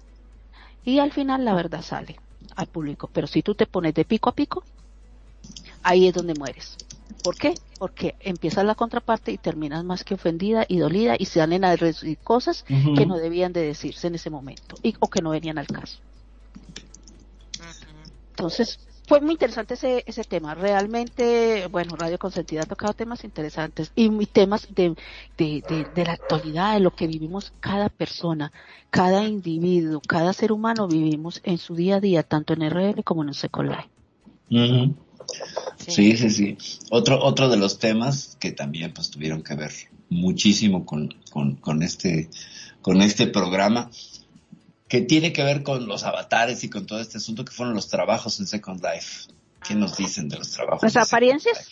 Y 0.85 0.99
al 0.99 1.11
final 1.11 1.45
la 1.45 1.53
verdad 1.53 1.81
sale 1.81 2.18
al 2.56 2.68
público. 2.68 3.10
Pero 3.11 3.27
si 3.27 3.41
tú 3.41 3.56
te 3.56 3.68
pones 3.68 3.94
de 3.94 4.06
pico 4.06 4.30
a 4.30 4.35
pico, 4.35 4.64
ahí 5.81 6.07
es 6.07 6.14
donde 6.14 6.34
mueres. 6.34 6.77
¿Por 7.23 7.35
qué? 7.35 7.53
Porque 7.80 8.15
empiezas 8.19 8.65
la 8.65 8.76
contraparte 8.76 9.31
y 9.31 9.38
terminas 9.38 9.84
más 9.84 10.03
que 10.03 10.14
ofendida 10.14 10.65
y 10.68 10.77
dolida 10.77 11.15
y 11.18 11.26
se 11.26 11.40
salen 11.40 11.65
a 11.65 11.76
decir 11.76 12.18
cosas 12.23 12.65
uh 12.69 12.73
-huh. 12.73 12.98
que 12.98 13.06
no 13.06 13.18
debían 13.18 13.53
de 13.53 13.61
decirse 13.61 14.07
en 14.07 14.15
ese 14.15 14.30
momento 14.30 14.76
y, 14.84 14.95
o 14.99 15.10
que 15.10 15.22
no 15.22 15.31
venían 15.31 15.57
al 15.57 15.68
caso. 15.68 15.99
Entonces, 18.31 18.80
fue 19.07 19.19
muy 19.22 19.34
interesante 19.34 19.73
ese, 19.73 20.03
ese 20.07 20.23
tema. 20.23 20.56
Realmente, 20.56 21.68
bueno, 21.68 21.95
Radio 21.95 22.18
Consentida 22.18 22.61
ha 22.61 22.65
tocado 22.65 22.94
temas 22.94 23.23
interesantes 23.23 23.91
y, 23.95 24.06
y 24.06 24.26
temas 24.26 24.73
de, 24.73 24.95
de, 25.38 25.64
de, 25.68 25.85
de, 25.94 26.06
la 26.06 26.14
actualidad, 26.14 26.73
de 26.73 26.80
lo 26.80 26.91
que 26.91 27.07
vivimos 27.07 27.53
cada 27.60 27.90
persona, 27.90 28.52
cada 28.90 29.23
individuo, 29.23 30.02
cada 30.07 30.34
ser 30.34 30.52
humano 30.52 30.88
vivimos 30.88 31.41
en 31.44 31.57
su 31.57 31.76
día 31.76 31.98
a 31.98 31.99
día, 31.99 32.23
tanto 32.23 32.53
en 32.53 32.61
RL 32.69 33.03
como 33.03 33.23
en 33.23 33.34
Second 33.34 33.69
Life. 33.69 33.90
Uh 34.49 34.56
-huh. 34.56 34.95
Sí, 35.78 36.18
sí, 36.18 36.30
sí. 36.30 36.58
Otro, 36.90 37.24
otro 37.24 37.50
de 37.50 37.58
los 37.58 37.80
temas 37.80 38.38
que 38.40 38.52
también 38.52 38.94
pues 38.94 39.10
tuvieron 39.10 39.44
que 39.44 39.56
ver 39.56 39.72
muchísimo 40.10 40.86
con, 40.86 41.10
con, 41.32 41.56
con 41.56 41.84
este, 41.84 42.30
con 42.82 43.02
este 43.02 43.28
programa, 43.28 43.90
que 44.88 45.02
tiene 45.02 45.34
que 45.34 45.44
ver 45.44 45.64
con 45.64 45.88
los 45.88 46.04
avatares 46.04 46.64
y 46.64 46.70
con 46.70 46.86
todo 46.86 47.00
este 47.00 47.18
asunto 47.18 47.44
que 47.44 47.52
fueron 47.52 47.74
los 47.74 47.88
trabajos 47.88 48.40
en 48.40 48.48
Second 48.48 48.82
Life. 48.84 49.32
¿Qué 49.66 49.76
nos 49.76 49.98
dicen 49.98 50.28
de 50.30 50.38
los 50.38 50.52
trabajos? 50.52 50.84
¿Las 50.94 51.08
apariencias? 51.08 51.70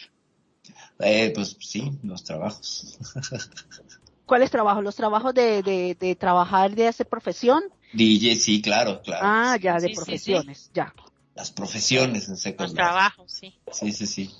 Eh, 0.99 1.31
pues 1.33 1.57
sí, 1.59 1.91
los 2.03 2.23
trabajos. 2.23 2.97
¿Cuáles 4.25 4.49
trabajos? 4.49 4.83
¿Los 4.83 4.95
trabajos 4.95 5.33
de, 5.33 5.61
de, 5.61 5.97
de 5.99 6.15
trabajar 6.15 6.73
de 6.73 6.87
hacer 6.87 7.05
profesión? 7.07 7.61
DJ, 7.93 8.35
sí, 8.37 8.61
claro, 8.61 9.01
claro. 9.01 9.21
Ah, 9.23 9.57
ya, 9.61 9.73
de 9.75 9.81
Sí, 9.81 9.87
sí, 9.89 9.95
profesiones, 9.95 10.57
sí. 10.59 10.69
ya. 10.73 10.93
Las 11.41 11.49
profesiones 11.49 12.29
en 12.29 12.37
Second 12.37 12.59
Los 12.61 12.69
Life. 12.73 12.83
trabajos, 12.83 13.31
sí. 13.31 13.59
Sí, 13.71 13.91
sí, 13.93 14.05
sí. 14.05 14.31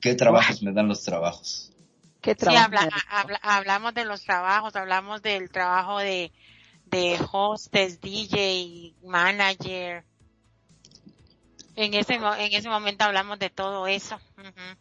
¿Qué 0.00 0.14
trabajos 0.14 0.62
me 0.62 0.72
dan 0.72 0.86
los 0.86 1.02
trabajos? 1.02 1.72
¿Qué 2.20 2.34
Sí, 2.34 2.36
trabajo? 2.38 2.66
habla- 2.66 2.88
habla- 3.08 3.40
hablamos 3.42 3.92
de 3.92 4.04
los 4.04 4.22
trabajos, 4.22 4.76
hablamos 4.76 5.22
del 5.22 5.50
trabajo 5.50 5.98
de, 5.98 6.30
de 6.84 7.18
hostess, 7.32 8.00
DJ, 8.00 8.94
manager. 9.02 10.04
En 11.74 11.94
ese, 11.94 12.14
en 12.14 12.52
ese 12.54 12.68
momento 12.68 13.02
hablamos 13.02 13.40
de 13.40 13.50
todo 13.50 13.88
eso. 13.88 14.20
Ujú. 14.38 14.76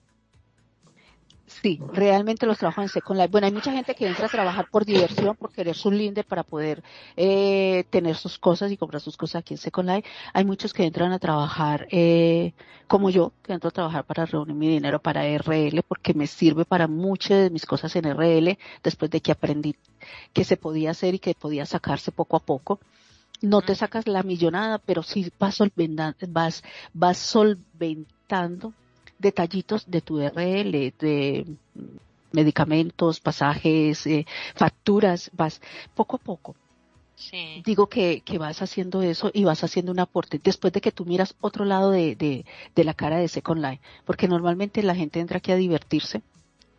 Sí, 1.59 1.79
realmente 1.93 2.45
los 2.45 2.57
trabajos 2.57 2.83
en 2.83 2.89
Second 2.89 3.19
Life. 3.19 3.29
Bueno, 3.29 3.45
hay 3.45 3.53
mucha 3.53 3.71
gente 3.71 3.93
que 3.93 4.07
entra 4.07 4.25
a 4.25 4.29
trabajar 4.29 4.67
por 4.71 4.85
diversión, 4.85 5.35
por 5.35 5.51
querer 5.51 5.75
su 5.75 5.91
linde 5.91 6.23
para 6.23 6.43
poder 6.43 6.81
eh, 7.15 7.83
tener 7.89 8.15
sus 8.15 8.39
cosas 8.39 8.71
y 8.71 8.77
comprar 8.77 9.01
sus 9.01 9.17
cosas 9.17 9.41
aquí 9.41 9.53
en 9.53 9.57
Second 9.59 9.89
Life. 9.89 10.09
Hay 10.33 10.45
muchos 10.45 10.73
que 10.73 10.85
entran 10.85 11.11
a 11.11 11.19
trabajar, 11.19 11.87
eh, 11.91 12.53
como 12.87 13.09
yo, 13.09 13.33
que 13.43 13.53
entro 13.53 13.67
a 13.67 13.71
trabajar 13.71 14.05
para 14.05 14.25
reunir 14.25 14.55
mi 14.55 14.69
dinero 14.69 14.99
para 14.99 15.25
RL, 15.25 15.83
porque 15.87 16.13
me 16.13 16.25
sirve 16.25 16.65
para 16.65 16.87
muchas 16.87 17.43
de 17.43 17.49
mis 17.49 17.65
cosas 17.65 17.95
en 17.95 18.05
RL, 18.05 18.57
después 18.81 19.11
de 19.11 19.21
que 19.21 19.31
aprendí 19.31 19.75
que 20.33 20.43
se 20.43 20.57
podía 20.57 20.91
hacer 20.91 21.15
y 21.15 21.19
que 21.19 21.35
podía 21.35 21.65
sacarse 21.65 22.11
poco 22.11 22.37
a 22.37 22.39
poco. 22.39 22.79
No 23.41 23.61
te 23.61 23.75
sacas 23.75 24.07
la 24.07 24.23
millonada, 24.23 24.77
pero 24.77 25.03
sí 25.03 25.31
vas, 25.37 25.59
vas, 26.29 26.63
vas 26.93 27.17
solventando 27.17 28.73
detallitos 29.21 29.89
de 29.89 30.01
tu 30.01 30.19
RL, 30.19 30.93
de 30.99 31.45
medicamentos, 32.31 33.19
pasajes, 33.19 34.05
eh, 34.07 34.25
facturas, 34.55 35.29
vas 35.33 35.61
poco 35.95 36.17
a 36.17 36.19
poco. 36.19 36.55
Sí. 37.15 37.61
Digo 37.63 37.87
que, 37.87 38.21
que 38.21 38.39
vas 38.39 38.61
haciendo 38.63 39.03
eso 39.03 39.29
y 39.31 39.43
vas 39.43 39.63
haciendo 39.63 39.91
un 39.91 39.99
aporte 39.99 40.41
después 40.43 40.73
de 40.73 40.81
que 40.81 40.91
tú 40.91 41.05
miras 41.05 41.35
otro 41.39 41.65
lado 41.65 41.91
de, 41.91 42.15
de, 42.15 42.45
de 42.75 42.83
la 42.83 42.95
cara 42.95 43.17
de 43.17 43.27
Second 43.27 43.63
Life, 43.63 43.81
porque 44.05 44.27
normalmente 44.27 44.81
la 44.81 44.95
gente 44.95 45.19
entra 45.19 45.37
aquí 45.37 45.51
a 45.51 45.55
divertirse 45.55 46.23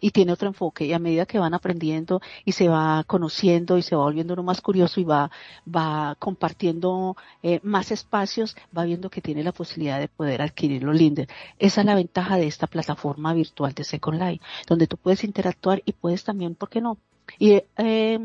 y 0.02 0.10
tiene 0.10 0.32
otro 0.32 0.48
enfoque 0.48 0.84
y 0.84 0.92
a 0.92 0.98
medida 0.98 1.24
que 1.24 1.38
van 1.38 1.54
aprendiendo 1.54 2.20
y 2.44 2.52
se 2.52 2.68
va 2.68 3.04
conociendo 3.06 3.78
y 3.78 3.82
se 3.82 3.94
va 3.94 4.02
volviendo 4.02 4.34
uno 4.34 4.42
más 4.42 4.60
curioso 4.60 5.00
y 5.00 5.04
va, 5.04 5.30
va 5.64 6.16
compartiendo 6.18 7.16
eh, 7.42 7.60
más 7.62 7.92
espacios, 7.92 8.56
va 8.76 8.84
viendo 8.84 9.08
que 9.08 9.22
tiene 9.22 9.44
la 9.44 9.52
posibilidad 9.52 10.00
de 10.00 10.08
poder 10.08 10.42
adquirir 10.42 10.82
los 10.82 10.96
Linder. 10.96 11.28
Esa 11.58 11.82
es 11.82 11.86
la 11.86 11.94
ventaja 11.94 12.36
de 12.36 12.48
esta 12.48 12.66
plataforma 12.66 13.32
virtual 13.32 13.72
de 13.74 13.84
Second 13.84 14.20
Life, 14.20 14.44
donde 14.66 14.88
tú 14.88 14.96
puedes 14.96 15.22
interactuar 15.22 15.80
y 15.86 15.92
puedes 15.92 16.24
también, 16.24 16.56
¿por 16.56 16.68
qué 16.68 16.80
no? 16.80 16.98
Y 17.38 17.62
eh, 17.78 18.18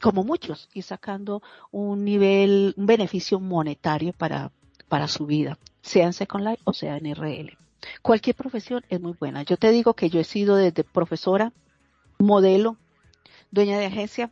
como 0.00 0.22
muchos, 0.22 0.68
ir 0.72 0.84
sacando 0.84 1.42
un 1.72 2.04
nivel, 2.04 2.74
un 2.76 2.86
beneficio 2.86 3.40
monetario 3.40 4.12
para, 4.12 4.52
para 4.88 5.08
su 5.08 5.26
vida, 5.26 5.58
sea 5.82 6.06
en 6.06 6.12
Second 6.12 6.44
Life 6.46 6.62
o 6.64 6.72
sea 6.72 6.96
en 6.96 7.12
RL. 7.12 7.63
Cualquier 8.02 8.36
profesión 8.36 8.84
es 8.88 9.00
muy 9.00 9.12
buena. 9.12 9.42
Yo 9.42 9.56
te 9.56 9.70
digo 9.70 9.94
que 9.94 10.10
yo 10.10 10.20
he 10.20 10.24
sido 10.24 10.56
desde 10.56 10.84
profesora, 10.84 11.52
modelo, 12.18 12.76
dueña 13.50 13.78
de 13.78 13.86
agencia, 13.86 14.30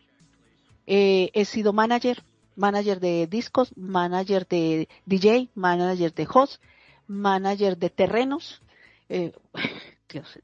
eh, 0.86 1.30
he 1.34 1.44
sido 1.44 1.72
manager, 1.72 2.22
manager 2.56 3.00
de 3.00 3.26
discos, 3.26 3.72
manager 3.76 4.46
de 4.48 4.88
DJ, 5.06 5.50
manager 5.54 6.12
de 6.12 6.28
host, 6.32 6.62
manager 7.06 7.76
de 7.76 7.90
terrenos, 7.90 8.62
eh, 9.08 9.32
Dios, 10.08 10.38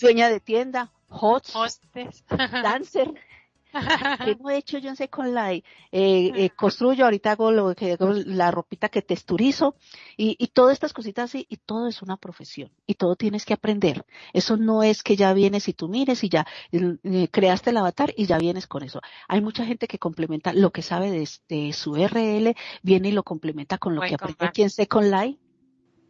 dueña 0.00 0.30
de 0.30 0.40
tienda, 0.40 0.92
host, 1.08 1.54
dancer, 2.62 3.12
¿Qué 4.24 4.36
no 4.40 4.50
he 4.50 4.56
hecho 4.56 4.78
yo 4.78 4.88
en 4.88 4.96
Second 4.96 5.34
Life? 5.34 5.66
Eh, 5.92 6.32
eh, 6.34 6.50
construyo, 6.50 7.04
ahorita 7.04 7.32
hago 7.32 7.50
lo 7.50 7.74
que 7.74 7.92
hago 7.92 8.12
la 8.12 8.50
ropita 8.50 8.88
que 8.88 9.02
texturizo 9.02 9.74
y, 10.16 10.36
y 10.38 10.48
todas 10.48 10.72
estas 10.72 10.92
cositas 10.92 11.30
así, 11.30 11.46
y 11.48 11.56
todo 11.56 11.88
es 11.88 12.02
una 12.02 12.16
profesión 12.16 12.70
y 12.86 12.94
todo 12.94 13.16
tienes 13.16 13.44
que 13.44 13.54
aprender. 13.54 14.04
Eso 14.32 14.56
no 14.56 14.82
es 14.82 15.02
que 15.02 15.16
ya 15.16 15.32
vienes 15.32 15.68
y 15.68 15.74
tú 15.74 15.88
mires 15.88 16.24
y 16.24 16.28
ya 16.28 16.46
eh, 16.72 17.28
creaste 17.30 17.70
el 17.70 17.76
avatar 17.76 18.12
y 18.16 18.26
ya 18.26 18.38
vienes 18.38 18.66
con 18.66 18.82
eso. 18.82 19.00
Hay 19.28 19.40
mucha 19.40 19.64
gente 19.64 19.86
que 19.86 19.98
complementa 19.98 20.52
lo 20.52 20.70
que 20.70 20.82
sabe 20.82 21.10
de, 21.10 21.28
de 21.48 21.72
su 21.72 21.94
RL, 21.94 22.54
viene 22.82 23.08
y 23.08 23.12
lo 23.12 23.22
complementa 23.22 23.78
con 23.78 23.94
lo 23.94 24.00
que 24.00 24.14
aprende 24.14 24.46
aquí 24.46 24.62
en 24.62 24.70
Second 24.70 25.12
Life 25.12 25.47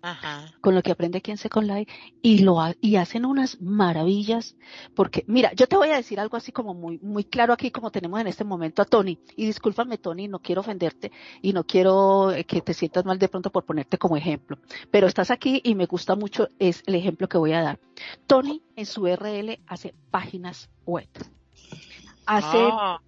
Ajá. 0.01 0.47
con 0.61 0.75
lo 0.77 0.83
que 0.83 0.93
aprende 0.93 1.19
aquí 1.19 1.33
en 1.33 1.39
Second 1.39 1.69
Life 1.69 1.93
y 2.23 2.39
lo 2.39 2.61
ha- 2.61 2.75
y 2.81 2.97
hacen 2.97 3.25
unas 3.25 3.61
maravillas 3.61 4.57
porque 4.95 5.25
mira 5.27 5.53
yo 5.55 5.67
te 5.67 5.77
voy 5.77 5.89
a 5.89 5.97
decir 5.97 6.21
algo 6.21 6.37
así 6.37 6.53
como 6.53 6.73
muy 6.73 6.99
muy 6.99 7.25
claro 7.25 7.53
aquí 7.53 7.71
como 7.73 7.91
tenemos 7.91 8.21
en 8.21 8.29
este 8.29 8.45
momento 8.45 8.81
a 8.81 8.85
Tony 8.85 9.19
y 9.37 9.47
discúlpame 9.47 9.99
Tony 9.99 10.29
no 10.29 10.39
quiero 10.41 10.61
ofenderte 10.61 11.11
y 11.43 11.53
no 11.53 11.65
quiero 11.65 12.31
eh, 12.31 12.45
que 12.45 12.61
te 12.61 12.75
sientas 12.75 13.05
mal 13.05 13.19
de 13.19 13.29
pronto 13.29 13.51
por 13.51 13.65
ponerte 13.65 13.99
como 13.99 14.17
ejemplo 14.17 14.57
pero 14.93 15.09
estás 15.09 15.31
aquí 15.33 15.61
y 15.65 15.75
me 15.75 15.87
gusta 15.87 16.15
mucho 16.15 16.49
es 16.61 16.83
el 16.87 16.95
ejemplo 16.95 17.29
que 17.29 17.39
voy 17.39 17.53
a 17.53 17.63
dar 17.63 17.81
Tony 18.29 18.63
en 18.77 18.87
su 18.87 19.05
RL 19.07 19.59
hace 19.67 19.95
páginas 20.13 20.71
web 20.87 21.09
hace 22.27 22.57
Oh, 22.57 22.99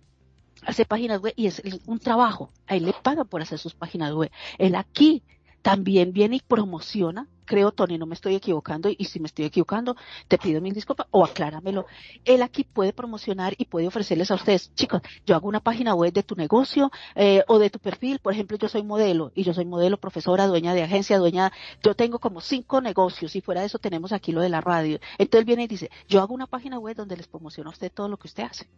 hace 0.67 0.85
páginas 0.85 1.21
web 1.21 1.33
y 1.37 1.47
es 1.47 1.63
un 1.87 1.99
trabajo. 1.99 2.53
A 2.67 2.77
él 2.77 2.85
le 2.87 2.93
pagan 2.93 3.27
por 3.27 3.41
hacer 3.43 3.59
sus 3.59 3.75
páginas 3.75 4.13
web. 4.13 4.31
Él 4.59 4.75
aquí 4.75 5.23
también 5.63 6.13
viene 6.13 6.37
y 6.37 6.41
promociona. 6.41 7.27
Creo, 7.45 7.73
Tony, 7.73 7.99
no 7.99 8.07
me 8.07 8.15
estoy 8.15 8.37
equivocando 8.37 8.89
y 8.97 9.05
si 9.07 9.19
me 9.19 9.27
estoy 9.27 9.45
equivocando, 9.45 9.97
te 10.29 10.39
pido 10.39 10.61
mil 10.61 10.73
disculpas 10.73 11.09
o 11.11 11.25
acláramelo. 11.25 11.87
Él 12.25 12.43
aquí 12.43 12.63
puede 12.63 12.93
promocionar 12.93 13.55
y 13.59 13.65
puede 13.65 13.89
ofrecerles 13.89 14.31
a 14.31 14.37
ustedes, 14.37 14.73
chicos, 14.75 15.03
yo 15.27 15.35
hago 15.35 15.49
una 15.49 15.59
página 15.59 15.97
web 15.97 16.13
de 16.13 16.23
tu 16.23 16.37
negocio 16.37 16.93
eh, 17.17 17.43
o 17.49 17.59
de 17.59 17.69
tu 17.69 17.81
perfil. 17.81 18.21
Por 18.21 18.35
ejemplo, 18.35 18.57
yo 18.57 18.69
soy 18.69 18.85
modelo 18.85 19.33
y 19.35 19.43
yo 19.43 19.53
soy 19.53 19.65
modelo, 19.65 19.97
profesora, 19.99 20.47
dueña 20.47 20.75
de 20.75 20.85
agencia, 20.85 21.19
dueña, 21.19 21.53
yo 21.83 21.97
tengo 21.97 22.21
como 22.21 22.41
cinco 22.41 22.81
negocios 22.81 23.35
y 23.35 23.41
fuera 23.41 23.63
de 23.63 23.67
eso 23.67 23.81
tenemos 23.81 24.13
aquí 24.13 24.31
lo 24.31 24.43
de 24.43 24.49
la 24.49 24.61
radio. 24.61 25.01
Entonces 25.19 25.41
él 25.41 25.45
viene 25.45 25.65
y 25.65 25.67
dice, 25.67 25.91
yo 26.09 26.21
hago 26.21 26.35
una 26.35 26.47
página 26.47 26.79
web 26.79 26.97
donde 26.97 27.17
les 27.17 27.27
promociono 27.27 27.71
a 27.71 27.73
usted 27.73 27.91
todo 27.93 28.09
lo 28.09 28.17
que 28.17 28.29
usted 28.29 28.45
hace 28.45 28.69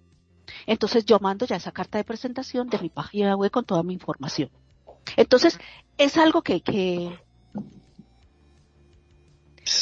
Entonces 0.67 1.05
yo 1.05 1.19
mando 1.21 1.45
ya 1.45 1.57
esa 1.57 1.73
carta 1.73 1.99
de 1.99 2.05
presentación 2.05 2.69
de 2.69 2.79
mi 2.79 2.89
página 2.89 3.37
web 3.37 3.51
con 3.51 3.65
toda 3.67 3.83
mi 3.83 3.93
información. 3.93 4.51
Entonces 5.17 5.59
es 5.99 6.17
algo 6.17 6.43
que, 6.43 6.61
que 6.63 7.19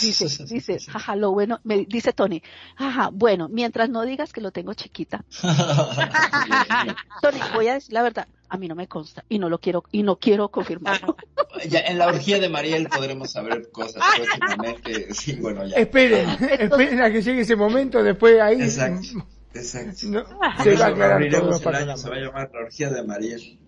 dice, 0.01 0.45
dice, 0.45 0.79
jaja, 0.79 1.17
lo 1.17 1.33
bueno, 1.33 1.61
me 1.65 1.85
dice 1.87 2.13
Tony, 2.13 2.43
jaja, 2.77 3.11
bueno, 3.13 3.49
mientras 3.49 3.89
no 3.89 4.03
digas 4.03 4.33
que 4.33 4.41
lo 4.41 4.53
tengo 4.53 4.75
chiquita. 4.75 5.25
Tony, 7.23 7.39
voy 7.55 7.69
a 7.69 7.75
decir 7.75 7.93
la 7.93 8.03
verdad, 8.03 8.29
a 8.49 8.57
mí 8.57 8.69
no 8.69 8.75
me 8.75 8.89
consta 8.89 9.25
y 9.29 9.39
no 9.39 9.49
lo 9.49 9.59
quiero 9.59 9.85
y 9.93 10.03
no 10.03 10.17
quiero 10.17 10.51
confirmarlo. 10.51 11.17
ya 11.69 11.81
en 11.81 11.99
la 11.99 12.09
orgía 12.09 12.39
de 12.39 12.49
Mariel 12.49 12.89
podremos 12.89 13.31
saber 13.31 13.71
cosas 13.71 14.03
próximamente. 14.17 15.15
Sí, 15.15 15.37
bueno, 15.37 15.65
ya. 15.67 15.77
Esperen, 15.77 16.29
esperen 16.41 17.03
a 17.03 17.11
que 17.11 17.23
llegue 17.23 17.43
ese 17.43 17.57
momento, 17.57 18.03
después 18.03 18.41
ahí. 18.41 18.61
Exacto. 18.61 19.27
Exacto. 19.53 20.07
No, 20.07 20.25
se 20.63 20.77
va 20.77 20.85
a 20.85 20.89
aclarar 20.89 21.29
todo. 21.31 21.51
Año, 21.75 21.97
se 21.97 22.09
va 22.09 22.17
a 22.17 22.21
llamar 22.21 22.51
la 22.53 22.61
orgía 22.61 22.91
de 22.91 23.03
Mariel. 23.03 23.59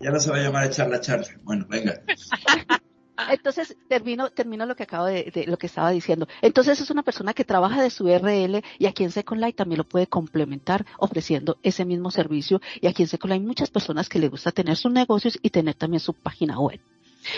Ya 0.00 0.10
no 0.10 0.20
se 0.20 0.30
va 0.30 0.36
a 0.36 0.40
llamar 0.40 0.66
echar 0.66 0.88
la 0.88 1.00
charla. 1.00 1.26
Bueno, 1.42 1.66
venga. 1.68 2.02
Entonces 3.30 3.76
termino, 3.88 4.30
termino 4.30 4.66
lo 4.66 4.74
que 4.74 4.84
acabo 4.84 5.06
de, 5.06 5.30
de, 5.32 5.46
lo 5.46 5.56
que 5.58 5.66
estaba 5.66 5.90
diciendo. 5.90 6.26
Entonces 6.40 6.80
es 6.80 6.90
una 6.90 7.02
persona 7.02 7.34
que 7.34 7.44
trabaja 7.44 7.82
de 7.82 7.90
su 7.90 8.06
RL 8.08 8.62
y 8.78 8.86
aquí 8.86 9.04
en 9.04 9.10
Second 9.10 9.40
Life 9.40 9.54
también 9.54 9.78
lo 9.78 9.84
puede 9.84 10.06
complementar 10.06 10.86
ofreciendo 10.98 11.58
ese 11.62 11.84
mismo 11.84 12.10
servicio 12.10 12.60
y 12.80 12.86
aquí 12.86 13.02
en 13.02 13.08
Second 13.08 13.32
Life 13.32 13.42
hay 13.42 13.46
muchas 13.46 13.70
personas 13.70 14.08
que 14.08 14.18
les 14.18 14.30
gusta 14.30 14.50
tener 14.50 14.76
sus 14.76 14.92
negocios 14.92 15.38
y 15.42 15.50
tener 15.50 15.74
también 15.74 16.00
su 16.00 16.14
página 16.14 16.58
web. 16.58 16.80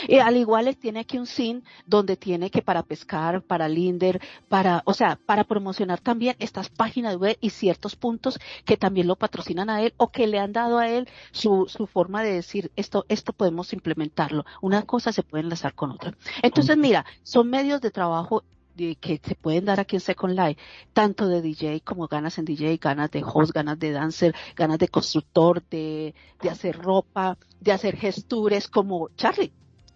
Y 0.09 0.19
al 0.19 0.37
igual 0.37 0.77
tiene 0.77 1.01
aquí 1.01 1.19
un 1.19 1.27
SIN 1.27 1.65
donde 1.87 2.17
tiene 2.17 2.51
que 2.51 2.63
para 2.63 2.83
pescar, 2.83 3.43
para 3.43 3.69
Linder, 3.69 4.21
para, 4.49 4.83
o 4.87 4.95
sea, 4.95 5.19
para 5.27 5.45
promocionar 5.45 6.01
también 6.01 6.37
estas 6.39 6.69
páginas 6.69 7.17
web 7.17 7.37
y 7.41 7.51
ciertos 7.51 7.97
puntos 7.97 8.39
que 8.65 8.77
también 8.77 9.07
lo 9.07 9.17
patrocinan 9.17 9.71
a 9.71 9.83
él 9.83 9.95
o 9.97 10.11
que 10.11 10.27
le 10.27 10.39
han 10.39 10.53
dado 10.53 10.79
a 10.79 10.89
él 10.89 11.09
su, 11.33 11.67
su 11.69 11.87
forma 11.87 12.23
de 12.23 12.33
decir 12.33 12.71
esto, 12.77 13.05
esto 13.09 13.33
podemos 13.33 13.73
implementarlo. 13.73 14.45
Una 14.61 14.83
cosa 14.83 15.13
se 15.13 15.23
puede 15.23 15.45
enlazar 15.45 15.75
con 15.75 15.91
otra. 15.91 16.15
Entonces, 16.43 16.77
mira, 16.77 17.05
son 17.23 17.51
medios 17.51 17.81
de 17.81 17.91
trabajo 17.91 18.43
que 18.77 19.21
se 19.23 19.35
pueden 19.37 19.67
dar 19.67 19.79
aquí 19.79 19.97
en 19.97 20.01
Second 20.01 20.39
Life, 20.39 20.61
tanto 20.93 21.29
de 21.29 21.41
DJ 21.41 21.81
como 21.83 22.09
ganas 22.09 22.39
en 22.39 22.45
DJ, 22.45 22.79
ganas 22.79 23.11
de 23.11 23.23
host, 23.25 23.53
ganas 23.53 23.79
de 23.79 23.93
dancer, 23.93 24.35
ganas 24.57 24.79
de 24.79 24.89
constructor, 24.89 25.63
de, 25.71 26.15
de 26.43 26.51
hacer 26.51 26.77
ropa, 26.79 27.39
de 27.61 27.73
hacer 27.73 27.97
gestures 27.97 28.69
como 28.69 29.11
Charlie 29.17 29.53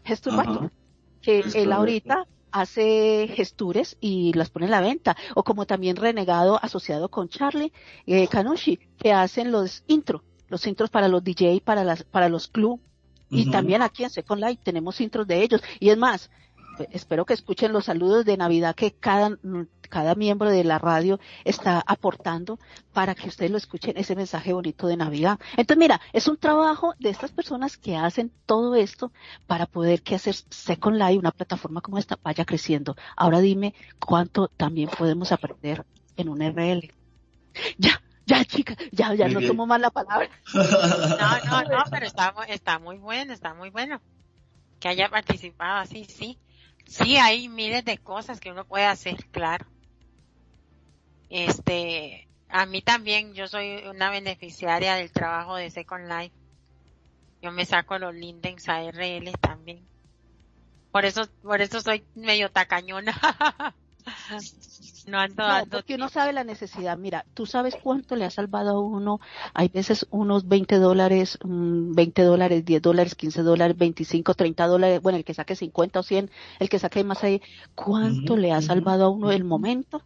Gestur 0.09 0.71
que 1.21 1.45
él 1.55 1.73
ahorita 1.73 2.27
hace 2.51 3.29
gestures 3.35 3.97
y 4.01 4.33
las 4.33 4.51
pone 4.51 4.67
en 4.67 4.71
la 4.73 4.81
venta, 4.81 5.17
o 5.35 5.45
como 5.45 5.67
también 5.67 5.97
Renegado 5.97 6.59
asociado 6.63 7.11
con 7.11 7.29
Charlie 7.29 7.73
eh, 8.07 8.27
Kanushi, 8.29 8.79
que 8.99 9.13
hacen 9.13 9.53
los 9.53 9.85
intros, 9.87 10.23
los 10.49 10.67
intros 10.67 10.91
para 10.91 11.09
los 11.09 11.23
DJ, 11.23 11.61
para 11.61 11.85
las, 11.85 12.05
para 12.05 12.29
los 12.29 12.49
club, 12.49 12.81
y 13.31 13.51
también 13.51 13.83
aquí 13.83 14.05
en 14.05 14.11
Second 14.11 14.43
Life 14.43 14.63
tenemos 14.65 15.01
intros 15.03 15.27
de 15.27 15.43
ellos, 15.43 15.61
y 15.81 15.91
es 15.91 15.99
más, 15.99 16.31
espero 16.91 17.25
que 17.25 17.35
escuchen 17.35 17.73
los 17.73 17.87
saludos 17.87 18.25
de 18.25 18.37
Navidad 18.37 18.75
que 18.75 18.93
cada, 18.93 19.37
cada 19.89 20.15
miembro 20.15 20.51
de 20.51 20.65
la 20.65 20.79
radio 20.79 21.19
está 21.45 21.83
aportando 21.87 22.59
para 22.93 23.15
que 23.15 23.29
ustedes 23.29 23.51
lo 23.51 23.57
escuchen 23.57 23.97
ese 23.97 24.17
mensaje 24.17 24.53
bonito 24.53 24.87
de 24.87 24.97
Navidad. 24.97 25.39
Entonces, 25.57 25.79
mira, 25.79 26.01
es 26.13 26.29
un 26.29 26.37
trabajo 26.37 26.95
de 26.99 27.11
estas 27.11 27.33
personas 27.33 27.77
que 27.77 27.97
hacen 27.97 28.33
todo 28.47 28.75
esto 28.75 29.13
para 29.47 29.67
poder 29.67 30.03
que 30.03 30.15
hacer 30.15 30.35
Second 30.35 30.97
Life, 30.97 31.19
una 31.19 31.33
plataforma 31.33 31.81
como 31.81 31.99
esta, 31.99 32.19
vaya 32.23 32.45
creciendo. 32.45 32.97
Ahora 33.17 33.41
dime 33.41 33.75
cuánto 33.99 34.49
también 34.49 34.91
podemos 34.91 35.33
aprender 35.33 35.85
en 36.17 36.29
un 36.29 36.41
RL. 36.41 36.93
Ya, 37.79 38.01
ya 38.27 38.45
chica, 38.45 38.77
ya, 38.93 39.15
ya 39.15 39.29
no 39.29 39.41
tomo 39.41 39.67
más 39.67 39.81
la 39.81 39.91
palabra. 39.91 40.29
No, 40.55 41.63
no, 41.63 41.63
no, 41.63 41.85
pero 41.91 42.07
está, 42.07 42.35
está 42.49 42.79
muy 42.79 42.99
bueno, 42.99 43.33
está 43.33 43.55
muy 43.55 43.71
bueno. 43.71 44.01
Que 44.81 44.89
haya 44.89 45.09
participado 45.09 45.79
así, 45.79 46.05
sí. 46.05 46.39
Sí, 46.89 47.19
hay 47.19 47.51
miles 47.51 47.85
de 47.85 47.99
cosas 47.99 48.41
que 48.41 48.51
uno 48.51 48.65
puede 48.65 48.87
hacer, 48.87 49.23
claro. 49.27 49.67
Este, 51.29 52.27
a 52.49 52.65
mí 52.65 52.81
también, 52.81 53.35
yo 53.35 53.47
soy 53.47 53.85
una 53.87 54.11
beneficiaria 54.11 54.95
del 54.95 55.13
trabajo 55.13 55.57
de 55.57 55.71
Second 55.71 56.09
Life. 56.11 56.35
Yo 57.43 57.53
me 57.53 57.67
saco 57.67 57.99
los 57.99 58.15
Lindens 58.15 58.69
ARL 58.71 59.31
también. 59.39 59.87
Por 60.91 61.05
eso, 61.05 61.29
por 61.43 61.61
eso 61.61 61.83
soy 61.83 62.03
medio 62.15 62.51
tacañona. 62.51 63.15
No 65.09 65.19
ando, 65.19 65.49
no, 65.49 65.67
porque 65.71 65.95
uno 65.95 66.09
sabe 66.11 66.33
la 66.35 66.45
necesidad. 66.45 66.99
Mira, 66.99 67.25
tú 67.33 67.47
sabes 67.47 67.77
cuánto 67.83 68.15
le 68.15 68.27
ha 68.27 68.31
salvado 68.31 68.71
a 68.71 68.81
uno. 68.81 69.21
Hay 69.55 69.69
veces 69.69 70.07
unos 70.11 70.47
20 70.47 70.77
dólares, 70.79 71.39
20 71.43 72.23
mm, 72.23 72.27
dólares, 72.27 72.65
10 72.65 72.83
dólares, 72.83 73.15
15 73.15 73.43
dólares, 73.43 73.77
25, 73.79 74.35
30 74.35 74.67
dólares. 74.67 75.01
Bueno, 75.01 75.17
el 75.17 75.25
que 75.25 75.33
saque 75.33 75.57
50 75.57 76.01
o 76.01 76.03
100, 76.03 76.31
el 76.59 76.69
que 76.69 76.79
saque 76.79 77.05
más 77.05 77.25
ahí. 77.25 77.41
¿Cuánto 77.75 78.37
le 78.37 78.53
ha 78.53 78.61
salvado 78.61 79.07
a 79.07 79.09
uno 79.09 79.33
el 79.33 79.45
momento? 79.45 80.03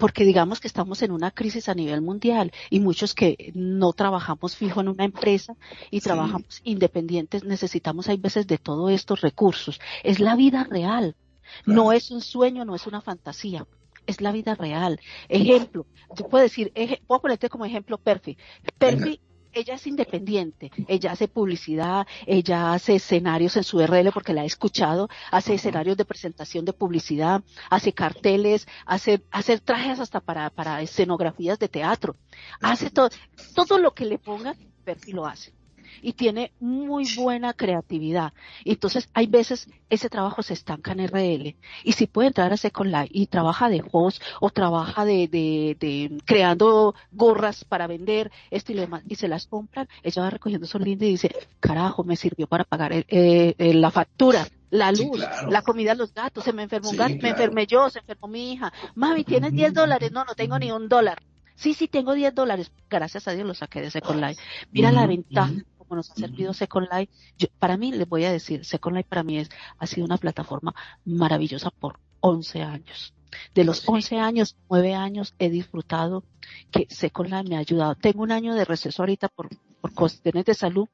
Porque 0.00 0.24
digamos 0.24 0.60
que 0.60 0.68
estamos 0.68 1.02
en 1.02 1.12
una 1.12 1.30
crisis 1.30 1.68
a 1.68 1.74
nivel 1.74 2.02
mundial 2.02 2.52
y 2.70 2.80
muchos 2.80 3.14
que 3.14 3.52
no 3.54 3.92
trabajamos 3.92 4.54
fijo 4.56 4.80
en 4.80 4.88
una 4.88 5.04
empresa 5.04 5.54
y 5.90 6.00
trabajamos 6.00 6.60
independientes 6.64 7.44
necesitamos 7.44 8.08
hay 8.08 8.16
veces 8.16 8.46
de 8.46 8.58
todos 8.58 8.90
estos 8.90 9.22
recursos. 9.22 9.80
Es 10.04 10.20
la 10.20 10.36
vida 10.36 10.64
real. 10.64 11.16
No 11.64 11.92
es 11.92 12.10
un 12.10 12.20
sueño, 12.20 12.64
no 12.64 12.74
es 12.74 12.86
una 12.86 13.00
fantasía 13.00 13.66
es 14.06 14.20
la 14.20 14.32
vida 14.32 14.54
real. 14.54 15.00
Ejemplo, 15.28 15.86
yo 16.16 16.28
puedo 16.28 16.42
decir, 16.42 16.72
puedo 17.06 17.20
ponerte 17.20 17.48
como 17.48 17.64
ejemplo 17.64 17.98
Perfi. 17.98 18.36
Perfi, 18.78 19.20
ella 19.52 19.74
es 19.74 19.86
independiente, 19.86 20.70
ella 20.86 21.12
hace 21.12 21.28
publicidad, 21.28 22.06
ella 22.26 22.74
hace 22.74 22.96
escenarios 22.96 23.56
en 23.56 23.64
su 23.64 23.80
RL 23.80 24.12
porque 24.12 24.34
la 24.34 24.42
he 24.42 24.46
escuchado, 24.46 25.08
hace 25.30 25.54
escenarios 25.54 25.96
de 25.96 26.04
presentación 26.04 26.66
de 26.66 26.74
publicidad, 26.74 27.42
hace 27.70 27.92
carteles, 27.94 28.68
hace, 28.84 29.22
hace 29.30 29.58
trajes 29.58 29.98
hasta 29.98 30.20
para, 30.20 30.50
para 30.50 30.82
escenografías 30.82 31.58
de 31.58 31.68
teatro, 31.68 32.16
hace 32.60 32.90
todo, 32.90 33.08
todo 33.54 33.78
lo 33.78 33.94
que 33.94 34.04
le 34.04 34.18
pongan, 34.18 34.56
Perfi 34.84 35.12
lo 35.12 35.26
hace 35.26 35.55
y 36.02 36.12
tiene 36.12 36.52
muy 36.60 37.06
buena 37.16 37.52
creatividad. 37.52 38.32
Entonces, 38.64 39.08
hay 39.14 39.26
veces 39.26 39.68
ese 39.88 40.08
trabajo 40.08 40.42
se 40.42 40.54
estanca 40.54 40.92
en 40.92 41.06
RL. 41.06 41.56
Y 41.84 41.92
si 41.92 42.06
puede 42.06 42.28
entrar 42.28 42.52
a 42.52 42.56
Second 42.56 42.90
Life 42.90 43.10
y 43.10 43.26
trabaja 43.26 43.68
de 43.68 43.84
host 43.90 44.22
o 44.40 44.50
trabaja 44.50 45.04
de, 45.04 45.28
de, 45.28 45.76
de 45.78 46.18
creando 46.24 46.94
gorras 47.12 47.64
para 47.64 47.86
vender, 47.86 48.30
esto 48.50 48.72
y 48.72 48.74
lo 48.74 48.82
demás, 48.82 49.02
y 49.08 49.14
se 49.16 49.28
las 49.28 49.46
compran, 49.46 49.88
ella 50.02 50.22
va 50.22 50.30
recogiendo 50.30 50.66
su 50.66 50.78
linda 50.78 51.06
y 51.06 51.10
dice, 51.10 51.34
carajo, 51.60 52.04
me 52.04 52.16
sirvió 52.16 52.46
para 52.46 52.64
pagar 52.64 52.92
eh, 52.92 53.04
eh, 53.08 53.74
la 53.74 53.90
factura 53.90 54.46
la 54.70 54.90
luz, 54.90 55.24
la 55.48 55.62
comida 55.62 55.94
los 55.94 56.12
gatos, 56.12 56.44
se 56.44 56.52
me 56.52 56.64
enfermó 56.64 56.90
un 56.90 56.96
gato, 56.96 57.14
me 57.22 57.30
enfermé 57.30 57.66
yo, 57.66 57.88
se 57.88 58.00
enfermó 58.00 58.26
mi 58.26 58.52
hija. 58.52 58.72
Mami, 58.94 59.24
¿tienes 59.24 59.52
10 59.52 59.72
dólares? 59.72 60.10
No, 60.12 60.24
no 60.24 60.34
tengo 60.34 60.58
ni 60.58 60.72
un 60.72 60.88
dólar. 60.88 61.22
Sí, 61.54 61.72
sí, 61.72 61.88
tengo 61.88 62.14
10 62.14 62.34
dólares. 62.34 62.70
Gracias 62.90 63.28
a 63.28 63.32
Dios 63.32 63.46
lo 63.46 63.54
saqué 63.54 63.80
de 63.80 63.90
Second 63.90 64.20
Life. 64.20 64.42
Mira 64.72 64.92
la 64.92 65.06
ventaja 65.06 65.52
como 65.86 65.96
nos 65.96 66.10
ha 66.10 66.14
servido 66.14 66.52
Second 66.52 66.88
Life. 66.92 67.12
para 67.58 67.76
mí, 67.76 67.92
les 67.92 68.08
voy 68.08 68.24
a 68.24 68.32
decir, 68.32 68.64
Second 68.64 68.96
Life 68.96 69.08
para 69.08 69.22
mí 69.22 69.38
es, 69.38 69.48
ha 69.78 69.86
sido 69.86 70.04
una 70.06 70.18
plataforma 70.18 70.74
maravillosa 71.04 71.70
por 71.70 71.98
11 72.20 72.62
años. 72.62 73.14
De 73.54 73.64
los 73.64 73.86
11 73.86 74.18
años, 74.18 74.56
9 74.70 74.94
años 74.94 75.34
he 75.38 75.50
disfrutado 75.50 76.24
que 76.70 76.86
Second 76.90 77.30
Life 77.30 77.48
me 77.48 77.56
ha 77.56 77.60
ayudado. 77.60 77.94
Tengo 77.94 78.22
un 78.22 78.32
año 78.32 78.54
de 78.54 78.64
receso 78.64 79.02
ahorita 79.02 79.28
por, 79.28 79.48
por 79.80 79.92
cuestiones 79.92 80.44
de 80.44 80.54
salud, 80.54 80.88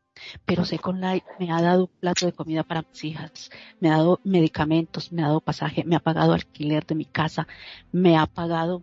pero 0.44 0.64
Second 0.64 1.02
Life 1.02 1.26
me 1.38 1.50
ha 1.50 1.60
dado 1.62 1.84
un 1.84 1.90
plato 2.00 2.26
de 2.26 2.32
comida 2.32 2.62
para 2.62 2.82
mis 2.82 3.04
hijas, 3.04 3.50
me 3.80 3.90
ha 3.90 3.98
dado 3.98 4.20
medicamentos, 4.24 5.12
me 5.12 5.22
ha 5.22 5.26
dado 5.26 5.40
pasaje, 5.40 5.84
me 5.84 5.96
ha 5.96 6.00
pagado 6.00 6.32
alquiler 6.32 6.86
de 6.86 6.94
mi 6.94 7.04
casa, 7.04 7.46
me 7.92 8.16
ha 8.16 8.26
pagado, 8.26 8.82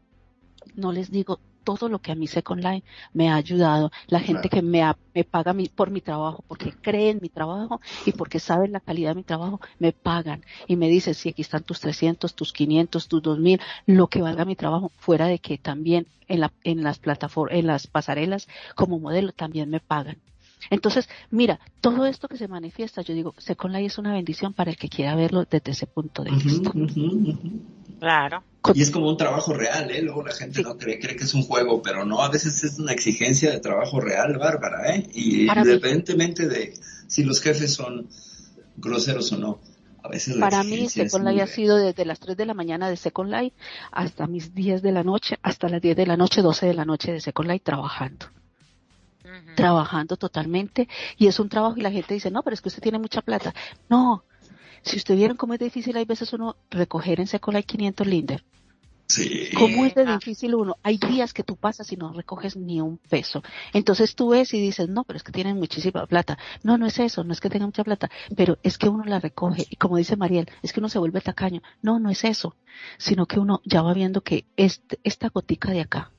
no 0.76 0.92
les 0.92 1.12
digo, 1.12 1.40
todo 1.64 1.90
lo 1.90 2.00
que 2.00 2.12
a 2.12 2.16
mí 2.16 2.28
Second 2.28 2.64
Life 2.64 2.88
me 3.14 3.30
ha 3.30 3.36
ayudado, 3.36 3.92
la 4.08 4.20
gente 4.20 4.50
que 4.50 4.62
me, 4.62 4.82
me 5.14 5.24
paga 5.24 5.54
mi, 5.54 5.68
por 5.68 5.92
mi 5.92 6.02
trabajo, 6.02 6.44
porque 6.48 6.72
cree 6.72 7.12
en 7.12 7.20
mi 7.22 7.30
trabajo 7.30 7.82
y 8.06 8.12
porque 8.12 8.40
saben 8.40 8.72
la 8.72 8.80
calidad 8.80 9.12
de 9.12 9.16
mi 9.16 9.24
trabajo, 9.24 9.60
me 9.78 9.92
pagan 9.92 10.44
y 10.68 10.76
me 10.76 10.88
dicen, 10.90 11.14
si 11.14 11.30
aquí 11.30 11.42
están 11.42 11.64
tus 11.64 11.80
300, 11.80 12.34
tus 12.36 12.54
500, 12.54 13.08
tus 13.08 13.22
2000, 13.22 13.60
lo 13.86 14.08
que 14.08 14.22
valga 14.22 14.46
mi 14.46 14.56
trabajo, 14.56 14.92
fuera 14.98 15.28
de 15.28 15.40
que 15.40 15.58
también 15.58 16.08
en, 16.28 16.42
la, 16.42 16.54
en 16.64 16.84
las 16.84 17.00
plataformas, 17.00 17.58
en 17.58 17.68
las 17.68 17.88
pasarelas 17.88 18.48
como 18.76 19.00
modelo 19.00 19.32
también 19.32 19.70
me 19.70 19.80
pagan. 19.80 20.18
Entonces, 20.70 21.10
mira, 21.32 21.60
todo 21.82 22.06
esto 22.06 22.28
que 22.28 22.38
se 22.38 22.48
manifiesta, 22.48 23.02
yo 23.02 23.14
digo, 23.14 23.34
Second 23.38 23.74
Life 23.74 23.86
es 23.88 23.98
una 23.98 24.14
bendición 24.14 24.54
para 24.54 24.72
el 24.72 24.78
que 24.78 24.90
quiera 24.90 25.16
verlo 25.16 25.46
desde 25.50 25.72
ese 25.72 25.88
punto 25.88 26.24
de 26.24 26.32
vista. 26.32 26.72
Claro. 28.00 28.44
Y 28.74 28.82
es 28.82 28.92
como 28.92 29.10
un 29.10 29.18
trabajo 29.18 29.54
real, 29.54 29.90
¿eh? 29.90 30.02
Luego 30.02 30.24
la 30.24 30.34
gente 30.34 30.62
no 30.62 30.78
cree, 30.78 31.00
cree 31.00 31.16
que 31.16 31.24
es 31.24 31.34
un 31.34 31.44
juego, 31.44 31.82
pero 31.82 32.06
no, 32.06 32.22
a 32.22 32.30
veces 32.30 32.64
es 32.64 32.78
una 32.78 32.92
exigencia 32.92 33.52
de 33.52 33.60
trabajo 33.60 34.02
real, 34.02 34.38
bárbara, 34.38 34.96
¿eh? 34.96 35.10
Y 35.14 35.48
independientemente 35.48 36.48
de 36.48 36.74
si 37.08 37.24
los 37.24 37.42
jefes 37.42 37.74
son 37.74 38.10
groseros 38.76 39.32
o 39.32 39.38
no. 39.38 39.60
A 40.04 40.08
veces 40.08 40.38
Para 40.38 40.64
mí, 40.64 40.88
Second 40.90 41.28
Life 41.28 41.42
ha 41.42 41.48
sido 41.48 41.78
desde 41.78 42.06
las 42.06 42.20
3 42.20 42.38
de 42.38 42.46
la 42.46 42.54
mañana 42.54 42.90
de 42.90 42.96
Second 42.96 43.32
Life 43.32 43.56
hasta 43.92 44.28
mis 44.28 44.54
10 44.54 44.82
de 44.82 44.92
la 44.92 45.04
noche, 45.04 45.38
hasta 45.42 45.68
las 45.68 45.82
10 45.82 45.96
de 45.98 46.06
la 46.06 46.16
noche, 46.16 46.42
12 46.42 46.68
de 46.68 46.74
la 46.74 46.86
noche 46.86 47.12
de 47.12 47.22
Second 47.22 47.50
Life 47.50 47.64
trabajando. 47.64 48.28
Trabajando 49.56 50.16
totalmente. 50.16 50.88
Y 51.18 51.28
es 51.28 51.40
un 51.40 51.50
trabajo 51.50 51.78
y 51.78 51.82
la 51.82 51.92
gente 51.92 52.14
dice, 52.14 52.32
no, 52.32 52.44
pero 52.44 52.54
es 52.54 52.62
que 52.62 52.70
usted 52.70 52.82
tiene 52.82 53.00
mucha 53.00 53.22
plata. 53.22 53.54
No. 53.90 54.24
Si 54.84 54.98
usted 54.98 55.16
vieron 55.16 55.38
cómo 55.38 55.54
es 55.54 55.60
difícil, 55.60 55.98
hay 55.98 56.06
veces 56.06 56.32
uno 56.34 56.56
recoger 56.70 57.20
en 57.20 57.28
Second 57.28 57.56
Life 57.56 57.68
500 57.68 58.08
linder 58.08 58.44
Sí. 59.10 59.50
¿Cómo 59.58 59.86
es 59.86 59.96
de 59.96 60.06
difícil 60.06 60.54
uno? 60.54 60.76
Hay 60.84 61.00
días 61.00 61.34
que 61.34 61.44
tú 61.44 61.56
pasas 61.56 61.92
y 61.92 61.96
no 61.96 62.14
recoges 62.14 62.56
ni 62.56 62.80
un 62.80 63.00
peso. 63.00 63.42
Entonces 63.74 64.16
tú 64.16 64.30
ves 64.30 64.54
y 64.54 64.62
dices, 64.62 64.88
no, 64.88 65.04
pero 65.04 65.18
es 65.18 65.24
que 65.24 65.32
tienen 65.32 65.58
muchísima 65.58 66.06
plata. 66.06 66.38
No, 66.62 66.78
no 66.78 66.86
es 66.86 67.00
eso, 67.00 67.24
no 67.24 67.34
es 67.34 67.42
que 67.42 67.50
tengan 67.50 67.70
mucha 67.70 67.84
plata, 67.84 68.12
pero 68.36 68.60
es 68.62 68.78
que 68.78 68.88
uno 68.88 69.04
la 69.06 69.20
recoge. 69.20 69.66
Y 69.68 69.78
como 69.78 69.98
dice 69.98 70.16
Mariel, 70.16 70.48
es 70.62 70.74
que 70.74 70.80
uno 70.80 70.90
se 70.90 71.00
vuelve 71.00 71.22
tacaño. 71.22 71.64
No, 71.82 72.00
no 72.00 72.12
es 72.12 72.24
eso, 72.24 72.56
sino 73.00 73.26
que 73.26 73.40
uno 73.40 73.62
ya 73.66 73.82
va 73.82 73.96
viendo 73.96 74.22
que 74.22 74.46
este, 74.58 75.00
esta 75.04 75.30
gotica 75.30 75.72
de 75.72 75.82
acá 75.82 76.12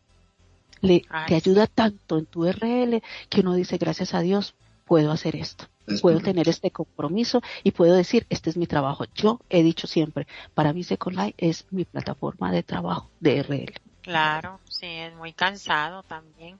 le, 0.80 1.04
te 1.28 1.36
ayuda 1.36 1.68
tanto 1.68 2.18
en 2.18 2.26
tu 2.26 2.44
RL 2.44 3.00
que 3.28 3.40
uno 3.42 3.54
dice, 3.54 3.78
gracias 3.78 4.14
a 4.14 4.20
Dios, 4.20 4.56
puedo 4.84 5.12
hacer 5.12 5.36
esto 5.36 5.66
puedo 6.00 6.20
tener 6.20 6.48
este 6.48 6.70
compromiso 6.70 7.40
y 7.62 7.72
puedo 7.72 7.94
decir, 7.94 8.26
este 8.30 8.50
es 8.50 8.56
mi 8.56 8.66
trabajo. 8.66 9.04
Yo 9.14 9.40
he 9.48 9.62
dicho 9.62 9.86
siempre, 9.86 10.26
para 10.54 10.72
mí 10.72 10.84
Second 10.84 11.16
Life 11.16 11.34
es 11.38 11.66
mi 11.70 11.84
plataforma 11.84 12.52
de 12.52 12.62
trabajo 12.62 13.10
de 13.20 13.42
RL. 13.42 13.72
Claro, 14.02 14.60
sí, 14.68 14.86
es 14.86 15.14
muy 15.14 15.32
cansado 15.32 16.02
también. 16.02 16.58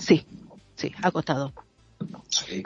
Sí, 0.00 0.26
sí, 0.76 0.92
agotado. 1.02 1.52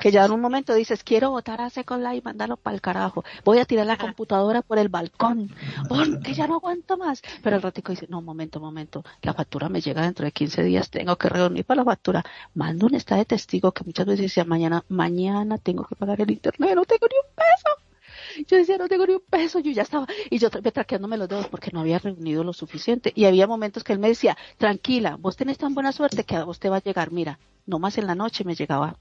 Que 0.00 0.10
ya 0.10 0.24
en 0.24 0.32
un 0.32 0.40
momento 0.40 0.74
dices, 0.74 1.04
quiero 1.04 1.30
votar 1.30 1.60
a 1.60 1.70
Second 1.70 2.02
Life, 2.02 2.22
mándalo 2.24 2.56
para 2.56 2.74
el 2.74 2.80
carajo. 2.80 3.24
Voy 3.44 3.58
a 3.58 3.64
tirar 3.64 3.86
la 3.86 3.96
computadora 3.96 4.62
por 4.62 4.78
el 4.78 4.88
balcón, 4.88 5.54
porque 5.88 6.34
ya 6.34 6.46
no 6.46 6.56
aguanto 6.56 6.96
más. 6.96 7.22
Pero 7.42 7.56
el 7.56 7.62
ratico 7.62 7.92
dice, 7.92 8.06
no, 8.08 8.22
momento, 8.22 8.60
momento, 8.60 9.04
la 9.22 9.34
factura 9.34 9.68
me 9.68 9.80
llega 9.80 10.02
dentro 10.02 10.24
de 10.24 10.32
15 10.32 10.62
días, 10.64 10.90
tengo 10.90 11.16
que 11.16 11.28
reunir 11.28 11.64
para 11.64 11.82
la 11.82 11.84
factura. 11.84 12.24
Mando 12.54 12.86
un 12.86 12.94
estado 12.94 13.20
de 13.20 13.24
testigo 13.26 13.72
que 13.72 13.84
muchas 13.84 14.06
veces 14.06 14.22
decía, 14.22 14.44
mañana, 14.44 14.84
mañana 14.88 15.58
tengo 15.58 15.84
que 15.84 15.96
pagar 15.96 16.20
el 16.20 16.30
internet, 16.30 16.74
no 16.74 16.84
tengo 16.84 17.06
ni 17.06 17.16
un 17.16 17.34
peso. 17.34 17.88
Yo 18.46 18.56
decía, 18.56 18.78
no 18.78 18.88
tengo 18.88 19.06
ni 19.06 19.14
un 19.14 19.22
peso, 19.28 19.58
yo 19.60 19.70
ya 19.72 19.82
estaba, 19.82 20.06
y 20.30 20.38
yo 20.38 20.50
traqueándome 20.50 21.16
los 21.16 21.28
dedos 21.28 21.48
porque 21.48 21.70
no 21.72 21.80
había 21.80 21.98
reunido 21.98 22.44
lo 22.44 22.52
suficiente. 22.52 23.12
Y 23.14 23.24
había 23.24 23.46
momentos 23.46 23.84
que 23.84 23.92
él 23.92 23.98
me 23.98 24.08
decía, 24.08 24.36
tranquila, 24.56 25.16
vos 25.18 25.36
tenés 25.36 25.58
tan 25.58 25.74
buena 25.74 25.92
suerte 25.92 26.24
que 26.24 26.36
a 26.36 26.44
vos 26.44 26.58
te 26.58 26.68
va 26.68 26.76
a 26.76 26.82
llegar, 26.82 27.10
mira, 27.12 27.38
no 27.66 27.78
más 27.78 27.98
en 27.98 28.06
la 28.06 28.14
noche 28.14 28.44
me 28.44 28.54
llegaba 28.54 28.96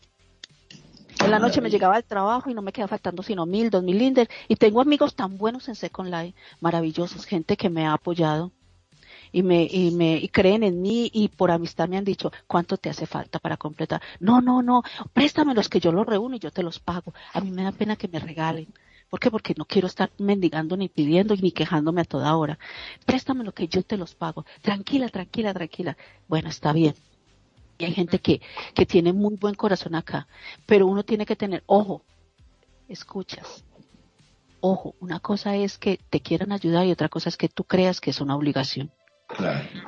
en 1.20 1.32
la 1.32 1.40
noche 1.40 1.62
me 1.62 1.70
llegaba 1.70 1.96
al 1.96 2.04
trabajo 2.04 2.50
y 2.50 2.54
no 2.54 2.62
me 2.62 2.72
quedaba 2.72 2.90
faltando 2.90 3.24
sino 3.24 3.46
mil, 3.46 3.70
dos 3.70 3.84
mil 3.84 3.98
linder. 3.98 4.30
Y 4.48 4.56
tengo 4.56 4.82
amigos 4.82 5.16
tan 5.16 5.38
buenos 5.38 5.68
en 5.68 5.76
Second 5.76 6.10
Life, 6.14 6.38
maravillosos, 6.60 7.26
gente 7.26 7.58
que 7.58 7.70
me 7.70 7.86
ha 7.86 7.94
apoyado 7.94 8.52
y 9.32 9.44
me, 9.44 9.68
y 9.70 9.92
me 9.92 10.18
y 10.18 10.28
creen 10.30 10.64
en 10.64 10.82
mí 10.82 11.10
y 11.14 11.30
por 11.30 11.52
amistad 11.52 11.88
me 11.88 11.98
han 11.98 12.06
dicho 12.06 12.32
cuánto 12.48 12.78
te 12.78 12.90
hace 12.90 13.06
falta 13.06 13.40
para 13.40 13.58
completar. 13.58 14.02
No, 14.20 14.42
no, 14.42 14.62
no, 14.62 14.84
préstame 15.14 15.54
los 15.54 15.70
que 15.70 15.80
yo 15.80 15.92
los 15.92 16.06
reúno 16.06 16.36
y 16.36 16.40
yo 16.40 16.52
te 16.52 16.64
los 16.64 16.80
pago. 16.80 17.14
A 17.34 17.42
mí 17.42 17.52
me 17.52 17.64
da 17.64 17.72
pena 17.72 17.96
que 17.96 18.08
me 18.08 18.20
regalen. 18.20 18.68
¿Por 19.10 19.20
qué? 19.20 19.32
Porque 19.32 19.54
no 19.58 19.66
quiero 19.66 19.88
estar 19.88 20.12
mendigando 20.18 20.76
ni 20.76 20.90
pidiendo 20.90 21.36
ni 21.36 21.52
quejándome 21.52 22.02
a 22.02 22.06
toda 22.06 22.36
hora. 22.36 22.60
Préstame 23.06 23.44
lo 23.44 23.54
que 23.54 23.68
yo 23.68 23.82
te 23.84 23.96
los 23.96 24.16
pago. 24.16 24.46
Tranquila, 24.62 25.08
tranquila, 25.10 25.54
tranquila. 25.54 25.98
Bueno, 26.28 26.50
está 26.50 26.74
bien. 26.74 26.94
Y 27.78 27.86
hay 27.86 27.94
gente 27.94 28.20
que, 28.20 28.42
que 28.74 28.86
tiene 28.86 29.14
muy 29.14 29.36
buen 29.36 29.56
corazón 29.56 29.96
acá, 29.96 30.28
pero 30.66 30.88
uno 30.88 31.04
tiene 31.04 31.26
que 31.26 31.36
tener, 31.36 31.64
ojo, 31.66 32.04
escuchas. 32.88 33.64
Ojo, 34.60 34.96
una 35.00 35.20
cosa 35.20 35.56
es 35.56 35.78
que 35.78 36.00
te 36.10 36.20
quieran 36.20 36.52
ayudar 36.52 36.86
y 36.86 36.92
otra 36.92 37.10
cosa 37.10 37.30
es 37.30 37.38
que 37.38 37.50
tú 37.50 37.64
creas 37.64 38.02
que 38.02 38.10
es 38.10 38.20
una 38.22 38.36
obligación. 38.36 38.92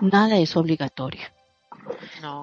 Nada 0.01 0.37
es 0.37 0.55
obligatorio. 0.55 1.21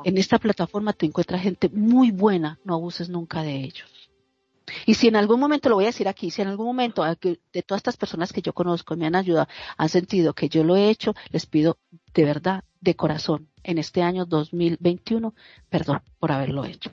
En 0.05 0.19
esta 0.19 0.39
plataforma 0.39 0.93
te 0.93 1.07
encuentras 1.07 1.43
gente 1.43 1.69
muy 1.69 2.11
buena, 2.11 2.59
no 2.65 2.75
abuses 2.75 3.09
nunca 3.09 3.43
de 3.43 3.57
ellos. 3.57 3.89
Y 4.85 4.95
si 4.95 5.07
en 5.07 5.15
algún 5.15 5.39
momento, 5.39 5.69
lo 5.69 5.77
voy 5.77 5.85
a 5.85 5.89
decir 5.89 6.09
aquí, 6.09 6.31
si 6.31 6.43
en 6.43 6.49
algún 6.49 6.67
momento 6.67 7.05
de 7.05 7.63
todas 7.63 7.79
estas 7.79 7.97
personas 7.97 8.33
que 8.33 8.43
yo 8.43 8.53
conozco 8.53 8.95
y 8.95 8.97
me 8.97 9.07
han 9.07 9.15
ayudado, 9.15 9.47
han 9.77 9.89
sentido 9.89 10.35
que 10.35 10.49
yo 10.49 10.65
lo 10.65 10.75
he 10.75 10.91
hecho, 10.91 11.15
les 11.31 11.47
pido 11.47 11.79
de 12.13 12.25
verdad, 12.25 12.65
de 12.81 12.97
corazón, 12.97 13.49
en 13.67 13.79
este 13.79 14.03
año 14.03 14.25
2021, 14.25 15.35
perdón 15.69 16.01
por 16.19 16.33
haberlo 16.33 16.65
hecho. 16.65 16.93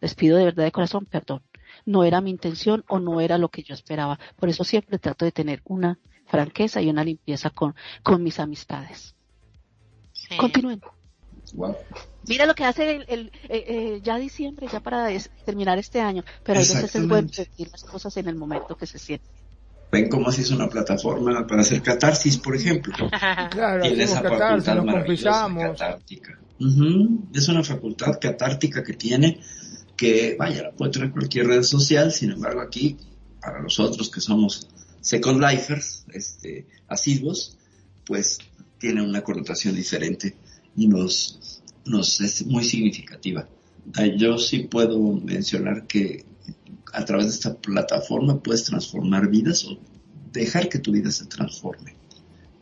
Les 0.00 0.14
pido 0.14 0.38
de 0.38 0.44
verdad 0.44 0.64
de 0.64 0.72
corazón 0.72 1.04
perdón. 1.04 1.42
No 1.84 2.04
era 2.04 2.20
mi 2.20 2.30
intención 2.30 2.84
o 2.88 2.98
no 2.98 3.20
era 3.20 3.38
lo 3.38 3.50
que 3.50 3.62
yo 3.62 3.74
esperaba. 3.74 4.18
Por 4.36 4.48
eso 4.48 4.64
siempre 4.64 4.98
trato 4.98 5.24
de 5.24 5.32
tener 5.32 5.60
una 5.64 5.98
franqueza 6.24 6.80
y 6.80 6.88
una 6.88 7.04
limpieza 7.04 7.50
con, 7.50 7.74
con 8.02 8.22
mis 8.22 8.40
amistades. 8.40 9.14
Continúen. 10.38 10.80
Mira 12.26 12.46
lo 12.46 12.54
que 12.54 12.64
hace 12.64 13.04
el, 13.06 13.30
eh, 13.48 13.64
eh, 13.68 14.00
ya 14.02 14.16
diciembre, 14.16 14.66
ya 14.72 14.80
para 14.80 15.08
terminar 15.44 15.78
este 15.78 16.00
año, 16.00 16.24
pero 16.42 16.58
a 16.58 16.62
veces 16.62 16.94
es 16.94 17.06
bueno 17.06 17.28
decir 17.28 17.68
las 17.70 17.84
cosas 17.84 18.16
en 18.16 18.26
el 18.26 18.34
momento 18.34 18.76
que 18.76 18.86
se 18.86 18.98
siente. 18.98 19.28
Ven 19.92 20.08
cómo 20.08 20.32
si 20.32 20.42
es 20.42 20.50
una 20.50 20.68
plataforma 20.68 21.46
para 21.46 21.62
hacer 21.62 21.82
catarsis, 21.82 22.36
por 22.38 22.56
ejemplo. 22.56 22.92
Claro, 23.50 23.82
Tiene 23.82 24.04
esa 24.04 24.22
facultad 24.22 24.82
maravillosa 24.82 25.48
catártica. 25.56 26.38
Es 27.34 27.48
una 27.48 27.62
facultad 27.62 28.18
catártica 28.20 28.82
que 28.82 28.94
tiene 28.94 29.40
que, 29.96 30.36
vaya, 30.38 30.64
la 30.64 30.72
puede 30.72 30.92
tener 30.92 31.10
cualquier 31.10 31.46
red 31.46 31.62
social, 31.62 32.12
sin 32.12 32.32
embargo 32.32 32.60
aquí, 32.60 32.96
para 33.40 33.62
nosotros 33.62 34.10
que 34.10 34.20
somos 34.20 34.68
Second 35.00 35.40
Lifers, 35.40 36.04
este, 36.12 36.66
asiduos, 36.88 37.56
pues 38.04 38.38
tiene 38.78 39.02
una 39.02 39.22
connotación 39.22 39.74
diferente 39.74 40.36
y 40.76 40.88
nos, 40.88 41.62
nos 41.84 42.20
es 42.20 42.44
muy 42.46 42.64
significativa. 42.64 43.48
Yo 44.16 44.36
sí 44.36 44.60
puedo 44.60 44.98
mencionar 44.98 45.86
que 45.86 46.24
a 46.96 47.04
través 47.04 47.26
de 47.26 47.32
esta 47.32 47.54
plataforma 47.54 48.40
puedes 48.40 48.64
transformar 48.64 49.28
vidas 49.28 49.64
o 49.66 49.76
dejar 50.32 50.68
que 50.70 50.78
tu 50.78 50.92
vida 50.92 51.10
se 51.12 51.26
transforme. 51.26 51.94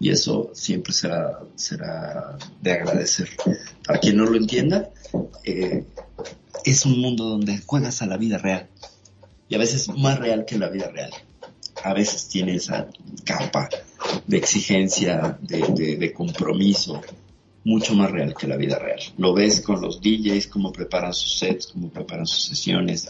Y 0.01 0.11
eso 0.11 0.51
siempre 0.55 0.93
será, 0.93 1.39
será 1.55 2.37
de 2.61 2.73
agradecer. 2.73 3.29
Para 3.87 4.01
quien 4.01 4.17
no 4.17 4.25
lo 4.25 4.37
entienda, 4.37 4.91
eh, 5.45 5.85
es 6.65 6.85
un 6.85 7.01
mundo 7.01 7.29
donde 7.29 7.59
juegas 7.59 8.03
a 8.03 8.07
la 8.07 8.17
vida 8.17 8.39
real. 8.39 8.69
Y 9.49 9.55
a 9.55 9.59
veces 9.59 9.89
más 9.89 10.19
real 10.19 10.45
que 10.45 10.59
la 10.59 10.69
vida 10.69 10.91
real. 10.91 11.13
A 11.85 11.95
veces 11.95 12.27
tiene 12.27 12.57
esa 12.57 12.89
capa 13.25 13.69
de 14.27 14.37
exigencia, 14.37 15.39
de, 15.41 15.97
de 15.97 16.13
compromiso, 16.13 17.01
mucho 17.65 17.95
más 17.95 18.11
real 18.11 18.35
que 18.35 18.49
la 18.49 18.57
vida 18.57 18.81
real. 18.81 18.99
Lo 19.17 19.33
ves 19.33 19.61
con 19.61 19.81
los 19.81 20.01
DJs, 20.01 20.49
cómo 20.49 20.73
preparan 20.73 21.15
sus 21.15 21.39
sets, 21.39 21.69
cómo 21.69 21.89
preparan 21.89 22.27
sus 22.27 22.43
sesiones, 22.43 23.09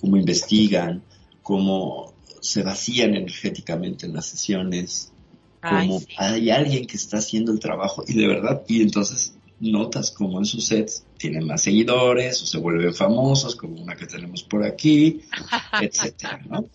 cómo 0.00 0.16
investigan, 0.16 1.02
cómo 1.42 2.14
se 2.40 2.62
vacían 2.62 3.14
energéticamente 3.14 4.06
en 4.06 4.14
las 4.14 4.26
sesiones, 4.26 5.12
como 5.60 6.00
hay 6.18 6.50
alguien 6.50 6.86
que 6.86 6.96
está 6.96 7.18
haciendo 7.18 7.52
el 7.52 7.58
trabajo 7.58 8.04
y 8.06 8.14
de 8.14 8.26
verdad, 8.26 8.62
y 8.68 8.82
entonces 8.82 9.34
notas 9.58 10.10
como 10.10 10.38
en 10.38 10.44
sus 10.44 10.66
sets 10.66 11.04
tienen 11.18 11.46
más 11.46 11.62
seguidores 11.62 12.42
o 12.42 12.46
se 12.46 12.58
vuelven 12.58 12.94
famosos, 12.94 13.56
como 13.56 13.82
una 13.82 13.96
que 13.96 14.06
tenemos 14.06 14.42
por 14.42 14.64
aquí, 14.64 15.22
etcétera, 15.80 16.40
¿no? 16.48 16.68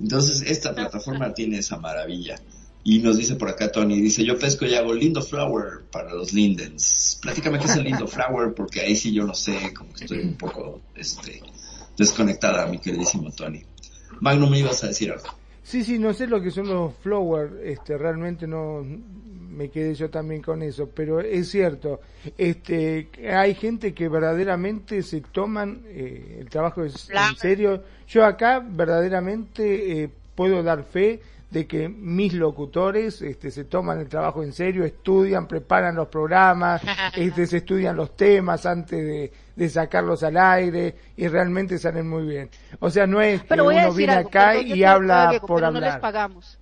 Entonces, 0.00 0.42
esta 0.42 0.74
plataforma 0.74 1.32
tiene 1.32 1.58
esa 1.58 1.76
maravilla. 1.78 2.36
Y 2.84 2.98
nos 2.98 3.16
dice 3.16 3.36
por 3.36 3.48
acá 3.48 3.70
Tony, 3.70 4.00
dice, 4.00 4.24
yo 4.24 4.36
pesco 4.36 4.66
y 4.66 4.74
hago 4.74 4.92
lindo 4.92 5.22
flower 5.22 5.82
para 5.92 6.12
los 6.12 6.32
lindens. 6.32 7.18
Platícame 7.22 7.60
qué 7.60 7.66
es 7.66 7.76
el 7.76 7.84
lindo 7.84 8.08
flower, 8.08 8.54
porque 8.54 8.80
ahí 8.80 8.96
sí 8.96 9.12
yo 9.12 9.24
no 9.24 9.34
sé, 9.34 9.72
como 9.72 9.92
que 9.92 10.04
estoy 10.04 10.18
un 10.18 10.34
poco, 10.34 10.80
este, 10.96 11.40
desconectada, 11.96 12.66
mi 12.66 12.78
queridísimo 12.78 13.30
Tony. 13.32 13.62
Magno, 14.20 14.48
me 14.48 14.58
ibas 14.58 14.82
a 14.84 14.88
decir 14.88 15.10
algo. 15.12 15.26
Sí, 15.62 15.84
sí, 15.84 15.98
no 15.98 16.12
sé 16.12 16.26
lo 16.26 16.42
que 16.42 16.50
son 16.50 16.68
los 16.68 16.94
flowers, 16.96 17.52
este, 17.62 17.96
realmente 17.96 18.46
no 18.46 18.84
me 19.52 19.70
quedé 19.70 19.94
yo 19.94 20.10
también 20.10 20.42
con 20.42 20.62
eso, 20.62 20.88
pero 20.88 21.20
es 21.20 21.50
cierto, 21.50 22.00
este, 22.36 23.08
hay 23.32 23.54
gente 23.54 23.92
que 23.94 24.08
verdaderamente 24.08 25.02
se 25.02 25.20
toman 25.20 25.82
eh, 25.86 26.38
el 26.40 26.48
trabajo 26.48 26.82
en 26.82 26.90
serio. 27.36 27.84
Yo 28.08 28.24
acá 28.24 28.64
verdaderamente 28.66 30.02
eh, 30.02 30.10
puedo 30.34 30.62
dar 30.62 30.84
fe 30.84 31.20
de 31.52 31.66
que 31.66 31.86
mis 31.86 32.32
locutores 32.32 33.20
este, 33.20 33.50
se 33.50 33.64
toman 33.64 34.00
el 34.00 34.08
trabajo 34.08 34.42
en 34.42 34.54
serio, 34.54 34.84
estudian, 34.84 35.46
preparan 35.46 35.94
los 35.94 36.08
programas, 36.08 36.80
este, 37.14 37.46
se 37.46 37.58
estudian 37.58 37.94
los 37.94 38.16
temas 38.16 38.64
antes 38.64 39.30
de, 39.54 39.68
sacarlos 39.68 40.22
al 40.22 40.38
aire 40.38 40.96
y 41.14 41.28
realmente 41.28 41.78
salen 41.78 42.08
muy 42.08 42.26
bien. 42.26 42.50
O 42.80 42.88
sea, 42.88 43.06
no 43.06 43.20
es 43.20 43.42
que 43.44 43.52
uno 43.52 43.92
viene 43.92 44.14
acá 44.14 44.56
y 44.60 44.82
habla 44.82 45.40
por 45.46 45.62
hablar. 45.62 45.82
No 45.82 45.88
les 45.88 46.00
pagamos. 46.00 46.58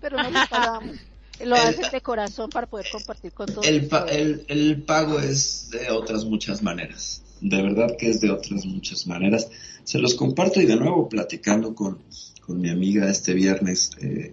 Pero 0.00 0.18
no 0.18 0.30
les 0.30 0.46
pagamos. 0.50 0.96
Lo 1.44 1.56
hacen 1.56 1.90
de 1.90 2.00
corazón 2.02 2.50
para 2.50 2.66
poder 2.66 2.86
compartir 2.92 3.32
con 3.32 3.46
todos. 3.46 3.66
El, 3.66 3.88
el, 4.10 4.44
el 4.48 4.82
pago 4.82 5.18
es 5.18 5.70
de 5.70 5.90
otras 5.90 6.24
muchas 6.24 6.62
maneras. 6.62 7.22
De 7.40 7.62
verdad 7.62 7.96
que 7.98 8.10
es 8.10 8.20
de 8.20 8.30
otras 8.30 8.64
muchas 8.66 9.06
maneras. 9.06 9.48
Se 9.84 9.98
los 9.98 10.14
comparto 10.14 10.60
y 10.60 10.66
de 10.66 10.76
nuevo 10.76 11.08
platicando 11.08 11.74
con 11.74 11.98
con 12.46 12.60
mi 12.60 12.70
amiga 12.70 13.10
este 13.10 13.34
viernes, 13.34 13.90
eh, 14.00 14.32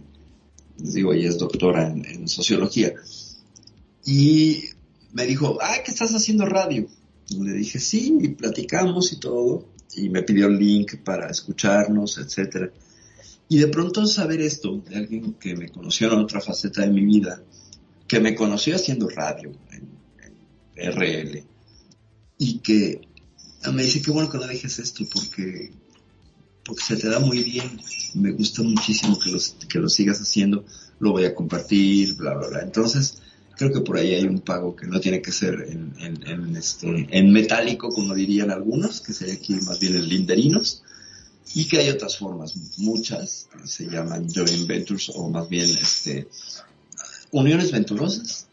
les 0.78 0.94
digo, 0.94 1.14
ella 1.14 1.30
es 1.30 1.38
doctora 1.38 1.88
en, 1.88 2.28
sociología, 2.28 2.94
y 4.06 4.66
me 5.14 5.26
dijo, 5.26 5.58
ah, 5.62 5.78
¿qué 5.84 5.92
estás 5.92 6.12
haciendo 6.14 6.46
radio? 6.46 6.88
le 7.30 7.54
dije, 7.54 7.80
sí, 7.80 8.18
y 8.22 8.28
platicamos 8.30 9.12
y 9.14 9.20
todo, 9.20 9.66
y 9.96 10.10
me 10.10 10.22
pidió 10.22 10.48
el 10.48 10.58
link 10.58 10.98
para 11.04 11.30
escucharnos, 11.30 12.18
etcétera. 12.20 12.72
Y 13.50 13.58
de 13.58 13.68
pronto 13.68 14.06
saber 14.06 14.42
esto 14.42 14.78
de 14.88 14.98
alguien 14.98 15.34
que 15.34 15.56
me 15.56 15.70
conoció 15.70 16.12
en 16.14 16.20
otra 16.20 16.42
faceta 16.42 16.82
de 16.82 16.92
mi 16.92 17.04
vida, 17.06 17.42
que 18.08 18.20
me 18.20 18.36
conoció 18.36 18.76
haciendo 18.76 19.10
radio 19.10 19.52
en, 19.72 19.94
RL, 20.76 21.44
y 22.38 22.60
que 22.60 23.02
me 23.72 23.84
dice, 23.84 24.02
qué 24.02 24.12
bueno 24.12 24.30
que 24.30 24.38
no 24.38 24.48
dejes 24.48 24.80
esto 24.80 25.06
porque, 25.12 25.72
porque 26.66 26.84
se 26.84 26.98
te 26.98 27.10
da 27.10 27.20
muy 27.20 27.44
bien, 27.44 27.80
me 28.14 28.32
gusta 28.32 28.64
muchísimo 28.64 29.20
que, 29.20 29.32
los, 29.32 29.56
que 29.68 29.80
lo 29.80 29.90
sigas 29.90 30.20
haciendo, 30.20 30.66
lo 31.00 31.12
voy 31.12 31.26
a 31.26 31.36
compartir, 31.36 32.16
bla, 32.16 32.36
bla, 32.36 32.48
bla. 32.48 32.62
Entonces, 32.62 33.18
creo 33.58 33.72
que 33.72 33.82
por 33.82 33.98
ahí 33.98 34.14
hay 34.14 34.24
un 34.24 34.40
pago 34.40 34.76
que 34.76 34.88
no 34.88 35.00
tiene 35.00 35.22
que 35.22 35.32
ser 35.32 35.68
en, 35.70 35.94
en, 36.00 36.56
este, 36.56 37.08
en 37.12 37.32
metálico, 37.32 37.90
como 37.90 38.14
dirían 38.14 38.52
algunos, 38.52 39.02
que 39.02 39.14
sería 39.14 39.34
aquí 39.34 39.54
más 39.56 39.80
bien 39.80 39.96
en 39.96 40.08
linderinos, 40.08 40.84
y 41.54 41.68
que 41.68 41.80
hay 41.80 41.90
otras 41.90 42.18
formas, 42.18 42.56
muchas, 42.78 43.50
se 43.66 43.86
llaman 43.86 44.28
joint 44.34 44.66
ventures 44.66 45.12
o 45.14 45.30
más 45.30 45.50
bien 45.50 45.70
este, 45.70 46.28
uniones 47.32 47.72
venturosas, 47.72 48.48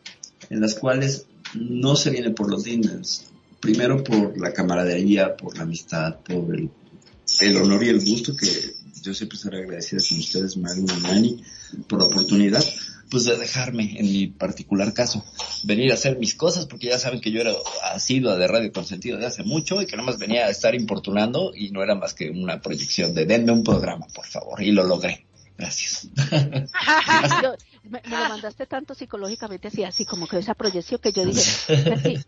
en 0.50 0.60
las 0.60 0.74
cuales 0.74 1.26
no 1.54 1.96
se 1.96 2.10
viene 2.10 2.30
por 2.30 2.50
los 2.50 2.66
lindens, 2.66 3.26
primero 3.60 4.02
por 4.02 4.38
la 4.38 4.52
camaradería, 4.52 5.36
por 5.36 5.56
la 5.56 5.62
amistad, 5.62 6.16
por 6.20 6.54
el, 6.54 6.70
el 7.40 7.56
honor 7.56 7.84
y 7.84 7.88
el 7.88 8.00
gusto 8.00 8.36
que 8.36 8.46
yo 9.02 9.14
siempre 9.14 9.36
estaré 9.36 9.58
agradecida 9.62 10.00
con 10.06 10.18
ustedes, 10.18 10.56
Mario 10.56 10.84
y 10.84 11.02
Nani, 11.02 11.44
por 11.88 12.00
la 12.00 12.06
oportunidad, 12.06 12.64
pues 13.10 13.24
de 13.24 13.36
dejarme, 13.36 13.98
en 13.98 14.06
mi 14.06 14.26
particular 14.28 14.92
caso, 14.92 15.24
venir 15.64 15.90
a 15.90 15.94
hacer 15.94 16.18
mis 16.18 16.34
cosas, 16.34 16.66
porque 16.66 16.88
ya 16.88 16.98
saben 16.98 17.20
que 17.20 17.32
yo 17.32 17.40
era 17.40 17.52
asidua 17.92 18.36
de 18.36 18.46
Radio 18.46 18.72
Consentido 18.72 19.18
de 19.18 19.26
hace 19.26 19.42
mucho 19.42 19.80
y 19.82 19.86
que 19.86 19.96
nada 19.96 20.06
más 20.06 20.18
venía 20.18 20.46
a 20.46 20.50
estar 20.50 20.74
importunando 20.74 21.52
y 21.54 21.70
no 21.70 21.82
era 21.82 21.94
más 21.94 22.14
que 22.14 22.30
una 22.30 22.60
proyección 22.60 23.14
de 23.14 23.26
denme 23.26 23.52
un 23.52 23.64
programa, 23.64 24.06
por 24.14 24.26
favor, 24.26 24.62
y 24.62 24.72
lo 24.72 24.84
logré. 24.84 25.26
Gracias. 25.58 26.08
me, 27.84 28.00
lo 28.04 28.28
mandaste 28.28 28.64
tanto 28.66 28.94
psicológicamente 28.94 29.68
así, 29.68 29.84
así 29.84 30.06
como 30.06 30.26
que 30.26 30.38
esa 30.38 30.54
proyección 30.54 31.00
que 31.02 31.12
yo 31.12 31.26
dije, 31.26 32.24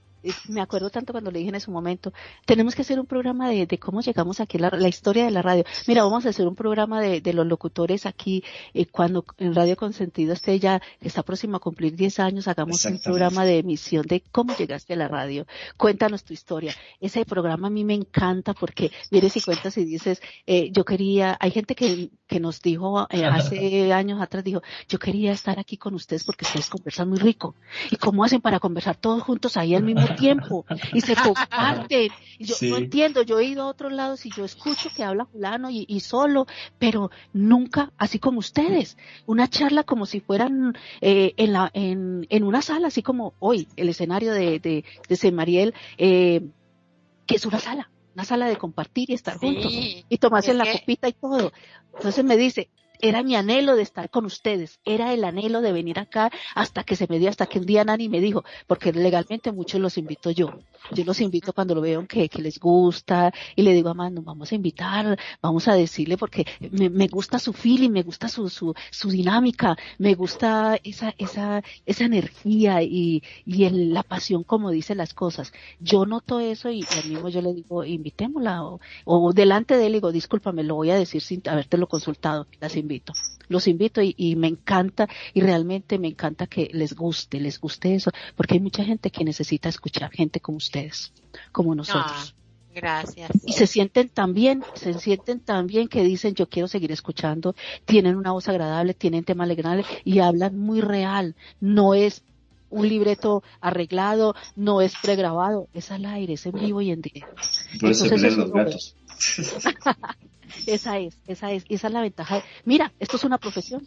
me 0.48 0.60
acuerdo 0.60 0.90
tanto 0.90 1.12
cuando 1.12 1.30
le 1.30 1.38
dije 1.40 1.50
en 1.50 1.56
ese 1.56 1.70
momento, 1.70 2.12
tenemos 2.46 2.74
que 2.74 2.82
hacer 2.82 2.98
un 3.00 3.06
programa 3.06 3.50
de, 3.50 3.66
cómo 3.78 4.00
llegamos 4.00 4.40
aquí, 4.40 4.58
la, 4.58 4.70
la, 4.70 4.88
historia 4.88 5.24
de 5.24 5.30
la 5.30 5.42
radio. 5.42 5.64
Mira, 5.86 6.04
vamos 6.04 6.26
a 6.26 6.30
hacer 6.30 6.46
un 6.46 6.54
programa 6.54 7.00
de, 7.00 7.20
de 7.20 7.32
los 7.32 7.46
locutores 7.46 8.06
aquí, 8.06 8.44
eh, 8.74 8.86
cuando 8.86 9.24
en 9.38 9.54
Radio 9.54 9.76
Consentido 9.76 10.32
esté 10.32 10.58
ya, 10.58 10.80
está 11.00 11.22
próximo 11.22 11.56
a 11.56 11.60
cumplir 11.60 11.96
10 11.96 12.20
años, 12.20 12.48
hagamos 12.48 12.84
un 12.84 13.00
programa 13.00 13.44
de 13.44 13.58
emisión 13.58 14.06
de 14.06 14.22
cómo 14.32 14.56
llegaste 14.56 14.94
a 14.94 14.96
la 14.96 15.08
radio. 15.08 15.46
Cuéntanos 15.76 16.24
tu 16.24 16.32
historia. 16.32 16.74
Ese 17.00 17.24
programa 17.24 17.68
a 17.68 17.70
mí 17.70 17.84
me 17.84 17.94
encanta 17.94 18.54
porque 18.54 18.90
vienes 19.10 19.36
y 19.36 19.40
cuentas 19.40 19.76
y 19.78 19.84
dices, 19.84 20.20
eh, 20.46 20.70
yo 20.72 20.84
quería, 20.84 21.36
hay 21.40 21.50
gente 21.50 21.74
que, 21.74 22.10
que 22.32 22.40
nos 22.40 22.62
dijo 22.62 23.06
eh, 23.10 23.24
hace 23.26 23.92
años 23.92 24.20
atrás, 24.20 24.42
dijo, 24.42 24.62
yo 24.88 24.98
quería 24.98 25.32
estar 25.32 25.58
aquí 25.58 25.76
con 25.76 25.94
ustedes 25.94 26.24
porque 26.24 26.46
ustedes 26.46 26.70
conversan 26.70 27.10
muy 27.10 27.18
rico. 27.18 27.54
¿Y 27.90 27.96
cómo 27.96 28.24
hacen 28.24 28.40
para 28.40 28.58
conversar 28.58 28.96
todos 28.96 29.22
juntos 29.22 29.58
ahí 29.58 29.74
al 29.74 29.82
mismo 29.82 30.14
tiempo 30.14 30.64
y 30.94 31.02
se 31.02 31.14
comparten. 31.14 32.10
Y 32.38 32.44
yo 32.44 32.54
no 32.70 32.78
entiendo, 32.78 33.22
yo 33.22 33.38
he 33.38 33.44
ido 33.44 33.64
a 33.64 33.66
otros 33.66 33.92
lados 33.92 34.24
y 34.24 34.30
yo 34.30 34.44
escucho 34.44 34.88
que 34.96 35.04
habla 35.04 35.26
fulano 35.26 35.68
y, 35.70 36.00
solo, 36.00 36.46
pero 36.78 37.10
nunca, 37.32 37.92
así 37.98 38.18
como 38.18 38.38
ustedes, 38.38 38.96
una 39.26 39.48
charla 39.48 39.84
como 39.84 40.06
si 40.06 40.20
fueran 40.20 40.74
eh, 41.00 41.34
en, 41.36 41.52
la, 41.52 41.70
en, 41.74 42.26
en 42.30 42.44
una 42.44 42.62
sala, 42.62 42.88
así 42.88 43.02
como 43.02 43.34
hoy, 43.38 43.68
el 43.76 43.90
escenario 43.90 44.32
de, 44.32 44.58
de, 44.58 44.84
de 45.08 45.32
Mariel, 45.32 45.74
eh, 45.98 46.48
que 47.26 47.36
es 47.36 47.46
una 47.46 47.58
sala 47.58 47.90
una 48.14 48.24
sala 48.24 48.46
de 48.46 48.56
compartir 48.56 49.10
y 49.10 49.14
estar 49.14 49.36
juntos 49.38 49.72
y 49.72 50.18
tomarse 50.18 50.54
la 50.54 50.70
copita 50.70 51.08
y 51.08 51.12
todo. 51.12 51.52
Entonces 51.94 52.24
me 52.24 52.36
dice, 52.36 52.68
era 53.02 53.24
mi 53.24 53.34
anhelo 53.34 53.74
de 53.74 53.82
estar 53.82 54.10
con 54.10 54.24
ustedes, 54.24 54.80
era 54.84 55.12
el 55.12 55.24
anhelo 55.24 55.60
de 55.60 55.72
venir 55.72 55.98
acá 55.98 56.30
hasta 56.54 56.84
que 56.84 56.94
se 56.94 57.08
me 57.08 57.18
dio, 57.18 57.28
hasta 57.28 57.46
que 57.46 57.58
un 57.58 57.66
día 57.66 57.84
Nani 57.84 58.08
me 58.08 58.20
dijo, 58.20 58.44
porque 58.68 58.92
legalmente 58.92 59.50
muchos 59.50 59.80
los 59.80 59.98
invito 59.98 60.30
yo. 60.30 60.60
Yo 60.92 61.04
los 61.04 61.20
invito 61.20 61.52
cuando 61.52 61.74
lo 61.74 61.80
veo 61.80 62.06
que, 62.06 62.30
les 62.38 62.58
gusta 62.58 63.32
y 63.56 63.62
le 63.62 63.72
digo 63.72 63.88
a 63.88 63.94
Manu, 63.94 64.22
vamos 64.22 64.52
a 64.52 64.54
invitar, 64.54 65.18
vamos 65.40 65.66
a 65.68 65.74
decirle 65.74 66.16
porque 66.16 66.46
me, 66.70 67.08
gusta 67.08 67.38
su 67.38 67.52
feeling, 67.52 67.90
me 67.90 68.02
gusta 68.02 68.28
su, 68.28 68.48
su, 68.48 68.74
su 68.90 69.08
dinámica, 69.10 69.76
me 69.98 70.14
gusta 70.14 70.78
esa, 70.84 71.14
esa, 71.18 71.62
esa 71.86 72.04
energía 72.04 72.82
y, 72.82 73.22
y 73.44 73.64
el, 73.64 73.92
la 73.94 74.04
pasión 74.04 74.44
como 74.44 74.70
dice 74.70 74.94
las 74.94 75.12
cosas. 75.12 75.52
Yo 75.80 76.06
noto 76.06 76.38
eso 76.38 76.70
y 76.70 76.84
al 76.96 77.10
mismo 77.10 77.28
yo 77.28 77.42
le 77.42 77.52
digo, 77.52 77.84
invitémosla 77.84 78.64
o, 78.64 78.80
o 79.04 79.32
delante 79.32 79.76
de 79.76 79.86
él 79.86 79.92
digo, 79.94 80.12
discúlpame, 80.12 80.62
lo 80.62 80.76
voy 80.76 80.90
a 80.90 80.96
decir 80.96 81.20
sin 81.20 81.42
habértelo 81.48 81.88
consultado, 81.88 82.46
las 82.60 82.76
invito 82.76 82.91
los 83.48 83.68
invito 83.68 84.00
y, 84.02 84.34
me 84.36 84.48
encanta 84.48 85.08
y 85.32 85.40
realmente 85.40 85.98
me 85.98 86.08
encanta 86.08 86.46
que 86.46 86.70
les 86.72 86.94
guste, 86.94 87.38
les 87.38 87.60
guste 87.60 87.94
eso, 87.94 88.10
porque 88.34 88.54
hay 88.54 88.60
mucha 88.60 88.84
gente 88.84 89.10
que 89.10 89.24
necesita 89.24 89.68
escuchar 89.68 90.10
gente 90.10 90.40
como 90.40 90.58
ustedes, 90.58 91.12
como 91.52 91.74
nosotros. 91.74 92.34
Ah, 92.34 92.72
gracias. 92.74 93.30
Y 93.46 93.52
se 93.52 93.66
sienten 93.66 94.08
tan 94.08 94.34
bien, 94.34 94.64
se 94.74 94.94
sienten 94.94 95.40
tan 95.40 95.66
bien 95.66 95.88
que 95.88 96.02
dicen 96.02 96.34
yo 96.34 96.48
quiero 96.48 96.66
seguir 96.66 96.90
escuchando, 96.90 97.54
tienen 97.84 98.16
una 98.16 98.32
voz 98.32 98.48
agradable, 98.48 98.94
tienen 98.94 99.24
temas 99.24 99.48
agradables 99.50 99.86
y 100.04 100.18
hablan 100.18 100.58
muy 100.58 100.80
real, 100.80 101.36
no 101.60 101.94
es 101.94 102.22
un 102.70 102.88
libreto 102.88 103.42
arreglado, 103.60 104.34
no 104.56 104.80
es 104.80 104.94
pregrabado, 105.00 105.68
es 105.74 105.90
al 105.90 106.06
aire, 106.06 106.32
es 106.32 106.46
en 106.46 106.52
vivo 106.52 106.80
y 106.80 106.90
en 106.90 107.02
directo. 107.02 107.42
Entonces, 107.74 108.36
los 108.36 108.50
gatos. 108.50 108.96
Esa 110.66 110.98
es, 110.98 111.18
esa 111.26 111.52
es, 111.52 111.64
esa 111.68 111.86
es 111.88 111.92
la 111.92 112.00
ventaja. 112.00 112.42
Mira, 112.64 112.92
esto 112.98 113.16
es 113.16 113.24
una 113.24 113.38
profesión, 113.38 113.86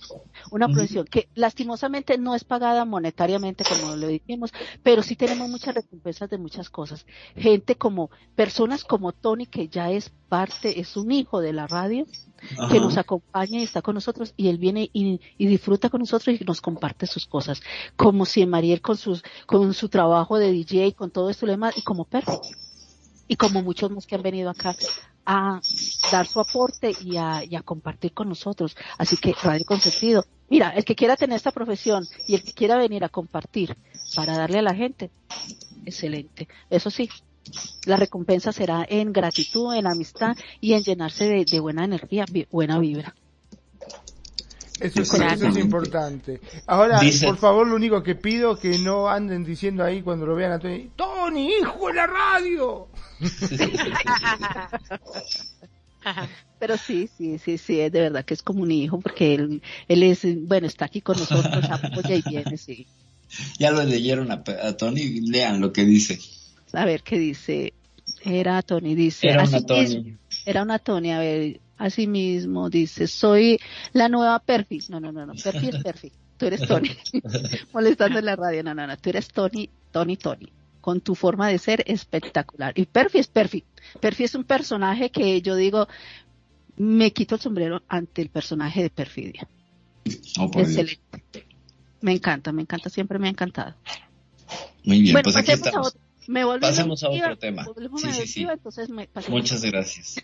una 0.51 0.67
profesión 0.67 1.05
que 1.05 1.29
lastimosamente 1.35 2.17
no 2.17 2.35
es 2.35 2.43
pagada 2.43 2.85
monetariamente 2.85 3.63
como 3.63 3.95
lo 3.95 4.07
dijimos, 4.07 4.51
pero 4.83 5.03
sí 5.03 5.15
tenemos 5.15 5.49
muchas 5.49 5.75
recompensas 5.75 6.29
de 6.29 6.37
muchas 6.37 6.69
cosas. 6.69 7.05
Gente 7.35 7.75
como, 7.75 8.09
personas 8.35 8.83
como 8.83 9.11
Tony, 9.11 9.45
que 9.45 9.67
ya 9.67 9.91
es 9.91 10.11
parte, 10.29 10.79
es 10.79 10.97
un 10.97 11.11
hijo 11.11 11.39
de 11.39 11.53
la 11.53 11.67
radio, 11.67 12.05
que 12.69 12.79
nos 12.79 12.97
acompaña 12.97 13.59
y 13.59 13.63
está 13.63 13.81
con 13.81 13.95
nosotros 13.95 14.33
y 14.37 14.49
él 14.49 14.57
viene 14.57 14.89
y, 14.93 15.19
disfruta 15.37 15.89
con 15.89 16.01
nosotros 16.01 16.39
y 16.39 16.43
nos 16.43 16.61
comparte 16.61 17.07
sus 17.07 17.25
cosas, 17.25 17.61
como 17.95 18.25
si 18.25 18.45
Mariel 18.45 18.81
con 18.81 18.97
sus, 18.97 19.23
con 19.45 19.73
su 19.73 19.89
trabajo 19.89 20.37
de 20.37 20.51
DJ, 20.51 20.93
con 20.93 21.11
todo 21.11 21.29
esto 21.29 21.45
y 21.75 21.81
como 21.83 22.05
perfecto 22.05 22.64
y 23.27 23.35
como 23.35 23.61
muchos 23.61 23.91
más 23.91 24.05
que 24.05 24.15
han 24.15 24.21
venido 24.21 24.49
acá 24.49 24.75
a 25.25 25.59
dar 26.11 26.27
su 26.27 26.39
aporte 26.39 26.91
y 27.01 27.17
a, 27.17 27.43
y 27.43 27.55
a 27.55 27.63
compartir 27.63 28.13
con 28.13 28.29
nosotros. 28.29 28.75
Así 28.97 29.17
que 29.17 29.33
Radio 29.41 29.65
Consentido, 29.65 30.25
mira, 30.49 30.69
el 30.69 30.85
que 30.85 30.95
quiera 30.95 31.15
tener 31.15 31.35
esta 31.35 31.51
profesión 31.51 32.05
y 32.27 32.35
el 32.35 32.43
que 32.43 32.53
quiera 32.53 32.77
venir 32.77 33.03
a 33.03 33.09
compartir 33.09 33.75
para 34.15 34.37
darle 34.37 34.59
a 34.59 34.63
la 34.63 34.75
gente, 34.75 35.11
excelente. 35.85 36.47
Eso 36.69 36.89
sí, 36.89 37.09
la 37.85 37.97
recompensa 37.97 38.51
será 38.51 38.85
en 38.87 39.13
gratitud, 39.13 39.73
en 39.73 39.87
amistad 39.87 40.35
y 40.61 40.73
en 40.73 40.83
llenarse 40.83 41.27
de, 41.27 41.45
de 41.45 41.59
buena 41.59 41.85
energía, 41.85 42.25
buena 42.51 42.79
vibra. 42.79 43.15
Eso 44.79 45.01
es, 45.01 45.57
importante. 45.57 46.39
Ahora, 46.67 46.99
por 47.23 47.37
favor, 47.37 47.67
lo 47.67 47.75
único 47.75 48.03
que 48.03 48.15
pido 48.15 48.57
que 48.57 48.77
no 48.79 49.07
anden 49.07 49.45
diciendo 49.45 49.83
ahí 49.83 50.01
cuando 50.01 50.25
lo 50.25 50.35
vean 50.35 50.51
a 50.51 50.59
Tony, 50.59 50.89
Tony, 50.95 51.49
hijo 51.61 51.87
de 51.87 51.93
la 51.93 52.07
radio. 52.07 52.87
Pero 56.59 56.77
sí, 56.77 57.09
sí, 57.17 57.37
sí, 57.37 57.57
sí, 57.57 57.79
es 57.79 57.91
de 57.91 58.01
verdad 58.01 58.25
que 58.25 58.33
es 58.33 58.43
como 58.43 58.63
un 58.63 58.71
hijo, 58.71 58.99
porque 58.99 59.35
él, 59.35 59.61
él 59.87 60.03
es, 60.03 60.21
bueno, 60.47 60.67
está 60.67 60.85
aquí 60.85 61.01
con 61.01 61.17
nosotros, 61.17 61.63
apoya 61.69 62.15
y 62.15 62.21
viene, 62.21 62.57
sí. 62.57 62.87
Ya 63.59 63.71
lo 63.71 63.83
leyeron 63.83 64.31
a, 64.31 64.43
Tony, 64.43 65.21
lean 65.21 65.59
lo 65.59 65.73
que 65.73 65.83
dice. 65.83 66.19
A 66.73 66.85
ver 66.85 67.03
qué 67.03 67.17
dice. 67.17 67.73
Era 68.23 68.61
Tony, 68.61 68.95
dice. 68.95 69.27
Era 69.27 69.43
una 69.43 69.65
Tony. 69.65 70.17
era 70.45 70.63
una 70.63 70.79
Tony, 70.79 71.11
a 71.11 71.19
ver, 71.19 71.59
Así 71.77 72.07
mismo 72.07 72.69
dice, 72.69 73.07
soy 73.07 73.59
la 73.93 74.07
nueva 74.09 74.39
Perfi. 74.39 74.79
No, 74.89 74.99
no, 74.99 75.11
no, 75.11 75.25
no, 75.25 75.33
Perfi 75.33 75.69
es 75.69 75.83
Perfi. 75.83 76.11
Tú 76.37 76.45
eres 76.45 76.61
Tony. 76.67 76.89
Molestando 77.73 78.19
en 78.19 78.25
la 78.25 78.35
radio. 78.35 78.63
No, 78.63 78.73
no, 78.73 78.87
no. 78.87 78.97
Tú 78.97 79.09
eres 79.09 79.27
Tony, 79.27 79.69
Tony, 79.91 80.17
Tony. 80.17 80.51
Con 80.81 81.01
tu 81.01 81.15
forma 81.15 81.49
de 81.49 81.57
ser 81.57 81.83
espectacular. 81.87 82.73
Y 82.75 82.85
Perfi 82.85 83.19
es 83.19 83.27
Perfi. 83.27 83.63
Perfi 83.99 84.23
es 84.23 84.35
un 84.35 84.43
personaje 84.43 85.09
que 85.09 85.41
yo 85.41 85.55
digo, 85.55 85.87
me 86.77 87.11
quito 87.11 87.35
el 87.35 87.41
sombrero 87.41 87.81
ante 87.87 88.21
el 88.21 88.29
personaje 88.29 88.83
de 88.83 88.89
Perfidia. 88.89 89.47
Oh, 90.39 90.51
Excelente. 90.55 91.47
Me 92.01 92.11
encanta, 92.11 92.51
me 92.51 92.61
encanta, 92.61 92.89
siempre 92.89 93.17
me 93.17 93.27
ha 93.27 93.31
encantado. 93.31 93.73
Muy 94.83 95.01
bien, 95.01 95.17
pues 95.23 95.35
aquí 95.35 95.51
estamos. 95.51 95.97
Me 96.27 96.43
Pasemos 96.59 97.03
a 97.03 97.09
otro 97.09 97.37
tema. 97.37 97.65
Sí, 97.97 98.11
sí, 98.13 98.27
sí. 98.27 98.47
Muchas 99.29 99.63
gracias. 99.63 100.15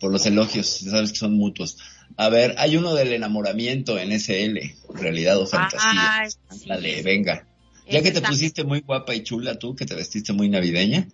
por 0.00 0.10
los 0.12 0.26
elogios, 0.26 0.66
sabes 0.66 1.12
que 1.12 1.18
son 1.18 1.34
mutuos. 1.34 1.78
A 2.16 2.28
ver, 2.28 2.54
hay 2.58 2.76
uno 2.76 2.94
del 2.94 3.12
enamoramiento 3.12 3.98
en 3.98 4.12
SL, 4.12 4.58
realidad 4.94 5.38
o 5.38 5.46
fantasía. 5.46 6.28
Dale, 6.66 7.02
venga. 7.02 7.46
Ya 7.88 8.02
que 8.02 8.10
te 8.10 8.20
pusiste 8.20 8.64
muy 8.64 8.80
guapa 8.80 9.14
y 9.14 9.22
chula 9.22 9.58
tú, 9.58 9.74
que 9.74 9.86
te 9.86 9.94
vestiste 9.94 10.32
muy 10.32 10.48
navideña. 10.48 11.08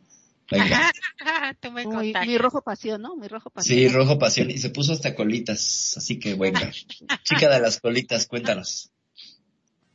Venga. 0.51 0.91
mi 2.27 2.39
rojo 2.39 2.63
pasión, 2.63 3.03
¿no? 3.03 3.17
Mi 3.17 3.29
rojo 3.29 3.51
pasión. 3.51 3.79
Sí, 3.79 3.89
rojo 3.89 4.19
pasión. 4.19 4.51
Y 4.51 4.59
se 4.59 4.71
puso 4.71 4.93
hasta 4.93 5.15
colitas. 5.15 5.95
Así 5.97 6.19
que 6.19 6.35
venga. 6.35 6.71
Chica 7.25 7.49
de 7.51 7.61
las 7.61 7.81
colitas, 7.81 8.27
cuéntanos. 8.27 8.91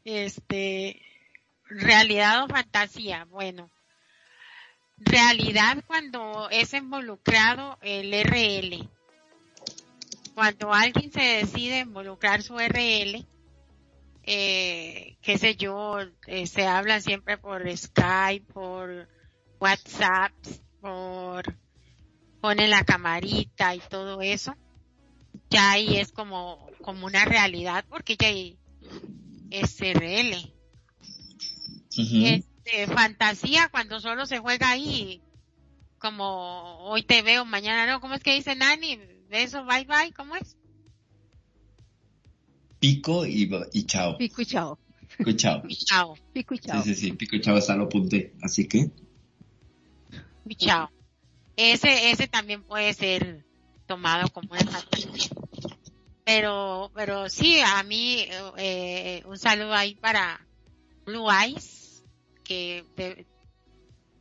Este, 0.06 1.02
realidad 1.70 2.44
o 2.44 2.48
fantasía. 2.48 3.26
Bueno, 3.26 3.72
realidad 5.06 5.84
cuando 5.86 6.50
es 6.50 6.74
involucrado 6.74 7.78
el 7.82 8.14
RL. 8.14 8.90
Cuando 10.36 10.74
alguien 10.74 11.12
se 11.12 11.22
decide 11.22 11.80
involucrar 11.80 12.42
su 12.42 12.58
RL, 12.58 13.26
eh, 14.24 15.18
qué 15.22 15.38
sé 15.38 15.56
yo, 15.56 15.98
eh, 16.28 16.48
se 16.48 16.66
hablan 16.66 17.02
siempre 17.02 17.38
por 17.38 17.66
Skype, 17.76 18.52
por 18.54 19.08
WhatsApp, 19.60 20.34
por 20.82 21.56
ponen 22.42 22.72
la 22.72 22.84
camarita 22.84 23.74
y 23.74 23.80
todo 23.80 24.22
eso, 24.22 24.54
ya 25.50 25.72
ahí 25.72 25.98
es 25.98 26.12
como, 26.12 26.70
como 26.82 27.06
una 27.06 27.24
realidad 27.24 27.86
porque 27.88 28.18
ya 28.18 28.28
hay 28.28 28.58
SRL. 29.50 30.52
Este, 32.66 32.88
fantasía 32.88 33.70
cuando 33.70 34.00
solo 34.00 34.26
se 34.26 34.40
juega 34.40 34.70
ahí, 34.70 35.22
como 36.00 36.80
hoy 36.86 37.04
te 37.04 37.22
veo, 37.22 37.46
mañana 37.46 37.92
no, 37.92 38.00
¿cómo 38.00 38.14
es 38.16 38.24
que 38.24 38.36
dice 38.36 38.56
Nani? 38.56 39.00
Beso, 39.30 39.66
bye 39.66 39.86
bye, 39.86 40.14
¿cómo 40.16 40.36
es? 40.36 40.58
Pico 42.80 43.26
y, 43.26 43.50
y 43.74 43.84
chao. 43.84 44.18
Pico 44.18 44.42
y 44.42 44.46
chao. 44.46 44.78
Pico 45.18 45.30
y 45.30 45.36
chao. 45.36 45.64
Pico 46.34 46.54
y 46.54 46.60
chao. 46.60 46.84
Sí, 46.84 46.96
sí, 46.96 47.02
sí, 47.02 47.12
pico 47.14 47.36
y 47.36 47.42
chao, 47.42 47.56
hasta 47.56 47.76
lo 47.76 47.86
apunté, 47.86 48.34
así 48.42 48.68
que. 48.68 48.92
Y 50.48 50.56
chao. 50.56 50.90
Ese, 51.56 52.12
ese 52.12 52.28
también 52.28 52.64
puede 52.64 52.94
ser 52.94 53.46
tomado 53.88 54.30
como 54.30 54.54
una 54.54 54.66
fantasía. 54.66 55.30
Pero, 56.26 56.92
pero 56.96 57.30
sí, 57.30 57.60
a 57.60 57.84
mí, 57.84 58.26
eh, 58.58 59.24
un 59.26 59.38
saludo 59.38 59.74
ahí 59.74 59.96
para 59.96 60.46
Blue 61.06 61.30
Eyes, 61.30 61.83
que 62.44 62.86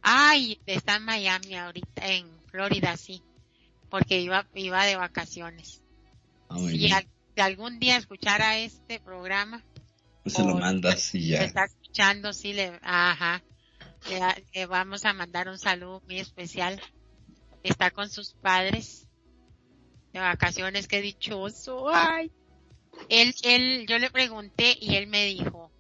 ay, 0.03 0.61
está 0.67 0.97
en 0.97 1.05
Miami 1.05 1.55
ahorita, 1.55 2.07
en 2.07 2.27
Florida, 2.51 2.97
sí, 2.97 3.23
porque 3.89 4.21
iba, 4.21 4.47
iba 4.55 4.85
de 4.85 4.97
vacaciones. 4.97 5.83
Ah, 6.49 6.59
y 6.61 6.91
algún 7.41 7.79
día 7.79 7.97
escuchara 7.97 8.59
este 8.59 9.01
programa, 9.01 9.65
pues 10.23 10.35
se 10.35 10.45
lo 10.45 10.57
mandas 10.57 11.15
y 11.15 11.29
ya. 11.29 11.45
Está 11.45 11.65
escuchando, 11.65 12.33
sí, 12.33 12.53
le, 12.53 12.79
ajá, 12.83 13.43
le, 14.55 14.67
vamos 14.67 15.05
a 15.05 15.13
mandar 15.13 15.49
un 15.49 15.59
saludo 15.59 16.03
muy 16.07 16.19
especial. 16.19 16.81
Está 17.63 17.91
con 17.91 18.11
sus 18.11 18.35
padres 18.35 19.09
de 20.13 20.21
vacaciones, 20.21 20.89
qué 20.89 21.01
dichoso, 21.01 21.89
ay. 21.89 22.31
Él, 23.09 23.35
él, 23.43 23.87
yo 23.87 23.99
le 23.99 24.11
pregunté 24.11 24.77
y 24.79 24.97
él 24.97 25.07
me 25.07 25.25
dijo, 25.25 25.72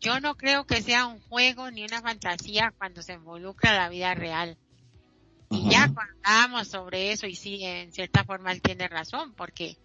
yo 0.00 0.20
no 0.20 0.36
creo 0.36 0.66
que 0.66 0.82
sea 0.82 1.06
un 1.06 1.20
juego 1.20 1.70
ni 1.70 1.84
una 1.84 2.00
fantasía 2.00 2.72
cuando 2.76 3.02
se 3.02 3.14
involucra 3.14 3.74
la 3.74 3.88
vida 3.88 4.14
real. 4.14 4.56
Y 5.50 5.68
ya 5.68 5.90
cuando 5.92 6.14
hablamos 6.22 6.68
sobre 6.68 7.12
eso, 7.12 7.26
y 7.26 7.34
sí, 7.34 7.64
en 7.64 7.92
cierta 7.92 8.24
forma 8.24 8.52
él 8.52 8.62
tiene 8.62 8.88
razón, 8.88 9.34
porque 9.34 9.76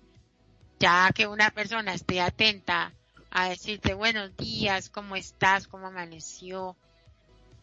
ya 0.80 1.10
que 1.14 1.28
una 1.28 1.50
persona 1.52 1.94
esté 1.94 2.22
atenta 2.22 2.94
a 3.32 3.50
decirte 3.50 3.94
buenos 3.94 4.36
días, 4.38 4.90
cómo 4.90 5.16
estás, 5.16 5.68
cómo 5.68 5.88
amaneció, 5.88 6.78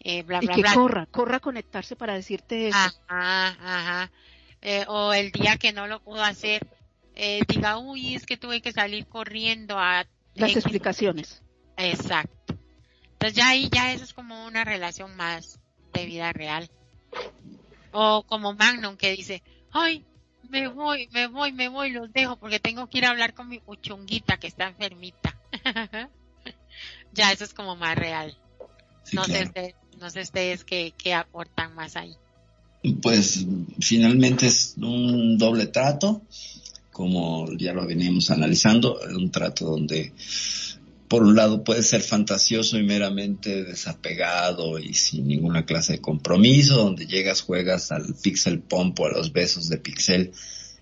eh, 0.00 0.22
bla, 0.24 0.40
bla, 0.40 0.58
y 0.58 0.62
que 0.62 0.74
corra, 0.74 1.06
corra 1.06 1.36
a 1.36 1.40
conectarse 1.40 1.94
para 1.94 2.14
decirte 2.14 2.68
eso. 2.68 2.76
Ajá, 3.06 3.56
ajá. 3.60 4.10
Eh, 4.60 4.84
o 4.88 5.12
el 5.12 5.30
día 5.32 5.56
que 5.56 5.72
no 5.72 5.86
lo 5.86 6.00
pudo 6.02 6.22
hacer, 6.22 6.66
eh, 7.14 7.40
diga, 7.48 7.78
uy, 7.78 8.14
es 8.14 8.26
que 8.26 8.36
tuve 8.36 8.60
que 8.60 8.72
salir 8.72 9.06
corriendo 9.06 9.78
a... 9.78 10.06
Las 10.34 10.56
explicaciones. 10.56 11.42
Exacto. 11.76 12.41
Entonces 13.22 13.36
ya 13.36 13.50
ahí 13.50 13.68
ya 13.72 13.92
eso 13.92 14.02
es 14.02 14.14
como 14.14 14.46
una 14.46 14.64
relación 14.64 15.16
más 15.16 15.60
de 15.94 16.06
vida 16.06 16.32
real. 16.32 16.68
O 17.92 18.24
como 18.26 18.54
Magnum 18.54 18.96
que 18.96 19.12
dice, 19.12 19.44
ay, 19.70 20.04
me 20.48 20.66
voy, 20.66 21.08
me 21.12 21.28
voy, 21.28 21.52
me 21.52 21.68
voy, 21.68 21.92
los 21.92 22.12
dejo 22.12 22.34
porque 22.34 22.58
tengo 22.58 22.88
que 22.88 22.98
ir 22.98 23.04
a 23.04 23.10
hablar 23.10 23.32
con 23.32 23.48
mi 23.48 23.60
uchunguita 23.64 24.38
que 24.38 24.48
está 24.48 24.66
enfermita. 24.66 25.38
ya 27.14 27.30
eso 27.30 27.44
es 27.44 27.54
como 27.54 27.76
más 27.76 27.96
real. 27.96 28.36
no, 29.12 29.22
sé 29.22 29.44
ustedes, 29.44 29.76
no 30.00 30.10
sé 30.10 30.22
ustedes 30.22 30.64
qué, 30.64 30.92
qué 30.98 31.14
aportan 31.14 31.76
más 31.76 31.94
ahí. 31.94 32.16
Pues 33.02 33.46
finalmente 33.78 34.48
es 34.48 34.74
un 34.78 35.38
doble 35.38 35.68
trato, 35.68 36.22
como 36.90 37.46
ya 37.56 37.72
lo 37.72 37.86
veníamos 37.86 38.32
analizando, 38.32 38.98
un 39.14 39.30
trato 39.30 39.66
donde 39.66 40.12
por 41.12 41.24
un 41.24 41.36
lado 41.36 41.62
puede 41.62 41.82
ser 41.82 42.00
fantasioso 42.00 42.78
y 42.78 42.84
meramente 42.84 43.64
desapegado 43.64 44.78
y 44.78 44.94
sin 44.94 45.28
ninguna 45.28 45.66
clase 45.66 45.92
de 45.92 46.00
compromiso, 46.00 46.76
donde 46.76 47.06
llegas, 47.06 47.42
juegas 47.42 47.92
al 47.92 48.14
pixel 48.14 48.60
pump 48.60 48.98
o 48.98 49.04
a 49.08 49.12
los 49.12 49.30
besos 49.30 49.68
de 49.68 49.76
pixel 49.76 50.32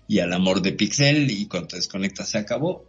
y 0.07 0.19
al 0.19 0.31
amor 0.31 0.61
de 0.61 0.71
pixel 0.71 1.29
y 1.29 1.47
cuando 1.47 1.67
te 1.67 1.75
desconectas 1.75 2.29
se 2.29 2.37
acabó. 2.37 2.85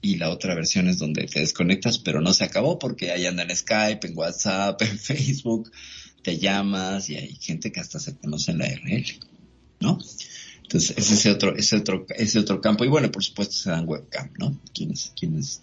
Y 0.00 0.18
la 0.18 0.30
otra 0.30 0.54
versión 0.54 0.86
es 0.86 0.98
donde 0.98 1.26
te 1.26 1.40
desconectas 1.40 1.98
pero 1.98 2.20
no 2.20 2.32
se 2.32 2.44
acabó 2.44 2.78
porque 2.78 3.10
ahí 3.10 3.26
anda 3.26 3.42
en 3.42 3.56
Skype, 3.56 4.06
en 4.06 4.16
WhatsApp, 4.16 4.80
en 4.82 4.96
Facebook, 4.96 5.72
te 6.22 6.38
llamas 6.38 7.10
y 7.10 7.16
hay 7.16 7.34
gente 7.40 7.72
que 7.72 7.80
hasta 7.80 7.98
se 7.98 8.16
conoce 8.16 8.52
en 8.52 8.58
la 8.58 8.68
RL, 8.68 9.06
¿no? 9.80 9.98
Entonces, 10.62 10.96
ese 10.96 11.14
es 11.14 11.26
otro, 11.26 11.56
ese 11.56 11.74
otro, 11.78 12.06
ese 12.10 12.38
otro 12.38 12.60
campo. 12.60 12.84
Y 12.84 12.88
bueno, 12.88 13.10
por 13.10 13.24
supuesto 13.24 13.56
se 13.56 13.70
dan 13.70 13.88
webcam, 13.88 14.30
¿no? 14.38 14.56
Quienes, 14.72 15.12
quienes 15.18 15.62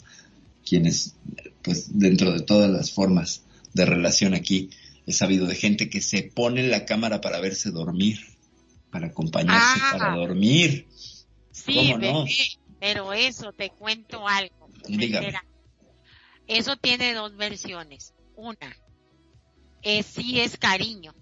quienes, 0.66 1.16
pues 1.62 1.98
dentro 1.98 2.32
de 2.32 2.42
todas 2.42 2.70
las 2.70 2.92
formas 2.92 3.44
de 3.74 3.86
relación 3.86 4.34
aquí, 4.34 4.70
he 5.06 5.14
sabido 5.14 5.48
de 5.48 5.56
gente 5.56 5.90
que 5.90 6.02
se 6.02 6.24
pone 6.24 6.68
la 6.68 6.86
cámara 6.86 7.22
para 7.22 7.40
verse 7.40 7.72
dormir, 7.72 8.20
para 8.92 9.08
acompañarse 9.08 9.80
ah. 9.82 9.98
para 9.98 10.16
dormir. 10.16 10.88
Sí, 11.52 11.94
pero 12.80 13.14
eso 13.14 13.52
te 13.54 13.70
cuento 13.70 14.28
algo. 14.28 14.70
Eso 16.48 16.76
tiene 16.78 17.14
dos 17.14 17.36
versiones. 17.36 18.14
Una, 18.36 18.76
es 19.82 20.06
sí 20.06 20.40
es 20.40 20.58
cariño. 20.58 21.14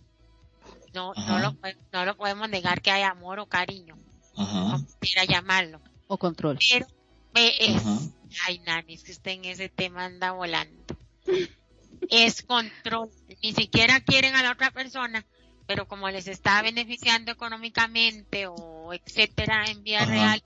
No, 0.93 1.13
no 1.13 1.39
lo, 1.39 1.57
no 1.93 2.05
lo 2.05 2.17
podemos 2.17 2.49
negar 2.49 2.81
que 2.81 2.91
hay 2.91 3.03
amor 3.03 3.39
o 3.39 3.45
cariño. 3.45 3.97
Ajá. 4.35 4.71
Como 4.71 4.87
quiera 4.99 5.25
llamarlo. 5.25 5.81
O 6.07 6.17
control. 6.17 6.59
Pero 6.69 6.87
es, 7.33 7.83
ay, 8.47 8.59
Nani, 8.59 8.93
es 8.93 9.03
que 9.03 9.11
usted 9.11 9.31
en 9.31 9.45
ese 9.45 9.69
tema 9.69 10.05
anda 10.05 10.31
volando. 10.31 10.97
Es 12.09 12.41
control. 12.41 13.09
Ni 13.41 13.53
siquiera 13.53 14.01
quieren 14.01 14.35
a 14.35 14.43
la 14.43 14.51
otra 14.51 14.71
persona, 14.71 15.25
pero 15.67 15.87
como 15.87 16.09
les 16.09 16.27
está 16.27 16.61
beneficiando 16.61 17.31
económicamente 17.31 18.47
o 18.47 18.93
etcétera 18.93 19.65
en 19.67 19.83
vía 19.83 20.05
real, 20.05 20.43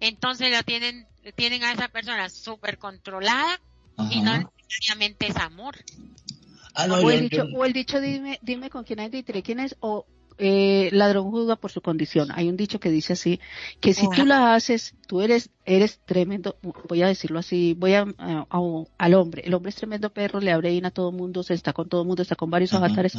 entonces 0.00 0.54
lo 0.54 0.62
tienen, 0.62 1.06
tienen 1.34 1.64
a 1.64 1.72
esa 1.72 1.88
persona 1.88 2.28
súper 2.28 2.78
controlada 2.78 3.60
y 4.10 4.20
no 4.20 4.50
necesariamente 4.68 5.28
es 5.28 5.36
amor. 5.36 5.76
Ah, 6.74 6.86
o, 6.86 7.10
el 7.10 7.28
dicho, 7.28 7.44
o 7.56 7.64
el 7.64 7.72
dicho, 7.72 8.00
dime, 8.00 8.38
dime 8.42 8.70
con 8.70 8.84
quién 8.84 9.00
hay 9.00 9.08
de 9.08 9.24
quién 9.42 9.58
es, 9.58 9.76
o 9.80 10.06
eh, 10.38 10.88
ladrón 10.92 11.30
juzga 11.30 11.56
por 11.56 11.72
su 11.72 11.80
condición. 11.80 12.28
Hay 12.32 12.48
un 12.48 12.56
dicho 12.56 12.78
que 12.78 12.90
dice 12.90 13.14
así, 13.14 13.40
que 13.80 13.92
si 13.92 14.08
tú 14.10 14.24
la 14.24 14.54
haces, 14.54 14.94
tú 15.06 15.20
eres, 15.20 15.50
eres 15.64 16.00
tremendo, 16.04 16.56
voy 16.88 17.02
a 17.02 17.08
decirlo 17.08 17.40
así, 17.40 17.74
voy 17.76 17.94
a, 17.94 18.06
al 18.98 19.14
hombre, 19.14 19.42
el 19.44 19.54
hombre 19.54 19.70
es 19.70 19.76
tremendo 19.76 20.10
perro, 20.10 20.40
le 20.40 20.52
abre 20.52 20.78
a 20.84 20.90
todo 20.90 21.12
mundo, 21.12 21.42
se 21.42 21.54
está 21.54 21.72
con 21.72 21.88
todo 21.88 22.04
mundo, 22.04 22.22
está 22.22 22.36
con 22.36 22.50
varios 22.50 22.72
avatares, 22.72 23.14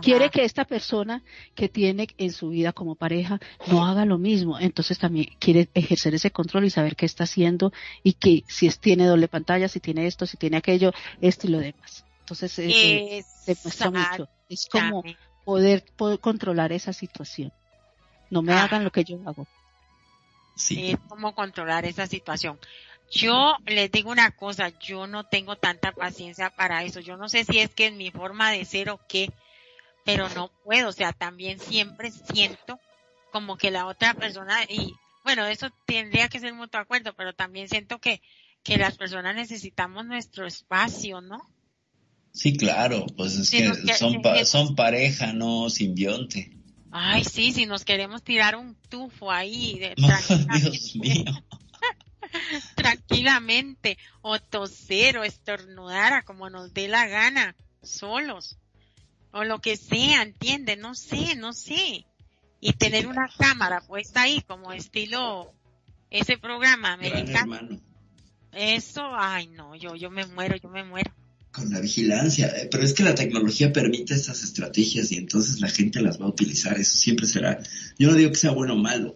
quiere 0.00 0.30
que 0.30 0.44
esta 0.44 0.64
persona 0.64 1.22
que 1.54 1.68
tiene 1.68 2.08
en 2.16 2.32
su 2.32 2.50
vida 2.50 2.72
como 2.72 2.94
pareja 2.94 3.40
no 3.66 3.84
haga 3.84 4.04
lo 4.04 4.18
mismo, 4.18 4.58
entonces 4.58 4.98
también 4.98 5.26
quiere 5.38 5.68
ejercer 5.74 6.14
ese 6.14 6.30
control 6.30 6.64
y 6.64 6.70
saber 6.70 6.96
qué 6.96 7.06
está 7.06 7.24
haciendo 7.24 7.72
y 8.02 8.14
que 8.14 8.44
si 8.48 8.66
es, 8.66 8.78
tiene 8.78 9.06
doble 9.06 9.28
pantalla, 9.28 9.68
si 9.68 9.80
tiene 9.80 10.06
esto, 10.06 10.26
si 10.26 10.36
tiene 10.36 10.56
aquello, 10.56 10.92
esto 11.20 11.46
y 11.46 11.50
lo 11.50 11.58
demás. 11.58 12.04
Entonces, 12.20 12.58
eh, 12.60 13.18
eh 13.18 13.24
demuestra 13.46 13.90
mucho. 13.90 14.28
Es 14.48 14.66
como, 14.70 15.02
poder, 15.44 15.84
poder 15.96 16.20
controlar 16.20 16.72
esa 16.72 16.92
situación. 16.92 17.52
No 18.30 18.42
me 18.42 18.52
ah. 18.54 18.64
hagan 18.64 18.84
lo 18.84 18.90
que 18.90 19.04
yo 19.04 19.18
hago. 19.26 19.46
Sí. 20.56 20.92
Es 20.92 20.98
como 21.08 21.34
controlar 21.34 21.84
esa 21.84 22.06
situación. 22.06 22.58
Yo 23.10 23.56
les 23.66 23.90
digo 23.90 24.10
una 24.10 24.30
cosa, 24.30 24.70
yo 24.80 25.06
no 25.06 25.24
tengo 25.24 25.56
tanta 25.56 25.92
paciencia 25.92 26.50
para 26.50 26.82
eso. 26.82 27.00
Yo 27.00 27.16
no 27.16 27.28
sé 27.28 27.44
si 27.44 27.58
es 27.58 27.70
que 27.70 27.88
es 27.88 27.92
mi 27.92 28.10
forma 28.10 28.50
de 28.50 28.64
ser 28.64 28.88
o 28.88 29.00
qué, 29.06 29.30
pero 30.04 30.28
no 30.30 30.48
puedo. 30.64 30.88
O 30.88 30.92
sea, 30.92 31.12
también 31.12 31.58
siempre 31.58 32.10
siento 32.10 32.80
como 33.30 33.56
que 33.56 33.70
la 33.70 33.86
otra 33.86 34.14
persona, 34.14 34.64
y 34.68 34.94
bueno, 35.24 35.46
eso 35.46 35.68
tendría 35.86 36.28
que 36.28 36.40
ser 36.40 36.54
mutuo 36.54 36.80
acuerdo, 36.80 37.14
pero 37.14 37.34
también 37.34 37.68
siento 37.68 37.98
que, 37.98 38.22
que 38.62 38.76
las 38.76 38.96
personas 38.96 39.34
necesitamos 39.34 40.04
nuestro 40.06 40.46
espacio, 40.46 41.20
¿no? 41.20 41.51
Sí, 42.32 42.56
claro, 42.56 43.06
pues 43.16 43.34
es 43.34 43.50
que 43.50 43.72
son, 43.94 44.22
son 44.46 44.74
pareja, 44.74 45.32
no 45.32 45.68
simbionte. 45.68 46.50
Ay, 46.90 47.24
sí, 47.24 47.52
si 47.52 47.66
nos 47.66 47.84
queremos 47.84 48.22
tirar 48.22 48.56
un 48.56 48.74
tufo 48.88 49.30
ahí. 49.30 49.78
De, 49.78 49.94
Dios 50.60 50.96
mío. 50.96 51.24
tranquilamente, 52.74 53.98
o 54.22 54.38
toser 54.38 55.18
o 55.18 55.24
estornudar 55.24 56.24
como 56.24 56.50
nos 56.50 56.72
dé 56.72 56.88
la 56.88 57.06
gana, 57.06 57.54
solos, 57.82 58.56
o 59.32 59.44
lo 59.44 59.60
que 59.60 59.76
sea, 59.76 60.22
entiende, 60.22 60.76
no 60.76 60.94
sé, 60.94 61.36
no 61.36 61.52
sé. 61.52 62.06
Y 62.60 62.72
tener 62.74 63.08
una 63.08 63.28
cámara 63.38 63.80
puesta 63.80 64.22
ahí 64.22 64.40
como 64.42 64.72
estilo 64.72 65.52
ese 66.10 66.38
programa 66.38 66.92
americano. 66.92 67.80
Eso, 68.52 69.02
ay 69.14 69.48
no, 69.48 69.74
yo, 69.74 69.96
yo 69.96 70.10
me 70.10 70.26
muero, 70.26 70.56
yo 70.56 70.68
me 70.68 70.84
muero 70.84 71.12
con 71.52 71.70
la 71.70 71.80
vigilancia, 71.80 72.48
eh, 72.48 72.68
pero 72.70 72.82
es 72.82 72.94
que 72.94 73.02
la 73.02 73.14
tecnología 73.14 73.72
permite 73.72 74.14
estas 74.14 74.42
estrategias 74.42 75.12
y 75.12 75.16
entonces 75.16 75.60
la 75.60 75.68
gente 75.68 76.00
las 76.00 76.20
va 76.20 76.24
a 76.24 76.30
utilizar, 76.30 76.78
eso 76.78 76.96
siempre 76.96 77.26
será, 77.26 77.62
yo 77.98 78.10
no 78.10 78.16
digo 78.16 78.30
que 78.30 78.38
sea 78.38 78.52
bueno 78.52 78.74
o 78.74 78.78
malo, 78.78 79.14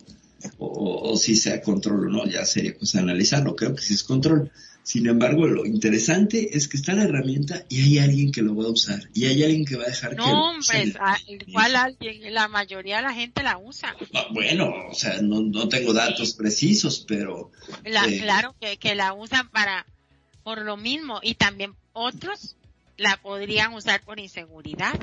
o, 0.59 1.17
si 1.17 1.35
sea 1.35 1.63
control 1.63 2.09
o 2.09 2.11
no, 2.11 2.27
ya 2.27 2.45
sería 2.45 2.77
cosa 2.77 2.99
de 2.99 3.05
analizarlo, 3.05 3.57
creo 3.57 3.75
que 3.75 3.83
sí 3.83 3.95
es 3.95 4.03
control. 4.03 4.51
Sin 4.83 5.09
embargo, 5.09 5.49
lo 5.49 5.67
interesante 5.67 6.57
es 6.57 6.69
que 6.69 6.77
está 6.77 6.93
la 6.93 7.03
herramienta 7.03 7.65
y 7.69 7.81
hay 7.81 7.99
alguien 7.99 8.31
que 8.31 8.43
lo 8.43 8.55
va 8.55 8.67
a 8.67 8.69
usar, 8.69 9.09
y 9.15 9.25
hay 9.25 9.43
alguien 9.43 9.65
que 9.65 9.75
va 9.75 9.83
a 9.83 9.89
dejar 9.89 10.15
no, 10.15 10.25
que... 10.25 10.31
No, 10.31 10.51
hombre, 10.51 10.95
¿cuál 11.53 11.75
alguien? 11.75 12.33
La 12.33 12.47
mayoría 12.47 12.99
de 12.99 13.03
la 13.03 13.13
gente 13.13 13.43
la 13.43 13.59
usa. 13.59 13.97
Ah, 14.15 14.29
bueno, 14.31 14.73
o 14.89 14.95
sea, 14.95 15.21
no, 15.23 15.41
no 15.41 15.69
tengo 15.69 15.93
datos 15.93 16.35
precisos, 16.35 17.05
pero... 17.09 17.51
Eh, 17.83 18.21
claro 18.21 18.55
que, 18.61 18.77
que 18.77 18.95
la 18.95 19.13
usan 19.13 19.51
para, 19.51 19.87
por 20.47 20.65
lo 20.65 20.77
mismo, 20.77 21.19
y 21.25 21.35
también 21.35 21.75
otros 21.93 22.55
la 22.97 23.21
podrían 23.21 23.75
usar 23.75 24.05
por 24.05 24.21
inseguridad. 24.21 24.95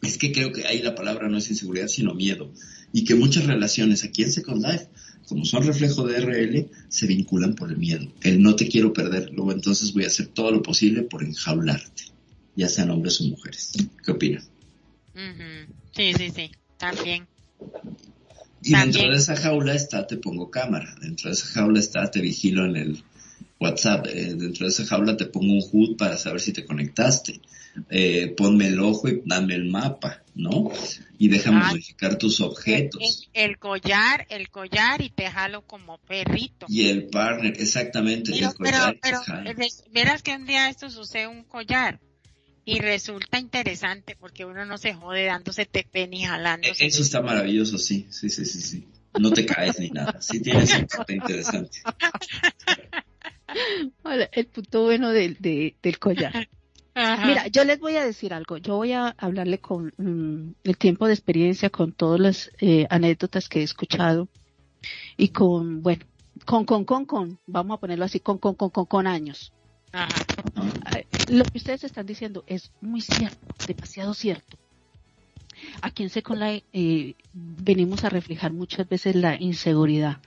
Es 0.00 0.16
que 0.16 0.32
creo 0.32 0.52
que 0.52 0.66
ahí 0.66 0.80
la 0.80 0.94
palabra 0.94 1.28
no 1.28 1.36
es 1.36 1.50
inseguridad, 1.50 1.88
sino 1.88 2.14
miedo. 2.14 2.50
Y 2.90 3.04
que 3.04 3.14
muchas 3.14 3.44
relaciones 3.44 4.04
aquí 4.04 4.22
en 4.22 4.32
Second 4.32 4.64
Life, 4.64 4.88
como 5.28 5.44
son 5.44 5.66
reflejo 5.66 6.06
de 6.06 6.20
RL, 6.20 6.70
se 6.88 7.06
vinculan 7.06 7.56
por 7.56 7.70
el 7.70 7.76
miedo. 7.76 8.10
El 8.22 8.42
no 8.42 8.56
te 8.56 8.68
quiero 8.68 8.94
perder, 8.94 9.32
luego 9.34 9.52
entonces 9.52 9.92
voy 9.92 10.04
a 10.04 10.06
hacer 10.06 10.28
todo 10.28 10.50
lo 10.50 10.62
posible 10.62 11.02
por 11.02 11.22
enjaularte, 11.22 12.04
ya 12.56 12.70
sean 12.70 12.88
hombres 12.88 13.20
o 13.20 13.24
mujeres. 13.24 13.72
¿Qué 14.02 14.12
opinas? 14.12 14.48
Sí, 15.94 16.14
sí, 16.14 16.30
sí, 16.30 16.50
también. 16.78 17.26
Y 18.62 18.72
dentro 18.72 19.10
de 19.10 19.16
esa 19.16 19.36
jaula 19.36 19.74
está 19.74 20.06
te 20.06 20.16
pongo 20.16 20.50
cámara, 20.50 20.96
dentro 21.02 21.28
de 21.28 21.34
esa 21.34 21.48
jaula 21.48 21.80
está 21.80 22.10
te 22.10 22.22
vigilo 22.22 22.64
en 22.64 22.76
el 22.76 23.02
WhatsApp, 23.60 24.06
eh, 24.06 24.34
dentro 24.34 24.66
de 24.66 24.70
esa 24.70 24.84
jaula 24.84 25.16
te 25.16 25.26
pongo 25.26 25.52
un 25.52 25.62
HUD 25.70 25.96
para 25.96 26.16
saber 26.16 26.40
si 26.40 26.52
te 26.52 26.64
conectaste. 26.64 27.40
Eh, 27.90 28.34
ponme 28.36 28.68
el 28.68 28.80
ojo 28.80 29.08
y 29.08 29.22
dame 29.24 29.54
el 29.54 29.66
mapa, 29.66 30.22
¿no? 30.34 30.70
Y 31.18 31.28
déjame 31.28 31.60
ah, 31.62 31.68
modificar 31.70 32.16
tus 32.16 32.40
objetos. 32.40 33.28
El, 33.32 33.58
collar, 33.58 34.26
el 34.30 34.48
collar 34.50 35.00
y 35.02 35.10
te 35.10 35.30
jalo 35.30 35.62
como 35.62 35.98
perrito. 35.98 36.66
Y 36.68 36.88
el 36.88 37.06
partner, 37.06 37.54
exactamente. 37.58 38.32
Pero, 38.58 38.94
pero, 39.00 39.20
verás 39.92 40.22
que 40.22 40.34
un 40.34 40.46
día 40.46 40.68
esto 40.68 40.90
sucede 40.90 41.26
un 41.28 41.44
collar 41.44 42.00
y 42.64 42.80
resulta 42.80 43.38
interesante 43.38 44.16
porque 44.18 44.44
uno 44.44 44.64
no 44.64 44.76
se 44.76 44.94
jode 44.94 45.24
dándose 45.24 45.64
tepe 45.64 46.06
ni 46.06 46.24
jalando. 46.24 46.68
Eso 46.78 47.02
está 47.02 47.22
maravilloso, 47.22 47.78
sí, 47.78 48.06
sí, 48.10 48.28
sí, 48.28 48.44
sí, 48.44 48.60
sí. 48.60 48.88
No 49.18 49.32
te 49.32 49.46
caes 49.46 49.78
ni 49.78 49.90
nada. 49.90 50.20
Sí 50.20 50.40
tienes 50.40 50.74
un 50.74 50.86
interesante. 51.08 51.80
el 54.32 54.46
punto 54.46 54.84
bueno 54.84 55.10
del, 55.10 55.36
del 55.40 55.98
collar. 55.98 56.48
Mira, 56.94 57.46
yo 57.46 57.64
les 57.64 57.78
voy 57.78 57.96
a 57.96 58.04
decir 58.04 58.34
algo. 58.34 58.56
Yo 58.56 58.76
voy 58.76 58.92
a 58.92 59.14
hablarle 59.18 59.58
con 59.58 59.92
mm, 59.96 60.54
el 60.64 60.76
tiempo 60.76 61.06
de 61.06 61.14
experiencia, 61.14 61.70
con 61.70 61.92
todas 61.92 62.18
las 62.18 62.50
eh, 62.60 62.86
anécdotas 62.90 63.48
que 63.48 63.60
he 63.60 63.62
escuchado 63.62 64.28
y 65.16 65.28
con, 65.28 65.82
bueno, 65.82 66.04
con, 66.44 66.64
con, 66.64 66.84
con, 66.84 67.04
con, 67.04 67.38
vamos 67.46 67.76
a 67.76 67.80
ponerlo 67.80 68.04
así, 68.04 68.18
con, 68.18 68.38
con, 68.38 68.54
con, 68.54 68.70
con, 68.70 68.86
con 68.86 69.06
años. 69.06 69.52
Lo 71.28 71.44
que 71.44 71.58
ustedes 71.58 71.84
están 71.84 72.06
diciendo 72.06 72.42
es 72.46 72.72
muy 72.80 73.00
cierto, 73.00 73.38
demasiado 73.66 74.14
cierto. 74.14 74.56
Aquí 75.82 76.02
en 76.02 76.10
Second 76.10 76.40
Life 76.40 76.66
eh, 76.72 77.14
venimos 77.32 78.04
a 78.04 78.10
reflejar 78.10 78.52
muchas 78.52 78.88
veces 78.88 79.14
la 79.14 79.40
inseguridad, 79.40 80.18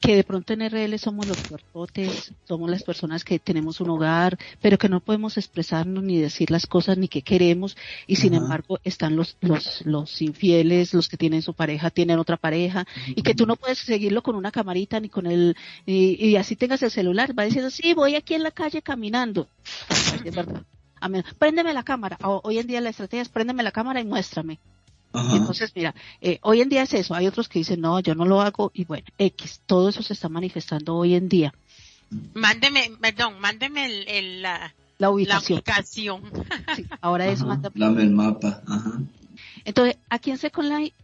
que 0.00 0.16
de 0.16 0.24
pronto 0.24 0.52
en 0.52 0.68
RL 0.68 0.98
somos 0.98 1.26
los 1.26 1.38
cuerpotes, 1.42 2.32
somos 2.44 2.70
las 2.70 2.82
personas 2.82 3.24
que 3.24 3.38
tenemos 3.38 3.80
un 3.80 3.90
hogar, 3.90 4.38
pero 4.60 4.78
que 4.78 4.88
no 4.88 5.00
podemos 5.00 5.36
expresarnos 5.36 6.02
ni 6.02 6.18
decir 6.18 6.50
las 6.50 6.66
cosas 6.66 6.98
ni 6.98 7.08
que 7.08 7.22
queremos, 7.22 7.76
y 8.06 8.16
sin 8.16 8.34
embargo 8.34 8.78
están 8.84 9.16
los, 9.16 9.36
los, 9.40 9.84
los 9.84 10.22
infieles, 10.22 10.94
los 10.94 11.08
que 11.08 11.16
tienen 11.16 11.42
su 11.42 11.54
pareja, 11.54 11.90
tienen 11.90 12.18
otra 12.18 12.36
pareja, 12.36 12.86
y 13.08 13.22
que 13.22 13.34
tú 13.34 13.46
no 13.46 13.56
puedes 13.56 13.78
seguirlo 13.78 14.22
con 14.22 14.36
una 14.36 14.50
camarita 14.50 15.00
ni 15.00 15.08
con 15.08 15.26
el, 15.26 15.56
y, 15.86 16.36
así 16.36 16.56
tengas 16.56 16.82
el 16.82 16.90
celular, 16.90 17.38
va 17.38 17.44
diciendo, 17.44 17.70
sí, 17.70 17.94
voy 17.94 18.14
aquí 18.14 18.34
en 18.34 18.42
la 18.42 18.50
calle 18.50 18.82
caminando. 18.82 19.48
Es 20.24 20.34
verdad. 20.34 20.62
Préndeme 21.38 21.72
la 21.72 21.84
cámara. 21.84 22.18
Hoy 22.22 22.58
en 22.58 22.66
día 22.66 22.80
la 22.80 22.90
estrategia 22.90 23.22
es 23.22 23.28
préndeme 23.28 23.62
la 23.62 23.70
cámara 23.70 24.00
y 24.00 24.04
muéstrame. 24.04 24.58
Entonces, 25.32 25.72
mira, 25.74 25.94
eh, 26.20 26.38
hoy 26.42 26.60
en 26.60 26.68
día 26.68 26.82
es 26.82 26.94
eso. 26.94 27.14
Hay 27.14 27.26
otros 27.26 27.48
que 27.48 27.58
dicen, 27.58 27.80
no, 27.80 28.00
yo 28.00 28.14
no 28.14 28.24
lo 28.24 28.40
hago. 28.40 28.70
Y 28.74 28.84
bueno, 28.84 29.06
X, 29.18 29.60
todo 29.66 29.88
eso 29.88 30.02
se 30.02 30.12
está 30.12 30.28
manifestando 30.28 30.94
hoy 30.96 31.14
en 31.14 31.28
día. 31.28 31.54
Mándeme, 32.34 32.92
perdón, 33.00 33.40
mándeme 33.40 33.86
el, 34.06 34.42
la, 34.42 34.74
la 34.98 35.10
ubicación. 35.10 35.62
ahora 37.00 37.26
es 37.26 37.40
Dame 37.74 38.02
el 38.02 38.10
mapa. 38.10 38.62
Ajá. 38.66 39.00
Entonces, 39.64 39.96
aquí 40.08 40.30
en 40.30 40.38
Second 40.38 40.70
Life, 40.70 40.94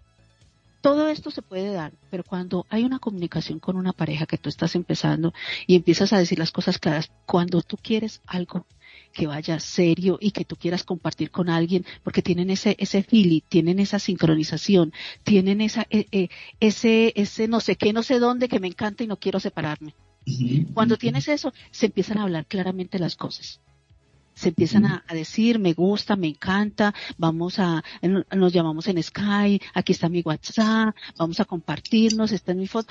todo 0.80 1.08
esto 1.08 1.30
se 1.30 1.42
puede 1.42 1.72
dar, 1.72 1.92
pero 2.10 2.24
cuando 2.24 2.66
hay 2.68 2.84
una 2.84 2.98
comunicación 2.98 3.60
con 3.60 3.76
una 3.76 3.92
pareja 3.92 4.26
que 4.26 4.38
tú 4.38 4.48
estás 4.48 4.74
empezando 4.74 5.32
y 5.66 5.76
empiezas 5.76 6.12
a 6.12 6.18
decir 6.18 6.38
las 6.38 6.50
cosas 6.50 6.78
claras, 6.78 7.10
cuando 7.24 7.62
tú 7.62 7.76
quieres 7.76 8.20
algo, 8.26 8.66
que 9.12 9.26
vaya 9.26 9.60
serio 9.60 10.18
y 10.20 10.30
que 10.32 10.44
tú 10.44 10.56
quieras 10.56 10.84
compartir 10.84 11.30
con 11.30 11.48
alguien, 11.48 11.84
porque 12.02 12.22
tienen 12.22 12.50
ese, 12.50 12.76
ese 12.78 13.02
feeling, 13.02 13.40
tienen 13.48 13.78
esa 13.78 13.98
sincronización, 13.98 14.92
tienen 15.22 15.60
esa, 15.60 15.86
eh, 15.90 16.06
eh, 16.12 16.28
ese, 16.60 17.12
ese 17.16 17.48
no 17.48 17.60
sé 17.60 17.76
qué, 17.76 17.92
no 17.92 18.02
sé 18.02 18.18
dónde 18.18 18.48
que 18.48 18.60
me 18.60 18.68
encanta 18.68 19.04
y 19.04 19.06
no 19.06 19.18
quiero 19.18 19.40
separarme. 19.40 19.94
Cuando 20.72 20.96
tienes 20.96 21.28
eso, 21.28 21.52
se 21.70 21.86
empiezan 21.86 22.18
a 22.18 22.22
hablar 22.22 22.46
claramente 22.46 22.98
las 22.98 23.16
cosas 23.16 23.60
se 24.34 24.48
empiezan 24.48 24.86
a, 24.86 25.04
decir, 25.12 25.58
me 25.58 25.72
gusta, 25.74 26.16
me 26.16 26.28
encanta, 26.28 26.94
vamos 27.18 27.58
a, 27.58 27.84
nos 28.34 28.52
llamamos 28.52 28.88
en 28.88 29.02
Skype, 29.02 29.64
aquí 29.74 29.92
está 29.92 30.08
mi 30.08 30.22
WhatsApp, 30.22 30.96
vamos 31.16 31.38
a 31.40 31.44
compartirnos, 31.44 32.32
está 32.32 32.52
en 32.52 32.58
mi 32.58 32.66
foto. 32.66 32.90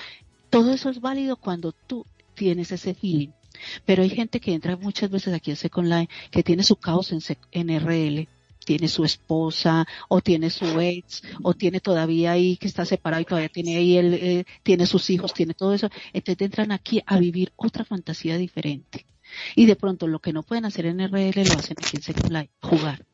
Todo 0.50 0.72
eso 0.72 0.90
es 0.90 1.00
válido 1.00 1.36
cuando 1.36 1.72
tú 1.72 2.06
tienes 2.34 2.72
ese 2.72 2.94
feeling. 2.94 3.30
Pero 3.84 4.02
hay 4.02 4.10
gente 4.10 4.40
que 4.40 4.54
entra 4.54 4.76
muchas 4.76 5.10
veces 5.10 5.34
aquí 5.34 5.50
en 5.50 5.56
Second 5.56 5.88
Line 5.88 6.08
que 6.30 6.42
tiene 6.42 6.62
su 6.62 6.76
caos 6.76 7.12
en, 7.12 7.20
en 7.52 7.80
RL, 7.80 8.28
tiene 8.64 8.88
su 8.88 9.04
esposa 9.04 9.86
o 10.08 10.20
tiene 10.20 10.50
su 10.50 10.80
ex 10.80 11.22
o 11.42 11.54
tiene 11.54 11.80
todavía 11.80 12.32
ahí 12.32 12.56
que 12.56 12.68
está 12.68 12.84
separado 12.84 13.22
y 13.22 13.26
todavía 13.26 13.48
tiene 13.48 13.76
ahí 13.76 13.96
él, 13.96 14.14
eh, 14.14 14.44
tiene 14.62 14.86
sus 14.86 15.10
hijos, 15.10 15.34
tiene 15.34 15.54
todo 15.54 15.74
eso. 15.74 15.90
Entonces 16.12 16.44
entran 16.44 16.72
aquí 16.72 17.02
a 17.06 17.18
vivir 17.18 17.52
otra 17.56 17.84
fantasía 17.84 18.36
diferente. 18.36 19.06
Y 19.56 19.66
de 19.66 19.76
pronto 19.76 20.06
lo 20.06 20.20
que 20.20 20.32
no 20.32 20.42
pueden 20.42 20.66
hacer 20.66 20.86
en 20.86 21.00
RL 21.00 21.44
lo 21.44 21.58
hacen 21.58 21.76
aquí 21.78 21.96
en 21.96 22.02
Second 22.02 22.32
Life, 22.32 22.50
jugar. 22.60 23.04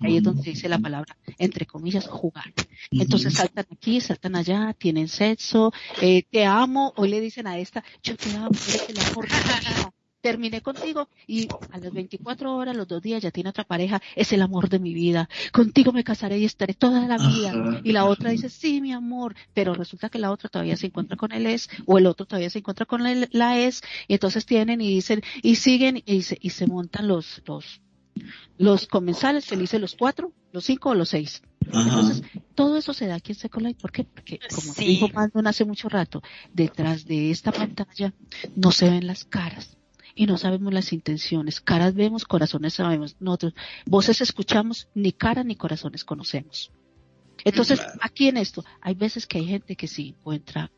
Ahí 0.00 0.16
es 0.16 0.22
donde 0.22 0.42
dice 0.42 0.68
la 0.68 0.78
palabra, 0.78 1.16
entre 1.38 1.66
comillas, 1.66 2.06
jugar. 2.06 2.52
Entonces 2.90 3.34
saltan 3.34 3.66
aquí, 3.70 4.00
saltan 4.00 4.36
allá, 4.36 4.74
tienen 4.78 5.08
sexo, 5.08 5.72
eh, 6.00 6.22
te 6.30 6.44
amo, 6.44 6.92
hoy 6.96 7.08
le 7.08 7.20
dicen 7.20 7.46
a 7.46 7.58
esta, 7.58 7.84
yo 8.02 8.16
te 8.16 8.30
amo, 8.36 8.50
eres 8.50 8.86
el 8.88 8.98
amor 8.98 9.26
terminé 10.20 10.60
contigo 10.60 11.08
y 11.26 11.48
a 11.70 11.78
las 11.78 11.92
24 11.92 12.54
horas, 12.54 12.76
los 12.76 12.88
dos 12.88 13.02
días 13.02 13.22
ya 13.22 13.30
tiene 13.30 13.50
otra 13.50 13.64
pareja, 13.64 14.02
es 14.16 14.32
el 14.32 14.42
amor 14.42 14.68
de 14.68 14.78
mi 14.78 14.94
vida, 14.94 15.28
contigo 15.52 15.92
me 15.92 16.04
casaré 16.04 16.38
y 16.38 16.44
estaré 16.44 16.74
toda 16.74 17.06
la 17.06 17.16
vida. 17.16 17.80
y 17.84 17.92
la 17.92 18.04
otra 18.04 18.30
dice, 18.30 18.48
sí, 18.48 18.80
mi 18.80 18.92
amor, 18.92 19.34
pero 19.54 19.74
resulta 19.74 20.08
que 20.08 20.18
la 20.18 20.30
otra 20.30 20.48
todavía 20.48 20.76
se 20.76 20.86
encuentra 20.86 21.16
con 21.16 21.32
él 21.32 21.46
es, 21.46 21.68
o 21.86 21.98
el 21.98 22.06
otro 22.06 22.26
todavía 22.26 22.50
se 22.50 22.58
encuentra 22.58 22.86
con 22.86 23.02
la 23.02 23.58
es, 23.58 23.82
y 24.06 24.14
entonces 24.14 24.44
tienen 24.46 24.80
y 24.80 24.88
dicen, 24.88 25.22
y 25.42 25.56
siguen 25.56 26.02
y 26.04 26.22
se, 26.22 26.36
y 26.40 26.50
se 26.50 26.66
montan 26.66 27.08
los, 27.08 27.42
los, 27.46 27.80
los 28.56 28.86
comensales 28.86 29.46
felices 29.46 29.80
los 29.80 29.94
cuatro, 29.94 30.32
los 30.52 30.64
cinco 30.64 30.90
o 30.90 30.94
los 30.94 31.10
seis. 31.10 31.42
Entonces, 31.60 32.22
todo 32.54 32.76
eso 32.76 32.94
se 32.94 33.06
da 33.06 33.16
aquí 33.16 33.32
en 33.32 33.38
Second 33.38 33.66
Life. 33.66 33.80
¿Por 33.80 33.92
qué? 33.92 34.04
Porque, 34.04 34.40
como 34.54 34.72
sí. 34.72 34.84
dijo 34.86 35.08
no 35.34 35.48
hace 35.48 35.64
mucho 35.64 35.88
rato, 35.88 36.22
detrás 36.52 37.04
de 37.04 37.30
esta 37.30 37.52
pantalla 37.52 38.14
no 38.56 38.70
se 38.70 38.88
ven 38.88 39.06
las 39.06 39.24
caras 39.24 39.76
y 40.14 40.26
no 40.26 40.38
sabemos 40.38 40.72
las 40.72 40.92
intenciones. 40.92 41.60
Caras 41.60 41.94
vemos, 41.94 42.24
corazones 42.24 42.74
sabemos. 42.74 43.16
Nosotros, 43.20 43.54
voces 43.86 44.20
escuchamos, 44.20 44.88
ni 44.94 45.12
cara 45.12 45.44
ni 45.44 45.56
corazones 45.56 46.04
conocemos. 46.04 46.72
Entonces, 47.44 47.80
aquí 48.00 48.28
en 48.28 48.36
esto, 48.36 48.64
hay 48.80 48.94
veces 48.94 49.26
que 49.26 49.38
hay 49.38 49.46
gente 49.46 49.76
que 49.76 49.86
sí 49.86 50.14
encuentra 50.18 50.72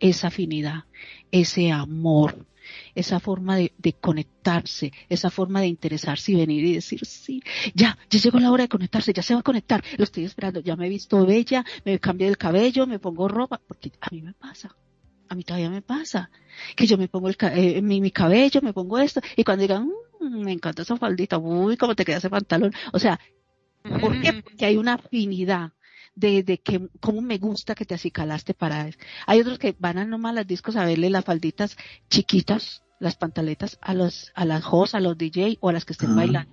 esa 0.00 0.28
afinidad, 0.28 0.84
ese 1.30 1.70
amor, 1.70 2.46
esa 2.94 3.20
forma 3.20 3.56
de, 3.56 3.72
conectarse, 4.00 4.92
esa 5.08 5.30
forma 5.30 5.60
de 5.60 5.68
interesarse 5.68 6.32
y 6.32 6.36
venir 6.36 6.64
y 6.64 6.74
decir, 6.74 7.04
sí, 7.04 7.42
ya, 7.74 7.98
ya 8.10 8.18
llegó 8.18 8.38
la 8.38 8.50
hora 8.50 8.64
de 8.64 8.68
conectarse, 8.68 9.12
ya 9.12 9.22
se 9.22 9.34
va 9.34 9.40
a 9.40 9.44
conectar, 9.44 9.82
lo 9.96 10.04
estoy 10.04 10.24
esperando, 10.24 10.60
ya 10.60 10.76
me 10.76 10.86
he 10.86 10.88
visto 10.88 11.24
bella, 11.26 11.64
me 11.84 11.98
cambié 11.98 12.28
el 12.28 12.36
cabello, 12.36 12.86
me 12.86 12.98
pongo 12.98 13.28
ropa, 13.28 13.60
porque 13.66 13.92
a 14.00 14.08
mí 14.10 14.22
me 14.22 14.34
pasa, 14.34 14.74
a 15.28 15.34
mí 15.34 15.44
todavía 15.44 15.70
me 15.70 15.82
pasa, 15.82 16.30
que 16.76 16.86
yo 16.86 16.98
me 16.98 17.08
pongo 17.08 17.28
el, 17.28 17.36
eh, 17.40 17.82
mi, 17.82 18.10
cabello, 18.10 18.60
me 18.62 18.72
pongo 18.72 18.98
esto, 18.98 19.20
y 19.36 19.44
cuando 19.44 19.62
digan, 19.62 19.90
mm, 20.20 20.44
me 20.44 20.52
encanta 20.52 20.82
esa 20.82 20.96
faldita, 20.96 21.38
uy, 21.38 21.76
cómo 21.76 21.94
te 21.94 22.04
queda 22.04 22.18
ese 22.18 22.30
pantalón, 22.30 22.72
o 22.92 22.98
sea, 22.98 23.18
¿por 24.00 24.20
qué? 24.20 24.42
Porque 24.42 24.66
hay 24.66 24.76
una 24.76 24.94
afinidad, 24.94 25.72
de, 26.18 26.42
de 26.42 26.58
que 26.58 26.88
cómo 27.00 27.20
me 27.20 27.38
gusta 27.38 27.74
que 27.74 27.84
te 27.84 27.94
acicalaste 27.94 28.54
para 28.54 28.88
eso. 28.88 28.98
Hay 29.26 29.40
otros 29.40 29.58
que 29.58 29.74
van 29.78 29.98
a 29.98 30.04
nomás 30.04 30.34
las 30.34 30.46
discos 30.46 30.76
a 30.76 30.84
verle 30.84 31.10
las 31.10 31.24
falditas 31.24 31.76
chiquitas, 32.10 32.82
las 32.98 33.16
pantaletas 33.16 33.78
a 33.80 33.94
los, 33.94 34.32
a 34.34 34.44
las 34.44 34.64
hosts, 34.68 34.94
a 34.94 35.00
los 35.00 35.16
DJ 35.16 35.58
o 35.60 35.68
a 35.68 35.72
las 35.72 35.84
que 35.84 35.92
estén 35.92 36.16
bailando. 36.16 36.52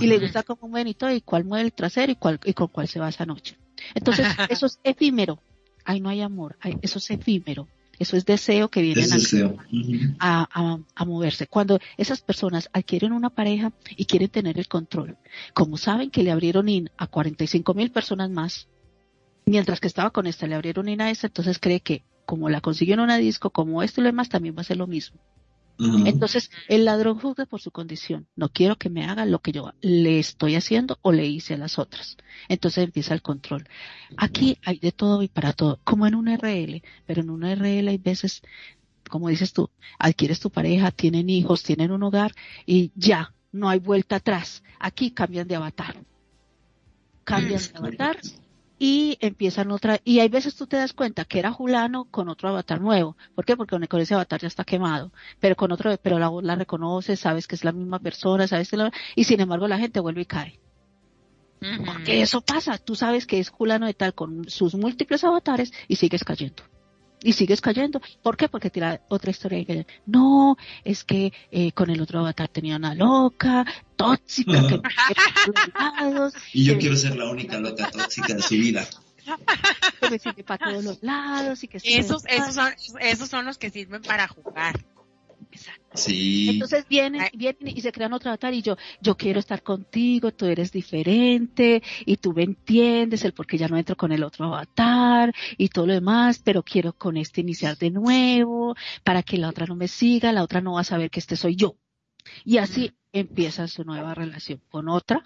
Y 0.00 0.06
le 0.06 0.18
gusta 0.18 0.42
como 0.42 0.78
y 0.78 0.94
todo, 0.94 1.12
y 1.12 1.20
cuál 1.20 1.44
mueve 1.44 1.64
el 1.64 1.72
trasero 1.72 2.12
y 2.12 2.16
cuál, 2.16 2.40
y 2.44 2.52
con 2.52 2.68
cuál 2.68 2.88
se 2.88 2.98
va 2.98 3.08
esa 3.08 3.24
noche. 3.24 3.56
Entonces, 3.94 4.26
eso 4.50 4.66
es 4.66 4.80
efímero. 4.82 5.40
Ahí 5.84 6.00
no 6.00 6.08
hay 6.08 6.20
amor, 6.20 6.56
eso 6.82 6.98
es 6.98 7.10
efímero. 7.10 7.68
Eso 7.98 8.18
es 8.18 8.26
deseo 8.26 8.68
que 8.68 8.82
viene 8.82 9.06
a, 10.18 10.46
a, 10.52 10.78
a, 10.94 11.04
moverse. 11.06 11.46
Cuando 11.46 11.78
esas 11.96 12.20
personas 12.20 12.68
adquieren 12.74 13.12
una 13.12 13.30
pareja 13.30 13.72
y 13.96 14.04
quieren 14.04 14.28
tener 14.28 14.58
el 14.58 14.68
control, 14.68 15.16
como 15.54 15.78
saben 15.78 16.10
que 16.10 16.22
le 16.22 16.30
abrieron 16.30 16.68
IN 16.68 16.90
a 16.98 17.06
45 17.06 17.72
mil 17.72 17.90
personas 17.90 18.28
más, 18.28 18.68
mientras 19.46 19.80
que 19.80 19.86
estaba 19.86 20.10
con 20.10 20.26
esta, 20.26 20.46
le 20.46 20.56
abrieron 20.56 20.88
una 20.88 21.10
esa, 21.10 21.28
entonces 21.28 21.58
cree 21.58 21.80
que 21.80 22.02
como 22.26 22.50
la 22.50 22.60
consiguió 22.60 22.94
en 22.94 23.00
una 23.00 23.16
disco, 23.16 23.50
como 23.50 23.82
esto 23.82 24.00
y 24.00 24.02
lo 24.02 24.08
demás, 24.08 24.28
también 24.28 24.56
va 24.56 24.60
a 24.60 24.64
ser 24.64 24.76
lo 24.76 24.88
mismo. 24.88 25.20
Entonces, 25.78 26.50
el 26.68 26.86
ladrón 26.86 27.18
juzga 27.18 27.44
por 27.44 27.60
su 27.60 27.70
condición. 27.70 28.26
No 28.34 28.48
quiero 28.48 28.76
que 28.76 28.88
me 28.88 29.04
haga 29.04 29.26
lo 29.26 29.40
que 29.40 29.52
yo 29.52 29.74
le 29.82 30.18
estoy 30.18 30.54
haciendo 30.54 30.98
o 31.02 31.12
le 31.12 31.26
hice 31.26 31.52
a 31.52 31.58
las 31.58 31.78
otras. 31.78 32.16
Entonces 32.48 32.82
empieza 32.84 33.12
el 33.12 33.20
control. 33.20 33.68
Aquí 34.16 34.56
hay 34.64 34.78
de 34.78 34.90
todo 34.90 35.22
y 35.22 35.28
para 35.28 35.52
todo, 35.52 35.78
como 35.84 36.06
en 36.06 36.14
un 36.14 36.34
RL, 36.34 36.82
pero 37.04 37.20
en 37.20 37.28
un 37.28 37.42
RL 37.42 37.88
hay 37.88 37.98
veces, 37.98 38.40
como 39.10 39.28
dices 39.28 39.52
tú, 39.52 39.68
adquieres 39.98 40.40
tu 40.40 40.48
pareja, 40.48 40.90
tienen 40.92 41.28
hijos, 41.28 41.62
tienen 41.62 41.90
un 41.90 42.02
hogar 42.04 42.32
y 42.64 42.90
ya, 42.94 43.34
no 43.52 43.68
hay 43.68 43.78
vuelta 43.78 44.16
atrás. 44.16 44.62
Aquí 44.80 45.10
cambian 45.10 45.46
de 45.46 45.56
avatar. 45.56 46.02
Cambian 47.24 47.60
de 47.60 47.78
avatar 47.78 48.16
y 48.78 49.16
empiezan 49.20 49.70
otra, 49.70 50.00
y 50.04 50.20
hay 50.20 50.28
veces 50.28 50.54
tú 50.54 50.66
te 50.66 50.76
das 50.76 50.92
cuenta 50.92 51.24
que 51.24 51.38
era 51.38 51.52
Julano 51.52 52.04
con 52.10 52.28
otro 52.28 52.48
avatar 52.48 52.80
nuevo. 52.80 53.16
¿Por 53.34 53.44
qué? 53.44 53.56
Porque 53.56 53.88
con 53.88 54.00
ese 54.00 54.14
avatar 54.14 54.40
ya 54.40 54.48
está 54.48 54.64
quemado, 54.64 55.12
pero 55.40 55.56
con 55.56 55.72
otro, 55.72 55.96
pero 56.02 56.18
la 56.18 56.28
voz 56.28 56.44
la 56.44 56.56
reconoces, 56.56 57.20
sabes 57.20 57.46
que 57.46 57.54
es 57.54 57.64
la 57.64 57.72
misma 57.72 57.98
persona, 57.98 58.46
sabes 58.46 58.70
que 58.70 58.76
la, 58.76 58.92
y 59.14 59.24
sin 59.24 59.40
embargo 59.40 59.66
la 59.68 59.78
gente 59.78 60.00
vuelve 60.00 60.22
y 60.22 60.26
cae. 60.26 60.60
Porque 61.86 62.20
eso 62.20 62.42
pasa, 62.42 62.76
tú 62.76 62.94
sabes 62.94 63.26
que 63.26 63.38
es 63.38 63.48
Julano 63.48 63.86
de 63.86 63.94
tal 63.94 64.14
con 64.14 64.48
sus 64.48 64.74
múltiples 64.74 65.24
avatares 65.24 65.72
y 65.88 65.96
sigues 65.96 66.22
cayendo 66.22 66.62
y 67.26 67.32
sigues 67.32 67.60
cayendo. 67.60 68.00
¿Por 68.22 68.36
qué? 68.36 68.48
Porque 68.48 68.70
tira 68.70 69.00
otra 69.08 69.32
historia 69.32 69.64
que 69.64 69.84
no, 70.06 70.56
es 70.84 71.02
que 71.02 71.32
eh, 71.50 71.72
con 71.72 71.90
el 71.90 72.00
otro 72.00 72.20
avatar 72.20 72.48
tenía 72.48 72.76
una 72.76 72.94
loca, 72.94 73.66
tóxica, 73.96 74.66
que 74.68 74.80
lados, 75.74 76.34
Y 76.52 76.64
yo 76.64 76.78
quiero 76.78 76.94
ser 76.96 77.16
la 77.16 77.28
única 77.28 77.58
loca 77.58 77.90
tóxica 77.90 78.32
de 78.32 78.42
su 78.42 78.54
vida. 78.54 78.86
Que 80.00 80.08
me 80.08 80.18
sirve 80.20 80.44
para 80.44 80.70
todos 80.70 80.84
los 80.84 81.02
lados 81.02 81.64
y 81.64 81.68
que 81.68 81.78
esos, 81.82 82.24
esos, 82.26 82.54
son, 82.54 82.72
esos 83.00 83.28
son 83.28 83.44
los 83.44 83.58
que 83.58 83.70
sirven 83.70 84.02
para 84.02 84.28
jugar. 84.28 84.76
Sí. 85.94 86.50
Entonces 86.50 86.86
vienen, 86.88 87.22
vienen 87.34 87.76
y 87.76 87.80
se 87.80 87.92
crean 87.92 88.12
otro 88.12 88.30
avatar 88.30 88.52
y 88.54 88.62
yo, 88.62 88.76
yo 89.00 89.16
quiero 89.16 89.40
estar 89.40 89.62
contigo, 89.62 90.32
tú 90.32 90.46
eres 90.46 90.72
diferente 90.72 91.82
y 92.04 92.16
tú 92.18 92.32
me 92.32 92.42
entiendes 92.42 93.24
el 93.24 93.32
por 93.32 93.46
qué 93.46 93.56
ya 93.56 93.68
no 93.68 93.76
entro 93.76 93.96
con 93.96 94.12
el 94.12 94.22
otro 94.22 94.46
avatar 94.46 95.34
y 95.56 95.68
todo 95.68 95.86
lo 95.86 95.94
demás, 95.94 96.40
pero 96.44 96.62
quiero 96.62 96.92
con 96.92 97.16
este 97.16 97.40
iniciar 97.40 97.76
de 97.78 97.90
nuevo 97.90 98.76
para 99.04 99.22
que 99.22 99.38
la 99.38 99.48
otra 99.48 99.66
no 99.66 99.76
me 99.76 99.88
siga, 99.88 100.32
la 100.32 100.42
otra 100.42 100.60
no 100.60 100.74
va 100.74 100.82
a 100.82 100.84
saber 100.84 101.10
que 101.10 101.20
este 101.20 101.36
soy 101.36 101.56
yo. 101.56 101.76
Y 102.44 102.58
así 102.58 102.92
empieza 103.12 103.68
su 103.68 103.84
nueva 103.84 104.14
relación 104.14 104.60
con 104.68 104.88
otra 104.88 105.22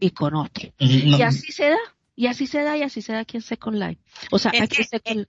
y 0.00 0.10
con 0.10 0.34
otro. 0.34 0.72
Y 0.78 1.22
así 1.22 1.52
se 1.52 1.70
da. 1.70 1.78
Y 2.16 2.28
así 2.28 2.46
se 2.46 2.62
da 2.62 2.76
y 2.76 2.82
así 2.82 3.02
se 3.02 3.12
da 3.12 3.20
aquí 3.20 3.36
en 3.36 3.42
Second 3.42 3.76
Life. 3.76 4.00
O 4.30 4.38
sea, 4.38 4.52
aquí 4.52 4.82
en 4.82 4.88
Second 4.88 5.26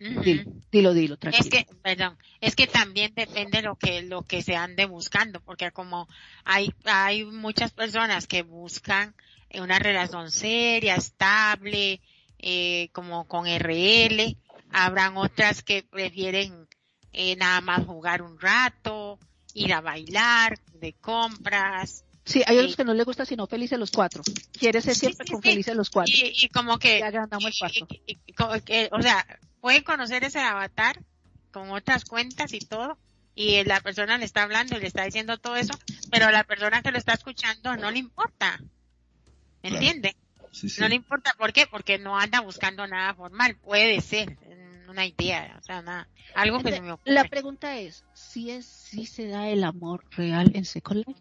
Life. 0.00 0.46
dilo, 0.72 0.92
dilo, 0.92 1.16
tranquilo. 1.16 1.44
Es 1.44 1.50
que, 1.50 1.74
perdón, 1.82 2.18
es 2.40 2.56
que 2.56 2.66
también 2.66 3.12
depende 3.14 3.62
lo 3.62 3.76
que, 3.76 4.02
lo 4.02 4.22
que 4.22 4.42
se 4.42 4.56
ande 4.56 4.86
buscando, 4.86 5.40
porque 5.40 5.70
como 5.70 6.08
hay, 6.44 6.74
hay 6.84 7.24
muchas 7.24 7.70
personas 7.70 8.26
que 8.26 8.42
buscan 8.42 9.14
una 9.60 9.78
relación 9.78 10.30
seria, 10.30 10.96
estable, 10.96 12.00
eh, 12.38 12.88
como 12.92 13.26
con 13.26 13.46
RL, 13.46 14.36
habrán 14.70 15.16
otras 15.16 15.62
que 15.62 15.82
prefieren 15.82 16.68
eh, 17.12 17.36
nada 17.36 17.60
más 17.60 17.86
jugar 17.86 18.22
un 18.22 18.38
rato, 18.38 19.18
ir 19.54 19.72
a 19.72 19.80
bailar, 19.80 20.58
de 20.74 20.94
compras, 20.94 22.03
Sí, 22.24 22.42
hay 22.46 22.58
otros 22.58 22.76
que 22.76 22.84
no 22.84 22.94
les 22.94 23.04
gusta 23.04 23.26
sino 23.26 23.46
felices 23.46 23.78
los 23.78 23.90
cuatro. 23.90 24.22
Quiere 24.58 24.80
ser 24.80 24.94
siempre 24.94 25.26
con 25.26 25.42
felices 25.42 25.76
los 25.76 25.90
cuatro. 25.90 26.14
Y, 26.16 26.48
como 26.48 26.78
que, 26.78 27.02
o 28.92 29.02
sea, 29.02 29.26
pueden 29.60 29.82
conocer 29.82 30.24
ese 30.24 30.40
avatar 30.40 31.02
con 31.52 31.70
otras 31.70 32.04
cuentas 32.04 32.52
y 32.52 32.60
todo, 32.60 32.98
y 33.34 33.62
la 33.64 33.80
persona 33.80 34.16
le 34.16 34.24
está 34.24 34.42
hablando 34.42 34.76
y 34.76 34.80
le 34.80 34.86
está 34.86 35.04
diciendo 35.04 35.38
todo 35.38 35.56
eso, 35.56 35.74
pero 36.10 36.30
la 36.30 36.44
persona 36.44 36.82
que 36.82 36.92
lo 36.92 36.98
está 36.98 37.12
escuchando 37.12 37.76
no 37.76 37.90
le 37.90 37.98
importa. 37.98 38.60
¿Entiende? 39.62 40.16
No 40.78 40.88
le 40.88 40.94
importa. 40.94 41.34
¿Por 41.38 41.52
qué? 41.52 41.66
Porque 41.66 41.98
no 41.98 42.18
anda 42.18 42.40
buscando 42.40 42.86
nada 42.86 43.14
formal. 43.14 43.56
Puede 43.56 44.00
ser 44.00 44.38
una 44.88 45.06
idea, 45.06 45.56
o 45.60 45.64
sea, 45.64 45.82
nada. 45.82 46.08
Algo 46.34 46.60
que 46.62 46.72
se 46.72 46.80
me 46.80 46.92
ocurre. 46.92 47.12
La 47.12 47.24
pregunta 47.24 47.78
es, 47.78 48.04
¿si 48.14 48.50
es, 48.50 48.66
si 48.66 49.06
se 49.06 49.26
da 49.28 49.48
el 49.48 49.64
amor 49.64 50.04
real 50.10 50.52
en 50.54 50.64
Second 50.64 51.04
Life? 51.06 51.20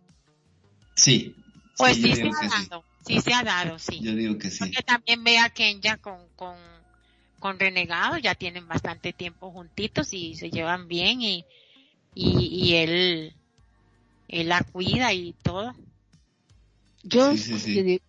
Sí. 0.95 1.35
Pues 1.77 1.95
sí, 1.95 2.15
se 2.15 2.23
ha 2.23 2.29
dado, 2.29 2.83
sí. 3.05 3.21
se 3.21 3.33
ha 3.33 3.43
dado, 3.43 3.79
sí. 3.79 3.99
Yo 3.99 4.13
digo 4.15 4.37
que 4.37 4.49
sí. 4.49 4.59
Porque 4.59 4.83
también 4.83 5.23
ve 5.23 5.39
a 5.39 5.49
Kenya 5.49 5.97
con, 5.97 6.19
con, 6.35 6.55
con 7.39 7.59
Renegado, 7.59 8.17
ya 8.17 8.35
tienen 8.35 8.67
bastante 8.67 9.13
tiempo 9.13 9.51
juntitos 9.51 10.13
y 10.13 10.35
se 10.35 10.51
llevan 10.51 10.87
bien 10.87 11.21
y, 11.21 11.45
y, 12.13 12.45
y 12.45 12.75
él, 12.75 13.33
él 14.27 14.49
la 14.49 14.61
cuida 14.61 15.13
y 15.13 15.33
todo. 15.41 15.73
Yo 17.03 17.33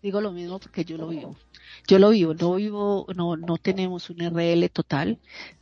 digo 0.03 0.21
lo 0.21 0.33
mismo 0.33 0.59
porque 0.59 0.85
yo 0.85 0.97
lo 0.97 1.09
vivo. 1.09 1.37
Yo 1.89 1.99
lo 1.99 2.11
vivo, 2.11 2.35
no 2.35 2.55
vivo, 2.55 3.07
no, 3.15 3.37
no 3.37 3.57
tenemos 3.57 4.09
un 4.09 4.21
RL 4.21 4.69
total, 4.71 5.19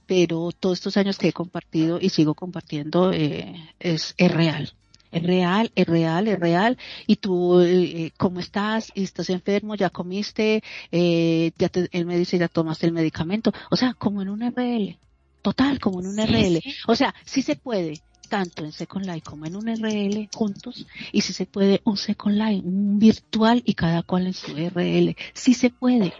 pero 0.06 0.50
todos 0.52 0.78
estos 0.78 0.96
años 0.96 1.18
que 1.18 1.28
he 1.28 1.32
compartido 1.32 1.98
y 2.00 2.10
sigo 2.10 2.34
compartiendo 2.34 3.12
eh, 3.12 3.54
es, 3.80 4.14
es 4.18 4.30
real 4.30 4.74
es 5.12 5.22
real, 5.22 5.70
es 5.74 5.86
real, 5.86 6.26
es 6.26 6.40
real, 6.40 6.78
y 7.06 7.16
tú, 7.16 7.60
eh, 7.60 8.12
¿cómo 8.16 8.40
estás? 8.40 8.90
¿Estás 8.94 9.30
enfermo? 9.30 9.74
¿Ya 9.74 9.90
comiste? 9.90 10.62
Eh, 10.90 11.52
ya 11.58 11.70
él 11.92 12.06
me 12.06 12.18
dice, 12.18 12.38
ya 12.38 12.48
tomaste 12.48 12.86
el 12.86 12.92
medicamento. 12.92 13.52
O 13.70 13.76
sea, 13.76 13.94
como 13.94 14.22
en 14.22 14.30
un 14.30 14.42
RL. 14.42 14.98
Total, 15.42 15.78
como 15.78 16.00
en 16.00 16.06
un 16.06 16.18
RL. 16.18 16.60
O 16.86 16.96
sea, 16.96 17.14
sí 17.24 17.42
se 17.42 17.56
puede, 17.56 18.00
tanto 18.28 18.64
en 18.64 18.72
Second 18.72 19.04
Life 19.04 19.22
como 19.22 19.44
en 19.44 19.56
un 19.56 19.66
RL 19.66 20.28
juntos, 20.34 20.86
y 21.12 21.20
si 21.20 21.34
se 21.34 21.44
puede 21.44 21.82
un 21.84 21.98
Second 21.98 22.36
Life, 22.36 22.66
un 22.66 22.98
virtual 22.98 23.62
y 23.66 23.74
cada 23.74 24.02
cual 24.02 24.26
en 24.26 24.32
su 24.32 24.54
RL. 24.56 25.14
Sí 25.34 25.52
se 25.52 25.68
puede, 25.68 26.14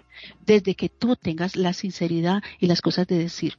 desde 0.45 0.75
que 0.75 0.91
tú 0.91 1.17
tengas 1.17 1.57
la 1.57 1.73
sinceridad 1.73 2.43
y 2.61 2.67
las 2.67 2.83
cosas 2.83 3.07
de 3.07 3.17
decir, 3.17 3.57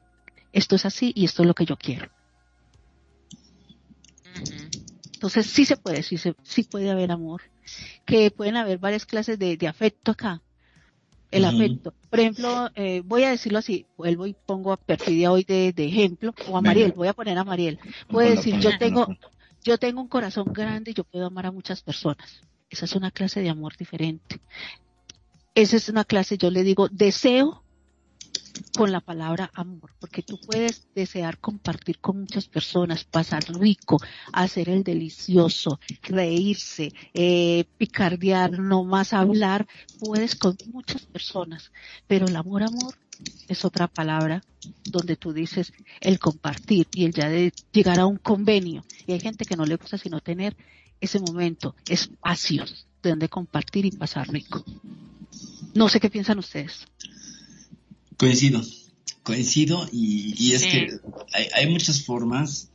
esto 0.51 0.75
es 0.75 0.85
así 0.85 1.11
y 1.15 1.25
esto 1.25 1.41
es 1.41 1.47
lo 1.47 1.55
que 1.55 1.65
yo 1.65 1.77
quiero. 1.77 2.11
Entonces 5.23 5.45
sí 5.45 5.63
se 5.63 5.77
puede, 5.77 6.03
sí, 6.03 6.17
se, 6.17 6.35
sí 6.43 6.63
puede 6.63 6.91
haber 6.91 7.09
amor. 7.09 7.43
Que 8.05 8.29
pueden 8.29 8.57
haber 8.57 8.77
varias 8.77 9.05
clases 9.05 9.39
de, 9.39 9.57
afecto 9.69 10.11
acá. 10.11 10.41
El 11.31 11.45
afecto. 11.45 11.93
Por 12.09 12.19
ejemplo, 12.19 12.69
eh, 12.75 13.01
voy 13.05 13.23
a 13.23 13.29
decirlo 13.29 13.59
así, 13.59 13.85
vuelvo 13.95 14.27
y 14.27 14.33
pongo 14.33 14.73
a 14.73 14.77
Perfidia 14.77 15.31
hoy 15.31 15.45
de, 15.45 15.73
ejemplo, 15.77 16.35
o 16.49 16.57
a 16.57 16.61
Mariel, 16.61 16.91
voy 16.91 17.07
a 17.07 17.13
poner 17.13 17.37
a 17.37 17.45
Mariel. 17.45 17.79
Puedo 18.09 18.31
decir, 18.31 18.59
yo 18.59 18.77
tengo, 18.77 19.07
yo 19.63 19.77
tengo 19.77 20.01
un 20.01 20.09
corazón 20.09 20.51
grande 20.51 20.91
y 20.91 20.93
yo 20.93 21.05
puedo 21.05 21.27
amar 21.27 21.45
a 21.45 21.51
muchas 21.53 21.81
personas. 21.81 22.41
Esa 22.69 22.83
es 22.83 22.93
una 22.93 23.09
clase 23.09 23.39
de 23.39 23.49
amor 23.49 23.77
diferente. 23.77 24.41
Esa 25.55 25.77
es 25.77 25.87
una 25.87 26.03
clase, 26.03 26.37
yo 26.37 26.51
le 26.51 26.63
digo, 26.63 26.89
deseo 26.89 27.62
con 28.75 28.91
la 28.91 29.01
palabra 29.01 29.51
amor, 29.53 29.91
porque 29.99 30.23
tú 30.23 30.39
puedes 30.39 30.87
desear 30.95 31.37
compartir 31.37 31.99
con 31.99 32.21
muchas 32.21 32.47
personas, 32.47 33.03
pasar 33.03 33.43
rico, 33.59 33.97
hacer 34.31 34.69
el 34.69 34.83
delicioso, 34.83 35.79
reírse, 36.01 36.91
eh, 37.13 37.65
picardear, 37.77 38.59
no 38.59 38.83
más 38.83 39.13
hablar, 39.13 39.67
puedes 39.99 40.35
con 40.35 40.57
muchas 40.71 41.03
personas, 41.03 41.71
pero 42.07 42.25
el 42.27 42.35
amor, 42.35 42.63
amor, 42.63 42.95
es 43.47 43.63
otra 43.63 43.87
palabra 43.87 44.43
donde 44.85 45.15
tú 45.15 45.33
dices 45.33 45.71
el 46.01 46.19
compartir 46.19 46.87
y 46.93 47.05
el 47.05 47.13
ya 47.13 47.29
de 47.29 47.53
llegar 47.71 47.99
a 47.99 48.07
un 48.07 48.17
convenio. 48.17 48.83
Y 49.05 49.13
hay 49.13 49.19
gente 49.19 49.45
que 49.45 49.55
no 49.55 49.65
le 49.65 49.75
gusta 49.75 49.97
sino 49.97 50.19
tener 50.19 50.57
ese 50.99 51.19
momento, 51.19 51.75
espacios 51.87 52.87
de 53.01 53.11
donde 53.11 53.29
compartir 53.29 53.85
y 53.85 53.91
pasar 53.91 54.29
rico. 54.29 54.63
No 55.73 55.89
sé 55.89 55.99
qué 55.99 56.09
piensan 56.09 56.39
ustedes. 56.39 56.87
Coincido, 58.17 58.61
coincido 59.23 59.87
y, 59.91 60.53
es 60.53 60.63
que 60.63 60.99
hay, 61.53 61.69
muchas 61.69 62.03
formas 62.03 62.69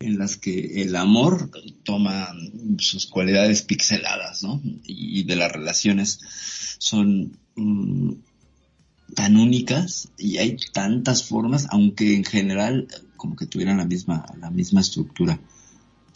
en 0.00 0.18
las 0.18 0.36
que 0.36 0.82
el 0.82 0.96
amor 0.96 1.50
toma 1.84 2.34
sus 2.78 3.06
cualidades 3.06 3.62
pixeladas, 3.62 4.42
¿no? 4.42 4.60
Y, 4.84 5.22
de 5.24 5.36
las 5.36 5.52
relaciones 5.52 6.20
son 6.78 7.38
mm, 7.56 8.12
tan 9.14 9.36
únicas 9.36 10.08
y 10.18 10.38
hay 10.38 10.56
tantas 10.72 11.24
formas, 11.24 11.66
aunque 11.70 12.14
en 12.16 12.24
general 12.24 12.88
como 13.16 13.36
que 13.36 13.46
tuvieran 13.46 13.76
la 13.76 13.84
misma, 13.84 14.26
la 14.40 14.50
misma 14.50 14.80
estructura. 14.80 15.38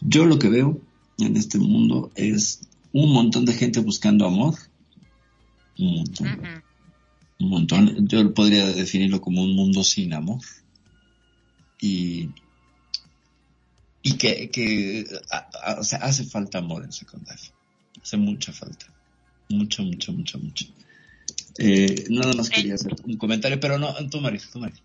Yo 0.00 0.26
lo 0.26 0.38
que 0.38 0.48
veo 0.48 0.80
en 1.18 1.36
este 1.36 1.58
mundo 1.58 2.10
es 2.14 2.60
un 2.92 3.12
montón 3.12 3.44
de 3.44 3.52
gente 3.52 3.80
buscando 3.80 4.26
amor, 4.26 4.54
un 5.78 5.96
montón, 5.98 6.40
un 7.38 7.48
montón. 7.48 8.08
Yo 8.08 8.32
podría 8.34 8.66
definirlo 8.66 9.20
como 9.20 9.42
un 9.42 9.54
mundo 9.54 9.84
sin 9.84 10.12
amor. 10.12 10.40
Y, 11.80 12.30
y 14.02 14.16
que, 14.16 14.50
que 14.50 15.06
o 15.78 15.84
sea, 15.84 15.98
hace 16.00 16.24
falta 16.24 16.58
amor 16.58 16.84
en 16.84 16.92
Second 16.92 17.28
Life. 17.28 17.50
Hace 18.02 18.16
mucha 18.16 18.52
falta. 18.52 18.86
Mucho, 19.48 19.82
mucho, 19.82 20.12
mucho, 20.12 20.38
mucho. 20.38 20.66
Eh, 21.58 22.04
nada 22.10 22.34
más 22.34 22.50
quería 22.50 22.74
hacer 22.74 22.94
un 23.04 23.16
comentario, 23.16 23.58
pero 23.60 23.78
no, 23.78 23.94
tú 24.10 24.20
Marisa, 24.20 24.48
tú 24.52 24.58
Marisa. 24.58 24.82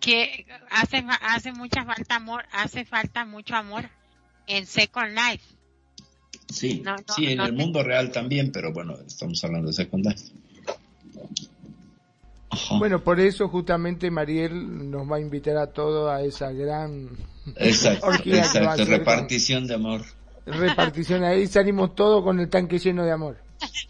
Que 0.00 0.46
hace, 0.70 1.04
hace 1.20 1.52
mucha 1.52 1.84
falta 1.84 2.16
amor, 2.16 2.44
hace 2.52 2.84
falta 2.84 3.24
mucho 3.24 3.54
amor 3.54 3.90
en 4.46 4.66
Second 4.66 5.14
Life. 5.14 5.44
Sí, 6.48 6.82
sí, 7.14 7.26
en 7.26 7.40
el 7.40 7.52
mundo 7.52 7.82
real 7.82 8.10
también, 8.12 8.52
pero 8.52 8.72
bueno, 8.72 8.96
estamos 9.06 9.42
hablando 9.44 9.68
de 9.68 9.74
Second 9.74 10.06
Life. 10.06 10.24
Bueno, 12.78 13.02
por 13.02 13.20
eso 13.20 13.48
justamente 13.48 14.10
Mariel 14.10 14.90
nos 14.90 15.10
va 15.10 15.16
a 15.16 15.20
invitar 15.20 15.56
a 15.56 15.72
todos 15.72 16.10
a 16.10 16.22
esa 16.22 16.52
gran 16.52 17.08
exacto, 17.56 18.12
exacto 18.12 18.84
repartición 18.84 19.66
de 19.66 19.74
amor. 19.74 20.02
Repartición, 20.46 21.24
ahí 21.24 21.46
salimos 21.46 21.94
todos 21.94 22.22
con 22.22 22.38
el 22.38 22.48
tanque 22.48 22.78
lleno 22.78 23.04
de 23.04 23.12
amor. 23.12 23.38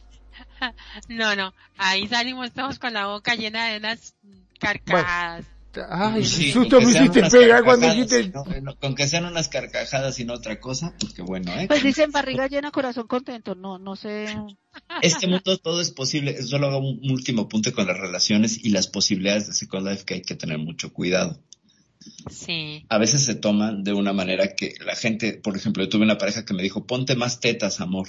No, 1.09 1.37
no, 1.37 1.53
ahí 1.77 2.09
salimos 2.09 2.53
todos 2.53 2.79
con 2.79 2.95
la 2.95 3.07
boca 3.07 3.35
llena 3.35 3.67
de 3.67 3.77
unas 3.77 4.15
carcajadas. 4.59 5.45
Ay, 5.89 6.25
susto 6.25 6.81
me 6.81 6.91
hiciste 6.91 7.23
pegar 7.31 7.65
cuando 7.65 7.89
dijiste. 7.89 8.33
con 8.81 8.95
que 8.95 9.09
sean 9.09 9.25
unas 9.25 9.49
carcajadas 9.49 10.19
y 10.21 10.25
no 10.25 10.35
otra 10.35 10.61
cosa, 10.61 10.95
pues 10.99 11.13
qué 11.13 11.23
bueno, 11.23 11.53
¿eh? 11.53 11.67
Pues 11.69 11.83
dicen 11.83 12.11
barriga 12.11 12.47
llena, 12.47 12.71
corazón 12.71 13.07
contento. 13.07 13.55
No, 13.55 13.79
no 13.79 13.97
sé. 13.97 14.27
Este 15.03 15.27
mundo 15.27 15.59
todo 15.59 15.81
es 15.81 15.91
posible. 15.91 16.43
Solo 16.43 16.69
hago 16.69 16.79
un 16.79 17.11
último 17.11 17.49
punto 17.49 17.73
con 17.73 17.87
las 17.87 17.99
relaciones 17.99 18.65
y 18.65 18.71
las 18.71 18.89
posibilidades 18.89 19.47
de 19.47 19.53
Second 19.55 19.89
Life 19.89 20.05
que 20.05 20.15
hay 20.15 20.23
que 20.23 20.35
tener 20.35 20.59
mucho 20.59 20.93
cuidado. 20.93 21.41
Sí. 22.31 22.85
A 22.89 22.99
veces 22.99 23.25
se 23.25 23.35
toman 23.35 23.83
de 23.83 23.93
una 23.93 24.13
manera 24.13 24.55
que 24.55 24.75
la 24.85 24.95
gente, 24.95 25.35
por 25.35 25.57
ejemplo, 25.57 25.83
yo 25.83 25.89
tuve 25.89 26.05
una 26.05 26.19
pareja 26.19 26.45
que 26.45 26.55
me 26.55 26.63
dijo, 26.63 26.87
ponte 26.87 27.15
más 27.15 27.41
tetas, 27.41 27.81
amor. 27.81 28.09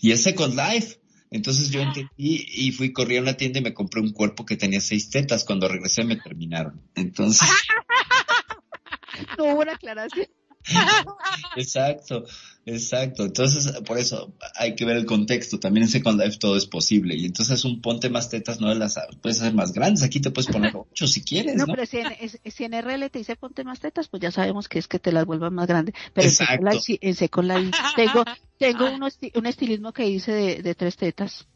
Y 0.00 0.12
es 0.12 0.22
Second 0.22 0.54
Life. 0.54 0.99
Entonces 1.30 1.70
yo 1.70 1.80
entendí 1.80 2.08
y 2.18 2.72
fui, 2.72 2.92
corrí 2.92 3.16
a 3.16 3.22
una 3.22 3.34
tienda 3.34 3.60
y 3.60 3.62
me 3.62 3.74
compré 3.74 4.00
un 4.00 4.12
cuerpo 4.12 4.44
que 4.44 4.56
tenía 4.56 4.80
seis 4.80 5.10
tetas. 5.10 5.44
Cuando 5.44 5.68
regresé 5.68 6.04
me 6.04 6.16
terminaron. 6.16 6.82
Entonces. 6.94 7.48
no 9.38 9.44
hubo 9.44 9.60
una 9.60 9.72
aclaración. 9.72 10.26
Exacto, 11.56 12.24
exacto. 12.66 13.24
Entonces, 13.24 13.72
por 13.86 13.98
eso 13.98 14.34
hay 14.56 14.74
que 14.74 14.84
ver 14.84 14.96
el 14.96 15.06
contexto. 15.06 15.58
También 15.58 15.84
en 15.84 15.90
Second 15.90 16.20
Life 16.20 16.38
todo 16.38 16.56
es 16.56 16.66
posible. 16.66 17.16
Y 17.16 17.26
entonces 17.26 17.64
un 17.64 17.80
ponte 17.80 18.10
más 18.10 18.28
tetas, 18.28 18.60
no 18.60 18.72
las 18.74 18.98
puedes 19.20 19.40
hacer 19.40 19.54
más 19.54 19.72
grandes. 19.72 20.02
Aquí 20.02 20.20
te 20.20 20.30
puedes 20.30 20.50
poner 20.50 20.72
ocho 20.74 21.06
si 21.06 21.22
quieres. 21.22 21.56
No, 21.56 21.66
pero 21.66 21.84
si 21.86 21.98
en, 21.98 22.72
RL 22.72 23.10
te 23.10 23.18
dice 23.18 23.36
ponte 23.36 23.64
más 23.64 23.80
tetas, 23.80 24.08
pues 24.08 24.22
ya 24.22 24.30
sabemos 24.30 24.68
que 24.68 24.78
es 24.78 24.88
que 24.88 24.98
te 24.98 25.12
las 25.12 25.24
vuelvan 25.24 25.54
más 25.54 25.66
grandes. 25.66 25.94
Pero 26.12 26.28
en 26.28 27.14
Second 27.14 27.48
Life, 27.48 27.78
tengo, 27.96 28.24
tengo 28.58 28.90
un 29.34 29.46
estilismo 29.46 29.92
que 29.92 30.08
hice 30.08 30.32
de, 30.62 30.74
tres 30.74 30.96
tetas. 30.96 31.46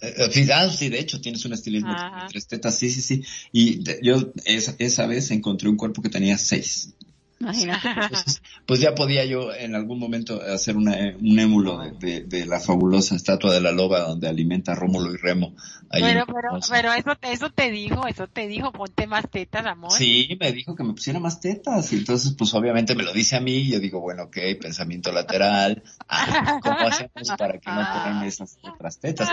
Eh, 0.00 0.30
eh, 0.34 0.48
ah, 0.52 0.68
sí, 0.70 0.88
de 0.88 0.98
hecho, 0.98 1.20
tienes 1.20 1.44
un 1.44 1.52
estilismo 1.52 1.92
de 1.92 2.28
tres 2.28 2.46
tetas, 2.46 2.76
sí, 2.76 2.90
sí, 2.90 3.02
sí. 3.02 3.22
Y 3.52 3.82
yo 4.02 4.32
esa, 4.46 4.74
esa 4.78 5.06
vez 5.06 5.30
encontré 5.30 5.68
un 5.68 5.76
cuerpo 5.76 6.02
que 6.02 6.08
tenía 6.08 6.38
seis. 6.38 6.94
pues 8.66 8.80
ya 8.80 8.94
podía 8.94 9.24
yo 9.24 9.52
en 9.52 9.74
algún 9.74 9.98
momento 9.98 10.40
hacer 10.40 10.76
un 10.76 10.88
émulo 10.88 11.78
de, 11.98 12.46
la 12.46 12.60
fabulosa 12.60 13.16
estatua 13.16 13.52
de 13.52 13.60
la 13.60 13.72
loba 13.72 14.00
donde 14.00 14.28
alimenta 14.28 14.72
a 14.72 14.74
Rómulo 14.74 15.12
y 15.12 15.16
Remo. 15.16 15.54
pero, 15.90 16.26
pero, 16.26 16.58
pero 16.70 16.92
eso, 16.92 17.12
eso 17.22 17.50
te 17.50 17.70
dijo, 17.70 18.06
eso 18.06 18.26
te 18.28 18.46
dijo, 18.46 18.72
ponte 18.72 19.06
más 19.06 19.28
tetas, 19.30 19.66
amor. 19.66 19.92
Sí, 19.92 20.36
me 20.40 20.52
dijo 20.52 20.74
que 20.74 20.84
me 20.84 20.92
pusiera 20.92 21.20
más 21.20 21.40
tetas. 21.40 21.92
Y 21.92 21.96
entonces, 21.96 22.34
pues 22.36 22.54
obviamente 22.54 22.94
me 22.94 23.02
lo 23.02 23.12
dice 23.12 23.36
a 23.36 23.40
mí 23.40 23.56
y 23.56 23.70
yo 23.72 23.80
digo, 23.80 24.00
bueno, 24.00 24.24
ok, 24.24 24.36
pensamiento 24.60 25.12
lateral. 25.12 25.82
Ah, 26.08 26.60
¿Cómo 26.62 26.78
hacemos 26.78 27.28
para 27.36 27.58
que 27.58 27.70
no 27.70 27.76
pongan 27.92 28.24
esas 28.24 28.58
otras 28.62 28.98
tetas? 28.98 29.28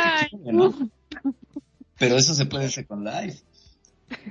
Pero 1.97 2.17
eso 2.17 2.33
se 2.33 2.45
puede 2.45 2.65
hacer 2.65 2.87
con 2.87 3.03
live. 3.03 3.37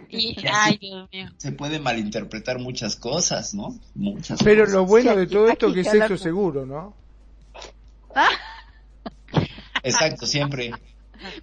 Y, 0.09 0.37
ay, 0.53 0.79
Dios 0.79 1.09
mío. 1.13 1.29
Se 1.37 1.53
puede 1.53 1.79
malinterpretar 1.79 2.59
muchas 2.59 2.97
cosas, 2.97 3.55
¿no? 3.55 3.79
Muchas 3.95 4.43
Pero 4.43 4.67
lo 4.67 4.87
bueno 4.87 5.17
de 5.17 5.27
todo 5.27 5.49
esto 5.49 5.69
es 5.69 5.75
que 5.75 5.81
es 5.81 5.95
esto 5.95 6.17
seguro, 6.17 6.67
¿no? 6.67 6.95
Exacto, 9.83 10.27
siempre. 10.27 10.73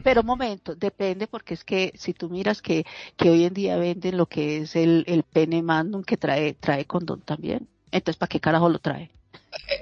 Pero 0.03 0.21
un 0.21 0.27
momento, 0.27 0.75
depende 0.75 1.27
porque 1.27 1.53
es 1.53 1.63
que 1.63 1.93
si 1.95 2.13
tú 2.13 2.29
miras 2.29 2.61
que, 2.61 2.85
que 3.15 3.29
hoy 3.29 3.45
en 3.45 3.53
día 3.53 3.77
venden 3.77 4.17
lo 4.17 4.25
que 4.25 4.57
es 4.57 4.75
el, 4.75 5.03
el 5.07 5.23
pene 5.23 5.61
mandum 5.61 6.03
que 6.03 6.17
trae, 6.17 6.53
trae 6.53 6.85
condón 6.85 7.21
también. 7.21 7.67
Entonces, 7.91 8.17
¿para 8.17 8.29
qué 8.29 8.39
carajo 8.39 8.69
lo 8.69 8.79
trae? 8.79 9.11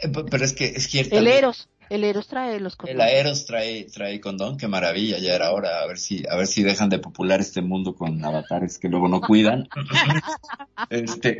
Eh, 0.03 0.09
pero 0.29 0.45
es 0.45 0.53
que 0.53 0.65
es 0.65 0.87
cierto. 0.87 1.17
El 1.17 1.27
Eros. 1.27 1.69
El 1.89 2.03
Eros 2.03 2.27
trae 2.27 2.59
los 2.59 2.75
condones. 2.75 3.01
El 3.01 3.07
Aeros 3.07 3.45
trae, 3.45 3.85
trae 3.85 4.19
condón, 4.19 4.57
qué 4.57 4.67
maravilla, 4.67 5.17
ya 5.17 5.35
era 5.35 5.51
hora, 5.51 5.81
a 5.81 5.87
ver 5.87 5.97
si, 5.97 6.23
a 6.29 6.35
ver 6.35 6.47
si 6.47 6.63
dejan 6.63 6.89
de 6.89 6.99
popular 6.99 7.39
este 7.39 7.61
mundo 7.61 7.95
con 7.95 8.23
avatares 8.23 8.79
que 8.79 8.89
luego 8.89 9.07
no 9.07 9.21
cuidan. 9.21 9.67
este, 10.89 11.39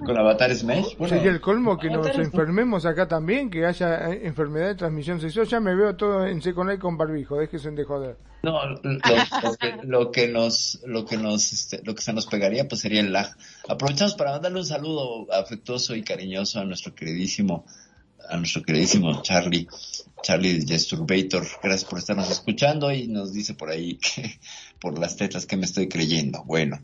con 0.00 0.18
avatares 0.18 0.64
mesh. 0.64 0.96
Bueno, 0.96 1.16
Sería 1.16 1.30
el 1.30 1.40
colmo 1.40 1.78
que 1.78 1.90
nos 1.90 2.06
enfermemos 2.16 2.86
acá 2.86 3.06
también, 3.06 3.50
que 3.50 3.66
haya 3.66 4.10
eh, 4.10 4.26
enfermedad 4.26 4.68
de 4.68 4.74
transmisión 4.76 5.20
sexual. 5.20 5.46
Ya 5.46 5.60
me 5.60 5.74
veo 5.74 5.94
todo 5.96 6.26
en 6.26 6.40
Seconay 6.40 6.78
con 6.78 6.96
barbijo, 6.96 7.36
déjese 7.36 7.70
de 7.70 7.84
joder. 7.84 8.16
No, 8.42 8.58
lo, 8.66 8.80
que, 8.80 9.78
lo 9.84 10.10
que 10.10 10.28
nos, 10.28 10.80
lo 10.84 11.04
que 11.04 11.16
nos, 11.16 11.52
este, 11.52 11.80
lo 11.84 11.94
que 11.94 12.02
se 12.02 12.12
nos 12.12 12.26
pegaría 12.26 12.66
pues 12.66 12.80
sería 12.80 13.00
el 13.00 13.12
lag. 13.12 13.36
Aprovechamos 13.68 14.14
para 14.14 14.32
mandarle 14.32 14.58
un 14.58 14.66
saludo 14.66 15.32
afectuoso 15.32 15.94
y 15.94 16.02
cariñoso 16.02 16.60
a 16.60 16.64
nuestro 16.64 16.94
queridísimo 16.94 17.64
a 18.28 18.36
nuestro 18.36 18.62
queridísimo 18.62 19.22
Charlie, 19.22 19.68
Charlie 20.22 20.64
Gesturbator. 20.66 21.46
Gracias 21.62 21.84
por 21.84 21.98
estarnos 21.98 22.30
escuchando 22.30 22.92
y 22.92 23.08
nos 23.08 23.32
dice 23.32 23.54
por 23.54 23.70
ahí 23.70 23.96
que 23.96 24.38
por 24.80 24.98
las 24.98 25.16
tetas 25.16 25.46
que 25.46 25.56
me 25.56 25.64
estoy 25.64 25.88
creyendo. 25.88 26.44
Bueno, 26.44 26.80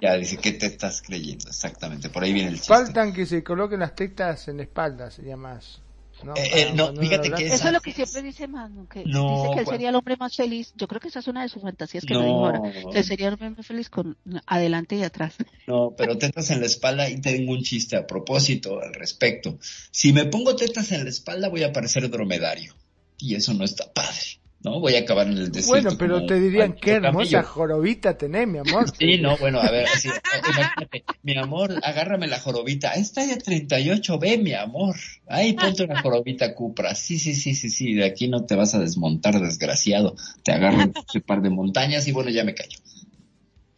ya 0.00 0.16
dice, 0.16 0.36
¿qué 0.38 0.52
te 0.52 0.66
estás 0.66 1.02
creyendo? 1.02 1.48
Exactamente, 1.48 2.08
por 2.08 2.22
ahí 2.22 2.32
viene 2.32 2.50
el 2.50 2.56
chiste. 2.56 2.72
Faltan 2.72 3.12
que 3.12 3.26
se 3.26 3.42
coloquen 3.42 3.80
las 3.80 3.94
tetas 3.94 4.48
en 4.48 4.58
la 4.58 4.62
espalda, 4.64 5.10
sería 5.10 5.36
más. 5.36 5.80
No, 6.24 6.34
eh, 6.36 6.50
eh, 6.54 6.72
no 6.74 6.94
fíjate 6.94 7.30
que 7.30 7.46
Eso 7.46 7.66
es 7.66 7.72
lo 7.72 7.80
que 7.80 7.92
siempre 7.92 8.22
dice 8.22 8.46
Manu, 8.48 8.86
que 8.86 9.00
dice 9.00 9.50
que 9.54 9.60
él 9.60 9.66
sería 9.66 9.88
el 9.88 9.94
hombre 9.94 10.16
más 10.16 10.36
feliz. 10.36 10.72
Yo 10.76 10.86
creo 10.88 11.00
que 11.00 11.08
esa 11.08 11.20
es 11.20 11.28
una 11.28 11.42
de 11.42 11.48
sus 11.48 11.62
fantasías 11.62 12.04
que 12.04 12.14
no, 12.14 12.20
dijo 12.20 12.46
ahora. 12.46 12.60
Que 12.92 13.02
sería 13.02 13.28
el 13.28 13.34
hombre 13.34 13.50
más 13.50 13.66
feliz 13.66 13.90
con 13.90 14.16
adelante 14.46 14.96
y 14.96 15.02
atrás. 15.02 15.34
No, 15.66 15.94
pero 15.96 16.18
tetas 16.18 16.50
en 16.50 16.60
la 16.60 16.66
espalda 16.66 17.08
y 17.08 17.20
tengo 17.20 17.52
un 17.52 17.62
chiste 17.62 17.96
a 17.96 18.06
propósito 18.06 18.80
al 18.80 18.94
respecto. 18.94 19.58
Si 19.90 20.12
me 20.12 20.24
pongo 20.26 20.56
tetas 20.56 20.92
en 20.92 21.04
la 21.04 21.10
espalda 21.10 21.48
voy 21.48 21.62
a 21.62 21.72
parecer 21.72 22.10
dromedario. 22.10 22.74
Y 23.18 23.36
eso 23.36 23.54
no 23.54 23.64
está 23.64 23.92
padre. 23.92 24.41
¿No? 24.64 24.80
Voy 24.80 24.94
a 24.94 25.00
acabar 25.00 25.26
en 25.26 25.38
el 25.38 25.50
desierto. 25.50 25.68
Bueno, 25.68 25.98
pero 25.98 26.26
te 26.26 26.38
dirían, 26.38 26.74
qué 26.74 26.92
hermosa 26.92 27.42
jorobita 27.42 28.16
tenés, 28.16 28.46
mi 28.46 28.58
amor. 28.58 28.86
Sí, 28.98 29.18
no, 29.18 29.36
bueno, 29.36 29.60
a 29.60 29.70
ver, 29.70 29.86
así, 29.88 30.08
imagínate, 30.08 31.04
mi 31.22 31.36
amor, 31.36 31.74
agárrame 31.82 32.28
la 32.28 32.38
jorobita, 32.38 32.92
esta 32.92 33.24
ya 33.24 33.36
38, 33.36 34.18
ve, 34.18 34.38
mi 34.38 34.54
amor, 34.54 34.94
ahí 35.26 35.54
ponte 35.54 35.82
una 35.84 36.00
jorobita 36.00 36.54
cupra, 36.54 36.94
sí, 36.94 37.18
sí, 37.18 37.34
sí, 37.34 37.54
sí, 37.54 37.68
sí, 37.68 37.94
de 37.94 38.04
aquí 38.04 38.28
no 38.28 38.44
te 38.44 38.54
vas 38.54 38.74
a 38.74 38.78
desmontar, 38.78 39.40
desgraciado, 39.40 40.14
te 40.44 40.52
agarro 40.52 40.92
un 41.14 41.20
par 41.22 41.42
de 41.42 41.50
montañas 41.50 42.06
y 42.06 42.12
bueno, 42.12 42.30
ya 42.30 42.44
me 42.44 42.54
callo. 42.54 42.78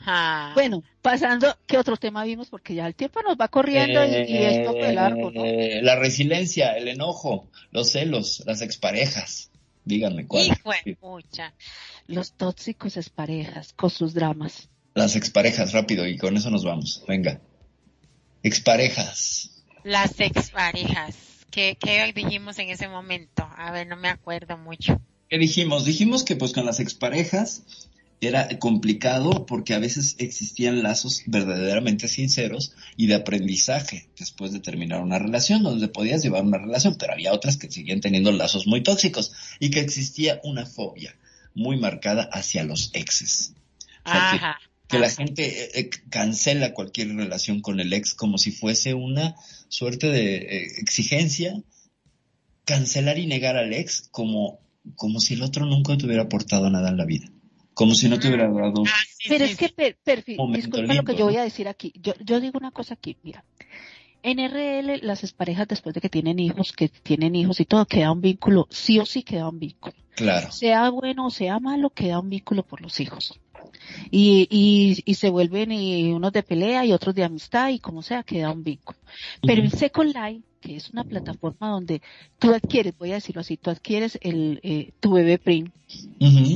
Ah. 0.07 0.53
Bueno, 0.55 0.83
pasando, 1.01 1.57
¿qué 1.67 1.79
otro 1.79 1.97
tema 1.97 2.25
vimos? 2.25 2.51
Porque 2.51 2.75
ya 2.75 2.87
el 2.87 2.95
tiempo 2.95 3.23
nos 3.23 3.37
va 3.37 3.49
corriendo 3.49 4.05
y, 4.05 4.37
esto 4.37 4.73
fue 4.73 4.93
largo, 4.93 5.31
¿no? 5.31 5.45
Eh, 5.45 5.81
la 5.83 5.97
resiliencia, 5.97 6.77
el 6.77 6.89
enojo, 6.89 7.49
los 7.71 7.91
celos, 7.91 8.43
las 8.45 8.61
exparejas. 8.61 9.51
Díganme 9.85 10.27
cuál. 10.27 10.59
Los 12.07 12.33
tóxicos 12.33 12.97
exparejas 12.97 13.73
con 13.73 13.91
sus 13.91 14.15
dramas. 14.15 14.69
Las 14.95 15.17
exparejas, 15.17 15.73
rápido, 15.73 16.07
y 16.07 16.17
con 16.17 16.37
eso 16.37 16.51
nos 16.51 16.65
vamos. 16.65 17.05
Venga. 17.07 17.41
Exparejas. 18.43 19.63
Las 19.83 20.19
exparejas. 20.21 21.17
¿Qué, 21.51 21.77
¿Qué 21.79 22.13
dijimos 22.15 22.59
en 22.59 22.71
ese 22.71 22.89
momento? 22.89 23.47
A 23.57 23.71
ver, 23.71 23.87
no 23.87 23.97
me 23.97 24.09
acuerdo 24.09 24.57
mucho. 24.57 25.01
¿Qué 25.29 25.39
dijimos? 25.39 25.85
Dijimos 25.85 26.25
que 26.25 26.37
pues 26.37 26.53
con 26.53 26.67
las 26.67 26.81
exparejas 26.81 27.63
era 28.21 28.59
complicado 28.59 29.47
porque 29.47 29.75
a 29.75 29.79
veces 29.79 30.17
existían 30.19 30.83
lazos 30.83 31.23
verdaderamente 31.27 32.09
sinceros 32.09 32.75
y 32.97 33.07
de 33.07 33.17
aprendizaje 33.17 34.09
después 34.19 34.53
de 34.53 34.61
terminar 34.61 35.03
una 35.03 35.19
relación, 35.19 35.63
donde 35.63 35.89
podías 35.89 36.23
llevar 36.23 36.45
una 36.45 36.59
relación, 36.59 36.97
pero 36.99 37.13
había 37.13 37.33
otras 37.33 37.57
que 37.57 37.71
seguían 37.71 38.01
teniendo 38.01 38.33
lazos 38.33 38.67
muy 38.67 38.83
tóxicos 38.83 39.33
y 39.61 39.71
que 39.71 39.81
existía 39.81 40.41
una 40.45 40.67
fobia 40.67 41.17
muy 41.55 41.77
marcada 41.79 42.29
hacia 42.33 42.65
los 42.65 42.91
exes. 42.95 43.55
que, 44.89 44.99
la 44.99 45.11
gente 45.11 45.65
eh, 45.65 45.71
eh, 45.75 45.91
cancela 46.11 46.75
cualquier 46.75 47.15
relación 47.17 47.61
con 47.61 47.81
el 47.81 47.93
ex 47.93 48.15
como 48.15 48.39
si 48.39 48.53
fuese 48.53 48.95
una 48.95 49.35
suerte 49.69 50.09
de 50.09 50.37
eh, 50.37 50.67
exigencia, 50.79 51.63
cancelar 52.65 53.19
y 53.19 53.27
negar 53.27 53.57
al 53.57 53.73
ex 53.73 54.09
como, 54.11 54.61
como 54.95 55.21
si 55.21 55.35
el 55.35 55.43
otro 55.43 55.67
nunca 55.67 55.97
te 55.97 56.07
hubiera 56.07 56.25
aportado 56.25 56.71
nada 56.71 56.91
en 56.91 56.97
la 56.97 57.07
vida 57.07 57.29
como 57.75 57.95
si 57.95 58.09
no 58.09 58.19
te 58.19 58.29
hubiera 58.29 58.49
dado. 58.49 58.85
Ah, 58.87 59.03
pero 59.29 59.45
es 59.45 59.57
que, 59.57 59.97
perfil, 60.03 60.39
disculpa 60.53 60.95
lo 60.95 61.05
que 61.05 61.17
yo 61.17 61.27
voy 61.27 61.37
a 61.37 61.43
decir 61.43 61.69
aquí. 61.69 61.93
Yo, 62.01 62.15
yo 62.25 62.41
digo 62.41 62.59
una 62.59 62.71
cosa 62.71 62.95
aquí, 62.95 63.17
mira. 63.23 63.45
En 64.23 64.39
RL, 64.39 65.01
las 65.03 65.33
parejas 65.35 65.69
después 65.69 65.95
de 65.95 66.01
que 66.01 66.09
tienen 66.09 66.39
hijos, 66.39 66.73
que 66.73 66.89
tienen 66.89 67.37
hijos 67.37 67.61
y 67.61 67.67
todo, 67.67 67.85
queda 67.85 68.11
un 68.11 68.23
vínculo, 68.23 68.67
sí 68.71 68.99
o 68.99 69.05
sí 69.05 69.23
queda 69.23 69.49
un 69.49 69.59
vínculo. 69.59 69.95
Claro. 70.15 70.51
Sea 70.51 70.89
bueno 70.89 71.27
o 71.27 71.31
sea 71.31 71.61
malo, 71.61 71.91
queda 71.91 72.21
un 72.21 72.31
vínculo 72.31 72.63
por 72.63 72.81
los 72.81 73.01
hijos. 73.01 73.39
Y, 74.11 74.49
y, 74.51 75.03
y 75.05 75.15
se 75.15 75.29
vuelven 75.29 75.73
y 75.73 76.13
unos 76.13 76.33
de 76.33 76.43
pelea 76.43 76.87
y 76.87 76.93
otros 76.93 77.15
de 77.15 77.25
amistad 77.25 77.69
y 77.69 77.81
como 77.81 78.03
sea, 78.03 78.23
queda 78.23 78.51
un 78.51 78.65
vínculo. 78.65 78.99
Pero 79.43 79.63
en 79.63 79.71
Second 79.71 80.15
Life, 80.15 80.43
que 80.61 80.77
es 80.77 80.91
una 80.91 81.05
plataforma 81.05 81.69
donde 81.69 82.01
tú 82.39 82.55
adquieres, 82.55 82.97
voy 82.97 83.11
a 83.11 83.17
decirlo 83.17 83.43
así, 83.43 83.59
tú 83.59 83.71
adquieres 83.71 84.19
el, 84.23 84.61
eh, 84.63 84.93
tu 85.01 85.13
bebé 85.13 85.37
Prim, 85.37 85.71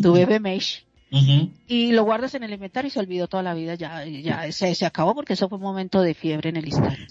tu 0.00 0.12
bebé 0.12 0.40
Mesh, 0.40 0.86
y 1.10 1.92
lo 1.92 2.04
guardas 2.04 2.34
en 2.34 2.42
el 2.42 2.52
inventario 2.52 2.88
y 2.88 2.90
se 2.90 3.00
olvidó 3.00 3.28
toda 3.28 3.42
la 3.42 3.54
vida, 3.54 3.74
ya, 3.74 4.04
ya 4.04 4.50
se, 4.52 4.74
se 4.74 4.86
acabó 4.86 5.14
porque 5.14 5.34
eso 5.34 5.48
fue 5.48 5.56
un 5.56 5.64
momento 5.64 6.02
de 6.02 6.14
fiebre 6.14 6.50
en 6.50 6.56
el 6.56 6.66
instante. 6.66 7.06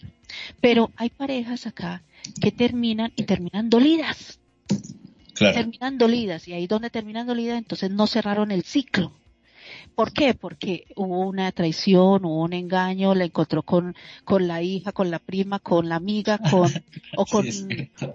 Pero 0.61 0.91
hay 0.95 1.10
parejas 1.10 1.68
acá 1.68 2.03
que 2.41 2.52
terminan 2.52 3.11
y 3.15 3.24
terminan 3.24 3.69
dolidas. 3.69 4.40
Terminan 5.38 5.98
dolidas 5.98 6.48
y 6.48 6.53
ahí 6.53 6.65
donde 6.65 6.90
terminan 6.90 7.28
dolidas 7.28 7.60
entonces 7.60 7.91
no 7.91 8.07
cerraron 8.07 8.52
el 8.52 8.64
ciclo. 8.64 9.11
¿Por 9.98 10.14
qué? 10.14 10.36
Porque 10.36 10.86
hubo 10.95 11.22
una 11.22 11.52
traición, 11.52 12.24
hubo 12.24 12.44
un 12.44 12.53
engaño, 12.53 13.15
la 13.15 13.26
encontró 13.26 13.64
con, 13.64 13.95
con 14.26 14.48
la 14.48 14.61
hija, 14.61 14.91
con 14.91 15.10
la 15.10 15.18
prima, 15.18 15.57
con 15.57 15.90
la 15.90 15.95
amiga, 15.95 16.38
con, 16.38 16.69
o 17.18 17.26
con, 17.26 17.48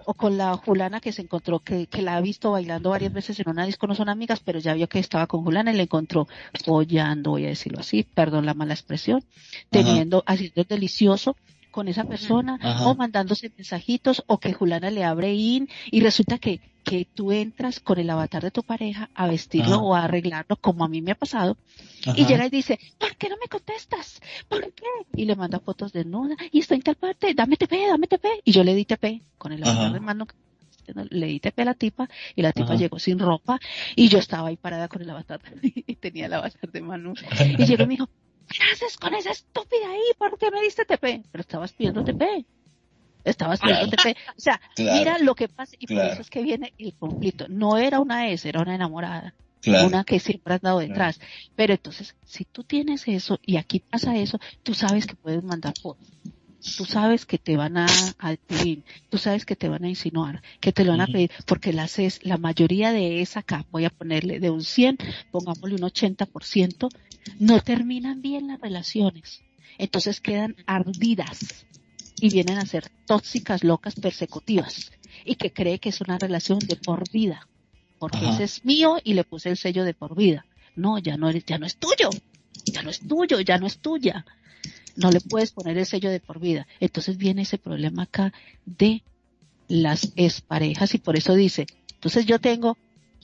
o 0.05 0.13
con 0.13 0.37
la 0.37 0.55
Julana 0.55 1.01
que 1.01 1.11
se 1.11 1.23
encontró, 1.23 1.59
que, 1.59 1.87
que 1.87 2.01
la 2.01 2.15
ha 2.15 2.21
visto 2.21 2.51
bailando 2.51 2.91
varias 2.91 3.11
veces 3.11 3.37
en 3.41 3.49
una 3.49 3.65
disco, 3.65 3.85
no 3.85 3.95
son 3.95 4.07
amigas, 4.07 4.39
pero 4.39 4.59
ya 4.59 4.75
vio 4.75 4.87
que 4.87 4.99
estaba 4.99 5.27
con 5.27 5.43
Julana 5.43 5.73
y 5.73 5.75
la 5.75 5.83
encontró 5.83 6.29
follando, 6.63 7.31
voy 7.31 7.47
a 7.47 7.49
decirlo 7.49 7.81
así, 7.81 8.03
perdón 8.03 8.45
la 8.45 8.53
mala 8.53 8.73
expresión, 8.73 9.21
teniendo, 9.69 10.23
haciendo 10.25 10.63
delicioso 10.63 11.35
con 11.73 11.87
esa 11.87 12.03
persona 12.05 12.59
o 12.85 12.93
mandándose 12.93 13.51
mensajitos 13.57 14.23
o 14.27 14.37
que 14.37 14.53
Julana 14.53 14.91
le 14.91 15.03
abre 15.03 15.33
in 15.33 15.67
y 15.91 16.01
resulta 16.01 16.37
que, 16.37 16.61
que 16.83 17.05
tú 17.05 17.31
entras 17.31 17.79
con 17.79 17.97
el 17.97 18.11
avatar 18.11 18.43
de 18.43 18.51
tu 18.51 18.61
pareja 18.61 19.09
a 19.15 19.27
vestirlo 19.27 19.81
o 19.81 19.95
a 19.95 20.03
arreglarlo 20.03 20.55
como 20.57 20.85
a 20.85 20.87
mí 20.87 21.01
me 21.01 21.13
ha 21.13 21.15
pasado 21.15 21.57
y 22.15 22.25
llega 22.25 22.45
y 22.45 22.51
dice, 22.51 22.79
¿por 22.99 23.15
qué 23.17 23.27
no 23.27 23.37
me 23.41 23.47
contestas? 23.47 24.21
¿Por 24.47 24.71
qué? 24.73 24.85
Y 25.15 25.25
le 25.25 25.35
manda 25.35 25.59
fotos 25.59 25.91
de 25.91 26.03
desnuda 26.03 26.35
y 26.51 26.59
estoy 26.59 26.77
en 26.77 26.83
tal 26.83 26.95
parte, 26.95 27.33
dame 27.33 27.57
TP, 27.57 27.73
dame 27.87 28.05
TP 28.07 28.25
y 28.45 28.51
yo 28.51 28.63
le 28.63 28.75
di 28.75 28.85
TP 28.85 29.23
con 29.39 29.51
el 29.51 29.63
avatar 29.63 29.93
de 29.93 29.99
mano 29.99 30.27
le 31.09 31.27
di 31.27 31.39
TP 31.39 31.59
a 31.61 31.65
la 31.65 31.73
tipa 31.73 32.09
y 32.35 32.41
la 32.41 32.51
tipa 32.51 32.75
llegó 32.75 32.99
sin 32.99 33.17
ropa 33.17 33.59
y 33.95 34.09
yo 34.09 34.19
estaba 34.19 34.49
ahí 34.49 34.57
parada 34.57 34.87
con 34.87 35.01
el 35.01 35.09
avatar 35.09 35.41
y 35.63 35.95
tenía 35.95 36.27
el 36.27 36.33
avatar 36.33 36.71
de 36.71 36.81
Manu 36.81 37.13
y 37.57 37.65
llegó 37.65 37.83
y 37.83 37.87
me 37.87 37.93
dijo, 37.93 38.09
¿qué 38.55 38.63
haces 38.71 38.97
con 38.97 39.13
esa 39.13 39.31
estúpida 39.31 39.89
ahí? 39.89 40.03
¿Por 40.17 40.37
qué 40.37 40.51
me 40.51 40.61
diste 40.61 40.85
TP? 40.85 41.23
Pero 41.31 41.41
estabas 41.41 41.73
pidiendo 41.73 42.03
TP. 42.03 42.45
Estabas 43.23 43.59
pidiendo 43.59 43.89
TP. 43.89 44.15
O 44.37 44.41
sea, 44.41 44.61
mira 44.77 45.17
lo 45.19 45.35
que 45.35 45.47
pasa 45.47 45.75
y 45.79 45.87
por 45.87 46.05
eso 46.05 46.21
es 46.21 46.29
que 46.29 46.43
viene 46.43 46.73
el 46.77 46.95
conflicto. 46.95 47.47
No 47.49 47.77
era 47.77 47.99
una 47.99 48.29
S, 48.29 48.47
era 48.47 48.61
una 48.61 48.75
enamorada. 48.75 49.35
Una 49.65 50.03
que 50.03 50.19
siempre 50.19 50.55
has 50.55 50.61
dado 50.61 50.79
detrás. 50.79 51.19
Pero 51.55 51.73
entonces, 51.73 52.15
si 52.25 52.43
tú 52.43 52.63
tienes 52.63 53.07
eso 53.07 53.39
y 53.41 53.55
aquí 53.55 53.79
pasa 53.79 54.15
eso, 54.17 54.37
tú 54.61 54.73
sabes 54.73 55.07
que 55.07 55.15
puedes 55.15 55.43
mandar 55.43 55.73
fotos 55.81 56.07
tú 56.77 56.85
sabes 56.85 57.25
que 57.25 57.37
te 57.37 57.57
van 57.57 57.77
a, 57.77 57.87
pedir, 58.47 58.83
tú 59.09 59.17
sabes 59.17 59.45
que 59.45 59.55
te 59.55 59.67
van 59.67 59.83
a 59.83 59.89
insinuar, 59.89 60.41
que 60.59 60.71
te 60.71 60.85
lo 60.85 60.91
van 60.91 61.01
a 61.01 61.07
pedir, 61.07 61.31
porque 61.45 61.73
las 61.73 61.99
es, 61.99 62.23
la 62.23 62.37
mayoría 62.37 62.91
de 62.91 63.21
esa 63.21 63.41
acá, 63.41 63.65
voy 63.71 63.85
a 63.85 63.89
ponerle 63.89 64.39
de 64.39 64.49
un 64.49 64.63
100, 64.63 64.97
pongámosle 65.31 65.75
un 65.75 65.81
80%, 65.81 66.89
no 67.39 67.59
terminan 67.61 68.21
bien 68.21 68.47
las 68.47 68.61
relaciones. 68.61 69.41
Entonces 69.77 70.21
quedan 70.21 70.55
ardidas 70.65 71.65
y 72.19 72.29
vienen 72.29 72.57
a 72.57 72.65
ser 72.65 72.89
tóxicas, 73.05 73.63
locas, 73.63 73.95
persecutivas 73.95 74.91
y 75.25 75.35
que 75.35 75.51
cree 75.51 75.79
que 75.79 75.89
es 75.89 76.01
una 76.01 76.17
relación 76.17 76.59
de 76.59 76.75
por 76.75 77.09
vida, 77.11 77.47
porque 77.99 78.29
ese 78.29 78.43
es 78.43 78.65
mío 78.65 78.97
y 79.03 79.13
le 79.13 79.23
puse 79.23 79.49
el 79.49 79.57
sello 79.57 79.83
de 79.83 79.93
por 79.93 80.15
vida. 80.15 80.45
No, 80.75 80.97
ya 80.97 81.17
no 81.17 81.29
eres, 81.29 81.45
ya 81.45 81.57
no 81.57 81.65
es 81.65 81.75
tuyo, 81.77 82.09
ya 82.65 82.81
no 82.81 82.89
es 82.89 82.99
tuyo, 82.99 83.39
ya 83.41 83.57
no 83.57 83.67
es 83.67 83.77
tuya 83.79 84.25
no 84.95 85.11
le 85.11 85.21
puedes 85.21 85.51
poner 85.51 85.77
el 85.77 85.85
sello 85.85 86.09
de 86.09 86.19
por 86.19 86.39
vida. 86.39 86.67
Entonces 86.79 87.17
viene 87.17 87.43
ese 87.43 87.57
problema 87.57 88.03
acá 88.03 88.33
de 88.65 89.03
las 89.67 90.13
exparejas 90.15 90.93
y 90.93 90.97
por 90.97 91.17
eso 91.17 91.33
dice, 91.33 91.65
entonces 91.93 92.25
yo 92.25 92.39
tengo 92.39 92.77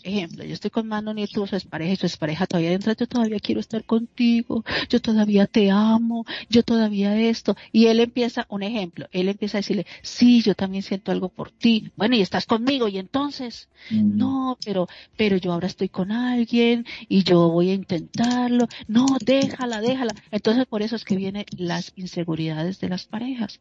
ejemplo, 0.03 0.43
yo 0.43 0.53
estoy 0.53 0.71
con 0.71 0.87
Mano 0.87 1.13
y 1.15 1.27
tú, 1.27 1.45
su 1.47 1.69
pareja, 1.69 1.93
y 1.93 2.09
su 2.09 2.17
pareja 2.17 2.45
todavía 2.47 2.71
dentro, 2.71 2.93
yo 2.93 3.07
todavía 3.07 3.39
quiero 3.39 3.59
estar 3.59 3.83
contigo, 3.83 4.63
yo 4.89 5.01
todavía 5.01 5.47
te 5.47 5.71
amo, 5.71 6.25
yo 6.49 6.63
todavía 6.63 7.15
esto. 7.17 7.55
Y 7.71 7.87
él 7.87 7.99
empieza, 7.99 8.45
un 8.49 8.63
ejemplo, 8.63 9.07
él 9.11 9.29
empieza 9.29 9.57
a 9.57 9.61
decirle, 9.61 9.85
sí, 10.01 10.41
yo 10.41 10.55
también 10.55 10.83
siento 10.83 11.11
algo 11.11 11.29
por 11.29 11.51
ti. 11.51 11.91
Bueno, 11.95 12.15
y 12.15 12.21
estás 12.21 12.45
conmigo, 12.45 12.87
y 12.87 12.97
entonces, 12.97 13.69
no, 13.89 14.57
pero, 14.63 14.87
pero 15.17 15.37
yo 15.37 15.53
ahora 15.53 15.67
estoy 15.67 15.89
con 15.89 16.11
alguien, 16.11 16.85
y 17.07 17.23
yo 17.23 17.49
voy 17.49 17.69
a 17.71 17.73
intentarlo. 17.73 18.67
No, 18.87 19.05
déjala, 19.23 19.81
déjala. 19.81 20.13
Entonces, 20.31 20.65
por 20.65 20.81
eso 20.81 20.95
es 20.95 21.05
que 21.05 21.15
vienen 21.15 21.45
las 21.57 21.93
inseguridades 21.95 22.79
de 22.79 22.89
las 22.89 23.05
parejas. 23.05 23.59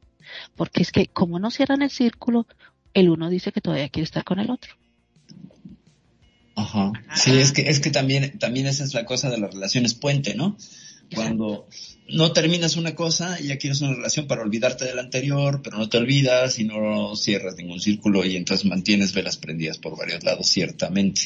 Porque 0.56 0.82
es 0.82 0.92
que, 0.92 1.06
como 1.06 1.38
no 1.38 1.50
cierran 1.50 1.82
el 1.82 1.90
círculo, 1.90 2.46
el 2.94 3.08
uno 3.08 3.30
dice 3.30 3.52
que 3.52 3.60
todavía 3.60 3.88
quiere 3.88 4.04
estar 4.04 4.24
con 4.24 4.38
el 4.38 4.50
otro. 4.50 4.74
Ajá. 6.68 6.92
Sí, 7.14 7.38
es 7.38 7.52
que, 7.52 7.62
es 7.62 7.80
que 7.80 7.90
también, 7.90 8.38
también 8.38 8.66
esa 8.66 8.84
es 8.84 8.94
la 8.94 9.04
cosa 9.04 9.30
de 9.30 9.38
las 9.38 9.54
relaciones 9.54 9.94
puente, 9.94 10.34
¿no? 10.34 10.56
Cuando 11.14 11.66
no 12.10 12.32
terminas 12.32 12.76
una 12.76 12.94
cosa 12.94 13.40
y 13.40 13.48
ya 13.48 13.58
quieres 13.58 13.80
una 13.80 13.94
relación 13.94 14.26
para 14.26 14.42
olvidarte 14.42 14.84
de 14.84 14.94
la 14.94 15.00
anterior, 15.00 15.62
pero 15.62 15.78
no 15.78 15.88
te 15.88 15.96
olvidas 15.96 16.58
y 16.58 16.64
no 16.64 17.16
cierras 17.16 17.56
ningún 17.56 17.80
círculo 17.80 18.24
y 18.24 18.36
entonces 18.36 18.66
mantienes 18.66 19.14
velas 19.14 19.38
prendidas 19.38 19.78
por 19.78 19.96
varios 19.96 20.22
lados, 20.22 20.46
ciertamente. 20.48 21.22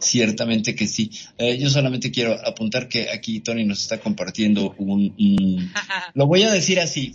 Ciertamente 0.00 0.74
que 0.74 0.88
sí. 0.88 1.10
Eh, 1.38 1.58
yo 1.58 1.70
solamente 1.70 2.10
quiero 2.10 2.36
apuntar 2.44 2.88
que 2.88 3.10
aquí 3.10 3.40
Tony 3.40 3.64
nos 3.64 3.82
está 3.82 3.98
compartiendo 4.00 4.74
un, 4.78 5.14
un... 5.18 5.72
Lo 6.14 6.26
voy 6.26 6.42
a 6.42 6.52
decir 6.52 6.80
así, 6.80 7.14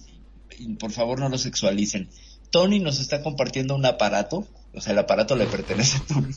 por 0.80 0.92
favor 0.92 1.20
no 1.20 1.30
lo 1.30 1.38
sexualicen. 1.38 2.10
Tony 2.52 2.80
nos 2.80 3.00
está 3.00 3.22
compartiendo 3.22 3.76
un 3.76 3.86
aparato, 3.86 4.48
o 4.74 4.82
sea, 4.82 4.94
el 4.94 5.00
aparato 5.00 5.36
le 5.36 5.46
pertenece 5.46 5.98
a 5.98 6.02
Tony 6.14 6.34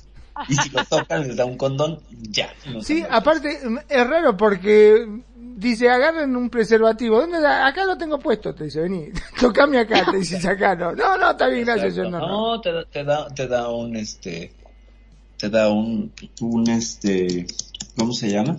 y 0.49 0.55
si 0.55 0.71
lo 0.71 0.85
tocan 0.85 1.27
les 1.27 1.37
da 1.37 1.45
un 1.45 1.57
condón, 1.57 2.01
ya. 2.11 2.53
sí, 2.83 3.05
aparte 3.09 3.61
es 3.89 4.07
raro 4.07 4.37
porque 4.37 5.07
dice 5.37 5.89
agarren 5.91 6.37
un 6.37 6.51
preservativo, 6.51 7.21
¿dónde 7.21 7.47
Acá 7.47 7.85
lo 7.85 7.97
tengo 7.97 8.19
puesto, 8.19 8.55
te 8.55 8.65
dice, 8.65 8.81
vení, 8.81 9.09
tocame 9.41 9.79
acá, 9.79 10.07
te 10.11 10.19
dice 10.19 10.37
acá, 10.49 10.75
no, 10.75 10.93
no, 10.93 11.17
no, 11.17 11.31
está 11.33 11.49
bien, 11.49 11.65
gracias, 11.65 11.97
yo 11.97 12.05
no. 12.09 12.19
No, 12.19 12.61
te, 12.61 12.71
te, 12.91 13.05
da, 13.05 13.29
te 13.29 13.47
da 13.47 13.69
un, 13.71 13.97
este, 13.97 14.53
te 15.37 15.49
da 15.51 15.69
un, 15.69 16.13
un, 16.41 16.71
este, 16.71 17.47
¿cómo 17.97 18.13
se 18.13 18.31
llama? 18.31 18.59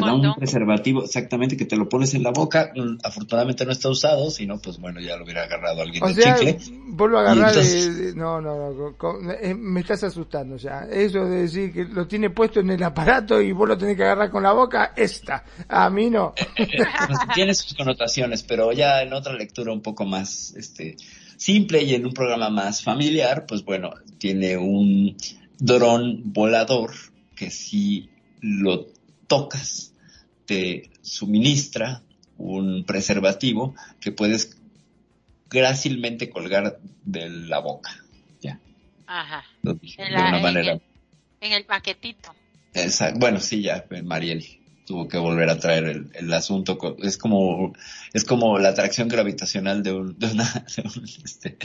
Te 0.00 0.06
da 0.06 0.14
un 0.14 0.34
preservativo, 0.34 1.04
exactamente, 1.04 1.56
que 1.56 1.64
te 1.64 1.76
lo 1.76 1.88
pones 1.88 2.14
en 2.14 2.22
la 2.22 2.30
boca. 2.30 2.72
Mm, 2.74 2.98
afortunadamente 3.02 3.64
no 3.64 3.72
está 3.72 3.88
usado, 3.88 4.30
si 4.30 4.46
no, 4.46 4.58
pues 4.58 4.78
bueno, 4.78 5.00
ya 5.00 5.16
lo 5.16 5.24
hubiera 5.24 5.42
agarrado 5.44 5.82
alguien 5.82 6.02
o 6.04 6.08
de 6.08 6.14
sea, 6.14 6.36
chicle. 6.36 6.58
Vuelvo 6.88 7.18
a 7.18 7.20
agarrar. 7.22 7.54
de- 7.54 8.14
no, 8.14 8.40
no, 8.40 8.72
no. 8.72 8.96
con- 8.96 9.30
eh, 9.30 9.54
me 9.54 9.80
estás 9.80 10.02
asustando 10.04 10.56
ya. 10.56 10.86
Eso 10.90 11.24
de 11.24 11.42
decir 11.42 11.72
que 11.72 11.84
lo 11.84 12.06
tiene 12.06 12.30
puesto 12.30 12.60
en 12.60 12.70
el 12.70 12.82
aparato 12.82 13.40
y 13.40 13.52
vos 13.52 13.68
lo 13.68 13.76
tenés 13.78 13.96
que 13.96 14.04
agarrar 14.04 14.30
con 14.30 14.42
la 14.42 14.52
boca, 14.52 14.92
esta. 14.96 15.44
A 15.68 15.88
mí 15.90 16.10
no. 16.10 16.34
Tiene 17.34 17.54
sus 17.54 17.74
connotaciones, 17.74 18.42
pero 18.42 18.72
ya 18.72 19.02
en 19.02 19.12
otra 19.12 19.32
lectura 19.34 19.72
un 19.72 19.82
poco 19.82 20.04
más 20.04 20.54
este 20.56 20.96
simple 21.36 21.82
y 21.82 21.94
en 21.94 22.06
un 22.06 22.12
programa 22.12 22.48
más 22.50 22.82
familiar, 22.82 23.44
pues 23.46 23.64
bueno, 23.64 23.90
tiene 24.18 24.56
un 24.56 25.16
dron 25.58 26.20
volador 26.32 26.92
que 27.34 27.50
si 27.50 28.08
lo 28.40 28.86
tocas 29.26 29.92
te 30.44 30.90
suministra 31.02 32.02
un 32.38 32.84
preservativo 32.84 33.74
que 34.00 34.12
puedes 34.12 34.56
grácilmente 35.50 36.28
colgar 36.30 36.78
de 37.04 37.28
la 37.30 37.58
boca. 37.60 37.90
Ya, 38.40 38.60
Ajá. 39.06 39.44
de 39.62 39.78
la- 40.10 40.28
una 40.28 40.36
en 40.36 40.42
manera. 40.42 40.72
el- 40.72 40.82
En 41.40 41.52
el 41.52 41.64
paquetito. 41.64 42.34
Exacto. 42.74 43.18
Bueno, 43.20 43.40
sí, 43.40 43.62
ya, 43.62 43.84
eh, 43.90 44.02
Mariel 44.02 44.44
tuvo 44.86 45.08
que 45.08 45.18
volver 45.18 45.50
a 45.50 45.58
traer 45.58 45.84
el, 45.84 46.10
el 46.14 46.32
asunto. 46.32 46.78
Es 47.02 47.18
como, 47.18 47.72
es 48.12 48.24
como 48.24 48.58
la 48.58 48.68
atracción 48.70 49.08
gravitacional 49.08 49.82
de, 49.82 49.92
un, 49.92 50.18
de, 50.18 50.26
una, 50.28 50.44
de, 50.76 50.82
un, 50.82 51.04
este, 51.24 51.58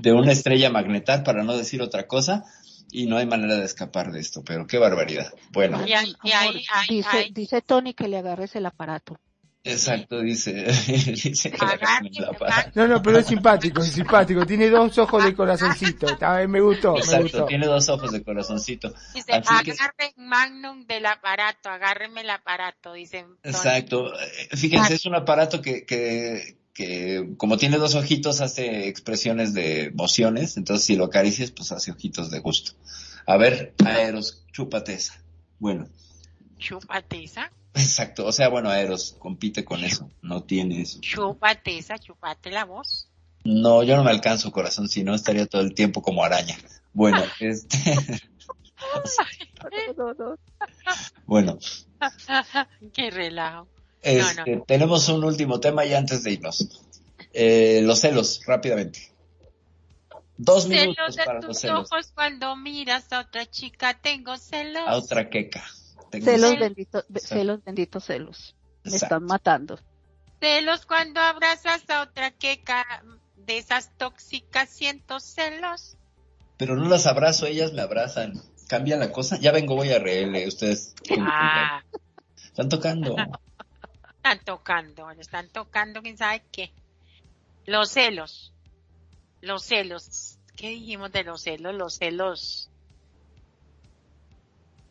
de 0.00 0.12
una 0.12 0.32
estrella 0.32 0.70
magnetar, 0.70 1.24
para 1.24 1.42
no 1.42 1.56
decir 1.56 1.82
otra 1.82 2.06
cosa, 2.06 2.44
y 2.92 3.06
no 3.06 3.16
hay 3.16 3.26
manera 3.26 3.56
de 3.56 3.64
escapar 3.64 4.12
de 4.12 4.20
esto, 4.20 4.42
pero 4.44 4.66
qué 4.66 4.78
barbaridad. 4.78 5.32
Bueno, 5.50 5.84
Y 5.86 5.92
ahí, 5.94 6.14
y 6.22 6.30
ahí, 6.32 6.64
ahí, 6.72 6.86
dice, 6.96 7.28
dice 7.32 7.62
Tony 7.62 7.94
que 7.94 8.06
le 8.06 8.18
agarres 8.18 8.54
el 8.54 8.66
aparato. 8.66 9.18
exacto, 9.64 10.20
dice, 10.20 10.52
dice 11.24 11.50
que 11.50 11.58
la 11.58 11.72
Agarre, 11.72 12.10
la 12.12 12.26
agarre. 12.28 12.38
para. 12.38 12.72
No, 12.74 12.88
no, 12.88 13.02
pero 13.02 13.18
es 13.18 13.26
simpático, 13.26 13.80
es 13.80 13.92
simpático. 13.92 14.44
Tiene 14.44 14.68
dos 14.68 14.98
ojos 14.98 15.24
de 15.24 15.34
corazoncito. 15.34 16.06
Está- 16.06 16.46
Me 16.48 16.60
gustó, 16.60 16.92
me 16.94 16.98
Exacto, 16.98 17.22
gustó. 17.22 17.46
tiene 17.46 17.66
dos 17.66 17.88
ojos 17.88 18.10
de 18.12 18.22
corazoncito. 18.22 18.92
Dice, 19.14 19.32
Así 19.32 19.64
que- 19.64 19.72
agarren 19.72 20.12
Magnum 20.16 20.86
del 20.86 21.06
aparato, 21.06 21.70
agárrenme 21.70 22.22
el 22.22 22.30
aparato, 22.30 22.92
dicen. 22.92 23.26
Tony. 23.40 23.54
Exacto. 23.54 24.12
Eh, 24.20 24.56
Fíjense, 24.56 24.94
es 24.94 25.06
un 25.06 25.14
aparato 25.14 25.62
que, 25.62 25.86
que, 25.86 26.56
que 26.72 27.34
como 27.36 27.56
tiene 27.58 27.78
dos 27.78 27.94
ojitos 27.94 28.40
hace 28.40 28.88
expresiones 28.88 29.54
de 29.54 29.84
emociones, 29.86 30.56
entonces 30.56 30.86
si 30.86 30.96
lo 30.96 31.04
acaricias 31.04 31.50
pues 31.50 31.72
hace 31.72 31.90
ojitos 31.90 32.30
de 32.30 32.40
gusto. 32.40 32.72
A 33.26 33.36
ver, 33.36 33.74
Aeros, 33.84 34.44
chúpate 34.52 34.94
esa. 34.94 35.22
Bueno, 35.58 35.86
Chúpate 36.58 37.24
esa, 37.24 37.50
exacto. 37.74 38.26
O 38.26 38.32
sea, 38.32 38.48
bueno, 38.48 38.70
Aeros 38.70 39.16
compite 39.18 39.64
con 39.64 39.84
eso. 39.84 40.10
No 40.22 40.42
tiene 40.44 40.82
eso. 40.82 41.00
chúpate 41.00 41.78
esa, 41.78 41.98
chúpate 41.98 42.50
la 42.50 42.64
voz. 42.64 43.08
No, 43.44 43.82
yo 43.82 43.96
no 43.96 44.04
me 44.04 44.10
alcanzo 44.10 44.52
corazón, 44.52 44.88
si 44.88 45.02
no 45.02 45.14
estaría 45.14 45.46
todo 45.46 45.62
el 45.62 45.74
tiempo 45.74 46.00
como 46.00 46.24
araña. 46.24 46.56
Bueno, 46.92 47.22
este, 47.40 47.78
No, 49.96 50.14
no, 50.14 50.14
no. 50.14 50.38
bueno, 51.26 51.58
Qué 52.92 53.10
relajo. 53.10 53.68
Este, 54.02 54.62
tenemos 54.66 55.08
un 55.08 55.24
último 55.24 55.60
tema 55.60 55.84
y 55.84 55.94
antes 55.94 56.22
de 56.22 56.32
irnos. 56.32 56.82
Eh, 57.32 57.80
los 57.84 58.00
celos, 58.00 58.42
rápidamente. 58.46 59.10
Dos 60.36 60.64
Celos 60.64 60.78
minutos 60.80 61.16
de 61.16 61.24
para 61.24 61.38
los 61.38 61.46
tus 61.46 61.58
celos. 61.58 61.88
ojos 61.92 62.12
cuando 62.14 62.56
miras 62.56 63.12
a 63.12 63.20
otra 63.20 63.46
chica, 63.46 63.98
tengo 64.00 64.36
celos. 64.36 64.82
a 64.86 64.96
otra 64.96 65.30
queca. 65.30 65.62
Tengo 66.10 66.24
Celos, 66.24 66.50
celos. 66.50 66.60
benditos, 66.60 67.04
celos, 67.14 67.64
benditos 67.64 68.04
celos. 68.04 68.56
Me 68.84 68.90
Exacto. 68.90 69.04
están 69.06 69.24
matando. 69.24 69.78
Celos 70.40 70.84
cuando 70.86 71.20
abrazas 71.20 71.88
a 71.88 72.02
otra 72.02 72.32
queca, 72.32 72.84
de 73.36 73.58
esas 73.58 73.96
tóxicas 73.96 74.68
siento 74.68 75.20
celos. 75.20 75.96
Pero 76.56 76.76
no 76.76 76.88
las 76.88 77.06
abrazo, 77.06 77.46
ellas 77.46 77.72
me 77.72 77.82
abrazan. 77.82 78.34
Cambia 78.68 78.96
la 78.96 79.12
cosa. 79.12 79.38
Ya 79.38 79.52
vengo, 79.52 79.76
voy 79.76 79.90
a 79.90 79.98
reírle. 79.98 80.46
Ustedes 80.48 80.94
Ah, 81.20 81.82
están 82.44 82.68
tocando. 82.68 83.16
están 84.22 84.38
tocando, 84.44 85.10
le 85.12 85.20
están 85.20 85.48
tocando, 85.48 86.00
quién 86.00 86.16
sabe 86.16 86.42
qué. 86.52 86.70
Los 87.66 87.90
celos. 87.90 88.52
Los 89.40 89.64
celos. 89.64 90.38
¿Qué 90.56 90.68
dijimos 90.68 91.10
de 91.10 91.24
los 91.24 91.42
celos? 91.42 91.74
Los 91.74 91.94
celos. 91.96 92.70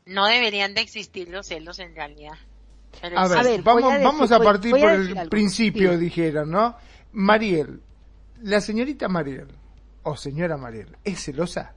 No 0.06 0.26
deberían 0.26 0.74
de 0.74 0.82
existir 0.82 1.30
los 1.30 1.48
celos 1.48 1.80
en 1.80 1.96
realidad. 1.96 2.34
Pero 3.00 3.18
A 3.18 3.28
ver, 3.30 3.38
A 3.38 3.44
ver, 3.44 3.62
voy 3.62 3.82
vamos, 3.82 3.84
a 3.84 3.96
decir- 3.96 4.04
vamos 4.06 4.32
a 4.34 4.40
partir 4.40 4.72
voy 4.72 4.82
por 4.82 4.92
el 4.92 5.18
algo. 5.18 5.30
principio, 5.30 5.92
Sí. 5.94 5.98
dijeron, 5.98 6.52
¿no? 6.52 6.76
Mariel, 7.14 7.82
la 8.42 8.60
señorita 8.60 9.08
Mariel, 9.08 9.48
o 10.04 10.18
señora 10.18 10.58
Mariel, 10.58 10.98
¿es 11.06 11.24
celosa? 11.24 11.74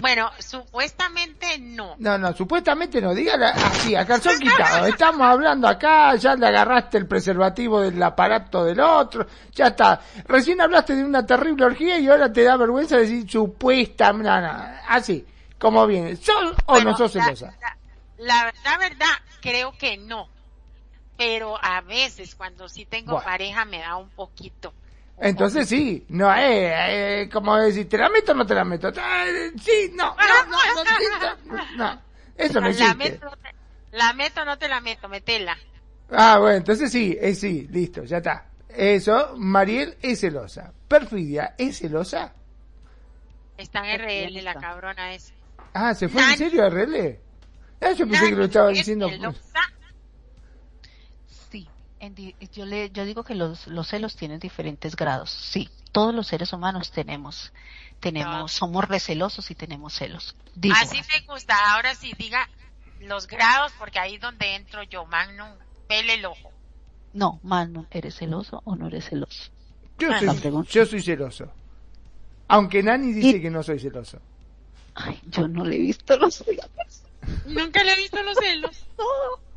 Bueno, 0.00 0.30
supuestamente 0.38 1.58
no. 1.58 1.94
No, 1.98 2.18
no, 2.18 2.32
supuestamente 2.34 3.00
no, 3.00 3.14
dígala 3.14 3.50
así, 3.50 3.94
a 3.94 4.06
calzón 4.06 4.38
quitado. 4.38 4.86
Estamos 4.86 5.22
hablando 5.22 5.68
acá, 5.68 6.14
ya 6.16 6.34
le 6.34 6.46
agarraste 6.46 6.98
el 6.98 7.06
preservativo 7.06 7.80
del 7.80 8.02
aparato 8.02 8.64
del 8.64 8.80
otro, 8.80 9.26
ya 9.52 9.68
está. 9.68 10.00
Recién 10.26 10.60
hablaste 10.60 10.94
de 10.96 11.04
una 11.04 11.24
terrible 11.26 11.64
orgía 11.66 11.98
y 11.98 12.08
ahora 12.08 12.32
te 12.32 12.42
da 12.42 12.56
vergüenza 12.56 12.96
decir 12.96 13.28
supuesta, 13.30 14.12
no, 14.12 14.40
no, 14.40 14.64
así, 14.88 15.24
como 15.58 15.86
viene. 15.86 16.16
¿Sos 16.16 16.54
o 16.66 16.72
Bueno, 16.72 16.92
no 16.92 16.96
sos 16.96 17.12
celosa? 17.12 17.54
La, 17.60 18.44
la, 18.44 18.54
la 18.64 18.78
verdad, 18.78 19.14
creo 19.40 19.72
que 19.72 19.96
no. 19.96 20.28
Pero 21.16 21.58
a 21.62 21.82
veces, 21.82 22.34
cuando 22.34 22.66
sí 22.68 22.86
tengo 22.86 23.12
Bueno. 23.12 23.26
pareja, 23.26 23.64
me 23.66 23.80
da 23.80 23.96
un 23.96 24.08
poquito. 24.08 24.72
Entonces 25.20 25.68
sí, 25.68 26.06
no, 26.08 26.34
eh, 26.34 27.22
eh, 27.22 27.28
como 27.30 27.56
decir, 27.56 27.88
¿te 27.88 27.98
la 27.98 28.08
meto 28.08 28.32
o 28.32 28.34
no 28.34 28.46
te 28.46 28.54
la 28.54 28.64
meto? 28.64 28.88
Eh, 28.88 29.52
sí, 29.62 29.92
no, 29.94 30.16
no, 30.16 30.46
no, 30.46 30.50
no, 30.74 30.84
sí, 30.84 31.04
no, 31.46 31.76
no, 31.76 32.02
eso 32.36 32.54
no 32.54 32.60
la 32.62 32.68
existe. 32.70 32.94
meto, 32.94 33.24
no 33.26 33.36
te- 33.36 33.54
la 33.96 34.12
meto, 34.14 34.44
no 34.46 34.58
te 34.58 34.68
la 34.68 34.80
meto, 34.80 35.08
metela. 35.08 35.56
Ah, 36.10 36.38
bueno, 36.38 36.56
entonces 36.56 36.90
sí, 36.90 37.16
es 37.20 37.38
sí, 37.38 37.68
listo, 37.70 38.02
ya 38.04 38.16
está. 38.16 38.46
Eso, 38.68 39.34
Mariel 39.36 39.96
es 40.00 40.20
celosa. 40.20 40.72
Perfidia, 40.88 41.54
¿es 41.58 41.78
celosa? 41.78 42.32
Está 43.58 43.80
en 43.80 44.00
RL, 44.00 44.42
la 44.42 44.54
cabrona 44.54 45.12
esa. 45.12 45.34
Ah, 45.74 45.94
¿se 45.94 46.08
fue 46.08 46.22
en 46.22 46.38
serio 46.38 46.64
a 46.64 46.68
RL? 46.68 47.20
Ah, 47.82 47.92
yo 47.92 48.08
pensé 48.08 48.30
que 48.30 48.36
lo 48.36 48.44
estaba 48.44 48.70
es 48.70 48.78
diciendo. 48.78 49.08
En 52.00 52.14
di- 52.14 52.34
yo, 52.52 52.64
le, 52.66 52.90
yo 52.90 53.04
digo 53.04 53.22
que 53.24 53.34
los, 53.34 53.66
los 53.68 53.86
celos 53.88 54.16
tienen 54.16 54.40
diferentes 54.40 54.96
grados. 54.96 55.30
Sí, 55.30 55.68
todos 55.92 56.14
los 56.14 56.26
seres 56.26 56.52
humanos 56.52 56.90
tenemos, 56.90 57.52
tenemos, 58.00 58.52
somos 58.52 58.86
recelosos 58.88 59.50
y 59.50 59.54
tenemos 59.54 59.94
celos. 59.94 60.34
Digo, 60.54 60.74
Así 60.78 60.96
me 60.96 61.26
gusta. 61.26 61.74
Ahora 61.74 61.94
sí, 61.94 62.12
diga 62.18 62.48
los 63.00 63.26
grados, 63.26 63.72
porque 63.78 63.98
ahí 63.98 64.14
es 64.16 64.20
donde 64.20 64.54
entro 64.56 64.82
yo, 64.84 65.04
Magnum, 65.06 65.50
pele 65.88 66.14
el 66.14 66.24
ojo. 66.26 66.50
no, 67.12 67.38
Manu, 67.42 67.86
¿eres 67.90 68.16
celoso 68.16 68.60
o 68.64 68.76
no 68.76 68.86
eres 68.88 69.08
celoso? 69.08 69.50
Yo 69.98 70.08
soy, 70.18 70.64
yo 70.70 70.86
soy 70.86 71.02
celoso. 71.02 71.52
Aunque 72.48 72.82
Nani 72.82 73.12
dice 73.12 73.36
Y- 73.36 73.42
que 73.42 73.50
no 73.50 73.62
soy 73.62 73.78
celoso. 73.78 74.18
Ay, 74.94 75.20
yo 75.28 75.46
no 75.46 75.64
le 75.64 75.76
he 75.76 75.78
visto 75.78 76.16
los 76.16 76.34
celos. 76.36 76.66
Nunca 77.46 77.82
le 77.84 77.92
he 77.92 77.96
visto 77.96 78.22
los 78.22 78.36
celos. 78.38 78.84
No. 78.98 79.49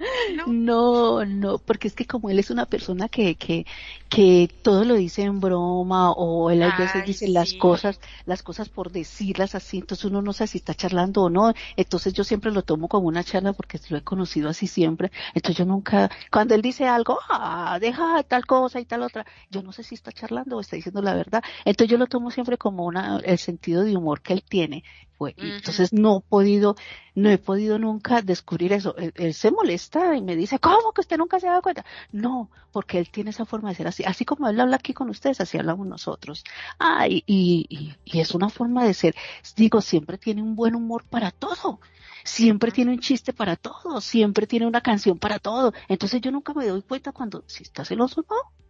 No, 0.46 1.24
no, 1.24 1.58
porque 1.58 1.88
es 1.88 1.94
que 1.94 2.06
como 2.06 2.30
él 2.30 2.38
es 2.38 2.50
una 2.50 2.66
persona 2.66 3.08
que, 3.08 3.34
que, 3.36 3.66
que 4.08 4.48
todo 4.62 4.84
lo 4.84 4.94
dice 4.94 5.22
en 5.22 5.40
broma 5.40 6.12
o 6.12 6.50
él 6.50 6.62
a 6.62 6.76
veces 6.76 7.04
dice 7.04 7.28
las 7.28 7.52
cosas, 7.54 8.00
las 8.26 8.42
cosas 8.42 8.68
por 8.68 8.90
decirlas 8.90 9.54
así, 9.54 9.78
entonces 9.78 10.04
uno 10.06 10.22
no 10.22 10.32
sabe 10.32 10.48
si 10.48 10.58
está 10.58 10.74
charlando 10.74 11.22
o 11.24 11.30
no, 11.30 11.52
entonces 11.76 12.12
yo 12.12 12.24
siempre 12.24 12.50
lo 12.50 12.62
tomo 12.62 12.88
como 12.88 13.08
una 13.08 13.24
charla 13.24 13.52
porque 13.52 13.80
lo 13.88 13.98
he 13.98 14.02
conocido 14.02 14.48
así 14.48 14.66
siempre, 14.66 15.10
entonces 15.34 15.58
yo 15.58 15.64
nunca, 15.64 16.10
cuando 16.30 16.54
él 16.54 16.62
dice 16.62 16.86
algo, 16.86 17.18
ah, 17.28 17.78
deja 17.80 18.22
tal 18.22 18.46
cosa 18.46 18.80
y 18.80 18.84
tal 18.84 19.02
otra, 19.02 19.26
yo 19.50 19.62
no 19.62 19.72
sé 19.72 19.82
si 19.82 19.94
está 19.94 20.12
charlando 20.12 20.56
o 20.56 20.60
está 20.60 20.76
diciendo 20.76 21.02
la 21.02 21.14
verdad, 21.14 21.42
entonces 21.64 21.90
yo 21.90 21.98
lo 21.98 22.06
tomo 22.06 22.30
siempre 22.30 22.56
como 22.58 22.84
una, 22.84 23.18
el 23.24 23.38
sentido 23.38 23.84
de 23.84 23.96
humor 23.96 24.22
que 24.22 24.32
él 24.32 24.44
tiene, 24.48 24.84
entonces 25.28 25.92
no 25.92 26.18
he 26.18 26.28
podido, 26.28 26.76
no 27.14 27.30
he 27.30 27.38
podido 27.38 27.78
nunca 27.78 28.22
descubrir 28.22 28.72
eso. 28.72 28.96
Él, 28.96 29.12
él 29.16 29.34
se 29.34 29.50
molesta 29.50 30.16
y 30.16 30.22
me 30.22 30.36
dice, 30.36 30.58
¿cómo 30.58 30.92
que 30.92 31.00
usted 31.02 31.18
nunca 31.18 31.38
se 31.40 31.46
da 31.48 31.60
cuenta? 31.62 31.84
No, 32.12 32.50
porque 32.72 32.98
él 32.98 33.10
tiene 33.10 33.30
esa 33.30 33.44
forma 33.46 33.68
de 33.70 33.74
ser 33.76 33.86
así. 33.88 34.04
Así 34.04 34.24
como 34.24 34.48
él 34.48 34.58
habla 34.60 34.76
aquí 34.76 34.94
con 34.94 35.10
ustedes, 35.10 35.40
así 35.40 35.58
hablamos 35.58 35.86
nosotros. 35.86 36.44
Ah, 36.78 37.06
y, 37.08 37.22
y, 37.26 37.66
y- 37.68 37.94
y 38.04 38.20
es 38.20 38.34
una 38.34 38.48
forma 38.50 38.84
de 38.84 38.94
ser. 38.94 39.14
Digo, 39.56 39.80
siempre 39.80 40.18
tiene 40.18 40.42
un 40.42 40.54
buen 40.56 40.74
humor 40.74 41.04
para 41.08 41.30
todo. 41.30 41.80
Siempre 42.24 42.72
tiene 42.72 42.92
un 42.92 42.98
chiste 43.00 43.32
para 43.32 43.56
todo. 43.56 44.00
Siempre 44.00 44.46
tiene 44.46 44.66
una 44.66 44.80
canción 44.80 45.18
para 45.18 45.38
todo. 45.38 45.72
Entonces 45.88 46.20
yo 46.20 46.30
nunca 46.30 46.54
me 46.54 46.66
doy 46.66 46.82
cuenta 46.82 47.12
cuando, 47.12 47.44
si 47.46 47.62
está 47.62 47.84
celoso 47.84 48.20
o 48.22 48.24
no. 48.34 48.69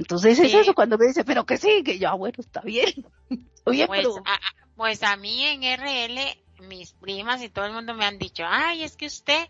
Entonces 0.00 0.38
es 0.38 0.54
eso, 0.54 0.72
cuando 0.74 0.96
me 0.96 1.06
dice, 1.06 1.24
pero 1.24 1.44
que 1.44 1.58
sí, 1.58 1.82
que 1.84 1.98
yo, 1.98 2.08
ah, 2.08 2.14
bueno, 2.14 2.36
está 2.38 2.62
bien. 2.62 3.06
Bien, 3.66 3.86
Pues 3.86 4.00
pero... 4.00 4.16
a, 4.24 4.34
a- 4.34 4.40
pues 4.74 5.02
a 5.02 5.14
mí 5.16 5.42
en 5.44 5.62
RL 5.62 6.18
mis 6.66 6.94
primas 6.94 7.42
y 7.42 7.50
todo 7.50 7.66
el 7.66 7.74
mundo 7.74 7.92
me 7.92 8.06
han 8.06 8.18
dicho, 8.18 8.42
ay, 8.46 8.82
es 8.82 8.96
que 8.96 9.04
usted 9.06 9.46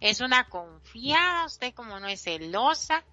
es 0.00 0.22
una 0.22 0.48
confiada, 0.48 1.44
usted 1.44 1.74
como 1.74 2.00
no 2.00 2.08
es 2.08 2.22
celosa. 2.22 3.04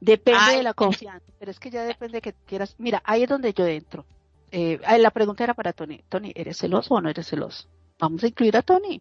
Depende 0.00 0.56
de 0.56 0.62
la 0.62 0.74
confianza, 0.74 1.26
pero 1.38 1.50
es 1.50 1.58
que 1.58 1.70
ya 1.70 1.84
depende 1.84 2.20
que 2.20 2.34
quieras. 2.46 2.74
Mira, 2.78 3.02
ahí 3.06 3.22
es 3.22 3.28
donde 3.30 3.54
yo 3.54 3.66
entro. 3.66 4.04
Eh, 4.50 4.78
la 4.98 5.10
pregunta 5.10 5.44
era 5.44 5.54
para 5.54 5.72
Tony. 5.72 6.02
Tony, 6.10 6.32
¿eres 6.34 6.58
celoso 6.58 6.94
o 6.94 7.00
no 7.00 7.08
eres 7.08 7.26
celoso? 7.26 7.68
Vamos 7.98 8.22
a 8.22 8.26
incluir 8.26 8.54
a 8.58 8.62
Tony. 8.62 9.00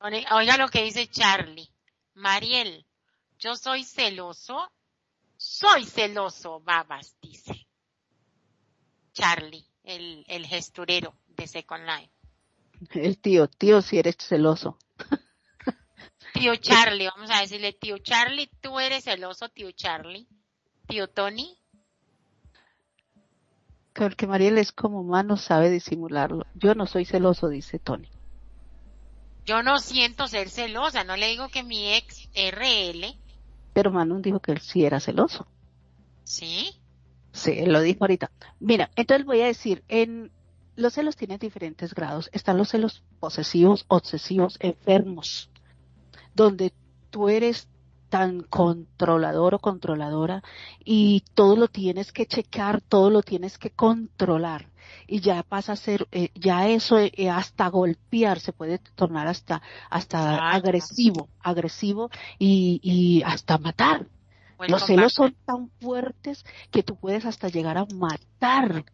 Oiga 0.00 0.56
lo 0.56 0.68
que 0.68 0.84
dice 0.84 1.08
Charlie. 1.08 1.68
Mariel, 2.14 2.84
yo 3.42 3.56
soy 3.56 3.84
celoso. 3.84 4.70
Soy 5.36 5.84
celoso, 5.84 6.60
babas, 6.60 7.16
dice. 7.20 7.66
Charlie, 9.12 9.66
el, 9.82 10.24
el 10.28 10.46
gesturero 10.46 11.14
de 11.26 11.48
Second 11.48 11.84
Life. 11.84 12.12
El 12.94 13.18
tío, 13.18 13.48
tío, 13.48 13.82
si 13.82 13.98
eres 13.98 14.16
celoso. 14.18 14.78
Tío 16.32 16.56
Charlie, 16.56 17.08
vamos 17.08 17.30
a 17.30 17.40
decirle, 17.40 17.72
tío 17.72 17.98
Charlie, 17.98 18.50
tú 18.60 18.80
eres 18.80 19.04
celoso, 19.04 19.48
tío 19.48 19.70
Charlie. 19.72 20.26
Tío 20.86 21.08
Tony. 21.08 21.58
Porque 23.92 24.26
Mariel 24.26 24.58
es 24.58 24.72
como 24.72 25.00
humano, 25.00 25.36
sabe 25.36 25.68
disimularlo. 25.68 26.46
Yo 26.54 26.74
no 26.74 26.86
soy 26.86 27.04
celoso, 27.04 27.48
dice 27.48 27.78
Tony. 27.78 28.08
Yo 29.44 29.62
no 29.62 29.78
siento 29.78 30.26
ser 30.26 30.48
celosa, 30.48 31.04
no 31.04 31.16
le 31.16 31.28
digo 31.28 31.48
que 31.48 31.62
mi 31.62 31.92
ex 31.92 32.28
RL. 32.34 33.21
Pero 33.72 33.90
Manu 33.90 34.20
dijo 34.20 34.40
que 34.40 34.52
él 34.52 34.60
sí 34.60 34.84
era 34.84 35.00
celoso. 35.00 35.46
¿Sí? 36.24 36.76
Sí, 37.32 37.52
él 37.58 37.72
lo 37.72 37.80
dijo 37.80 38.04
ahorita. 38.04 38.30
Mira, 38.60 38.90
entonces 38.96 39.26
voy 39.26 39.40
a 39.40 39.46
decir, 39.46 39.82
en 39.88 40.30
los 40.76 40.94
celos 40.94 41.16
tienen 41.16 41.38
diferentes 41.38 41.94
grados. 41.94 42.28
Están 42.32 42.58
los 42.58 42.70
celos 42.70 43.02
posesivos, 43.20 43.84
obsesivos, 43.88 44.56
enfermos, 44.60 45.50
donde 46.34 46.72
tú 47.10 47.28
eres 47.28 47.68
tan 48.12 48.42
controlador 48.42 49.54
o 49.54 49.58
controladora 49.58 50.42
y 50.84 51.24
todo 51.32 51.56
lo 51.56 51.68
tienes 51.68 52.12
que 52.12 52.26
checar, 52.26 52.82
todo 52.82 53.08
lo 53.08 53.22
tienes 53.22 53.56
que 53.56 53.70
controlar 53.70 54.68
y 55.06 55.20
ya 55.20 55.42
pasa 55.42 55.72
a 55.72 55.76
ser, 55.76 56.06
eh, 56.12 56.28
ya 56.34 56.68
eso 56.68 56.98
eh, 56.98 57.30
hasta 57.30 57.68
golpear 57.68 58.38
se 58.38 58.52
puede 58.52 58.80
tornar 58.96 59.28
hasta, 59.28 59.62
hasta 59.88 60.50
agresivo, 60.50 61.30
agresivo 61.40 62.10
y, 62.38 62.80
y 62.82 63.22
hasta 63.22 63.56
matar. 63.56 64.06
Los 64.68 64.84
celos 64.84 65.14
son 65.14 65.34
tan 65.46 65.70
fuertes 65.80 66.44
que 66.70 66.82
tú 66.82 66.96
puedes 66.96 67.24
hasta 67.24 67.48
llegar 67.48 67.78
a 67.78 67.86
matar 67.94 68.84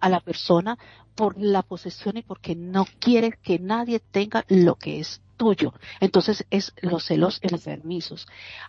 a 0.00 0.08
la 0.10 0.20
persona 0.20 0.76
por 1.14 1.40
la 1.40 1.62
posesión 1.62 2.18
y 2.18 2.22
porque 2.22 2.54
no 2.54 2.84
quieres 3.00 3.38
que 3.42 3.58
nadie 3.58 4.00
tenga 4.00 4.44
lo 4.48 4.74
que 4.74 5.00
es 5.00 5.22
tuyo. 5.36 5.72
Entonces 6.00 6.46
es 6.50 6.72
los 6.80 7.04
celos 7.04 7.38
enfermizos. 7.42 8.26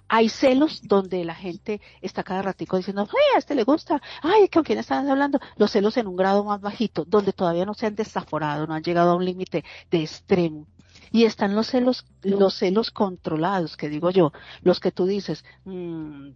Hay 0.08 0.30
celos 0.30 0.82
donde 0.84 1.24
la 1.26 1.36
gente 1.36 1.82
está 2.02 2.24
cada 2.24 2.42
ratico 2.42 2.78
diciendo, 2.78 3.08
ay, 3.10 3.36
a 3.36 3.40
este 3.40 3.56
le 3.56 3.64
gusta, 3.64 4.02
ay, 4.22 4.50
¿con 4.50 4.64
quién 4.64 4.80
están 4.80 5.10
hablando? 5.10 5.40
Los 5.58 5.72
celos 5.72 5.98
en 5.98 6.08
un 6.08 6.16
grado 6.16 6.44
más 6.44 6.62
bajito, 6.62 7.06
donde 7.06 7.34
todavía 7.34 7.66
no 7.66 7.74
se 7.74 7.88
han 7.88 7.96
desaforado, 7.96 8.68
no 8.68 8.74
han 8.74 8.84
llegado 8.84 9.12
a 9.12 9.16
un 9.16 9.26
límite 9.26 9.64
de 9.90 10.02
extremo. 10.02 10.68
Y 11.12 11.24
están 11.24 11.56
los 11.56 11.68
celos, 11.68 12.06
los 12.22 12.56
celos 12.56 12.92
controlados, 12.92 13.78
que 13.78 13.90
digo 13.90 14.12
yo, 14.12 14.34
los 14.62 14.80
que 14.80 14.92
tú 14.92 15.06
dices, 15.06 15.46
mmm, 15.64 16.30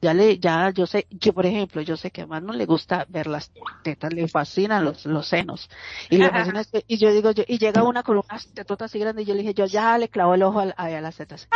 ya 0.00 0.14
le, 0.14 0.38
ya 0.38 0.70
yo 0.70 0.86
sé, 0.86 1.06
yo 1.10 1.32
por 1.32 1.44
ejemplo, 1.46 1.82
yo 1.82 1.96
sé 1.96 2.10
que 2.10 2.22
a 2.22 2.40
no 2.40 2.52
le 2.52 2.66
gusta 2.66 3.04
ver 3.08 3.26
las 3.26 3.52
tetas, 3.82 4.12
le 4.12 4.28
fascinan 4.28 4.84
los, 4.84 5.06
los 5.06 5.26
senos. 5.26 5.68
Y 6.08 6.18
le 6.18 6.30
fascina, 6.30 6.62
y 6.86 6.98
yo 6.98 7.12
digo, 7.12 7.32
yo, 7.32 7.42
y 7.46 7.58
llega 7.58 7.82
una 7.82 8.02
con 8.02 8.18
unas 8.18 8.46
tetotas 8.48 8.90
así 8.90 8.98
grandes 8.98 9.24
y 9.24 9.28
yo 9.28 9.34
le 9.34 9.40
dije, 9.40 9.54
yo 9.54 9.66
ya 9.66 9.98
le 9.98 10.08
clavo 10.08 10.34
el 10.34 10.42
ojo 10.42 10.60
a, 10.60 10.70
a, 10.70 11.00
las 11.00 11.16
tetas. 11.16 11.48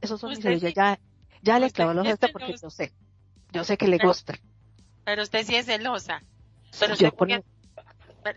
Esos 0.00 0.18
son, 0.18 0.30
mis 0.30 0.40
celos. 0.42 0.62
ya, 0.74 0.98
ya 1.42 1.58
le 1.58 1.70
clavo 1.70 1.92
el 1.92 1.98
ojo 1.98 2.08
a 2.08 2.12
esta 2.12 2.28
porque 2.28 2.54
yo 2.60 2.70
sé, 2.70 2.92
yo 3.52 3.64
sé 3.64 3.76
que 3.76 3.88
le 3.88 3.98
gusta. 3.98 4.34
Pero 5.04 5.22
usted 5.22 5.44
sí 5.44 5.56
es 5.56 5.66
celosa. 5.66 6.22
Pero 6.78 6.94
usted, 6.94 7.12
¿por 7.12 7.28
qué, 7.28 7.42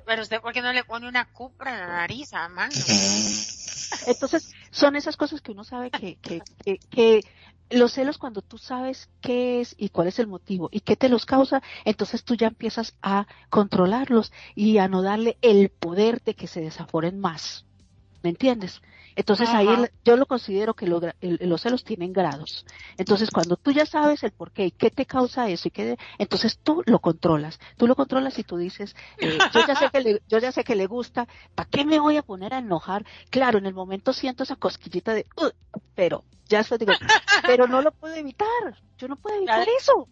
pero, 0.06 0.22
usted, 0.22 0.42
¿por 0.42 0.54
qué 0.54 0.62
no 0.62 0.74
le 0.74 0.84
pone 0.84 1.08
una 1.08 1.26
cupra 1.26 1.74
en 1.74 1.80
la 1.80 1.88
nariz 1.88 2.34
a 2.34 2.48
mano? 2.50 2.74
Entonces, 4.08 4.54
son 4.72 4.96
esas 4.96 5.18
cosas 5.18 5.42
que 5.42 5.52
uno 5.52 5.64
sabe 5.64 5.92
que, 5.92 6.16
que, 6.16 6.42
que, 6.64 6.78
que 6.90 7.22
los 7.70 7.94
celos 7.94 8.18
cuando 8.18 8.42
tú 8.42 8.58
sabes 8.58 9.10
qué 9.22 9.62
es 9.62 9.76
y 9.78 9.90
cuál 9.90 10.08
es 10.08 10.20
el 10.20 10.28
motivo 10.28 10.70
y 10.72 10.82
qué 10.82 10.96
te 10.96 11.10
los 11.10 11.26
causa, 11.26 11.62
entonces 11.86 12.24
tú 12.24 12.36
ya 12.36 12.48
empiezas 12.48 12.96
a 13.02 13.28
controlarlos 13.50 14.32
y 14.56 14.78
a 14.78 14.88
no 14.88 15.02
darle 15.02 15.38
el 15.42 15.70
poder 15.70 16.22
de 16.24 16.36
que 16.36 16.48
se 16.48 16.62
desaforen 16.62 17.20
más. 17.20 17.66
¿Me 18.22 18.30
entiendes? 18.30 18.82
Entonces 19.16 19.50
ahí 19.50 19.68
yo 20.04 20.18
lo 20.18 20.26
considero 20.26 20.74
que 20.74 20.88
los 20.88 21.62
celos 21.62 21.84
tienen 21.84 22.14
grados. 22.14 22.66
Entonces 22.98 23.30
cuando 23.32 23.58
tú 23.58 23.72
ya 23.72 23.86
sabes 23.86 24.24
el 24.24 24.32
por 24.32 24.52
qué 24.52 24.66
y 24.66 24.72
qué 24.72 24.90
te 24.90 25.06
causa 25.06 25.50
eso 25.50 25.68
y 25.68 25.72
qué, 25.72 25.98
entonces 26.18 26.60
tú 26.62 26.84
lo 26.86 27.00
controlas. 27.00 27.60
Tú 27.78 27.88
lo 27.88 27.96
controlas 27.96 28.38
y 28.40 28.44
tú 28.44 28.58
dices, 28.58 28.96
eh, 29.20 29.38
yo 29.54 29.62
ya 29.68 29.76
sé 29.76 29.90
que 29.92 30.02
le, 30.02 30.22
yo 30.28 30.40
ya 30.40 30.52
sé 30.52 30.64
que 30.64 30.76
le 30.76 30.88
gusta, 30.88 31.28
¿para 31.56 31.70
qué 31.70 31.86
me 31.86 32.00
voy 32.00 32.18
a 32.18 32.24
poner 32.24 32.54
a 32.54 32.60
enojar? 32.60 33.06
Claro, 33.30 33.60
en 33.60 33.66
el 33.66 33.74
momento 33.74 34.14
siento 34.14 34.44
esa 34.44 34.56
cosquillita 34.56 35.14
de, 35.14 35.26
pero 35.96 36.24
ya 36.48 36.60
después 36.60 36.80
digo, 36.80 36.94
pero 37.46 37.68
no 37.68 37.82
lo 37.82 37.92
puedo 37.92 38.16
evitar. 38.16 38.48
Yo 38.98 39.08
no 39.08 39.16
puedo 39.16 39.38
evitar 39.38 39.68
eso. 39.80 40.08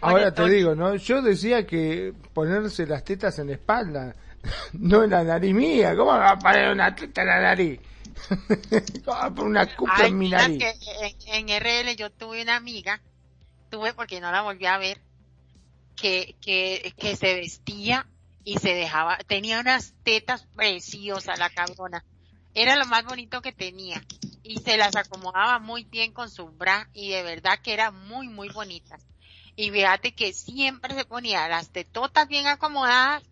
Ahora 0.00 0.32
te 0.32 0.48
digo, 0.48 0.74
¿no? 0.74 0.94
Yo 0.96 1.22
decía 1.22 1.66
que 1.66 2.14
ponerse 2.32 2.86
las 2.86 3.04
tetas 3.04 3.38
en 3.38 3.48
la 3.48 3.54
espalda, 3.54 4.14
no 4.72 5.04
en 5.04 5.10
la 5.10 5.24
nariz 5.24 5.54
mía. 5.54 5.94
¿Cómo 5.96 6.10
va 6.10 6.30
a 6.30 6.38
poner 6.38 6.72
una 6.72 6.94
teta 6.94 7.22
en 7.22 7.28
la 7.28 7.40
nariz? 7.40 7.80
Una 9.38 9.76
cupa 9.76 10.06
en 10.06 10.18
mi 10.18 10.30
nariz. 10.30 10.62
en, 11.26 11.48
RL 11.48 11.96
yo 11.96 12.10
tuve 12.10 12.42
una 12.42 12.56
amiga, 12.56 13.00
tuve 13.70 13.94
porque 13.94 14.20
no 14.20 14.30
la 14.30 14.42
volví 14.42 14.66
a 14.66 14.78
ver, 14.78 15.00
que, 15.96 16.36
que, 16.40 16.94
que 16.96 17.16
se 17.16 17.34
vestía 17.34 18.06
y 18.44 18.58
se 18.58 18.74
dejaba, 18.74 19.18
tenía 19.18 19.60
unas 19.60 19.94
tetas 20.02 20.46
preciosas 20.56 21.38
la 21.38 21.50
cabrona. 21.50 22.04
Era 22.54 22.76
lo 22.76 22.86
más 22.86 23.04
bonito 23.04 23.42
que 23.42 23.52
tenía 23.52 24.02
y 24.42 24.58
se 24.58 24.76
las 24.76 24.96
acomodaba 24.96 25.58
muy 25.58 25.84
bien 25.84 26.12
con 26.12 26.30
su 26.30 26.48
bra 26.48 26.88
y 26.92 27.10
de 27.10 27.22
verdad 27.22 27.60
que 27.62 27.72
era 27.72 27.90
muy 27.90 28.28
muy 28.28 28.48
bonitas. 28.48 29.00
Y 29.56 29.70
fíjate 29.70 30.14
que 30.14 30.32
siempre 30.32 30.94
se 30.94 31.04
ponía 31.04 31.48
las 31.48 31.70
tetotas 31.70 32.26
bien 32.28 32.46
acomodadas 32.46 33.22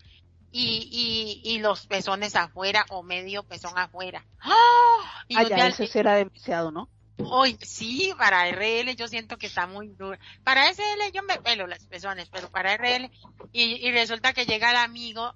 y, 0.50 1.42
y, 1.44 1.54
y 1.54 1.58
los 1.58 1.86
pezones 1.86 2.36
afuera 2.36 2.84
o 2.90 3.02
medio 3.02 3.42
pezón 3.42 3.76
afuera. 3.76 4.24
¡Ah! 4.40 5.24
Y 5.28 5.34
ya 5.48 5.68
eso 5.68 5.86
será 5.86 6.14
demasiado, 6.14 6.70
¿no? 6.70 6.88
Hoy 7.18 7.58
sí, 7.62 8.12
para 8.16 8.48
RL 8.50 8.94
yo 8.94 9.08
siento 9.08 9.38
que 9.38 9.48
está 9.48 9.66
muy 9.66 9.88
duro. 9.88 10.16
Para 10.44 10.72
SL 10.72 11.12
yo 11.12 11.22
me 11.22 11.38
pelo 11.38 11.66
las 11.66 11.84
pezones, 11.86 12.28
pero 12.30 12.48
para 12.50 12.76
RL 12.76 13.10
y, 13.52 13.86
y 13.86 13.90
resulta 13.90 14.32
que 14.32 14.46
llega 14.46 14.70
el 14.70 14.76
amigo, 14.76 15.34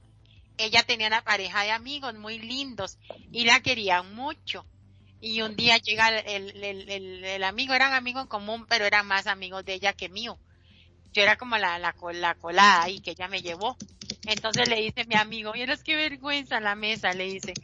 ella 0.59 0.85
tenía 0.85 1.09
una 1.09 1.25
pareja 1.25 1.63
de 1.63 1.73
amigos 1.73 2.15
muy 2.15 2.39
lindos 2.39 2.99
y 3.33 3.45
la 3.45 3.61
querían 3.61 4.15
mucho. 4.15 4.65
Y 5.21 5.43
un 5.43 5.55
día 5.57 5.79
llega 5.79 6.09
el, 6.09 6.57
el, 6.65 6.89
el, 6.89 7.25
el 7.25 7.45
amigo, 7.45 7.75
eran 7.75 7.93
amigos 7.95 8.23
en 8.23 8.29
común, 8.29 8.67
pero 8.69 8.85
eran 8.85 9.07
más 9.07 9.27
amigos 9.27 9.65
de 9.65 9.75
ella 9.75 9.93
que 9.93 10.09
mío. 10.09 10.39
Yo 11.13 11.23
era 11.23 11.37
como 11.37 11.57
la, 11.59 11.79
la, 11.79 11.95
la 12.15 12.35
colada 12.35 12.83
ahí 12.83 13.01
que 13.01 13.13
ella 13.13 13.29
me 13.29 13.43
llevó. 13.43 13.77
Entonces 14.27 14.69
le 14.69 14.77
dice 14.77 15.05
mi 15.07 15.15
amigo, 15.15 15.55
es 15.55 15.83
qué 15.83 15.97
vergüenza 15.97 16.61
la 16.61 16.75
mesa, 16.75 17.13
le 17.13 17.25
dice. 17.25 17.55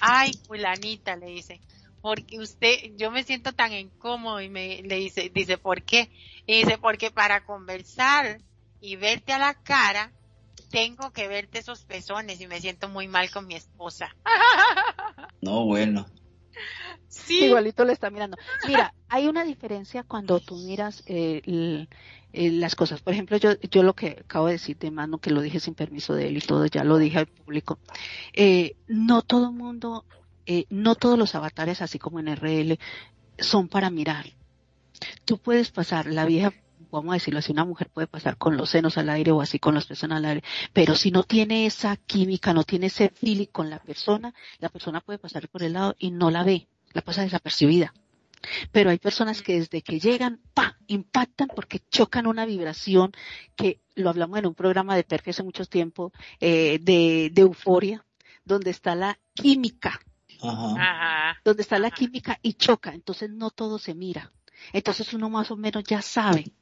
Ay, 0.00 0.32
fulanita, 0.46 1.16
le 1.16 1.26
dice, 1.26 1.60
porque 2.00 2.38
usted, 2.38 2.92
yo 2.96 3.10
me 3.10 3.24
siento 3.24 3.52
tan 3.52 3.72
incómodo 3.72 4.40
y 4.40 4.48
me, 4.48 4.82
le 4.82 4.96
dice, 4.96 5.30
dice, 5.34 5.58
¿por 5.58 5.82
qué? 5.82 6.10
Y 6.46 6.62
dice, 6.62 6.78
porque 6.78 7.10
para 7.10 7.44
conversar 7.44 8.40
y 8.80 8.96
verte 8.96 9.32
a 9.32 9.38
la 9.38 9.54
cara, 9.54 10.12
tengo 10.70 11.12
que 11.12 11.26
verte 11.26 11.58
esos 11.58 11.84
pezones 11.84 12.40
y 12.40 12.46
me 12.46 12.60
siento 12.60 12.88
muy 12.88 13.08
mal 13.08 13.30
con 13.30 13.46
mi 13.46 13.54
esposa. 13.54 14.14
No, 15.40 15.64
bueno. 15.64 16.04
Sí. 17.08 17.44
Igualito 17.44 17.84
le 17.84 17.92
está 17.92 18.10
mirando. 18.10 18.36
Mira, 18.66 18.94
hay 19.08 19.26
una 19.26 19.44
diferencia 19.44 20.02
cuando 20.02 20.40
tú 20.40 20.56
miras 20.56 21.02
eh, 21.06 21.86
eh, 22.32 22.50
las 22.50 22.74
cosas. 22.74 23.00
Por 23.00 23.14
ejemplo, 23.14 23.36
yo, 23.38 23.58
yo 23.70 23.82
lo 23.82 23.94
que 23.94 24.18
acabo 24.24 24.46
de 24.46 24.52
decir 24.52 24.76
de 24.78 24.90
mano, 24.90 25.18
que 25.18 25.30
lo 25.30 25.40
dije 25.40 25.60
sin 25.60 25.74
permiso 25.74 26.14
de 26.14 26.28
él 26.28 26.36
y 26.36 26.40
todo, 26.40 26.66
ya 26.66 26.84
lo 26.84 26.98
dije 26.98 27.18
al 27.18 27.26
público. 27.26 27.78
Eh, 28.34 28.76
no 28.86 29.22
todo 29.22 29.50
mundo, 29.50 30.04
eh, 30.44 30.66
no 30.68 30.94
todos 30.94 31.18
los 31.18 31.34
avatares, 31.34 31.80
así 31.80 31.98
como 31.98 32.20
en 32.20 32.28
RL, 32.28 32.78
son 33.38 33.68
para 33.68 33.88
mirar. 33.90 34.26
Tú 35.24 35.38
puedes 35.38 35.70
pasar, 35.70 36.06
la 36.06 36.26
vieja, 36.26 36.52
vamos 36.90 37.12
a 37.12 37.14
decirlo 37.14 37.38
así, 37.38 37.52
una 37.52 37.64
mujer 37.64 37.88
puede 37.88 38.06
pasar 38.06 38.36
con 38.36 38.56
los 38.56 38.70
senos 38.70 38.98
al 38.98 39.08
aire 39.08 39.30
o 39.32 39.40
así 39.40 39.58
con 39.58 39.74
las 39.74 39.86
personas 39.86 40.18
al 40.18 40.24
aire, 40.26 40.44
pero 40.72 40.96
si 40.96 41.10
no 41.10 41.22
tiene 41.22 41.66
esa 41.66 41.96
química, 41.96 42.52
no 42.52 42.64
tiene 42.64 42.86
ese 42.86 43.10
feeling 43.10 43.46
con 43.46 43.70
la 43.70 43.78
persona, 43.78 44.34
la 44.58 44.68
persona 44.68 45.00
puede 45.00 45.18
pasar 45.18 45.48
por 45.48 45.62
el 45.62 45.74
lado 45.74 45.94
y 45.98 46.10
no 46.10 46.30
la 46.30 46.44
ve, 46.44 46.66
la 46.92 47.02
pasa 47.02 47.22
desapercibida. 47.22 47.92
Pero 48.70 48.90
hay 48.90 48.98
personas 48.98 49.42
que 49.42 49.54
desde 49.58 49.82
que 49.82 49.98
llegan, 49.98 50.40
pa, 50.54 50.78
impactan 50.86 51.48
porque 51.54 51.80
chocan 51.90 52.26
una 52.26 52.46
vibración 52.46 53.12
que 53.56 53.80
lo 53.96 54.10
hablamos 54.10 54.38
en 54.38 54.46
un 54.46 54.54
programa 54.54 54.94
de 54.94 55.02
Perfe 55.04 55.30
hace 55.30 55.42
mucho 55.42 55.64
tiempo, 55.66 56.12
eh, 56.40 56.78
de, 56.80 57.30
de 57.32 57.42
euforia, 57.42 58.04
donde 58.44 58.70
está 58.70 58.94
la 58.94 59.18
química, 59.34 60.00
Ajá. 60.40 61.36
donde 61.44 61.62
está 61.62 61.78
la 61.78 61.90
química 61.90 62.38
y 62.42 62.54
choca, 62.54 62.94
entonces 62.94 63.28
no 63.30 63.50
todo 63.50 63.78
se 63.78 63.94
mira. 63.94 64.32
Entonces 64.72 65.12
uno 65.12 65.28
más 65.30 65.50
o 65.50 65.56
menos 65.56 65.84
ya 65.84 66.00
sabe. 66.00 66.52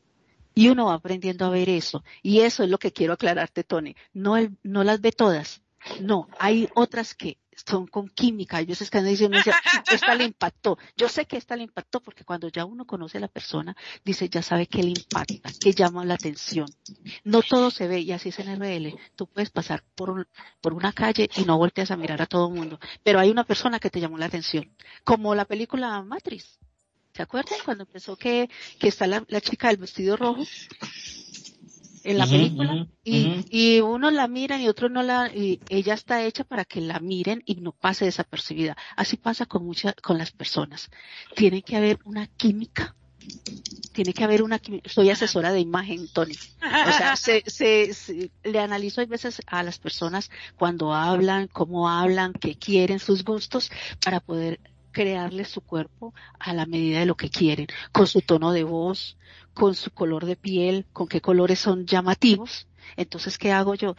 Y 0.55 0.69
uno 0.69 0.87
va 0.87 0.95
aprendiendo 0.95 1.45
a 1.45 1.51
ver 1.51 1.69
eso. 1.69 2.03
Y 2.23 2.41
eso 2.41 2.65
es 2.65 2.71
lo 2.71 2.79
que 2.79 2.91
quiero 2.93 3.13
aclararte, 3.13 3.63
Tony. 3.65 3.95
No, 4.15 4.39
el- 4.39 4.57
no 4.63 4.83
las 4.85 5.03
ve 5.03 5.13
todas. 5.13 5.61
No, 6.01 6.29
hay 6.39 6.69
otras 6.75 7.15
que 7.15 7.37
son 7.65 7.87
con 7.87 8.09
química. 8.09 8.59
Hay 8.59 8.67
veces 8.67 8.91
que 8.91 8.99
uno 8.99 9.09
dice, 9.09 9.27
uno 9.27 9.37
dice, 9.39 9.53
esta 9.91 10.15
le 10.15 10.25
impactó. 10.25 10.79
Yo 10.97 11.09
sé 11.09 11.25
que 11.27 11.37
esta 11.37 11.57
le 11.57 11.63
impactó 11.65 12.01
porque 12.01 12.25
cuando 12.25 12.49
ya 12.49 12.65
uno 12.65 12.85
conoce 12.87 13.19
a 13.19 13.21
la 13.23 13.29
persona, 13.29 13.77
dice, 14.05 14.29
ya 14.29 14.43
sabe 14.43 14.67
que 14.67 14.83
le 14.83 14.91
impacta, 14.91 15.51
que 15.61 15.73
llama 15.73 16.05
la 16.05 16.15
atención. 16.15 16.67
No 17.25 17.43
todo 17.43 17.71
se 17.71 17.89
ve 17.89 18.01
y 18.01 18.13
así 18.13 18.29
es 18.29 18.39
en 18.41 18.61
RL. 18.61 18.95
Tú 19.17 19.27
puedes 19.27 19.51
pasar 19.51 19.83
por, 19.95 20.11
un- 20.11 20.27
por 20.61 20.75
una 20.75 20.93
calle 20.93 21.29
y 21.37 21.45
no 21.45 21.57
volteas 21.59 21.91
a 21.91 21.97
mirar 21.97 22.21
a 22.23 22.27
todo 22.27 22.49
el 22.49 22.55
mundo. 22.55 22.79
Pero 23.03 23.19
hay 23.21 23.31
una 23.31 23.45
persona 23.45 23.79
que 23.79 23.91
te 23.91 24.01
llamó 24.01 24.19
la 24.19 24.27
atención. 24.27 24.71
Como 25.05 25.35
la 25.35 25.45
película 25.45 26.03
Matrix. 26.03 26.59
¿Se 27.15 27.23
acuerdan 27.23 27.59
cuando 27.65 27.85
empezó 27.85 28.15
que, 28.17 28.51
que 28.79 28.89
está 28.89 29.07
la, 29.07 29.25
la 29.29 29.41
chica 29.41 29.69
del 29.69 29.79
vestido 29.79 30.17
rojo? 30.19 30.45
En 32.07 32.19
la 32.19 32.27
película. 32.27 32.87
y, 33.05 33.45
y 33.51 33.81
uno 33.81 34.11
la 34.11 34.29
miran 34.29 34.61
y 34.61 34.69
otro 34.69 34.89
no 34.89 35.03
la, 35.03 35.29
y 35.35 35.61
ella 35.69 35.95
está 35.95 36.25
hecha 36.25 36.45
para 36.45 36.65
que 36.65 36.81
la 36.81 37.01
miren 37.01 37.43
y 37.47 37.57
no 37.57 37.73
pase 37.73 38.05
desapercibida. 38.05 38.77
Así 38.97 39.17
pasa 39.17 39.47
con 39.47 39.65
muchas, 39.65 39.95
con 40.03 40.19
las 40.19 40.31
personas. 40.33 40.91
Tiene 41.35 41.63
que 41.63 41.77
haber 41.77 41.99
una 42.05 42.27
química. 42.27 42.95
Tiene 43.93 44.13
que 44.13 44.25
haber 44.25 44.43
una 44.43 44.59
química. 44.59 44.89
Soy 44.91 45.11
asesora 45.11 45.53
de 45.53 45.61
imagen, 45.61 46.07
Tony. 46.13 46.35
O 46.63 46.93
sea, 46.93 47.17
se, 47.17 47.43
se, 47.47 47.93
se- 47.95 48.31
le 48.45 48.59
analizo 48.61 49.01
a 49.01 49.07
veces 49.07 49.41
a 49.47 49.63
las 49.63 49.79
personas 49.79 50.31
cuando 50.57 50.95
hablan, 50.95 51.49
cómo 51.49 51.89
hablan, 51.89 52.33
qué 52.35 52.57
quieren, 52.57 52.99
sus 52.99 53.25
gustos, 53.25 53.71
para 54.05 54.21
poder 54.21 54.61
crearle 54.97 55.45
su 55.45 55.61
cuerpo 55.61 56.15
a 56.39 56.55
la 56.55 56.65
medida 56.65 57.01
de 57.01 57.05
lo 57.05 57.19
que 57.19 57.29
quieren, 57.29 57.67
con 57.93 58.07
su 58.07 58.23
tono 58.23 58.53
de 58.53 58.65
voz, 58.65 59.19
con 59.53 59.75
su 59.75 59.91
color 59.91 60.25
de 60.25 60.37
piel, 60.37 60.87
con 60.95 61.07
qué 61.07 61.21
colores 61.21 61.59
son 61.59 61.85
llamativos. 61.85 62.67
Entonces, 62.97 63.37
¿qué 63.37 63.53
hago 63.53 63.75
yo? 63.75 63.95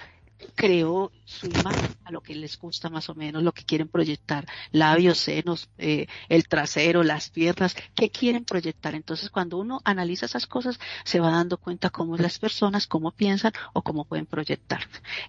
Creo 0.56 1.12
su 1.24 1.46
imagen 1.46 1.96
a 2.04 2.10
lo 2.10 2.22
que 2.22 2.34
les 2.34 2.58
gusta 2.58 2.90
más 2.90 3.10
o 3.10 3.14
menos, 3.14 3.44
lo 3.44 3.52
que 3.52 3.64
quieren 3.64 3.90
proyectar, 3.90 4.48
labios, 4.72 5.20
senos, 5.20 5.70
eh, 5.78 6.08
el 6.30 6.48
trasero, 6.48 7.04
las 7.04 7.30
piernas, 7.30 7.76
qué 7.94 8.10
quieren 8.10 8.44
proyectar. 8.44 8.96
Entonces, 8.96 9.30
cuando 9.30 9.60
uno 9.60 9.82
analiza 9.84 10.26
esas 10.26 10.48
cosas, 10.48 10.80
se 11.04 11.20
va 11.20 11.30
dando 11.30 11.60
cuenta 11.60 11.92
cómo 11.92 12.18
las 12.18 12.40
personas, 12.40 12.88
cómo 12.88 13.12
piensan 13.12 13.52
o 13.74 13.84
cómo 13.84 14.06
pueden 14.06 14.26
proyectar. 14.26 14.80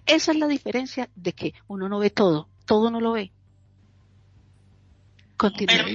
Esa 0.07 0.31
es 0.31 0.37
la 0.39 0.47
diferencia 0.47 1.11
de 1.15 1.33
que 1.33 1.53
uno 1.67 1.89
no 1.89 1.99
ve 1.99 2.09
todo, 2.09 2.49
todo 2.65 2.89
no 2.89 2.99
lo 2.99 3.11
ve. 3.11 3.31
Pero, 5.67 5.85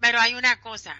pero 0.00 0.20
hay 0.20 0.34
una 0.34 0.60
cosa, 0.60 0.94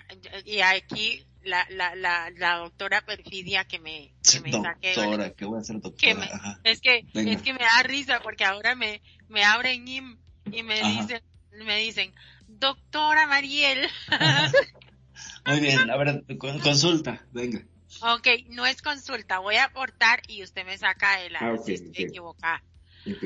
y 0.45 0.61
aquí 0.61 1.25
la, 1.43 1.67
la, 1.71 1.95
la, 1.95 2.31
la 2.37 2.57
doctora 2.57 3.03
Perfidia 3.03 3.65
que 3.65 3.79
me, 3.79 4.13
que 4.31 4.41
me 4.41 4.51
saque- 4.51 4.95
Doctora, 4.95 5.31
que 5.31 5.45
voy 5.45 5.61
a 5.61 5.65
ser 5.65 5.77
que 5.77 6.15
doctora. 6.15 6.15
me- 6.65 6.71
es 6.71 6.81
que 6.81 7.05
Venga. 7.15 7.33
es 7.33 7.43
que 7.43 7.53
me 7.53 7.61
da 7.61 7.83
risa 7.85 8.21
porque 8.21 8.45
ahora 8.45 8.75
me 8.75 9.01
me 9.29 9.45
abren 9.45 9.87
IM 9.87 10.19
y 10.51 10.63
me 10.63 10.81
Ajá. 10.81 10.91
dicen 11.03 11.23
me 11.65 11.79
dicen 11.79 12.15
doctora 12.49 13.27
Mariel 13.27 13.89
Muy 15.47 15.61
bien, 15.61 15.89
a 15.91 15.97
ver, 15.97 16.25
con- 16.39 16.59
consulta, 16.61 17.25
venga. 17.33 17.63
ok 18.01 18.27
no 18.49 18.67
es 18.67 18.83
consulta 18.83 19.39
voy 19.39 19.57
a 19.57 19.65
aportar 19.65 20.21
y 20.27 20.43
usted 20.43 20.65
me 20.65 20.77
saca 20.79 21.19
de 21.19 21.31
la 21.31 21.41
Ah, 21.41 21.53
ok, 21.53 21.65
si 21.67 21.75
estoy 21.75 22.05
ok. 22.05 22.09
equivocada 22.11 22.63
Ok. 23.07 23.25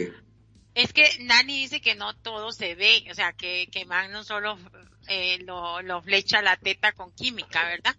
Es 0.82 0.92
que 0.92 1.04
Nani 1.20 1.60
dice 1.60 1.80
que 1.80 1.94
no 1.94 2.14
todo 2.16 2.52
se 2.52 2.74
ve 2.74 3.04
o 3.10 3.14
sea 3.14 3.32
que 3.32 3.68
que 3.70 3.84
Magnum 3.84 4.24
solo 4.24 4.58
eh, 5.08 5.38
lo 5.44 5.82
lo 5.82 6.02
flecha 6.02 6.40
la 6.42 6.56
teta 6.56 6.92
con 6.92 7.10
química 7.12 7.64
verdad 7.64 7.94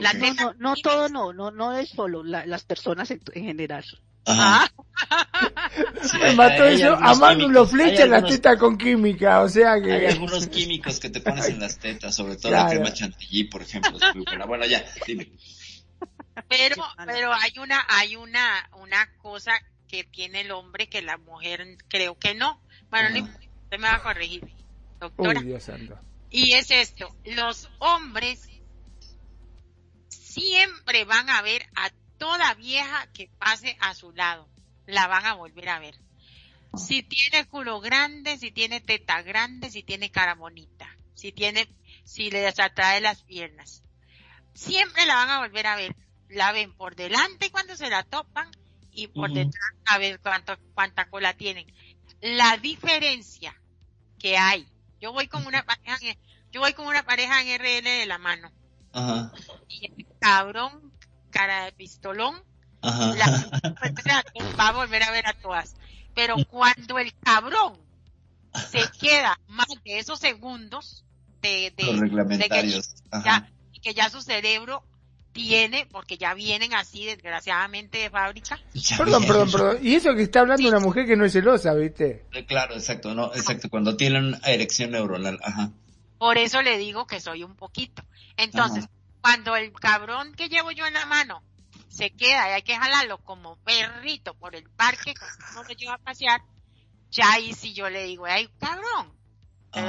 La 0.00 0.10
ok. 0.10 0.16
No, 0.16 0.34
no, 0.34 0.54
no 0.58 0.74
todo 0.76 1.08
no, 1.08 1.32
no, 1.32 1.50
no 1.50 1.76
es 1.78 1.88
solo 1.90 2.22
la- 2.22 2.46
las 2.46 2.64
personas 2.64 3.10
en, 3.10 3.20
en 3.32 3.44
general. 3.44 3.84
Ajá. 4.26 4.72
ah 5.10 5.26
Sí, 6.02 6.16
Me 6.18 6.24
hay- 6.30 6.36
mató 6.36 6.62
hay 6.64 6.74
eso. 6.76 6.94
A 6.94 7.14
Manu 7.14 7.48
lo 7.48 7.66
flecha 7.66 8.04
hay 8.04 8.08
la 8.08 8.22
teta 8.24 8.56
con 8.58 8.76
química, 8.78 9.40
o 9.42 9.48
sea 9.48 9.72
Hay 9.74 9.82
que... 9.82 10.08
algunos 10.14 10.46
químicos 10.48 10.98
que 10.98 11.10
te 11.10 11.20
pones 11.20 11.46
en 11.48 11.60
las 11.60 11.78
tetas, 11.78 12.14
sobre 12.14 12.36
todo 12.36 12.50
Claro. 12.52 12.64
la 12.64 12.70
crema 12.74 12.92
chantilly, 12.92 13.44
por 13.44 13.62
ejemplo. 13.62 13.96
es 13.96 14.14
muy 14.16 14.24
buena. 14.24 14.46
Bueno, 14.46 14.64
ya, 14.66 14.84
dime. 15.06 15.30
Pero, 16.48 16.76
pero 17.06 17.32
hay 17.32 17.52
una, 17.58 17.84
hay 17.88 18.16
una, 18.16 18.68
una 18.80 19.08
cosa 19.18 19.52
que 19.94 20.04
tiene 20.04 20.40
el 20.40 20.50
hombre 20.50 20.88
que 20.88 21.02
la 21.02 21.18
mujer 21.18 21.76
creo 21.88 22.18
que 22.18 22.34
no. 22.34 22.60
Bueno, 22.90 23.10
no 23.10 23.24
usted 23.24 23.78
me 23.78 23.88
va 23.88 23.96
a 23.96 24.02
corregir, 24.02 24.42
doctora. 24.98 25.40
Uy, 25.40 25.46
Dios 25.46 25.62
santo. 25.62 25.98
Y 26.30 26.54
es 26.54 26.70
esto, 26.70 27.14
los 27.24 27.70
hombres 27.78 28.48
siempre 30.08 31.04
van 31.04 31.30
a 31.30 31.42
ver 31.42 31.64
a 31.76 31.90
toda 32.18 32.54
vieja 32.54 33.06
que 33.12 33.30
pase 33.38 33.76
a 33.80 33.94
su 33.94 34.10
lado. 34.12 34.48
La 34.86 35.06
van 35.06 35.24
a 35.26 35.34
volver 35.34 35.68
a 35.68 35.78
ver. 35.78 35.94
Si 36.76 37.02
tiene 37.04 37.46
culo 37.46 37.80
grande, 37.80 38.36
si 38.36 38.50
tiene 38.50 38.80
teta 38.80 39.22
grande, 39.22 39.70
si 39.70 39.84
tiene 39.84 40.10
cara 40.10 40.34
bonita, 40.34 40.88
si 41.14 41.30
tiene, 41.30 41.68
si 42.02 42.30
les 42.30 42.58
atrae 42.58 43.00
las 43.00 43.22
piernas. 43.22 43.84
Siempre 44.54 45.06
la 45.06 45.14
van 45.14 45.30
a 45.30 45.38
volver 45.38 45.66
a 45.68 45.76
ver. 45.76 45.94
La 46.28 46.50
ven 46.50 46.74
por 46.74 46.96
delante 46.96 47.50
cuando 47.52 47.76
se 47.76 47.90
la 47.90 48.02
topan 48.02 48.50
y 48.94 49.08
por 49.08 49.32
detrás 49.32 49.72
a 49.86 49.98
ver 49.98 50.20
cuánto, 50.20 50.56
cuánta 50.74 51.08
cola 51.08 51.34
tienen. 51.34 51.66
La 52.20 52.56
diferencia 52.56 53.54
que 54.18 54.36
hay. 54.38 54.66
Yo 55.00 55.12
voy 55.12 55.28
con 55.28 55.46
una 55.46 55.64
pareja 55.64 55.98
en, 56.00 56.16
yo 56.50 56.60
voy 56.60 56.72
con 56.72 56.86
una 56.86 57.02
pareja 57.02 57.42
en 57.42 57.58
RL 57.58 57.84
de 57.84 58.06
la 58.06 58.18
mano. 58.18 58.50
Ajá. 58.92 59.32
Y 59.68 59.86
el 59.86 60.06
cabrón, 60.20 60.92
cara 61.30 61.64
de 61.64 61.72
pistolón, 61.72 62.42
Ajá. 62.80 63.14
la, 63.14 63.44
va 64.58 64.68
a 64.68 64.72
volver 64.72 65.02
a 65.02 65.10
ver 65.10 65.26
a 65.26 65.34
todas. 65.34 65.74
Pero 66.14 66.36
cuando 66.48 66.98
el 66.98 67.12
cabrón 67.18 67.78
se 68.70 68.88
queda 69.00 69.38
más 69.48 69.66
de 69.84 69.98
esos 69.98 70.20
segundos 70.20 71.04
de, 71.42 71.72
de, 71.76 71.84
Los 71.84 71.94
de 71.96 72.00
reglamentarios. 72.00 72.88
que 72.88 73.00
Ajá. 73.10 73.48
ya, 73.72 73.80
que 73.82 73.94
ya 73.94 74.08
su 74.08 74.22
cerebro 74.22 74.84
tiene, 75.34 75.86
porque 75.90 76.16
ya 76.16 76.32
vienen 76.32 76.72
así 76.74 77.04
desgraciadamente 77.04 77.98
de 77.98 78.08
fábrica, 78.10 78.58
Ya 78.74 78.96
Perdón, 78.96 79.20
bien. 79.22 79.32
perdón, 79.32 79.50
perdón. 79.52 79.78
Y 79.82 79.94
eso 79.96 80.14
que 80.14 80.22
está 80.22 80.40
hablando 80.40 80.66
una 80.68 80.80
mujer 80.80 81.04
que 81.06 81.16
no 81.16 81.26
es 81.26 81.32
celosa, 81.34 81.74
¿viste? 81.74 82.24
Eh, 82.32 82.46
Claro, 82.46 82.74
exacto, 82.74 83.14
no, 83.14 83.34
exacto, 83.34 83.68
cuando 83.68 83.96
tienen 83.96 84.36
erección 84.46 84.92
neuronal, 84.92 85.38
ajá. 85.42 85.70
por 86.18 86.38
eso 86.38 86.62
le 86.62 86.78
digo 86.78 87.06
que 87.06 87.20
soy 87.20 87.42
un 87.42 87.56
poquito. 87.56 88.02
Entonces, 88.38 88.84
Ajá. 88.84 88.92
cuando 89.20 89.56
el 89.56 89.72
cabrón 89.72 90.32
que 90.34 90.48
llevo 90.48 90.70
yo 90.70 90.86
en 90.86 90.94
la 90.94 91.04
mano 91.06 91.42
se 91.88 92.10
queda 92.10 92.48
y 92.48 92.52
hay 92.54 92.62
que 92.62 92.76
jalarlo 92.76 93.18
como 93.18 93.56
perrito 93.56 94.34
por 94.34 94.56
el 94.56 94.68
parque, 94.70 95.14
cuando 95.18 95.60
uno 95.60 95.68
lo 95.68 95.74
lleva 95.74 95.94
a 95.94 95.98
pasear, 95.98 96.40
ya 97.10 97.32
ahí 97.32 97.52
sí 97.52 97.74
yo 97.74 97.90
le 97.90 98.04
digo, 98.04 98.24
ay, 98.26 98.48
cabrón, 98.58 99.12
te 99.72 99.80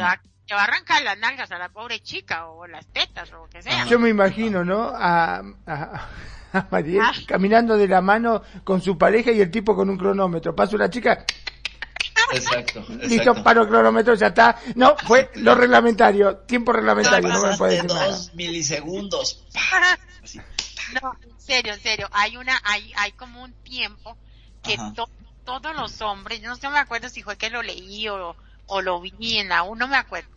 te 0.47 0.53
va 0.53 0.61
a 0.61 0.63
arrancar 0.65 1.01
las 1.03 1.17
nalgas 1.17 1.51
a 1.51 1.57
la 1.57 1.69
pobre 1.69 1.99
chica 2.01 2.47
o 2.47 2.67
las 2.67 2.85
tetas 2.87 3.31
o 3.33 3.37
lo 3.43 3.49
que 3.49 3.61
sea. 3.61 3.85
Yo 3.85 3.99
me 3.99 4.09
imagino, 4.09 4.63
¿no? 4.63 4.89
A, 4.95 5.41
a, 5.67 6.09
a 6.53 6.67
Mariel 6.71 7.01
Ah. 7.03 7.13
caminando 7.27 7.77
de 7.77 7.87
la 7.87 8.01
mano 8.01 8.41
con 8.63 8.81
su 8.81 8.97
pareja 8.97 9.31
y 9.31 9.41
el 9.41 9.49
tipo 9.51 9.75
con 9.75 9.89
un 9.89 9.97
cronómetro. 9.97 10.55
Pasa 10.55 10.75
una 10.75 10.89
chica, 10.89 11.25
Exacto, 12.31 12.79
listo, 12.89 13.05
exacto. 13.05 13.43
paro 13.43 13.61
el 13.63 13.67
cronómetro, 13.67 14.15
ya 14.15 14.27
está. 14.27 14.57
No, 14.75 14.95
fue 15.05 15.29
lo 15.35 15.53
reglamentario, 15.55 16.37
tiempo 16.37 16.71
reglamentario, 16.73 17.29
no 17.29 17.43
me 17.47 17.57
puede 17.57 17.73
decir 17.75 17.89
nada. 17.93 18.07
dos 18.07 18.33
milisegundos. 18.35 19.45
No, 21.01 21.13
en 21.23 21.39
serio, 21.39 21.73
en 21.73 21.79
serio, 21.79 22.07
hay 22.11 22.37
una, 22.37 22.61
hay, 22.63 22.93
hay 22.97 23.11
como 23.13 23.41
un 23.43 23.51
tiempo 23.63 24.15
que 24.61 24.77
to- 24.95 25.09
todos 25.43 25.75
los 25.75 25.99
hombres, 26.01 26.41
yo 26.41 26.49
no 26.49 26.55
sé, 26.55 26.69
me 26.69 26.77
acuerdo 26.77 27.09
si 27.09 27.23
fue 27.23 27.37
que 27.37 27.49
lo 27.49 27.63
leí 27.63 28.07
o, 28.07 28.35
o 28.67 28.81
lo 28.81 29.01
vi 29.01 29.37
en 29.39 29.49
la 29.49 29.63
U, 29.63 29.75
no 29.75 29.87
me 29.87 29.97
acuerdo. 29.97 30.29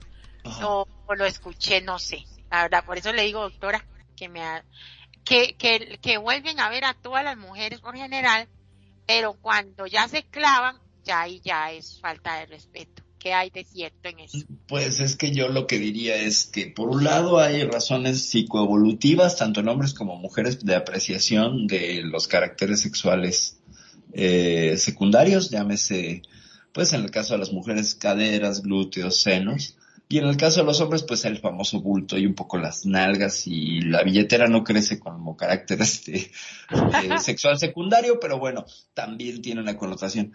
O, 0.45 0.87
o 1.07 1.15
lo 1.15 1.25
escuché, 1.25 1.81
no 1.83 1.99
sé, 1.99 2.25
la 2.51 2.63
verdad, 2.63 2.85
por 2.85 2.99
eso 2.99 3.13
le 3.13 3.23
digo, 3.23 3.41
doctora, 3.43 3.87
que 4.17 4.29
me 4.29 4.43
ha- 4.43 4.65
que, 5.25 5.57
que, 5.57 5.99
que 6.01 6.19
vuelven 6.19 6.59
a 6.61 6.71
ver 6.71 6.85
a 6.85 6.95
todas 6.95 7.23
las 7.25 7.37
mujeres 7.37 7.81
por 7.81 7.97
general, 7.97 8.49
pero 9.07 9.35
cuando 9.35 9.87
ya 9.87 10.09
se 10.09 10.23
clavan, 10.25 10.77
ya 11.05 11.23
ahí 11.23 11.41
ya 11.45 11.71
es 11.73 12.01
falta 12.01 12.39
de 12.39 12.47
respeto. 12.47 13.03
¿Qué 13.19 13.33
hay 13.33 13.51
de 13.51 13.65
cierto 13.65 14.09
en 14.09 14.21
eso? 14.21 14.39
Pues 14.69 15.01
es 15.01 15.17
que 15.17 15.33
yo 15.33 15.49
lo 15.49 15.67
que 15.67 15.79
diría 15.79 16.15
es 16.17 16.47
que 16.47 16.69
por 16.69 16.89
un 16.89 17.03
lado 17.03 17.41
hay 17.41 17.65
razones 17.65 18.29
psicoevolutivas, 18.31 19.37
tanto 19.37 19.61
en 19.61 19.69
hombres 19.69 19.93
como 19.93 20.17
mujeres, 20.17 20.65
de 20.65 20.77
apreciación 20.77 21.67
de 21.67 22.03
los 22.05 22.29
caracteres 22.29 22.81
sexuales 22.81 23.59
eh, 24.13 24.77
secundarios, 24.79 25.51
llámese, 25.51 26.23
pues 26.73 26.93
en 26.93 27.03
el 27.03 27.11
caso 27.11 27.35
de 27.35 27.41
las 27.41 27.53
mujeres, 27.53 27.95
caderas, 27.97 28.63
glúteos, 28.63 29.21
senos, 29.21 29.77
Y 30.11 30.19
en 30.19 30.25
el 30.25 30.39
caso 30.39 30.61
de 30.61 30.67
los 30.67 30.81
hombres, 30.81 31.03
pues 31.03 31.27
el 31.27 31.39
famoso 31.39 31.83
bulto 31.83 32.17
y 32.17 32.25
un 32.25 32.35
poco 32.35 32.57
las 32.57 32.87
nalgas 32.87 33.47
y 33.47 33.83
la 33.83 34.03
billetera 34.03 34.47
no 34.49 34.65
crece 34.65 34.99
como 34.99 35.37
carácter 35.37 35.81
este, 35.83 36.31
eh, 36.71 37.19
sexual 37.21 37.59
secundario, 37.59 38.19
pero 38.19 38.39
bueno, 38.39 38.65
también 38.95 39.43
tiene 39.43 39.61
una 39.61 39.77
connotación. 39.77 40.33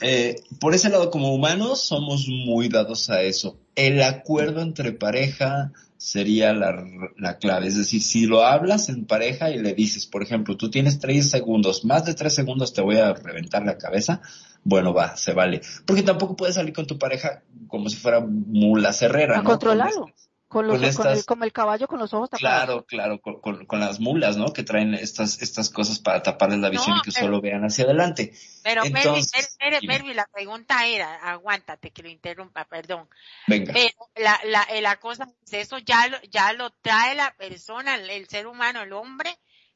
Eh, 0.00 0.36
por 0.60 0.74
ese 0.74 0.90
lado, 0.90 1.10
como 1.10 1.34
humanos, 1.34 1.80
somos 1.80 2.28
muy 2.28 2.68
dados 2.68 3.10
a 3.10 3.22
eso. 3.22 3.58
El 3.74 4.00
acuerdo 4.02 4.60
entre 4.62 4.92
pareja 4.92 5.72
sería 5.96 6.52
la, 6.52 6.84
la, 7.16 7.38
clave. 7.38 7.66
Es 7.66 7.76
decir, 7.76 8.02
si 8.02 8.26
lo 8.26 8.44
hablas 8.44 8.88
en 8.90 9.06
pareja 9.06 9.50
y 9.50 9.58
le 9.58 9.72
dices, 9.74 10.06
por 10.06 10.22
ejemplo, 10.22 10.56
tú 10.56 10.70
tienes 10.70 10.98
tres 10.98 11.30
segundos, 11.30 11.84
más 11.84 12.04
de 12.04 12.14
tres 12.14 12.34
segundos 12.34 12.74
te 12.74 12.82
voy 12.82 12.98
a 12.98 13.14
reventar 13.14 13.64
la 13.64 13.78
cabeza, 13.78 14.20
bueno, 14.68 14.92
va, 14.92 15.16
se 15.16 15.32
vale. 15.32 15.60
Porque 15.86 16.02
tampoco 16.02 16.34
puedes 16.34 16.56
salir 16.56 16.74
con 16.74 16.88
tu 16.88 16.98
pareja 16.98 17.44
como 17.68 17.88
si 17.88 17.96
fuera 17.96 18.20
mula 18.20 18.92
cerrera. 18.92 19.38
A 19.38 19.42
¿no? 19.42 19.44
controlarlo. 19.44 20.06
Con, 20.48 20.66
los, 20.66 20.96
con, 20.96 21.08
el, 21.08 21.24
como 21.24 21.44
el 21.44 21.52
caballo 21.52 21.86
con 21.86 22.00
los 22.00 22.12
ojos 22.14 22.30
tapados. 22.30 22.84
Claro, 22.86 22.86
claro, 22.86 23.20
con, 23.20 23.66
con, 23.66 23.80
las 23.80 24.00
mulas, 24.00 24.36
¿no? 24.36 24.52
Que 24.52 24.64
traen 24.64 24.94
estas, 24.94 25.40
estas 25.40 25.70
cosas 25.70 26.00
para 26.00 26.22
taparles 26.22 26.58
la 26.58 26.68
visión 26.68 26.96
y 26.96 27.02
que 27.02 27.12
solo 27.12 27.40
vean 27.40 27.64
hacia 27.64 27.84
adelante. 27.84 28.32
Pero, 28.64 28.84
Entonces, 28.84 29.56
Mervi, 29.86 30.14
la 30.14 30.28
pregunta 30.32 30.84
era, 30.86 31.14
aguántate 31.16 31.92
que 31.92 32.02
lo 32.02 32.08
interrumpa, 32.08 32.64
perdón. 32.64 33.08
Venga. 33.46 33.72
Pero 33.72 34.08
la, 34.16 34.40
la, 34.46 34.62
eh, 34.70 34.80
la 34.80 34.96
cosa 34.96 35.28
es, 35.44 35.52
eso 35.52 35.78
ya 35.78 36.08
lo, 36.08 36.20
ya 36.22 36.52
lo 36.54 36.70
trae 36.82 37.14
la 37.14 37.34
persona, 37.36 37.94
el, 37.94 38.26
ser 38.28 38.48
humano, 38.48 38.82
el 38.82 38.92
hombre, 38.92 39.30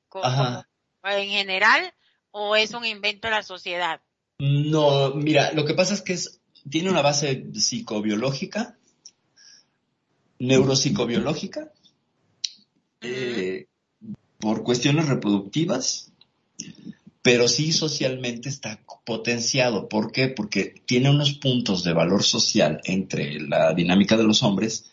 como, 0.08 0.64
en 1.04 1.28
general, 1.28 1.94
o 2.32 2.56
es 2.56 2.74
un 2.74 2.84
invento 2.84 3.28
de 3.28 3.34
la 3.34 3.42
sociedad? 3.42 4.00
No, 4.40 5.14
mira, 5.14 5.52
lo 5.52 5.66
que 5.66 5.74
pasa 5.74 5.92
es 5.92 6.00
que 6.00 6.14
es, 6.14 6.40
tiene 6.68 6.88
una 6.90 7.02
base 7.02 7.44
psicobiológica, 7.52 8.78
neuropsicobiológica, 10.38 11.70
eh, 13.02 13.66
por 14.38 14.62
cuestiones 14.62 15.08
reproductivas, 15.08 16.12
pero 17.20 17.48
sí 17.48 17.72
socialmente 17.72 18.48
está 18.48 18.80
potenciado. 19.04 19.90
¿Por 19.90 20.10
qué? 20.10 20.28
Porque 20.28 20.74
tiene 20.86 21.10
unos 21.10 21.34
puntos 21.34 21.84
de 21.84 21.92
valor 21.92 22.22
social 22.22 22.80
entre 22.84 23.40
la 23.40 23.74
dinámica 23.74 24.16
de 24.16 24.24
los 24.24 24.42
hombres 24.42 24.89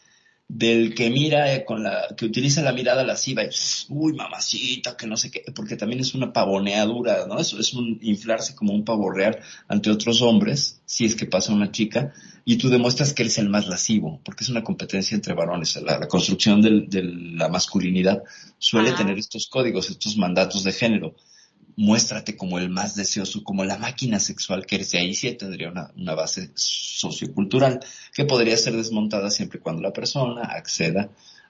del 0.47 0.95
que 0.95 1.09
mira 1.09 1.65
con 1.65 1.83
la, 1.83 2.07
que 2.15 2.25
utiliza 2.25 2.61
la 2.61 2.71
mirada 2.71 3.03
lasciva 3.03 3.43
y, 3.43 3.49
uy, 3.89 4.13
mamacita, 4.13 4.95
que 4.95 5.05
no 5.05 5.17
sé 5.17 5.29
qué, 5.29 5.43
porque 5.53 5.75
también 5.75 5.99
es 5.99 6.13
una 6.15 6.31
pavoneadura, 6.31 7.27
¿no? 7.27 7.37
Eso 7.37 7.59
es 7.59 7.73
un 7.73 7.99
inflarse 8.01 8.55
como 8.55 8.73
un 8.73 8.85
pavo 8.85 9.11
real 9.11 9.39
ante 9.67 9.89
otros 9.89 10.21
hombres, 10.21 10.81
si 10.85 11.05
es 11.05 11.15
que 11.15 11.25
pasa 11.25 11.53
una 11.53 11.71
chica, 11.71 12.13
y 12.45 12.57
tú 12.57 12.69
demuestras 12.69 13.13
que 13.13 13.23
eres 13.23 13.37
el 13.39 13.49
más 13.49 13.67
lascivo, 13.67 14.21
porque 14.23 14.45
es 14.45 14.49
una 14.49 14.63
competencia 14.63 15.15
entre 15.15 15.33
varones. 15.33 15.75
La, 15.81 15.99
la 15.99 16.07
construcción 16.07 16.61
del, 16.61 16.89
de 16.89 17.03
la 17.03 17.49
masculinidad 17.49 18.23
suele 18.57 18.93
tener 18.93 19.17
estos 19.17 19.47
códigos, 19.47 19.89
estos 19.89 20.15
mandatos 20.15 20.63
de 20.63 20.71
género 20.71 21.15
muéstrate 21.77 22.35
como 22.35 22.57
el 22.57 22.69
más 22.69 22.95
deseoso, 22.95 23.43
como 23.43 23.63
la 23.63 23.77
máquina 23.77 24.19
sexual 24.19 24.65
que 24.65 24.75
eres. 24.75 24.93
Y 24.93 24.97
ahí 24.97 25.13
sí 25.13 25.31
tendría 25.33 25.69
una, 25.69 25.91
una, 25.95 26.15
base 26.15 26.49
sociocultural 26.55 27.79
que 28.13 28.25
podría 28.25 28.57
ser 28.57 28.75
desmontada 28.75 29.29
siempre 29.29 29.59
cuando 29.59 29.83
la 29.83 29.93
persona 29.93 30.41
acceda 30.41 31.09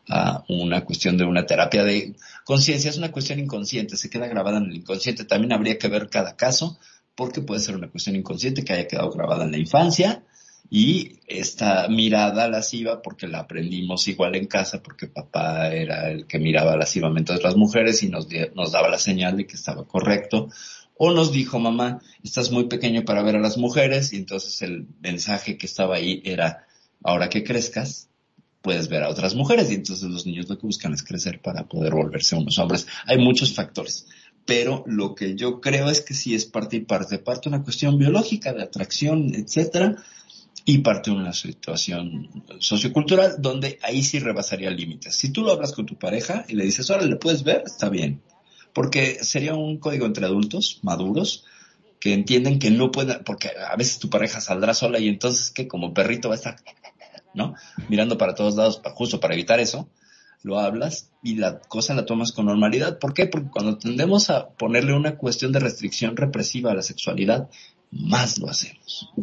a 0.09 0.43
una 0.49 0.83
cuestión 0.85 1.17
de 1.17 1.23
una 1.23 1.45
terapia 1.45 1.83
de 1.85 2.13
conciencia. 2.43 2.89
Es 2.89 2.97
una 2.97 3.11
cuestión 3.11 3.39
inconsciente, 3.39 3.95
se 3.95 4.09
queda 4.09 4.27
grabada 4.27 4.57
en 4.57 4.65
el 4.65 4.75
inconsciente. 4.75 5.23
También 5.23 5.53
habría 5.53 5.77
que 5.77 5.87
ver 5.87 6.09
cada 6.09 6.35
caso 6.35 6.77
porque 7.15 7.41
puede 7.41 7.61
ser 7.61 7.75
una 7.75 7.89
cuestión 7.89 8.17
inconsciente 8.17 8.63
que 8.63 8.73
haya 8.73 8.87
quedado 8.87 9.09
grabada 9.11 9.45
en 9.45 9.51
la 9.51 9.57
infancia 9.57 10.23
y 10.69 11.19
esta 11.27 11.88
mirada 11.88 12.49
lasciva, 12.49 13.01
porque 13.01 13.27
la 13.27 13.39
aprendimos 13.39 14.07
igual 14.07 14.35
en 14.35 14.47
casa, 14.47 14.81
porque 14.84 15.07
papá 15.07 15.69
era 15.69 16.11
el 16.11 16.27
que 16.27 16.39
miraba 16.39 16.75
lascivamente 16.75 17.31
a 17.31 17.38
otras 17.38 17.55
mujeres 17.55 18.03
y 18.03 18.09
nos, 18.09 18.27
nos 18.53 18.71
daba 18.71 18.89
la 18.89 18.99
señal 18.99 19.38
de 19.38 19.47
que 19.47 19.55
estaba 19.55 19.85
correcto, 19.85 20.49
o 20.97 21.11
nos 21.11 21.31
dijo 21.31 21.59
mamá, 21.59 22.01
estás 22.23 22.51
muy 22.51 22.65
pequeño 22.65 23.05
para 23.05 23.21
ver 23.21 23.35
a 23.35 23.41
las 23.41 23.57
mujeres, 23.57 24.11
y 24.13 24.17
entonces 24.17 24.61
el 24.61 24.88
mensaje 24.99 25.57
que 25.57 25.67
estaba 25.67 25.95
ahí 25.95 26.21
era, 26.25 26.67
ahora 27.03 27.29
que 27.29 27.43
crezcas, 27.43 28.09
puedes 28.61 28.89
ver 28.89 29.03
a 29.03 29.09
otras 29.09 29.35
mujeres, 29.35 29.71
y 29.71 29.75
entonces 29.75 30.09
los 30.09 30.25
niños 30.25 30.49
lo 30.49 30.57
que 30.57 30.67
buscan 30.67 30.93
es 30.93 31.03
crecer 31.03 31.39
para 31.41 31.67
poder 31.67 31.93
volverse 31.93 32.35
unos 32.35 32.59
hombres. 32.59 32.88
Hay 33.05 33.17
muchos 33.19 33.53
factores, 33.53 34.07
pero 34.45 34.84
lo 34.88 35.15
que 35.15 35.35
yo 35.35 35.61
creo 35.61 35.89
es 35.89 36.01
que 36.01 36.13
sí 36.13 36.34
es 36.34 36.45
parte 36.45 36.77
y 36.77 36.81
parte, 36.81 37.19
parte 37.19 37.47
una 37.47 37.63
cuestión 37.63 37.97
biológica 37.97 38.51
de 38.51 38.63
atracción, 38.63 39.34
etcétera, 39.35 40.03
y 40.69 40.80
parte 40.80 41.11
de 41.11 41.15
una 41.15 41.31
situación 41.31 42.44
sociocultural 42.60 43.35
donde 43.39 43.80
ahí 43.84 44.03
sí 44.03 44.19
rebasaría 44.19 44.69
límites. 44.69 45.15
Si 45.15 45.30
tú 45.31 45.41
lo 45.41 45.53
hablas 45.53 45.72
con 45.72 45.85
tu 45.85 45.98
pareja 45.98 46.44
y 46.49 46.56
le 46.56 46.65
dices, 46.65 46.91
ahora 46.91 47.06
le 47.06 47.15
puedes 47.15 47.44
ver, 47.45 47.64
está 47.65 47.88
bien. 47.88 48.22
Porque 48.73 49.23
sería 49.23 49.56
un 49.56 49.77
código 49.77 50.06
entre 50.06 50.26
adultos 50.26 50.81
maduros 50.84 51.45
que 52.02 52.14
entienden 52.14 52.60
que 52.60 52.69
no 52.69 52.91
pueden, 52.91 53.23
porque 53.23 53.49
a 53.65 53.77
veces 53.77 53.99
tu 53.99 54.10
pareja 54.10 54.41
saldrá 54.41 54.73
sola 54.73 54.99
y 54.99 55.07
entonces 55.07 55.52
que 55.52 55.69
como 55.69 55.94
perrito 55.94 56.27
va 56.27 56.35
a 56.35 56.38
estar, 56.38 56.57
¿no? 57.34 57.56
Mirando 57.88 58.18
para 58.18 58.35
todos 58.35 58.57
lados, 58.57 58.81
justo 58.94 59.22
para 59.22 59.35
evitar 59.35 59.61
eso, 59.61 59.88
lo 60.44 60.60
hablas 60.60 61.11
y 61.23 61.35
la 61.38 61.60
cosa 61.60 61.94
la 61.94 62.06
tomas 62.06 62.34
con 62.34 62.45
normalidad. 62.45 62.99
¿Por 62.99 63.14
qué? 63.14 63.27
Porque 63.27 63.49
cuando 63.52 63.77
tendemos 63.77 64.30
a 64.30 64.49
ponerle 64.49 64.91
una 64.91 65.15
cuestión 65.15 65.53
de 65.53 65.60
restricción 65.60 66.18
represiva 66.18 66.72
a 66.72 66.76
la 66.76 66.84
sexualidad, 66.84 67.49
más 67.89 68.38
lo 68.38 68.49
hacemos. 68.49 69.14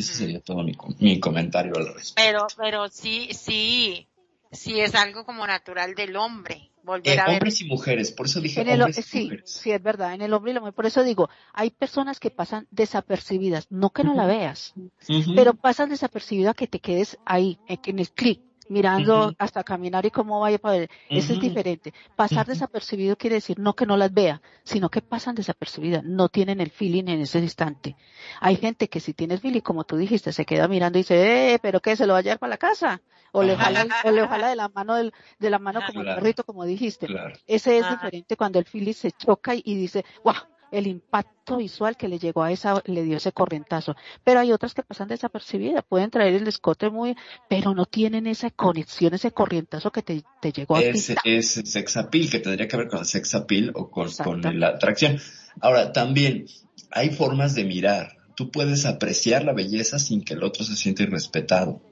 Ese 0.00 0.14
sería 0.14 0.40
todo 0.40 0.62
mi, 0.62 0.76
mi 0.98 1.20
comentario 1.20 1.76
al 1.76 1.94
respecto. 1.94 2.14
Pero, 2.16 2.46
pero 2.56 2.88
sí, 2.88 3.30
sí, 3.32 4.08
sí 4.50 4.80
es 4.80 4.94
algo 4.94 5.24
como 5.24 5.46
natural 5.46 5.94
del 5.94 6.16
hombre. 6.16 6.70
Volver 6.82 7.18
eh, 7.18 7.20
a 7.20 7.24
ver. 7.26 7.34
Hombres 7.34 7.60
y 7.60 7.64
mujeres, 7.66 8.10
por 8.10 8.26
eso 8.26 8.40
dije 8.40 8.60
En 8.62 8.68
el, 8.68 8.80
hombres 8.80 8.98
y 8.98 9.02
sí, 9.02 9.22
mujeres. 9.24 9.50
sí, 9.50 9.70
es 9.70 9.82
verdad, 9.82 10.14
en 10.14 10.22
el 10.22 10.32
hombre 10.32 10.50
y 10.50 10.54
la 10.54 10.60
mujer. 10.60 10.74
Por 10.74 10.86
eso 10.86 11.04
digo, 11.04 11.28
hay 11.52 11.70
personas 11.70 12.18
que 12.18 12.30
pasan 12.30 12.66
desapercibidas, 12.70 13.66
no 13.70 13.90
que 13.90 14.02
no 14.02 14.14
la 14.14 14.26
veas, 14.26 14.72
Ujú. 15.08 15.34
pero 15.34 15.54
pasan 15.54 15.90
desapercibida 15.90 16.54
que 16.54 16.66
te 16.66 16.80
quedes 16.80 17.18
ahí, 17.24 17.58
en 17.66 17.78
en 17.84 17.98
el 17.98 18.10
clic, 18.10 18.40
mirando 18.70 19.34
hasta 19.38 19.64
caminar 19.64 20.06
y 20.06 20.10
cómo 20.10 20.40
vaya 20.40 20.58
para 20.58 20.78
ver. 20.78 20.90
Eso 21.08 21.32
es 21.32 21.40
diferente. 21.40 21.92
Pasar 22.16 22.46
desapercibido 22.46 23.16
quiere 23.16 23.36
decir 23.36 23.58
no 23.58 23.74
que 23.74 23.84
no 23.84 23.96
las 23.96 24.14
vea, 24.14 24.40
sino 24.62 24.88
que 24.88 25.02
pasan 25.02 25.34
desapercibidas, 25.34 26.04
no 26.04 26.28
tienen 26.28 26.60
el 26.60 26.70
feeling 26.70 27.04
en 27.08 27.20
ese 27.20 27.40
instante. 27.40 27.96
Hay 28.40 28.56
gente 28.56 28.88
que 28.88 29.00
si 29.00 29.12
tiene 29.12 29.34
el 29.34 29.40
feeling, 29.40 29.60
como 29.60 29.84
tú 29.84 29.96
dijiste, 29.96 30.32
se 30.32 30.44
queda 30.44 30.68
mirando 30.68 30.98
y 30.98 31.02
dice, 31.02 31.54
eh, 31.54 31.58
pero 31.60 31.80
qué, 31.80 31.96
se 31.96 32.06
lo 32.06 32.12
va 32.12 32.20
a 32.20 32.22
llevar 32.22 32.38
para 32.38 32.50
la 32.50 32.58
casa. 32.58 33.02
O 33.32 33.42
le 33.42 33.56
jala, 33.56 33.86
o 34.04 34.10
le 34.10 34.26
jala 34.26 34.48
de 34.48 34.56
la 34.56 34.68
mano 34.68 34.94
del, 34.94 35.12
de 35.38 35.50
la 35.50 35.58
mano 35.58 35.80
como 35.86 36.00
el 36.00 36.06
perrito, 36.06 36.44
como 36.44 36.64
dijiste. 36.64 37.06
Claro. 37.06 37.32
Ese 37.46 37.78
es 37.78 37.84
Ajá. 37.84 37.94
diferente 37.94 38.36
cuando 38.36 38.58
el 38.58 38.64
feeling 38.64 38.92
se 38.92 39.12
choca 39.12 39.54
y, 39.54 39.62
y 39.64 39.76
dice, 39.76 40.04
wow, 40.24 40.34
el 40.70 40.86
impacto 40.86 41.56
visual 41.56 41.96
que 41.96 42.08
le 42.08 42.18
llegó 42.18 42.42
a 42.42 42.52
esa, 42.52 42.82
le 42.86 43.02
dio 43.02 43.16
ese 43.16 43.32
corrientazo. 43.32 43.96
Pero 44.24 44.40
hay 44.40 44.52
otras 44.52 44.74
que 44.74 44.82
pasan 44.82 45.08
desapercibidas, 45.08 45.84
pueden 45.88 46.10
traer 46.10 46.34
el 46.34 46.48
escote 46.48 46.90
muy, 46.90 47.16
pero 47.48 47.74
no 47.74 47.86
tienen 47.86 48.26
esa 48.26 48.50
conexión, 48.50 49.14
ese 49.14 49.32
corrientazo 49.32 49.90
que 49.90 50.02
te, 50.02 50.22
te 50.40 50.52
llegó 50.52 50.76
a 50.76 50.80
Es, 50.80 51.14
es 51.24 51.62
sex 51.64 51.96
appeal, 51.96 52.30
que 52.30 52.38
tendría 52.40 52.68
que 52.68 52.76
ver 52.76 52.88
con 52.88 53.00
el 53.00 53.06
sex 53.06 53.34
appeal 53.34 53.72
o 53.74 53.90
con, 53.90 54.10
con 54.12 54.60
la 54.60 54.68
atracción. 54.68 55.20
Ahora, 55.60 55.92
también 55.92 56.46
hay 56.90 57.10
formas 57.10 57.54
de 57.54 57.64
mirar. 57.64 58.16
Tú 58.36 58.50
puedes 58.50 58.86
apreciar 58.86 59.44
la 59.44 59.52
belleza 59.52 59.98
sin 59.98 60.22
que 60.22 60.34
el 60.34 60.42
otro 60.42 60.64
se 60.64 60.76
sienta 60.76 61.02
irrespetado. 61.02 61.82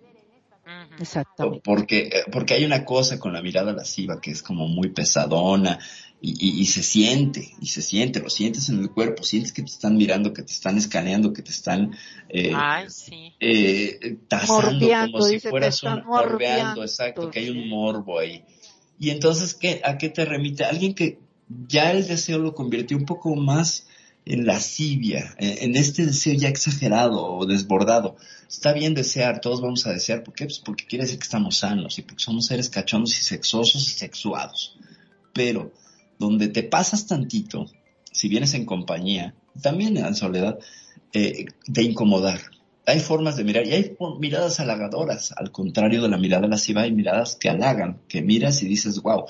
Exactamente. 1.01 1.61
Porque, 1.65 1.99
eh, 2.09 2.25
porque 2.33 2.55
hay 2.55 2.65
una 2.65 2.85
cosa 2.85 3.19
con 3.19 3.33
la 3.33 3.43
mirada 3.43 3.73
lasciva 3.73 4.21
que 4.21 4.31
es 4.31 4.43
como 4.43 4.67
muy 4.69 4.91
pesadona 4.91 5.79
y, 6.21 6.31
y- 6.31 6.61
y 6.61 6.67
se 6.67 6.83
siente, 6.83 7.53
y 7.61 7.67
se 7.67 7.81
siente, 7.83 8.21
lo 8.21 8.29
sientes 8.31 8.69
en 8.69 8.81
el 8.81 8.91
cuerpo, 8.91 9.23
sientes 9.23 9.53
que 9.53 9.63
te 9.63 9.71
están 9.71 9.97
mirando, 9.97 10.33
que 10.33 10.43
te 10.43 10.53
están 10.53 10.77
escaneando, 10.77 11.33
que 11.33 11.43
te 11.43 11.51
están 11.53 11.97
eh, 12.29 12.53
Ay, 12.55 12.91
sí. 12.91 13.35
eh, 13.41 14.17
tasando 14.29 14.73
Morbeando, 14.87 15.13
como 15.19 15.25
si 15.25 15.39
fueras 15.41 15.83
un 15.85 16.03
morbeando, 16.05 16.83
exacto, 16.83 17.31
que 17.31 17.39
hay 17.41 17.51
un 17.51 17.69
morbo 17.69 18.19
ahí. 18.19 18.45
Y 18.99 19.11
entonces, 19.11 19.55
¿qué, 19.55 19.81
¿a 19.85 19.97
qué 19.97 20.09
te 20.09 20.25
remite? 20.25 20.65
Alguien 20.65 20.95
que 20.95 21.21
ya 21.69 21.93
el 21.93 22.07
deseo 22.07 22.39
lo 22.39 22.55
convirtió 22.55 22.97
un 22.97 23.05
poco 23.07 23.35
más 23.37 23.87
en 24.29 24.47
lascivia, 24.47 25.35
en, 25.39 25.71
en 25.71 25.77
este 25.77 26.07
deseo 26.07 26.35
ya 26.35 26.49
exagerado 26.49 27.25
o 27.25 27.47
desbordado. 27.47 28.17
Está 28.49 28.73
bien 28.73 28.95
desear, 28.95 29.41
todos 29.41 29.61
vamos 29.61 29.87
a 29.87 29.93
desear, 29.93 30.23
¿por 30.23 30.35
qué? 30.35 30.45
Pues 30.45 30.59
porque 30.59 30.87
quiere 30.87 31.05
decir 31.05 31.19
que 31.19 31.25
estamos 31.25 31.57
sanos 31.59 31.99
y 31.99 32.03
porque 32.03 32.23
somos 32.23 32.47
seres 32.47 32.69
cachondos 32.69 33.19
y 33.19 33.23
sexosos 33.23 33.89
y 33.89 33.91
sexuados. 33.91 34.77
Pero 35.33 35.73
donde 36.19 36.49
te 36.49 36.63
pasas 36.63 37.07
tantito, 37.07 37.67
si 38.13 38.29
vienes 38.29 38.55
en 38.55 38.65
compañía, 38.65 39.35
también 39.63 39.97
en 39.97 40.15
soledad, 40.15 40.59
eh, 41.13 41.47
de 41.67 41.83
incomodar. 41.83 42.41
Hay 42.87 43.01
formas 43.01 43.37
de 43.37 43.45
mirar 43.45 43.67
y 43.67 43.73
hay 43.73 43.97
miradas 44.19 44.61
halagadoras, 44.61 45.33
al 45.37 45.53
contrario 45.53 46.03
de 46.03 46.09
la 46.09 46.17
mirada 46.17 46.47
lasciva, 46.49 46.83
hay 46.83 46.93
miradas 46.93 47.37
que 47.37 47.51
halagan, 47.51 48.01
que 48.09 48.23
miras 48.23 48.63
y 48.63 48.67
dices, 48.67 49.01
wow. 49.03 49.27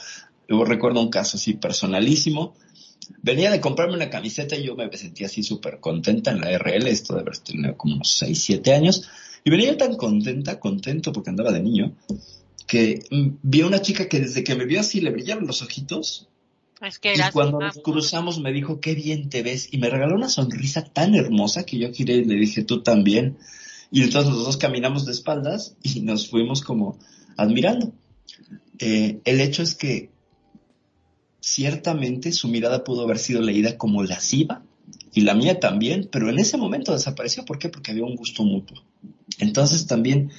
Yo 0.49 0.65
recuerdo 0.65 1.03
un 1.03 1.11
caso 1.11 1.37
así 1.37 1.55
personalísimo. 1.55 2.55
Venía 3.22 3.51
de 3.51 3.60
comprarme 3.60 3.94
una 3.94 4.10
camiseta 4.10 4.56
y 4.56 4.64
yo 4.64 4.76
me 4.76 4.94
sentía 4.97 5.26
así 5.26 5.43
súper 5.43 5.80
contenta 5.80 6.30
en 6.30 6.40
la 6.40 6.56
RL, 6.56 6.86
esto 6.86 7.14
de 7.14 7.20
haber 7.20 7.39
tenido 7.39 7.76
como 7.76 7.94
unos 7.94 8.10
6, 8.12 8.40
7 8.40 8.74
años. 8.74 9.09
Y 9.44 9.51
venía 9.51 9.76
tan 9.76 9.97
contenta, 9.97 10.60
contento 10.60 11.12
porque 11.12 11.30
andaba 11.30 11.52
de 11.52 11.60
niño, 11.60 11.94
que 12.66 13.02
mm, 13.10 13.28
vi 13.43 13.62
a 13.62 13.66
una 13.66 13.80
chica 13.80 14.09
que 14.09 14.20
desde 14.20 14.44
que 14.44 14.55
me 14.55 14.66
vio 14.66 14.80
así 14.80 15.01
le 15.01 15.10
brillaron 15.10 15.47
los 15.47 15.62
ojitos. 15.62 16.28
Es 16.80 16.98
que 16.98 17.14
y 17.14 17.18
cuando 17.32 17.59
nos 17.59 17.78
cruzamos 17.78 18.39
me 18.40 18.52
dijo, 18.52 18.80
qué 18.80 18.94
bien 18.94 19.30
te 19.30 19.43
ves. 19.43 19.68
Y 19.72 19.78
me 19.78 19.90
regaló 19.90 20.14
una 20.14 20.28
sonrisa 20.28 20.85
tan 20.85 21.14
hermosa 21.14 21.64
que 21.64 21.78
yo 21.78 21.93
giré 21.93 22.16
y 22.16 22.24
le 22.24 22.35
dije, 22.36 22.62
tú 22.62 22.82
también. 22.82 23.39
Y 23.90 24.02
entonces 24.02 24.32
los 24.32 24.44
dos 24.44 24.56
caminamos 24.59 25.06
de 25.06 25.12
espaldas 25.12 25.76
y 25.82 26.01
nos 26.01 26.28
fuimos 26.28 26.62
como 26.62 26.98
admirando. 27.36 27.93
Eh, 28.78 29.20
el 29.24 29.40
hecho 29.40 29.62
es 29.62 29.74
que 29.74 30.10
ciertamente 31.49 32.33
su 32.33 32.49
mirada 32.49 32.85
pudo 32.85 33.03
haber 33.05 33.19
sido 33.19 33.41
leída 33.41 33.79
como 33.79 34.03
lasciva 34.03 34.62
y 35.15 35.23
la 35.23 35.35
mía 35.35 35.59
también, 35.59 36.09
pero 36.12 36.29
en 36.29 36.39
ese 36.39 36.59
momento 36.59 36.93
desapareció. 36.93 37.45
¿Por 37.45 37.59
qué? 37.59 37.70
Porque 37.70 37.91
había 37.91 38.05
un 38.05 38.16
gusto 38.16 38.45
mutuo. 38.45 38.85
Entonces 39.39 39.87
también 39.87 40.31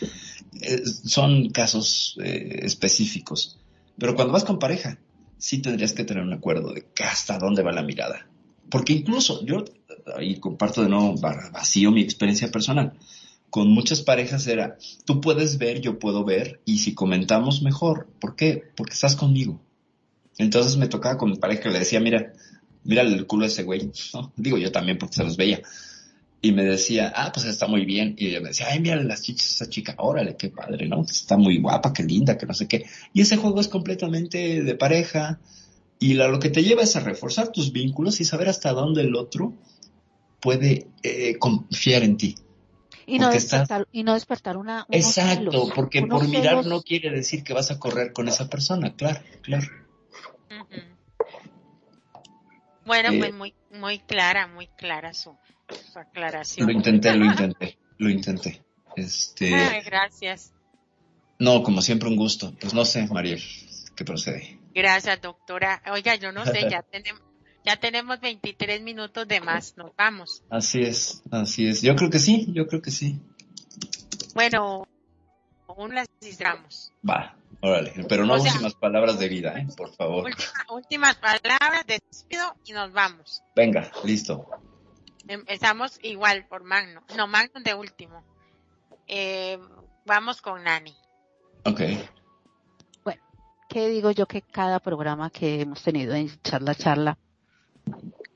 eh, 0.61 0.81
son 0.85 1.49
casos 1.49 2.15
eh, 2.23 2.59
específicos. 2.61 3.57
Pero 3.97 4.15
cuando 4.15 4.33
vas 4.33 4.43
con 4.43 4.59
pareja, 4.59 4.99
sí 5.37 5.61
tendrías 5.61 5.93
que 5.93 6.03
tener 6.03 6.23
un 6.23 6.33
acuerdo 6.33 6.73
de 6.73 6.85
hasta 7.03 7.39
dónde 7.39 7.63
va 7.63 7.71
la 7.71 7.83
mirada. 7.83 8.27
Porque 8.69 8.93
incluso 8.93 9.43
yo, 9.43 9.65
ahí 10.15 10.39
comparto 10.39 10.83
de 10.83 10.89
nuevo 10.89 11.15
vacío 11.19 11.91
mi 11.91 12.01
experiencia 12.01 12.51
personal, 12.51 12.93
con 13.49 13.67
muchas 13.71 14.01
parejas 14.01 14.45
era, 14.45 14.77
tú 15.05 15.21
puedes 15.21 15.57
ver, 15.57 15.81
yo 15.81 15.97
puedo 15.97 16.23
ver, 16.23 16.61
y 16.65 16.77
si 16.77 16.93
comentamos 16.93 17.63
mejor, 17.63 18.07
¿por 18.21 18.35
qué? 18.35 18.61
Porque 18.75 18.93
estás 18.93 19.15
conmigo. 19.15 19.59
Entonces 20.39 20.77
me 20.77 20.87
tocaba 20.87 21.17
con 21.17 21.29
mi 21.29 21.37
pareja 21.37 21.63
que 21.63 21.69
le 21.69 21.79
decía, 21.79 21.99
mira, 21.99 22.33
mira 22.85 23.03
el 23.03 23.27
culo 23.27 23.43
de 23.43 23.51
ese 23.51 23.63
güey. 23.63 23.91
Digo 24.35 24.57
yo 24.57 24.71
también 24.71 24.97
porque 24.97 25.17
se 25.17 25.23
los 25.23 25.37
veía. 25.37 25.61
Y 26.41 26.53
me 26.53 26.63
decía, 26.63 27.11
ah, 27.13 27.31
pues 27.33 27.45
está 27.45 27.67
muy 27.67 27.83
bien. 27.83 28.15
Y 28.17 28.31
yo 28.31 28.41
me 28.41 28.47
decía, 28.47 28.67
ay, 28.71 28.79
mira 28.79 28.95
las 29.03 29.21
chichas 29.21 29.51
esa 29.51 29.69
chica, 29.69 29.95
órale, 29.97 30.37
qué 30.37 30.49
padre, 30.49 30.87
¿no? 30.87 31.01
Está 31.01 31.35
muy 31.37 31.59
guapa, 31.59 31.91
qué 31.91 32.03
linda, 32.03 32.37
que 32.37 32.45
no 32.45 32.53
sé 32.53 32.67
qué. 32.67 32.85
Y 33.13 33.21
ese 33.21 33.35
juego 33.35 33.59
es 33.59 33.67
completamente 33.67 34.63
de 34.63 34.75
pareja. 34.75 35.41
Y 35.99 36.13
lo 36.13 36.39
que 36.39 36.49
te 36.49 36.63
lleva 36.63 36.83
es 36.83 36.95
a 36.95 37.01
reforzar 37.01 37.51
tus 37.51 37.73
vínculos 37.73 38.21
y 38.21 38.25
saber 38.25 38.47
hasta 38.47 38.71
dónde 38.71 39.01
el 39.01 39.15
otro 39.15 39.53
puede 40.39 40.87
eh, 41.03 41.37
confiar 41.37 42.03
en 42.03 42.15
ti. 42.15 42.35
Y 43.05 43.19
no, 43.19 43.29
despertar, 43.29 43.87
y 43.91 44.03
no 44.03 44.13
despertar 44.13 44.55
una... 44.55 44.85
Exacto, 44.89 45.69
porque 45.75 46.03
por 46.03 46.25
mirar 46.29 46.65
no 46.65 46.81
quiere 46.81 47.09
decir 47.09 47.43
que 47.43 47.53
vas 47.53 47.71
a 47.71 47.79
correr 47.79 48.13
con 48.13 48.29
esa 48.29 48.49
persona, 48.49 48.95
claro, 48.95 49.19
claro. 49.41 49.67
Bueno, 52.85 53.09
pues 53.19 53.33
muy, 53.33 53.53
muy 53.71 53.99
clara, 53.99 54.47
muy 54.47 54.67
clara 54.67 55.13
su, 55.13 55.37
aclaración. 55.95 56.67
Lo 56.67 56.73
intenté, 56.73 57.15
lo 57.15 57.25
intenté, 57.25 57.77
lo 57.97 58.09
intenté. 58.09 58.63
Este. 58.95 59.51
gracias. 59.85 60.53
No, 61.37 61.63
como 61.63 61.81
siempre 61.81 62.09
un 62.09 62.15
gusto. 62.15 62.53
Pues 62.59 62.73
no 62.73 62.85
sé, 62.85 63.07
Mariel, 63.07 63.41
¿qué 63.95 64.03
procede? 64.03 64.59
Gracias, 64.73 65.21
doctora. 65.21 65.81
Oiga, 65.91 66.15
yo 66.15 66.31
no 66.31 66.45
sé, 66.45 66.67
ya 66.69 66.81
tenemos, 66.81 67.21
ya 67.63 67.77
tenemos 67.77 68.19
23 68.19 68.81
minutos 68.81 69.27
de 69.27 69.39
más, 69.39 69.77
nos 69.77 69.95
vamos. 69.95 70.43
Así 70.49 70.81
es, 70.81 71.21
así 71.31 71.67
es. 71.67 71.81
Yo 71.81 71.95
creo 71.95 72.09
que 72.09 72.19
sí, 72.19 72.47
yo 72.49 72.67
creo 72.67 72.81
que 72.81 72.91
sí. 72.91 73.19
Bueno, 74.33 74.87
aún 75.67 75.95
las 75.95 76.07
necesitamos. 76.19 76.91
Va. 77.07 77.38
Órale, 77.61 77.93
pero 78.07 78.25
no 78.25 78.35
últimas 78.35 78.73
palabras 78.75 79.19
de 79.19 79.27
vida, 79.27 79.57
¿eh? 79.57 79.67
Por 79.75 79.93
favor. 79.93 80.31
últimas 80.69 81.15
palabras, 81.15 81.85
despido 81.85 82.55
y 82.65 82.71
nos 82.71 82.93
vamos. 82.93 83.43
Venga, 83.55 83.91
listo. 84.03 84.47
Empezamos 85.27 85.99
igual 86.01 86.47
por 86.47 86.63
Magno. 86.63 87.03
No, 87.17 87.27
Magno 87.27 87.59
de 87.61 87.73
último. 87.73 88.23
Eh, 89.07 89.59
vamos 90.05 90.41
con 90.41 90.63
Nani. 90.63 90.95
Ok. 91.65 91.81
Bueno, 93.03 93.21
¿qué 93.67 93.89
digo 93.89 94.11
yo 94.11 94.25
que 94.25 94.41
cada 94.41 94.79
programa 94.79 95.29
que 95.29 95.61
hemos 95.61 95.83
tenido 95.83 96.15
en 96.15 96.29
Charla 96.41 96.75
Charla 96.75 97.17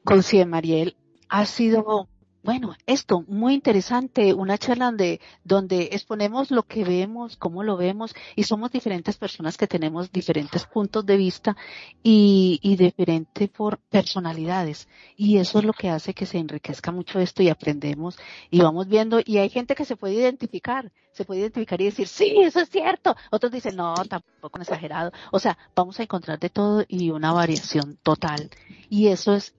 con 0.04 0.22
Cien 0.22 0.50
Mariel 0.50 0.98
ha 1.30 1.46
sido 1.46 2.10
bueno, 2.44 2.76
esto, 2.86 3.24
muy 3.28 3.54
interesante, 3.54 4.34
una 4.34 4.58
charla 4.58 4.86
donde, 4.86 5.22
donde 5.46 5.90
exponemos 5.94 6.52
lo 6.52 6.64
que 6.64 6.84
vemos, 6.84 7.38
cómo 7.38 7.64
lo 7.64 7.78
vemos, 7.78 8.14
y 8.36 8.44
somos 8.44 8.72
diferentes 8.72 9.16
personas 9.16 9.58
que 9.58 9.66
tenemos 9.66 10.12
diferentes 10.12 10.66
puntos 10.66 11.06
de 11.06 11.16
vista 11.16 11.56
y, 12.04 12.60
y 12.62 12.76
diferentes 12.76 13.50
por 13.50 13.78
personalidades. 13.78 14.90
Y 15.16 15.38
eso 15.38 15.60
es 15.60 15.66
lo 15.66 15.72
que 15.72 15.90
hace 15.90 16.14
que 16.14 16.26
se 16.26 16.38
enriquezca 16.38 16.92
mucho 16.92 17.20
esto 17.20 17.42
y 17.42 17.50
aprendemos 17.50 18.18
y 18.52 18.60
vamos 18.60 18.88
viendo, 18.88 19.22
y 19.24 19.38
hay 19.38 19.50
gente 19.50 19.74
que 19.74 19.86
se 19.86 19.96
puede 19.96 20.16
identificar, 20.16 20.92
se 21.14 21.24
puede 21.24 21.42
identificar 21.42 21.80
y 21.80 21.86
decir, 21.86 22.08
sí, 22.08 22.36
eso 22.42 22.60
es 22.60 22.70
cierto. 22.70 23.16
Otros 23.32 23.52
dicen, 23.52 23.78
no, 23.78 23.94
tampoco 24.10 24.60
exagerado. 24.60 25.12
O 25.32 25.40
sea, 25.40 25.58
vamos 25.76 26.00
a 26.00 26.04
encontrar 26.04 26.40
de 26.40 26.50
todo 26.50 26.84
y 26.88 27.10
una 27.12 27.32
variación 27.32 27.98
total. 28.04 28.50
Y 28.90 29.08
eso 29.08 29.34
es 29.34 29.56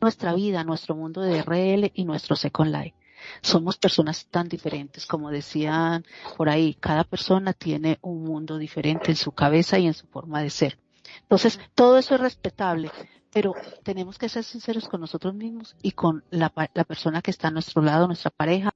nuestra 0.00 0.34
vida, 0.34 0.64
nuestro 0.64 0.94
mundo 0.94 1.20
de 1.22 1.42
RL 1.42 1.90
y 1.94 2.04
nuestro 2.04 2.36
Second 2.36 2.74
Life. 2.74 2.94
Somos 3.42 3.76
personas 3.76 4.26
tan 4.26 4.48
diferentes, 4.48 5.06
como 5.06 5.30
decían 5.30 6.04
por 6.36 6.48
ahí, 6.48 6.74
cada 6.74 7.04
persona 7.04 7.52
tiene 7.52 7.98
un 8.00 8.24
mundo 8.24 8.58
diferente 8.58 9.10
en 9.10 9.16
su 9.16 9.32
cabeza 9.32 9.78
y 9.78 9.86
en 9.86 9.94
su 9.94 10.06
forma 10.06 10.42
de 10.42 10.50
ser. 10.50 10.78
Entonces, 11.22 11.58
todo 11.74 11.98
eso 11.98 12.14
es 12.14 12.20
respetable, 12.20 12.90
pero 13.32 13.54
tenemos 13.82 14.18
que 14.18 14.28
ser 14.28 14.44
sinceros 14.44 14.88
con 14.88 15.00
nosotros 15.00 15.34
mismos 15.34 15.76
y 15.82 15.92
con 15.92 16.24
la, 16.30 16.52
la 16.74 16.84
persona 16.84 17.22
que 17.22 17.30
está 17.30 17.48
a 17.48 17.50
nuestro 17.50 17.82
lado, 17.82 18.06
nuestra 18.06 18.30
pareja, 18.30 18.70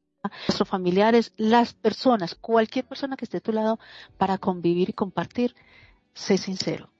nuestros 0.48 0.68
familiares, 0.68 1.32
las 1.36 1.74
personas, 1.74 2.34
cualquier 2.34 2.86
persona 2.86 3.16
que 3.16 3.24
esté 3.24 3.38
a 3.38 3.40
tu 3.40 3.52
lado 3.52 3.78
para 4.18 4.38
convivir 4.38 4.90
y 4.90 4.92
compartir, 4.92 5.54
sé 6.14 6.38
sincero. 6.38 6.90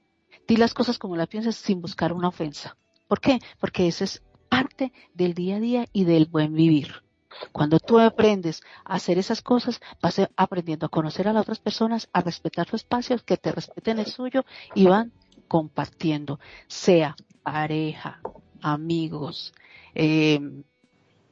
Di 0.47 0.57
las 0.57 0.73
cosas 0.73 0.97
como 0.97 1.15
las 1.15 1.27
piensas 1.27 1.55
sin 1.55 1.81
buscar 1.81 2.11
una 2.13 2.27
ofensa. 2.27 2.75
¿Por 3.07 3.19
qué? 3.19 3.39
Porque 3.59 3.87
eso 3.87 4.03
es 4.03 4.23
parte 4.49 4.91
del 5.13 5.33
día 5.33 5.57
a 5.57 5.59
día 5.59 5.85
y 5.93 6.05
del 6.05 6.25
buen 6.25 6.53
vivir. 6.53 7.03
Cuando 7.51 7.79
tú 7.79 7.99
aprendes 7.99 8.61
a 8.85 8.95
hacer 8.95 9.17
esas 9.17 9.41
cosas, 9.41 9.79
vas 10.01 10.21
aprendiendo 10.35 10.85
a 10.85 10.89
conocer 10.89 11.27
a 11.27 11.33
las 11.33 11.41
otras 11.41 11.59
personas, 11.59 12.09
a 12.13 12.21
respetar 12.21 12.67
su 12.67 12.75
espacio, 12.75 13.17
que 13.25 13.37
te 13.37 13.51
respeten 13.51 13.99
el 13.99 14.05
suyo 14.05 14.45
y 14.75 14.85
van 14.85 15.11
compartiendo, 15.47 16.39
sea 16.67 17.15
pareja, 17.41 18.21
amigos, 18.61 19.53
eh, 19.95 20.39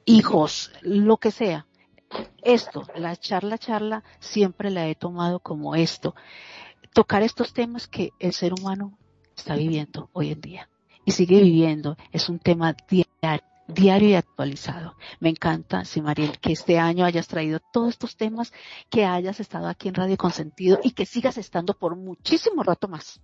hijos, 0.06 0.72
lo 0.82 1.18
que 1.18 1.32
sea. 1.32 1.68
Esto, 2.44 2.88
la 2.96 3.16
charla, 3.16 3.58
charla, 3.58 4.04
siempre 4.20 4.70
la 4.70 4.88
he 4.88 4.96
tomado 4.96 5.40
como 5.40 5.76
esto. 5.76 6.16
Tocar 6.94 7.24
estos 7.24 7.54
temas 7.54 7.88
que 7.88 8.12
el 8.20 8.34
ser 8.34 8.54
humano 8.54 8.98
está 9.36 9.56
viviendo 9.56 10.10
hoy 10.12 10.32
en 10.32 10.42
día 10.42 10.70
y 11.06 11.12
sigue 11.12 11.42
viviendo. 11.42 11.98
Es 12.12 12.30
un 12.30 12.40
tema 12.40 12.76
diario, 12.90 13.46
diario 13.68 14.10
y 14.10 14.16
actualizado. 14.16 14.96
Me 15.20 15.30
encanta, 15.30 15.86
sí, 15.86 16.02
Mariel, 16.02 16.40
que 16.40 16.54
este 16.54 16.80
año 16.80 17.06
hayas 17.06 17.28
traído 17.28 17.60
todos 17.72 17.90
estos 17.90 18.16
temas, 18.18 18.54
que 18.90 19.06
hayas 19.06 19.40
estado 19.40 19.68
aquí 19.68 19.88
en 19.88 19.96
Radio 19.96 20.18
Consentido 20.18 20.80
y 20.84 20.92
que 20.92 21.06
sigas 21.06 21.38
estando 21.38 21.74
por 21.74 21.96
muchísimo 21.96 22.64
rato 22.64 22.88
más. 22.88 23.22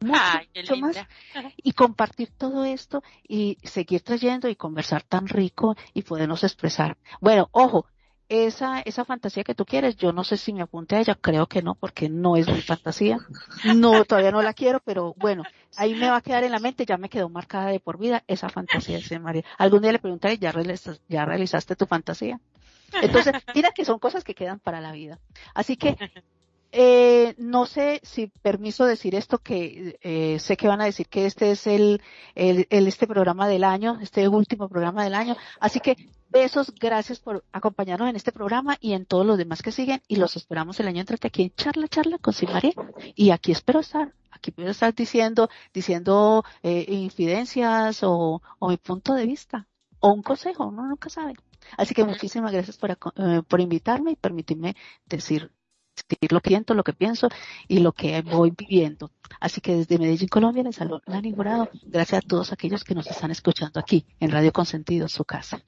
Mucho, 0.00 0.76
más 0.76 0.96
y 1.56 1.72
compartir 1.72 2.30
todo 2.36 2.64
esto 2.64 3.02
y 3.26 3.56
seguir 3.62 4.02
trayendo 4.02 4.48
y 4.48 4.56
conversar 4.56 5.02
tan 5.02 5.26
rico 5.26 5.76
y 5.94 6.02
podernos 6.02 6.44
expresar. 6.44 6.98
Bueno, 7.20 7.48
ojo, 7.52 7.86
esa, 8.28 8.80
esa 8.80 9.04
fantasía 9.04 9.44
que 9.44 9.54
tú 9.54 9.64
quieres, 9.64 9.96
yo 9.96 10.12
no 10.12 10.24
sé 10.24 10.36
si 10.36 10.52
me 10.52 10.62
apunte 10.62 10.96
a 10.96 11.00
ella, 11.00 11.14
creo 11.14 11.46
que 11.46 11.62
no, 11.62 11.74
porque 11.74 12.08
no 12.08 12.36
es 12.36 12.48
mi 12.48 12.60
fantasía. 12.62 13.18
No, 13.64 14.04
todavía 14.04 14.30
no 14.30 14.42
la 14.42 14.54
quiero, 14.54 14.80
pero 14.80 15.14
bueno, 15.16 15.42
ahí 15.76 15.94
me 15.94 16.08
va 16.08 16.16
a 16.16 16.20
quedar 16.22 16.44
en 16.44 16.52
la 16.52 16.58
mente, 16.58 16.86
ya 16.86 16.96
me 16.96 17.08
quedó 17.08 17.28
marcada 17.28 17.66
de 17.66 17.80
por 17.80 17.98
vida 17.98 18.24
esa 18.26 18.48
fantasía 18.48 18.98
de 18.98 19.18
María. 19.18 19.44
Algún 19.58 19.82
día 19.82 19.92
le 19.92 19.98
preguntaré, 19.98 20.38
¿ya, 20.38 20.52
¿ya 21.08 21.24
realizaste 21.24 21.76
tu 21.76 21.86
fantasía? 21.86 22.40
Entonces, 23.02 23.34
mira 23.54 23.72
que 23.72 23.84
son 23.84 23.98
cosas 23.98 24.24
que 24.24 24.34
quedan 24.34 24.60
para 24.60 24.80
la 24.80 24.92
vida. 24.92 25.18
Así 25.54 25.76
que, 25.76 25.96
eh, 26.76 27.34
no 27.38 27.66
sé 27.66 28.00
si 28.02 28.26
permiso 28.42 28.84
decir 28.84 29.14
esto, 29.14 29.38
que 29.38 29.96
eh, 30.02 30.38
sé 30.40 30.56
que 30.56 30.66
van 30.66 30.80
a 30.80 30.86
decir 30.86 31.06
que 31.08 31.24
este 31.24 31.52
es 31.52 31.68
el, 31.68 32.02
el, 32.34 32.66
el, 32.68 32.88
este 32.88 33.06
programa 33.06 33.46
del 33.46 33.62
año, 33.62 33.98
este 34.02 34.26
último 34.28 34.68
programa 34.68 35.04
del 35.04 35.14
año. 35.14 35.36
Así 35.60 35.78
que 35.78 35.96
Besos, 36.34 36.74
gracias 36.74 37.20
por 37.20 37.44
acompañarnos 37.52 38.10
en 38.10 38.16
este 38.16 38.32
programa 38.32 38.76
y 38.80 38.94
en 38.94 39.06
todos 39.06 39.24
los 39.24 39.38
demás 39.38 39.62
que 39.62 39.70
siguen 39.70 40.02
y 40.08 40.16
los 40.16 40.34
esperamos 40.34 40.80
el 40.80 40.88
año 40.88 40.98
entrante 40.98 41.28
aquí 41.28 41.42
en 41.42 41.54
Charla 41.54 41.86
Charla 41.86 42.18
con 42.18 42.34
Simaría 42.34 42.72
y 43.14 43.30
aquí 43.30 43.52
espero 43.52 43.78
estar, 43.78 44.12
aquí 44.32 44.50
puedo 44.50 44.68
estar 44.68 44.92
diciendo, 44.92 45.48
diciendo 45.72 46.42
eh, 46.64 46.86
infidencias 46.88 48.02
o, 48.02 48.42
o, 48.58 48.68
mi 48.68 48.78
punto 48.78 49.14
de 49.14 49.26
vista 49.26 49.68
o 50.00 50.12
un 50.12 50.24
consejo, 50.24 50.66
uno 50.66 50.84
nunca 50.88 51.08
sabe. 51.08 51.34
Así 51.76 51.94
que 51.94 52.02
muchísimas 52.02 52.50
gracias 52.50 52.78
por, 52.78 52.90
eh, 52.90 53.42
por 53.46 53.60
invitarme 53.60 54.10
y 54.10 54.16
permitirme 54.16 54.74
decir 55.06 55.52
lo 56.30 56.40
que 56.40 56.48
siento, 56.48 56.74
lo 56.74 56.84
que 56.84 56.92
pienso 56.92 57.28
y 57.68 57.80
lo 57.80 57.92
que 57.92 58.20
voy 58.22 58.52
viviendo. 58.56 59.10
Así 59.40 59.60
que 59.60 59.76
desde 59.76 59.98
Medellín, 59.98 60.28
Colombia, 60.28 60.62
les 60.62 60.76
saludo 60.76 61.02
Nani 61.06 61.34
Gracias 61.82 62.24
a 62.24 62.28
todos 62.28 62.52
aquellos 62.52 62.84
que 62.84 62.94
nos 62.94 63.06
están 63.06 63.30
escuchando 63.30 63.80
aquí 63.80 64.04
en 64.20 64.30
Radio 64.30 64.52
Consentido, 64.52 65.08
su 65.08 65.24
casa. 65.24 65.62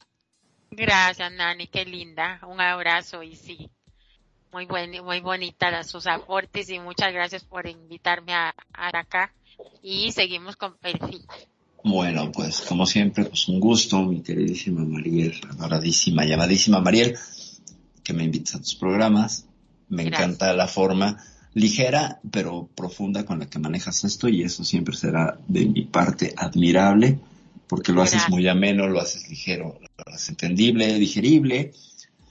Gracias, 0.70 1.32
Nani, 1.32 1.68
qué 1.68 1.84
linda. 1.84 2.40
Un 2.46 2.60
abrazo 2.60 3.22
y 3.22 3.36
sí. 3.36 3.70
muy 4.52 4.66
buen, 4.66 5.04
muy 5.04 5.20
bonita 5.20 5.82
sus 5.84 6.06
aportes 6.06 6.70
y 6.70 6.78
muchas 6.78 7.12
gracias 7.12 7.44
por 7.44 7.66
invitarme 7.66 8.34
a, 8.34 8.54
acá 8.72 9.32
y 9.82 10.12
seguimos 10.12 10.56
con 10.56 10.76
perfil. 10.76 11.24
Bueno, 11.84 12.32
pues 12.32 12.62
como 12.62 12.84
siempre, 12.84 13.24
pues 13.26 13.48
un 13.48 13.60
gusto, 13.60 14.02
mi 14.02 14.20
queridísima 14.20 14.84
Mariel, 14.84 15.40
adoradísima, 15.50 16.24
llamadísima 16.24 16.80
Mariel, 16.80 17.16
que 18.02 18.12
me 18.12 18.24
invitas 18.24 18.56
a 18.56 18.58
tus 18.58 18.74
programas. 18.74 19.46
Me 19.88 20.04
encanta 20.04 20.52
la 20.52 20.66
forma 20.66 21.16
ligera 21.56 22.20
pero 22.30 22.68
profunda 22.74 23.24
con 23.24 23.38
la 23.38 23.46
que 23.46 23.58
manejas 23.58 24.04
esto 24.04 24.28
y 24.28 24.42
eso 24.42 24.62
siempre 24.62 24.94
será 24.94 25.38
de 25.48 25.64
mi 25.64 25.84
parte 25.84 26.34
admirable 26.36 27.18
porque 27.66 27.92
lo 27.92 28.02
haces 28.02 28.28
muy 28.28 28.46
ameno, 28.46 28.86
lo 28.86 29.00
haces 29.00 29.28
ligero, 29.28 29.78
lo 29.80 30.12
haces 30.12 30.28
entendible, 30.28 30.94
digerible. 30.98 31.72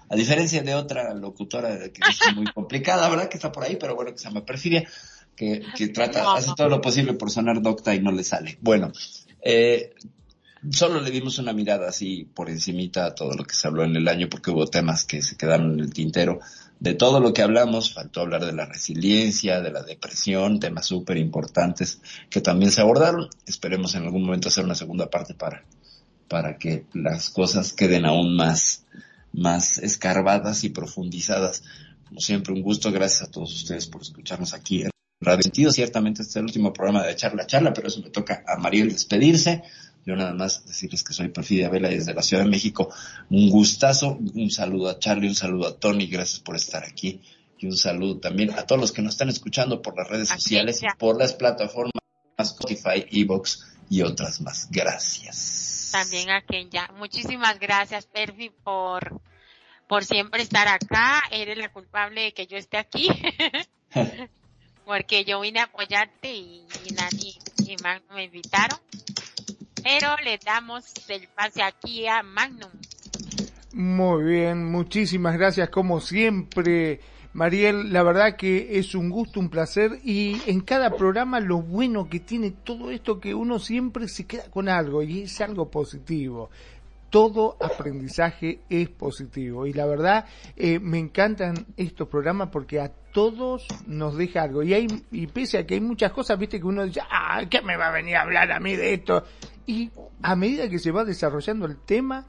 A 0.10 0.16
diferencia 0.16 0.62
de 0.62 0.76
otra 0.76 1.14
locutora 1.14 1.78
que 1.90 2.02
es 2.08 2.36
muy 2.36 2.46
complicada, 2.54 3.10
¿verdad? 3.10 3.28
Que 3.28 3.38
está 3.38 3.52
por 3.52 3.64
ahí, 3.64 3.76
pero 3.76 3.96
bueno, 3.96 4.12
que 4.12 4.20
se 4.20 4.26
llama 4.26 4.46
Perfidia, 4.46 4.88
que, 5.36 5.64
que 5.76 5.90
trata, 5.90 6.36
hace 6.36 6.52
todo 6.56 6.70
lo 6.70 6.80
posible 6.80 7.14
por 7.14 7.32
sonar 7.32 7.62
docta 7.62 7.94
y 7.94 8.00
no 8.00 8.12
le 8.12 8.24
sale. 8.24 8.58
Bueno, 8.62 8.92
eh, 9.42 9.94
solo 10.70 11.02
le 11.02 11.12
dimos 11.12 11.38
una 11.40 11.52
mirada 11.52 11.90
así 11.90 12.28
por 12.34 12.50
encimita 12.50 13.06
a 13.06 13.16
todo 13.16 13.34
lo 13.34 13.44
que 13.44 13.56
se 13.56 13.68
habló 13.68 13.84
en 13.84 13.96
el 13.96 14.08
año 14.08 14.30
porque 14.30 14.52
hubo 14.52 14.68
temas 14.68 15.04
que 15.04 15.22
se 15.22 15.36
quedaron 15.36 15.74
en 15.74 15.80
el 15.82 15.94
tintero 15.94 16.40
de 16.80 16.94
todo 16.94 17.20
lo 17.20 17.34
que 17.34 17.42
hablamos, 17.42 17.94
faltó 17.94 18.22
hablar 18.22 18.46
de 18.46 18.54
la 18.54 18.66
resiliencia, 18.66 19.62
de 19.62 19.72
la 19.72 19.84
depresión, 19.84 20.60
temas 20.60 20.86
súper 20.86 21.18
importantes 21.18 22.02
que 22.30 22.42
también 22.42 22.72
se 22.72 22.82
abordaron. 22.82 23.30
Esperemos 23.46 23.96
en 23.96 24.04
algún 24.04 24.24
momento 24.24 24.50
hacer 24.50 24.66
una 24.66 24.76
segunda 24.76 25.10
parte 25.10 25.34
para, 25.34 25.64
para 26.28 26.58
que 26.58 26.86
las 26.94 27.30
cosas 27.30 27.74
queden 27.74 28.06
aún 28.06 28.36
más, 28.36 28.86
más 29.32 29.78
escarbadas 29.78 30.64
y 30.64 30.70
profundizadas. 30.70 31.64
Como 32.08 32.20
siempre, 32.20 32.54
un 32.54 32.62
gusto. 32.62 32.92
Gracias 32.92 33.24
a 33.24 33.32
todos 33.32 33.54
ustedes 33.54 33.88
por 33.88 34.02
escucharnos 34.02 34.54
aquí 34.54 34.84
en 34.84 34.92
Radio. 35.22 35.72
Ciertamente 35.72 36.22
este 36.22 36.32
es 36.32 36.36
el 36.36 36.44
último 36.44 36.74
programa 36.74 37.04
de 37.04 37.16
Charla 37.16 37.48
Charla, 37.48 37.74
pero 37.74 37.88
eso 37.88 38.02
le 38.02 38.10
toca 38.10 38.44
a 38.46 38.58
Mariel 38.58 38.92
despedirse. 38.92 39.64
Yo 40.06 40.16
nada 40.16 40.34
más 40.34 40.66
decirles 40.68 41.04
que 41.04 41.14
soy 41.14 41.30
Perfidia 41.30 41.70
Vela 41.70 41.90
desde 41.90 42.14
la 42.14 42.22
Ciudad 42.22 42.44
de 42.44 42.50
México. 42.50 42.94
Un 43.32 43.50
gustazo, 43.50 44.20
un 44.36 44.52
saludo 44.52 44.90
a 44.90 45.00
Charlie, 45.00 45.28
un 45.28 45.36
saludo 45.36 45.68
a 45.68 45.80
Tony, 45.80 46.06
gracias 46.06 46.40
por 46.40 46.56
estar 46.56 46.84
aquí. 46.84 47.22
Y 47.58 47.66
un 47.66 47.76
saludo 47.76 48.20
también 48.20 48.52
a 48.52 48.68
todos 48.68 48.80
los 48.80 48.92
que 48.92 49.02
nos 49.02 49.14
están 49.14 49.30
escuchando 49.30 49.82
por 49.82 49.98
las 49.98 50.08
redes 50.08 50.30
sociales, 50.30 50.82
por 51.00 51.18
las 51.18 51.34
plataformas 51.34 51.94
Spotify, 52.38 53.06
Evox 53.10 53.66
y 53.90 54.04
otras 54.04 54.42
más. 54.42 54.68
Gracias. 54.70 55.90
También 55.92 56.30
a 56.30 56.42
Kenya. 56.42 56.92
Muchísimas 56.98 57.60
gracias, 57.60 58.06
Perfi, 58.06 58.52
por, 58.64 59.22
por 59.88 60.06
siempre 60.06 60.44
estar 60.44 60.68
acá. 60.68 61.24
Eres 61.32 61.58
la 61.58 61.72
culpable 61.72 62.22
de 62.22 62.34
que 62.34 62.46
yo 62.46 62.58
esté 62.58 62.78
aquí. 62.78 63.08
Porque 64.86 65.26
yo 65.26 65.40
vine 65.40 65.62
a 65.62 65.64
apoyarte 65.64 66.32
y, 66.32 66.64
y, 66.84 67.72
y 67.72 67.76
me 68.14 68.24
invitaron 68.24 68.78
pero 69.86 70.16
le 70.24 70.40
damos 70.44 70.92
el 71.10 71.28
pase 71.28 71.62
aquí 71.62 72.08
a 72.08 72.24
Magnum. 72.24 72.72
Muy 73.74 74.24
bien, 74.24 74.66
muchísimas 74.72 75.38
gracias 75.38 75.70
como 75.70 76.00
siempre. 76.00 77.02
Mariel, 77.34 77.94
la 77.94 78.02
verdad 78.02 78.36
que 78.36 78.80
es 78.80 78.96
un 78.96 79.12
gusto, 79.12 79.40
un 79.40 79.50
placer 79.50 80.00
y 80.04 80.42
en 80.48 80.62
cada 80.62 80.90
programa 80.90 81.40
lo 81.40 81.62
bueno 81.62 82.10
que 82.10 82.20
tiene 82.20 82.50
todo 82.50 82.90
esto 82.90 83.20
que 83.20 83.36
uno 83.36 83.60
siempre 83.60 84.08
se 84.08 84.26
queda 84.26 84.50
con 84.50 84.70
algo 84.70 85.04
y 85.04 85.24
es 85.24 85.40
algo 85.42 85.70
positivo. 85.70 86.50
Todo 87.12 87.56
aprendizaje 87.62 88.62
es 88.70 88.90
positivo 88.90 89.68
y 89.68 89.74
la 89.74 89.86
verdad 89.86 90.26
eh, 90.56 90.80
me 90.80 90.98
encantan 90.98 91.68
estos 91.78 92.08
programas 92.08 92.50
porque 92.50 92.80
a 92.80 92.90
todos 93.14 93.68
nos 93.86 94.18
deja 94.18 94.42
algo 94.42 94.64
y 94.64 94.74
hay 94.74 94.88
y 95.12 95.28
pese 95.28 95.60
a 95.60 95.66
que 95.68 95.76
hay 95.76 95.82
muchas 95.82 96.12
cosas, 96.12 96.40
viste 96.40 96.60
que 96.60 96.66
uno 96.66 96.86
dice, 96.86 97.02
ah, 97.10 97.44
¿qué 97.50 97.62
me 97.62 97.78
va 97.78 97.90
a 97.90 97.92
venir 97.92 98.16
a 98.16 98.24
hablar 98.24 98.52
a 98.52 98.60
mí 98.60 98.76
de 98.76 98.96
esto? 98.96 99.24
Y 99.66 99.92
a 100.22 100.36
medida 100.36 100.70
que 100.70 100.80
se 100.80 100.92
va 100.92 101.04
desarrollando 101.04 101.66
el 101.66 101.78
tema, 101.78 102.26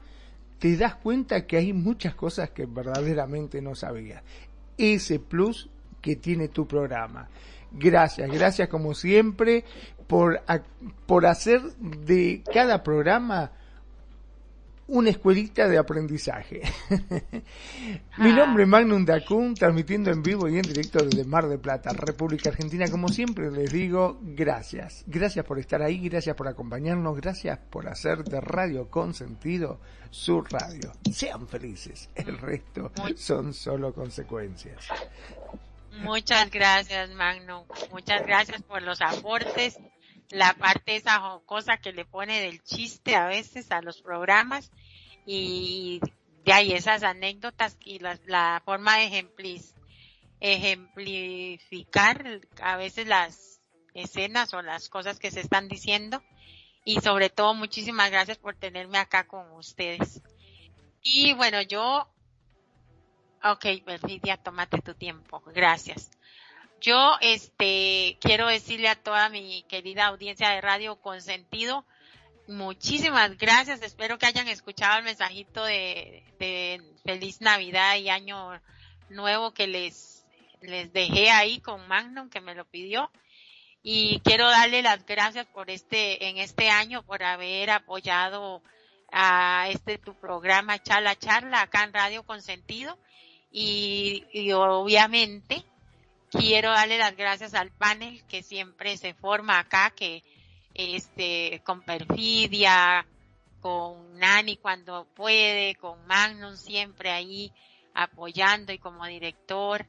te 0.59 0.75
das 0.75 0.95
cuenta 0.95 1.45
que 1.45 1.57
hay 1.57 1.73
muchas 1.73 2.15
cosas 2.15 2.49
que 2.49 2.65
verdaderamente 2.65 3.61
no 3.61 3.75
sabías. 3.75 4.23
Ese 4.77 5.19
plus 5.19 5.69
que 6.01 6.15
tiene 6.15 6.47
tu 6.47 6.67
programa. 6.67 7.29
Gracias, 7.71 8.29
gracias 8.31 8.69
como 8.69 8.93
siempre 8.93 9.65
por, 10.07 10.41
por 11.05 11.25
hacer 11.25 11.61
de 11.77 12.43
cada 12.53 12.81
programa 12.81 13.51
una 14.87 15.09
escuelita 15.09 15.67
de 15.67 15.77
aprendizaje. 15.77 16.61
Mi 18.17 18.31
nombre 18.31 18.63
es 18.63 18.69
Magnum 18.69 19.05
Dacun, 19.05 19.53
transmitiendo 19.53 20.11
en 20.11 20.23
vivo 20.23 20.47
y 20.47 20.57
en 20.57 20.61
directo 20.61 21.03
desde 21.03 21.25
Mar 21.25 21.47
de 21.47 21.57
Plata, 21.57 21.91
República 21.93 22.49
Argentina. 22.49 22.89
Como 22.89 23.09
siempre 23.09 23.51
les 23.51 23.71
digo, 23.71 24.19
gracias. 24.21 25.03
Gracias 25.07 25.45
por 25.45 25.59
estar 25.59 25.81
ahí, 25.81 26.07
gracias 26.09 26.35
por 26.35 26.47
acompañarnos, 26.47 27.17
gracias 27.17 27.59
por 27.69 27.87
hacer 27.87 28.23
de 28.23 28.39
Radio 28.39 28.89
Consentido 28.89 29.79
su 30.09 30.41
radio. 30.41 30.93
Sean 31.11 31.47
felices, 31.47 32.09
el 32.15 32.37
resto 32.37 32.91
son 33.15 33.53
solo 33.53 33.93
consecuencias. 33.93 34.87
Muchas 36.01 36.49
gracias, 36.49 37.09
Magnum. 37.11 37.63
Muchas 37.91 38.25
gracias 38.25 38.61
por 38.61 38.81
los 38.83 39.01
aportes 39.01 39.79
la 40.29 40.53
parte 40.53 40.95
esa 40.95 41.39
cosa 41.45 41.77
que 41.77 41.93
le 41.93 42.05
pone 42.05 42.41
del 42.41 42.61
chiste 42.63 43.15
a 43.15 43.27
veces 43.27 43.71
a 43.71 43.81
los 43.81 44.01
programas 44.01 44.71
y 45.25 46.01
de 46.43 46.53
ahí 46.53 46.73
esas 46.73 47.03
anécdotas 47.03 47.77
y 47.83 47.99
la, 47.99 48.19
la 48.25 48.61
forma 48.65 48.97
de 48.97 49.25
ejemplificar 50.39 52.41
a 52.61 52.77
veces 52.77 53.07
las 53.07 53.61
escenas 53.93 54.53
o 54.53 54.61
las 54.61 54.89
cosas 54.89 55.19
que 55.19 55.31
se 55.31 55.41
están 55.41 55.67
diciendo 55.67 56.23
y 56.85 57.01
sobre 57.01 57.29
todo 57.29 57.53
muchísimas 57.53 58.11
gracias 58.11 58.37
por 58.37 58.55
tenerme 58.55 58.97
acá 58.97 59.27
con 59.27 59.51
ustedes. 59.53 60.21
Y 61.01 61.33
bueno, 61.33 61.61
yo, 61.61 62.07
ok, 63.43 63.65
Perfidia, 63.85 64.37
tómate 64.37 64.81
tu 64.81 64.93
tiempo, 64.93 65.41
gracias. 65.53 66.09
Yo, 66.79 67.17
este, 67.21 68.17
quiero 68.21 68.47
decirle 68.47 68.87
a 68.87 68.95
toda 68.95 69.29
mi 69.29 69.63
querida 69.63 70.05
audiencia 70.05 70.49
de 70.49 70.61
Radio 70.61 70.95
Consentido, 70.97 71.85
muchísimas 72.47 73.35
gracias. 73.37 73.81
Espero 73.81 74.17
que 74.17 74.27
hayan 74.27 74.47
escuchado 74.47 74.99
el 74.99 75.03
mensajito 75.03 75.63
de, 75.63 76.23
de 76.39 76.81
feliz 77.03 77.41
Navidad 77.41 77.97
y 77.97 78.09
año 78.09 78.61
nuevo 79.09 79.53
que 79.53 79.67
les, 79.67 80.25
les 80.61 80.93
dejé 80.93 81.31
ahí 81.31 81.59
con 81.61 81.87
Magnum 81.87 82.29
que 82.29 82.41
me 82.41 82.53
lo 82.55 82.65
pidió. 82.65 83.11
Y 83.81 84.19
quiero 84.19 84.47
darle 84.49 84.81
las 84.81 85.05
gracias 85.05 85.45
por 85.47 85.69
este, 85.69 86.27
en 86.29 86.37
este 86.37 86.69
año, 86.69 87.03
por 87.03 87.23
haber 87.23 87.71
apoyado 87.71 88.61
a 89.11 89.67
este 89.69 89.97
tu 89.97 90.13
programa 90.13 90.81
Charla 90.83 91.15
Charla 91.15 91.61
acá 91.61 91.83
en 91.83 91.93
Radio 91.93 92.23
Consentido. 92.23 92.99
Y, 93.51 94.25
y 94.31 94.51
obviamente, 94.51 95.63
quiero 96.31 96.71
darle 96.71 96.97
las 96.97 97.15
gracias 97.15 97.53
al 97.53 97.71
panel 97.71 98.23
que 98.27 98.43
siempre 98.43 98.97
se 98.97 99.13
forma 99.13 99.59
acá, 99.59 99.91
que 99.95 100.23
este, 100.73 101.61
con 101.65 101.81
Perfidia, 101.81 103.05
con 103.61 104.17
Nani 104.17 104.57
cuando 104.57 105.05
puede, 105.15 105.75
con 105.75 106.05
Magnum 106.07 106.55
siempre 106.55 107.11
ahí 107.11 107.51
apoyando 107.93 108.71
y 108.71 108.77
como 108.77 109.05
director 109.05 109.85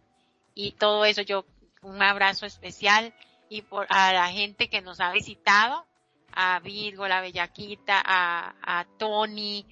y 0.55 0.73
todo 0.73 1.05
eso. 1.05 1.23
Yo 1.23 1.45
un 1.83 2.03
abrazo 2.03 2.47
especial 2.47 3.15
y 3.49 3.63
por 3.63 3.87
a 3.91 4.13
la 4.13 4.29
gente 4.29 4.69
que 4.69 4.81
nos 4.81 5.01
ha 5.01 5.13
visitado, 5.13 5.87
a 6.33 6.61
Virgo, 6.61 7.09
la 7.09 7.21
Bellaquita, 7.21 8.03
a, 8.05 8.55
a 8.63 8.85
Tony, 8.99 9.67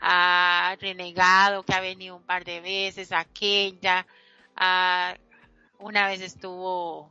a 0.00 0.76
Renegado 0.80 1.62
que 1.62 1.74
ha 1.74 1.80
venido 1.80 2.16
un 2.16 2.24
par 2.24 2.44
de 2.44 2.60
veces, 2.60 3.12
a 3.12 3.24
Kenya, 3.24 4.06
a 4.56 5.16
una 5.82 6.06
vez 6.06 6.20
estuvo 6.20 7.10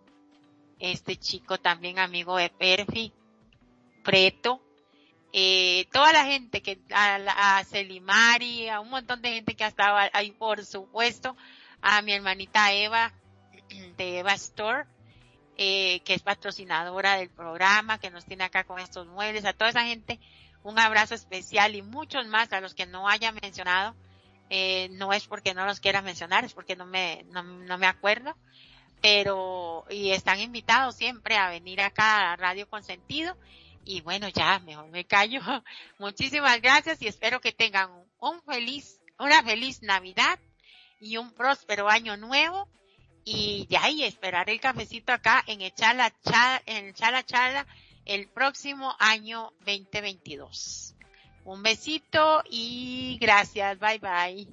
este 0.80 1.16
chico 1.18 1.60
también 1.60 2.00
amigo 2.00 2.38
de 2.38 2.50
Perfi, 2.50 3.12
Preto, 4.04 4.62
eh, 5.34 5.88
toda 5.92 6.12
la 6.12 6.26
gente 6.26 6.62
que, 6.62 6.80
a, 6.92 7.58
a 7.58 7.64
Celimari, 7.64 8.68
a 8.68 8.80
un 8.80 8.90
montón 8.90 9.22
de 9.22 9.34
gente 9.34 9.56
que 9.56 9.64
ha 9.64 9.68
estado 9.68 9.98
ahí, 10.14 10.32
por 10.32 10.66
supuesto, 10.66 11.36
a 11.82 12.02
mi 12.02 12.14
hermanita 12.14 12.74
Eva, 12.74 13.14
de 13.98 14.20
Eva 14.20 14.34
Store, 14.34 14.86
eh, 15.58 16.02
que 16.02 16.14
es 16.14 16.22
patrocinadora 16.22 17.18
del 17.18 17.30
programa, 17.30 18.00
que 18.00 18.10
nos 18.10 18.26
tiene 18.26 18.44
acá 18.44 18.64
con 18.64 18.80
estos 18.80 19.06
muebles, 19.08 19.46
a 19.46 19.54
toda 19.54 19.70
esa 19.70 19.84
gente, 19.84 20.20
un 20.64 20.80
abrazo 20.80 21.14
especial 21.14 21.76
y 21.76 21.82
muchos 21.82 22.28
más 22.28 22.52
a 22.54 22.62
los 22.62 22.74
que 22.74 22.86
no 22.86 23.08
haya 23.08 23.32
mencionado, 23.32 23.96
eh, 24.54 24.90
no 24.90 25.14
es 25.14 25.28
porque 25.28 25.54
no 25.54 25.66
los 25.66 25.80
quiera 25.80 26.02
mencionar, 26.02 26.44
es 26.44 26.54
porque 26.54 26.76
no 26.76 26.86
me, 26.86 27.24
no, 27.30 27.42
no 27.42 27.78
me 27.78 27.88
acuerdo, 27.88 28.36
pero, 29.02 29.86
y 29.90 30.12
están 30.12 30.42
invitados 30.42 30.98
siempre 30.98 31.38
a 31.38 31.50
venir 31.50 31.80
acá 31.80 32.34
a 32.34 32.36
Radio 32.36 32.70
Consentido, 32.70 33.38
y 33.86 34.02
bueno, 34.02 34.28
ya, 34.28 34.60
mejor 34.60 34.90
me 34.90 35.06
callo. 35.06 35.40
Muchísimas 36.00 36.62
gracias 36.62 37.02
y 37.02 37.08
espero 37.08 37.40
que 37.40 37.54
tengan 37.54 37.90
un 38.20 38.42
feliz, 38.42 39.00
una 39.18 39.42
feliz 39.42 39.82
Navidad 39.84 40.38
y 41.00 41.16
un 41.16 41.32
próspero 41.32 41.90
año 41.90 42.18
nuevo. 42.18 42.68
Y 43.24 43.68
ya, 43.70 43.90
y 43.90 44.04
esperar 44.04 44.50
el 44.50 44.60
cafecito 44.60 45.14
acá 45.14 45.44
en 45.48 45.62
Echala 45.62 46.12
Chala, 46.24 46.62
en 46.66 46.94
Chala 46.94 47.24
Chala 47.24 47.68
el 48.04 48.28
próximo 48.28 48.96
año 49.00 49.54
2022. 49.60 50.91
Un 51.44 51.64
besito 51.64 52.44
y 52.50 53.18
gracias. 53.20 53.80
Bye 53.80 54.00
bye. 54.00 54.48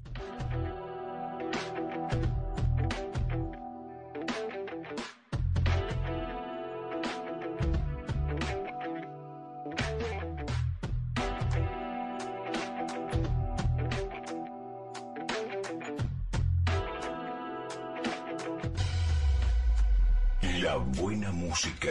La 20.69 20.75
buena 20.75 21.31
música. 21.31 21.89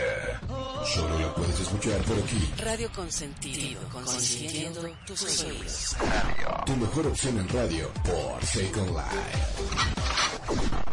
Solo 0.94 1.18
la 1.18 1.34
puedes 1.34 1.58
escuchar 1.58 2.00
por 2.02 2.16
aquí. 2.16 2.48
Radio 2.62 2.89
Consentido, 2.92 3.81
consintiendo 3.90 4.89
tus 5.05 5.42
oídos. 5.42 5.97
Tu 6.65 6.76
mejor 6.76 7.08
opción 7.08 7.39
en 7.40 7.48
radio 7.48 7.90
por 8.05 8.44
Second 8.44 8.90
Life. 8.90 10.88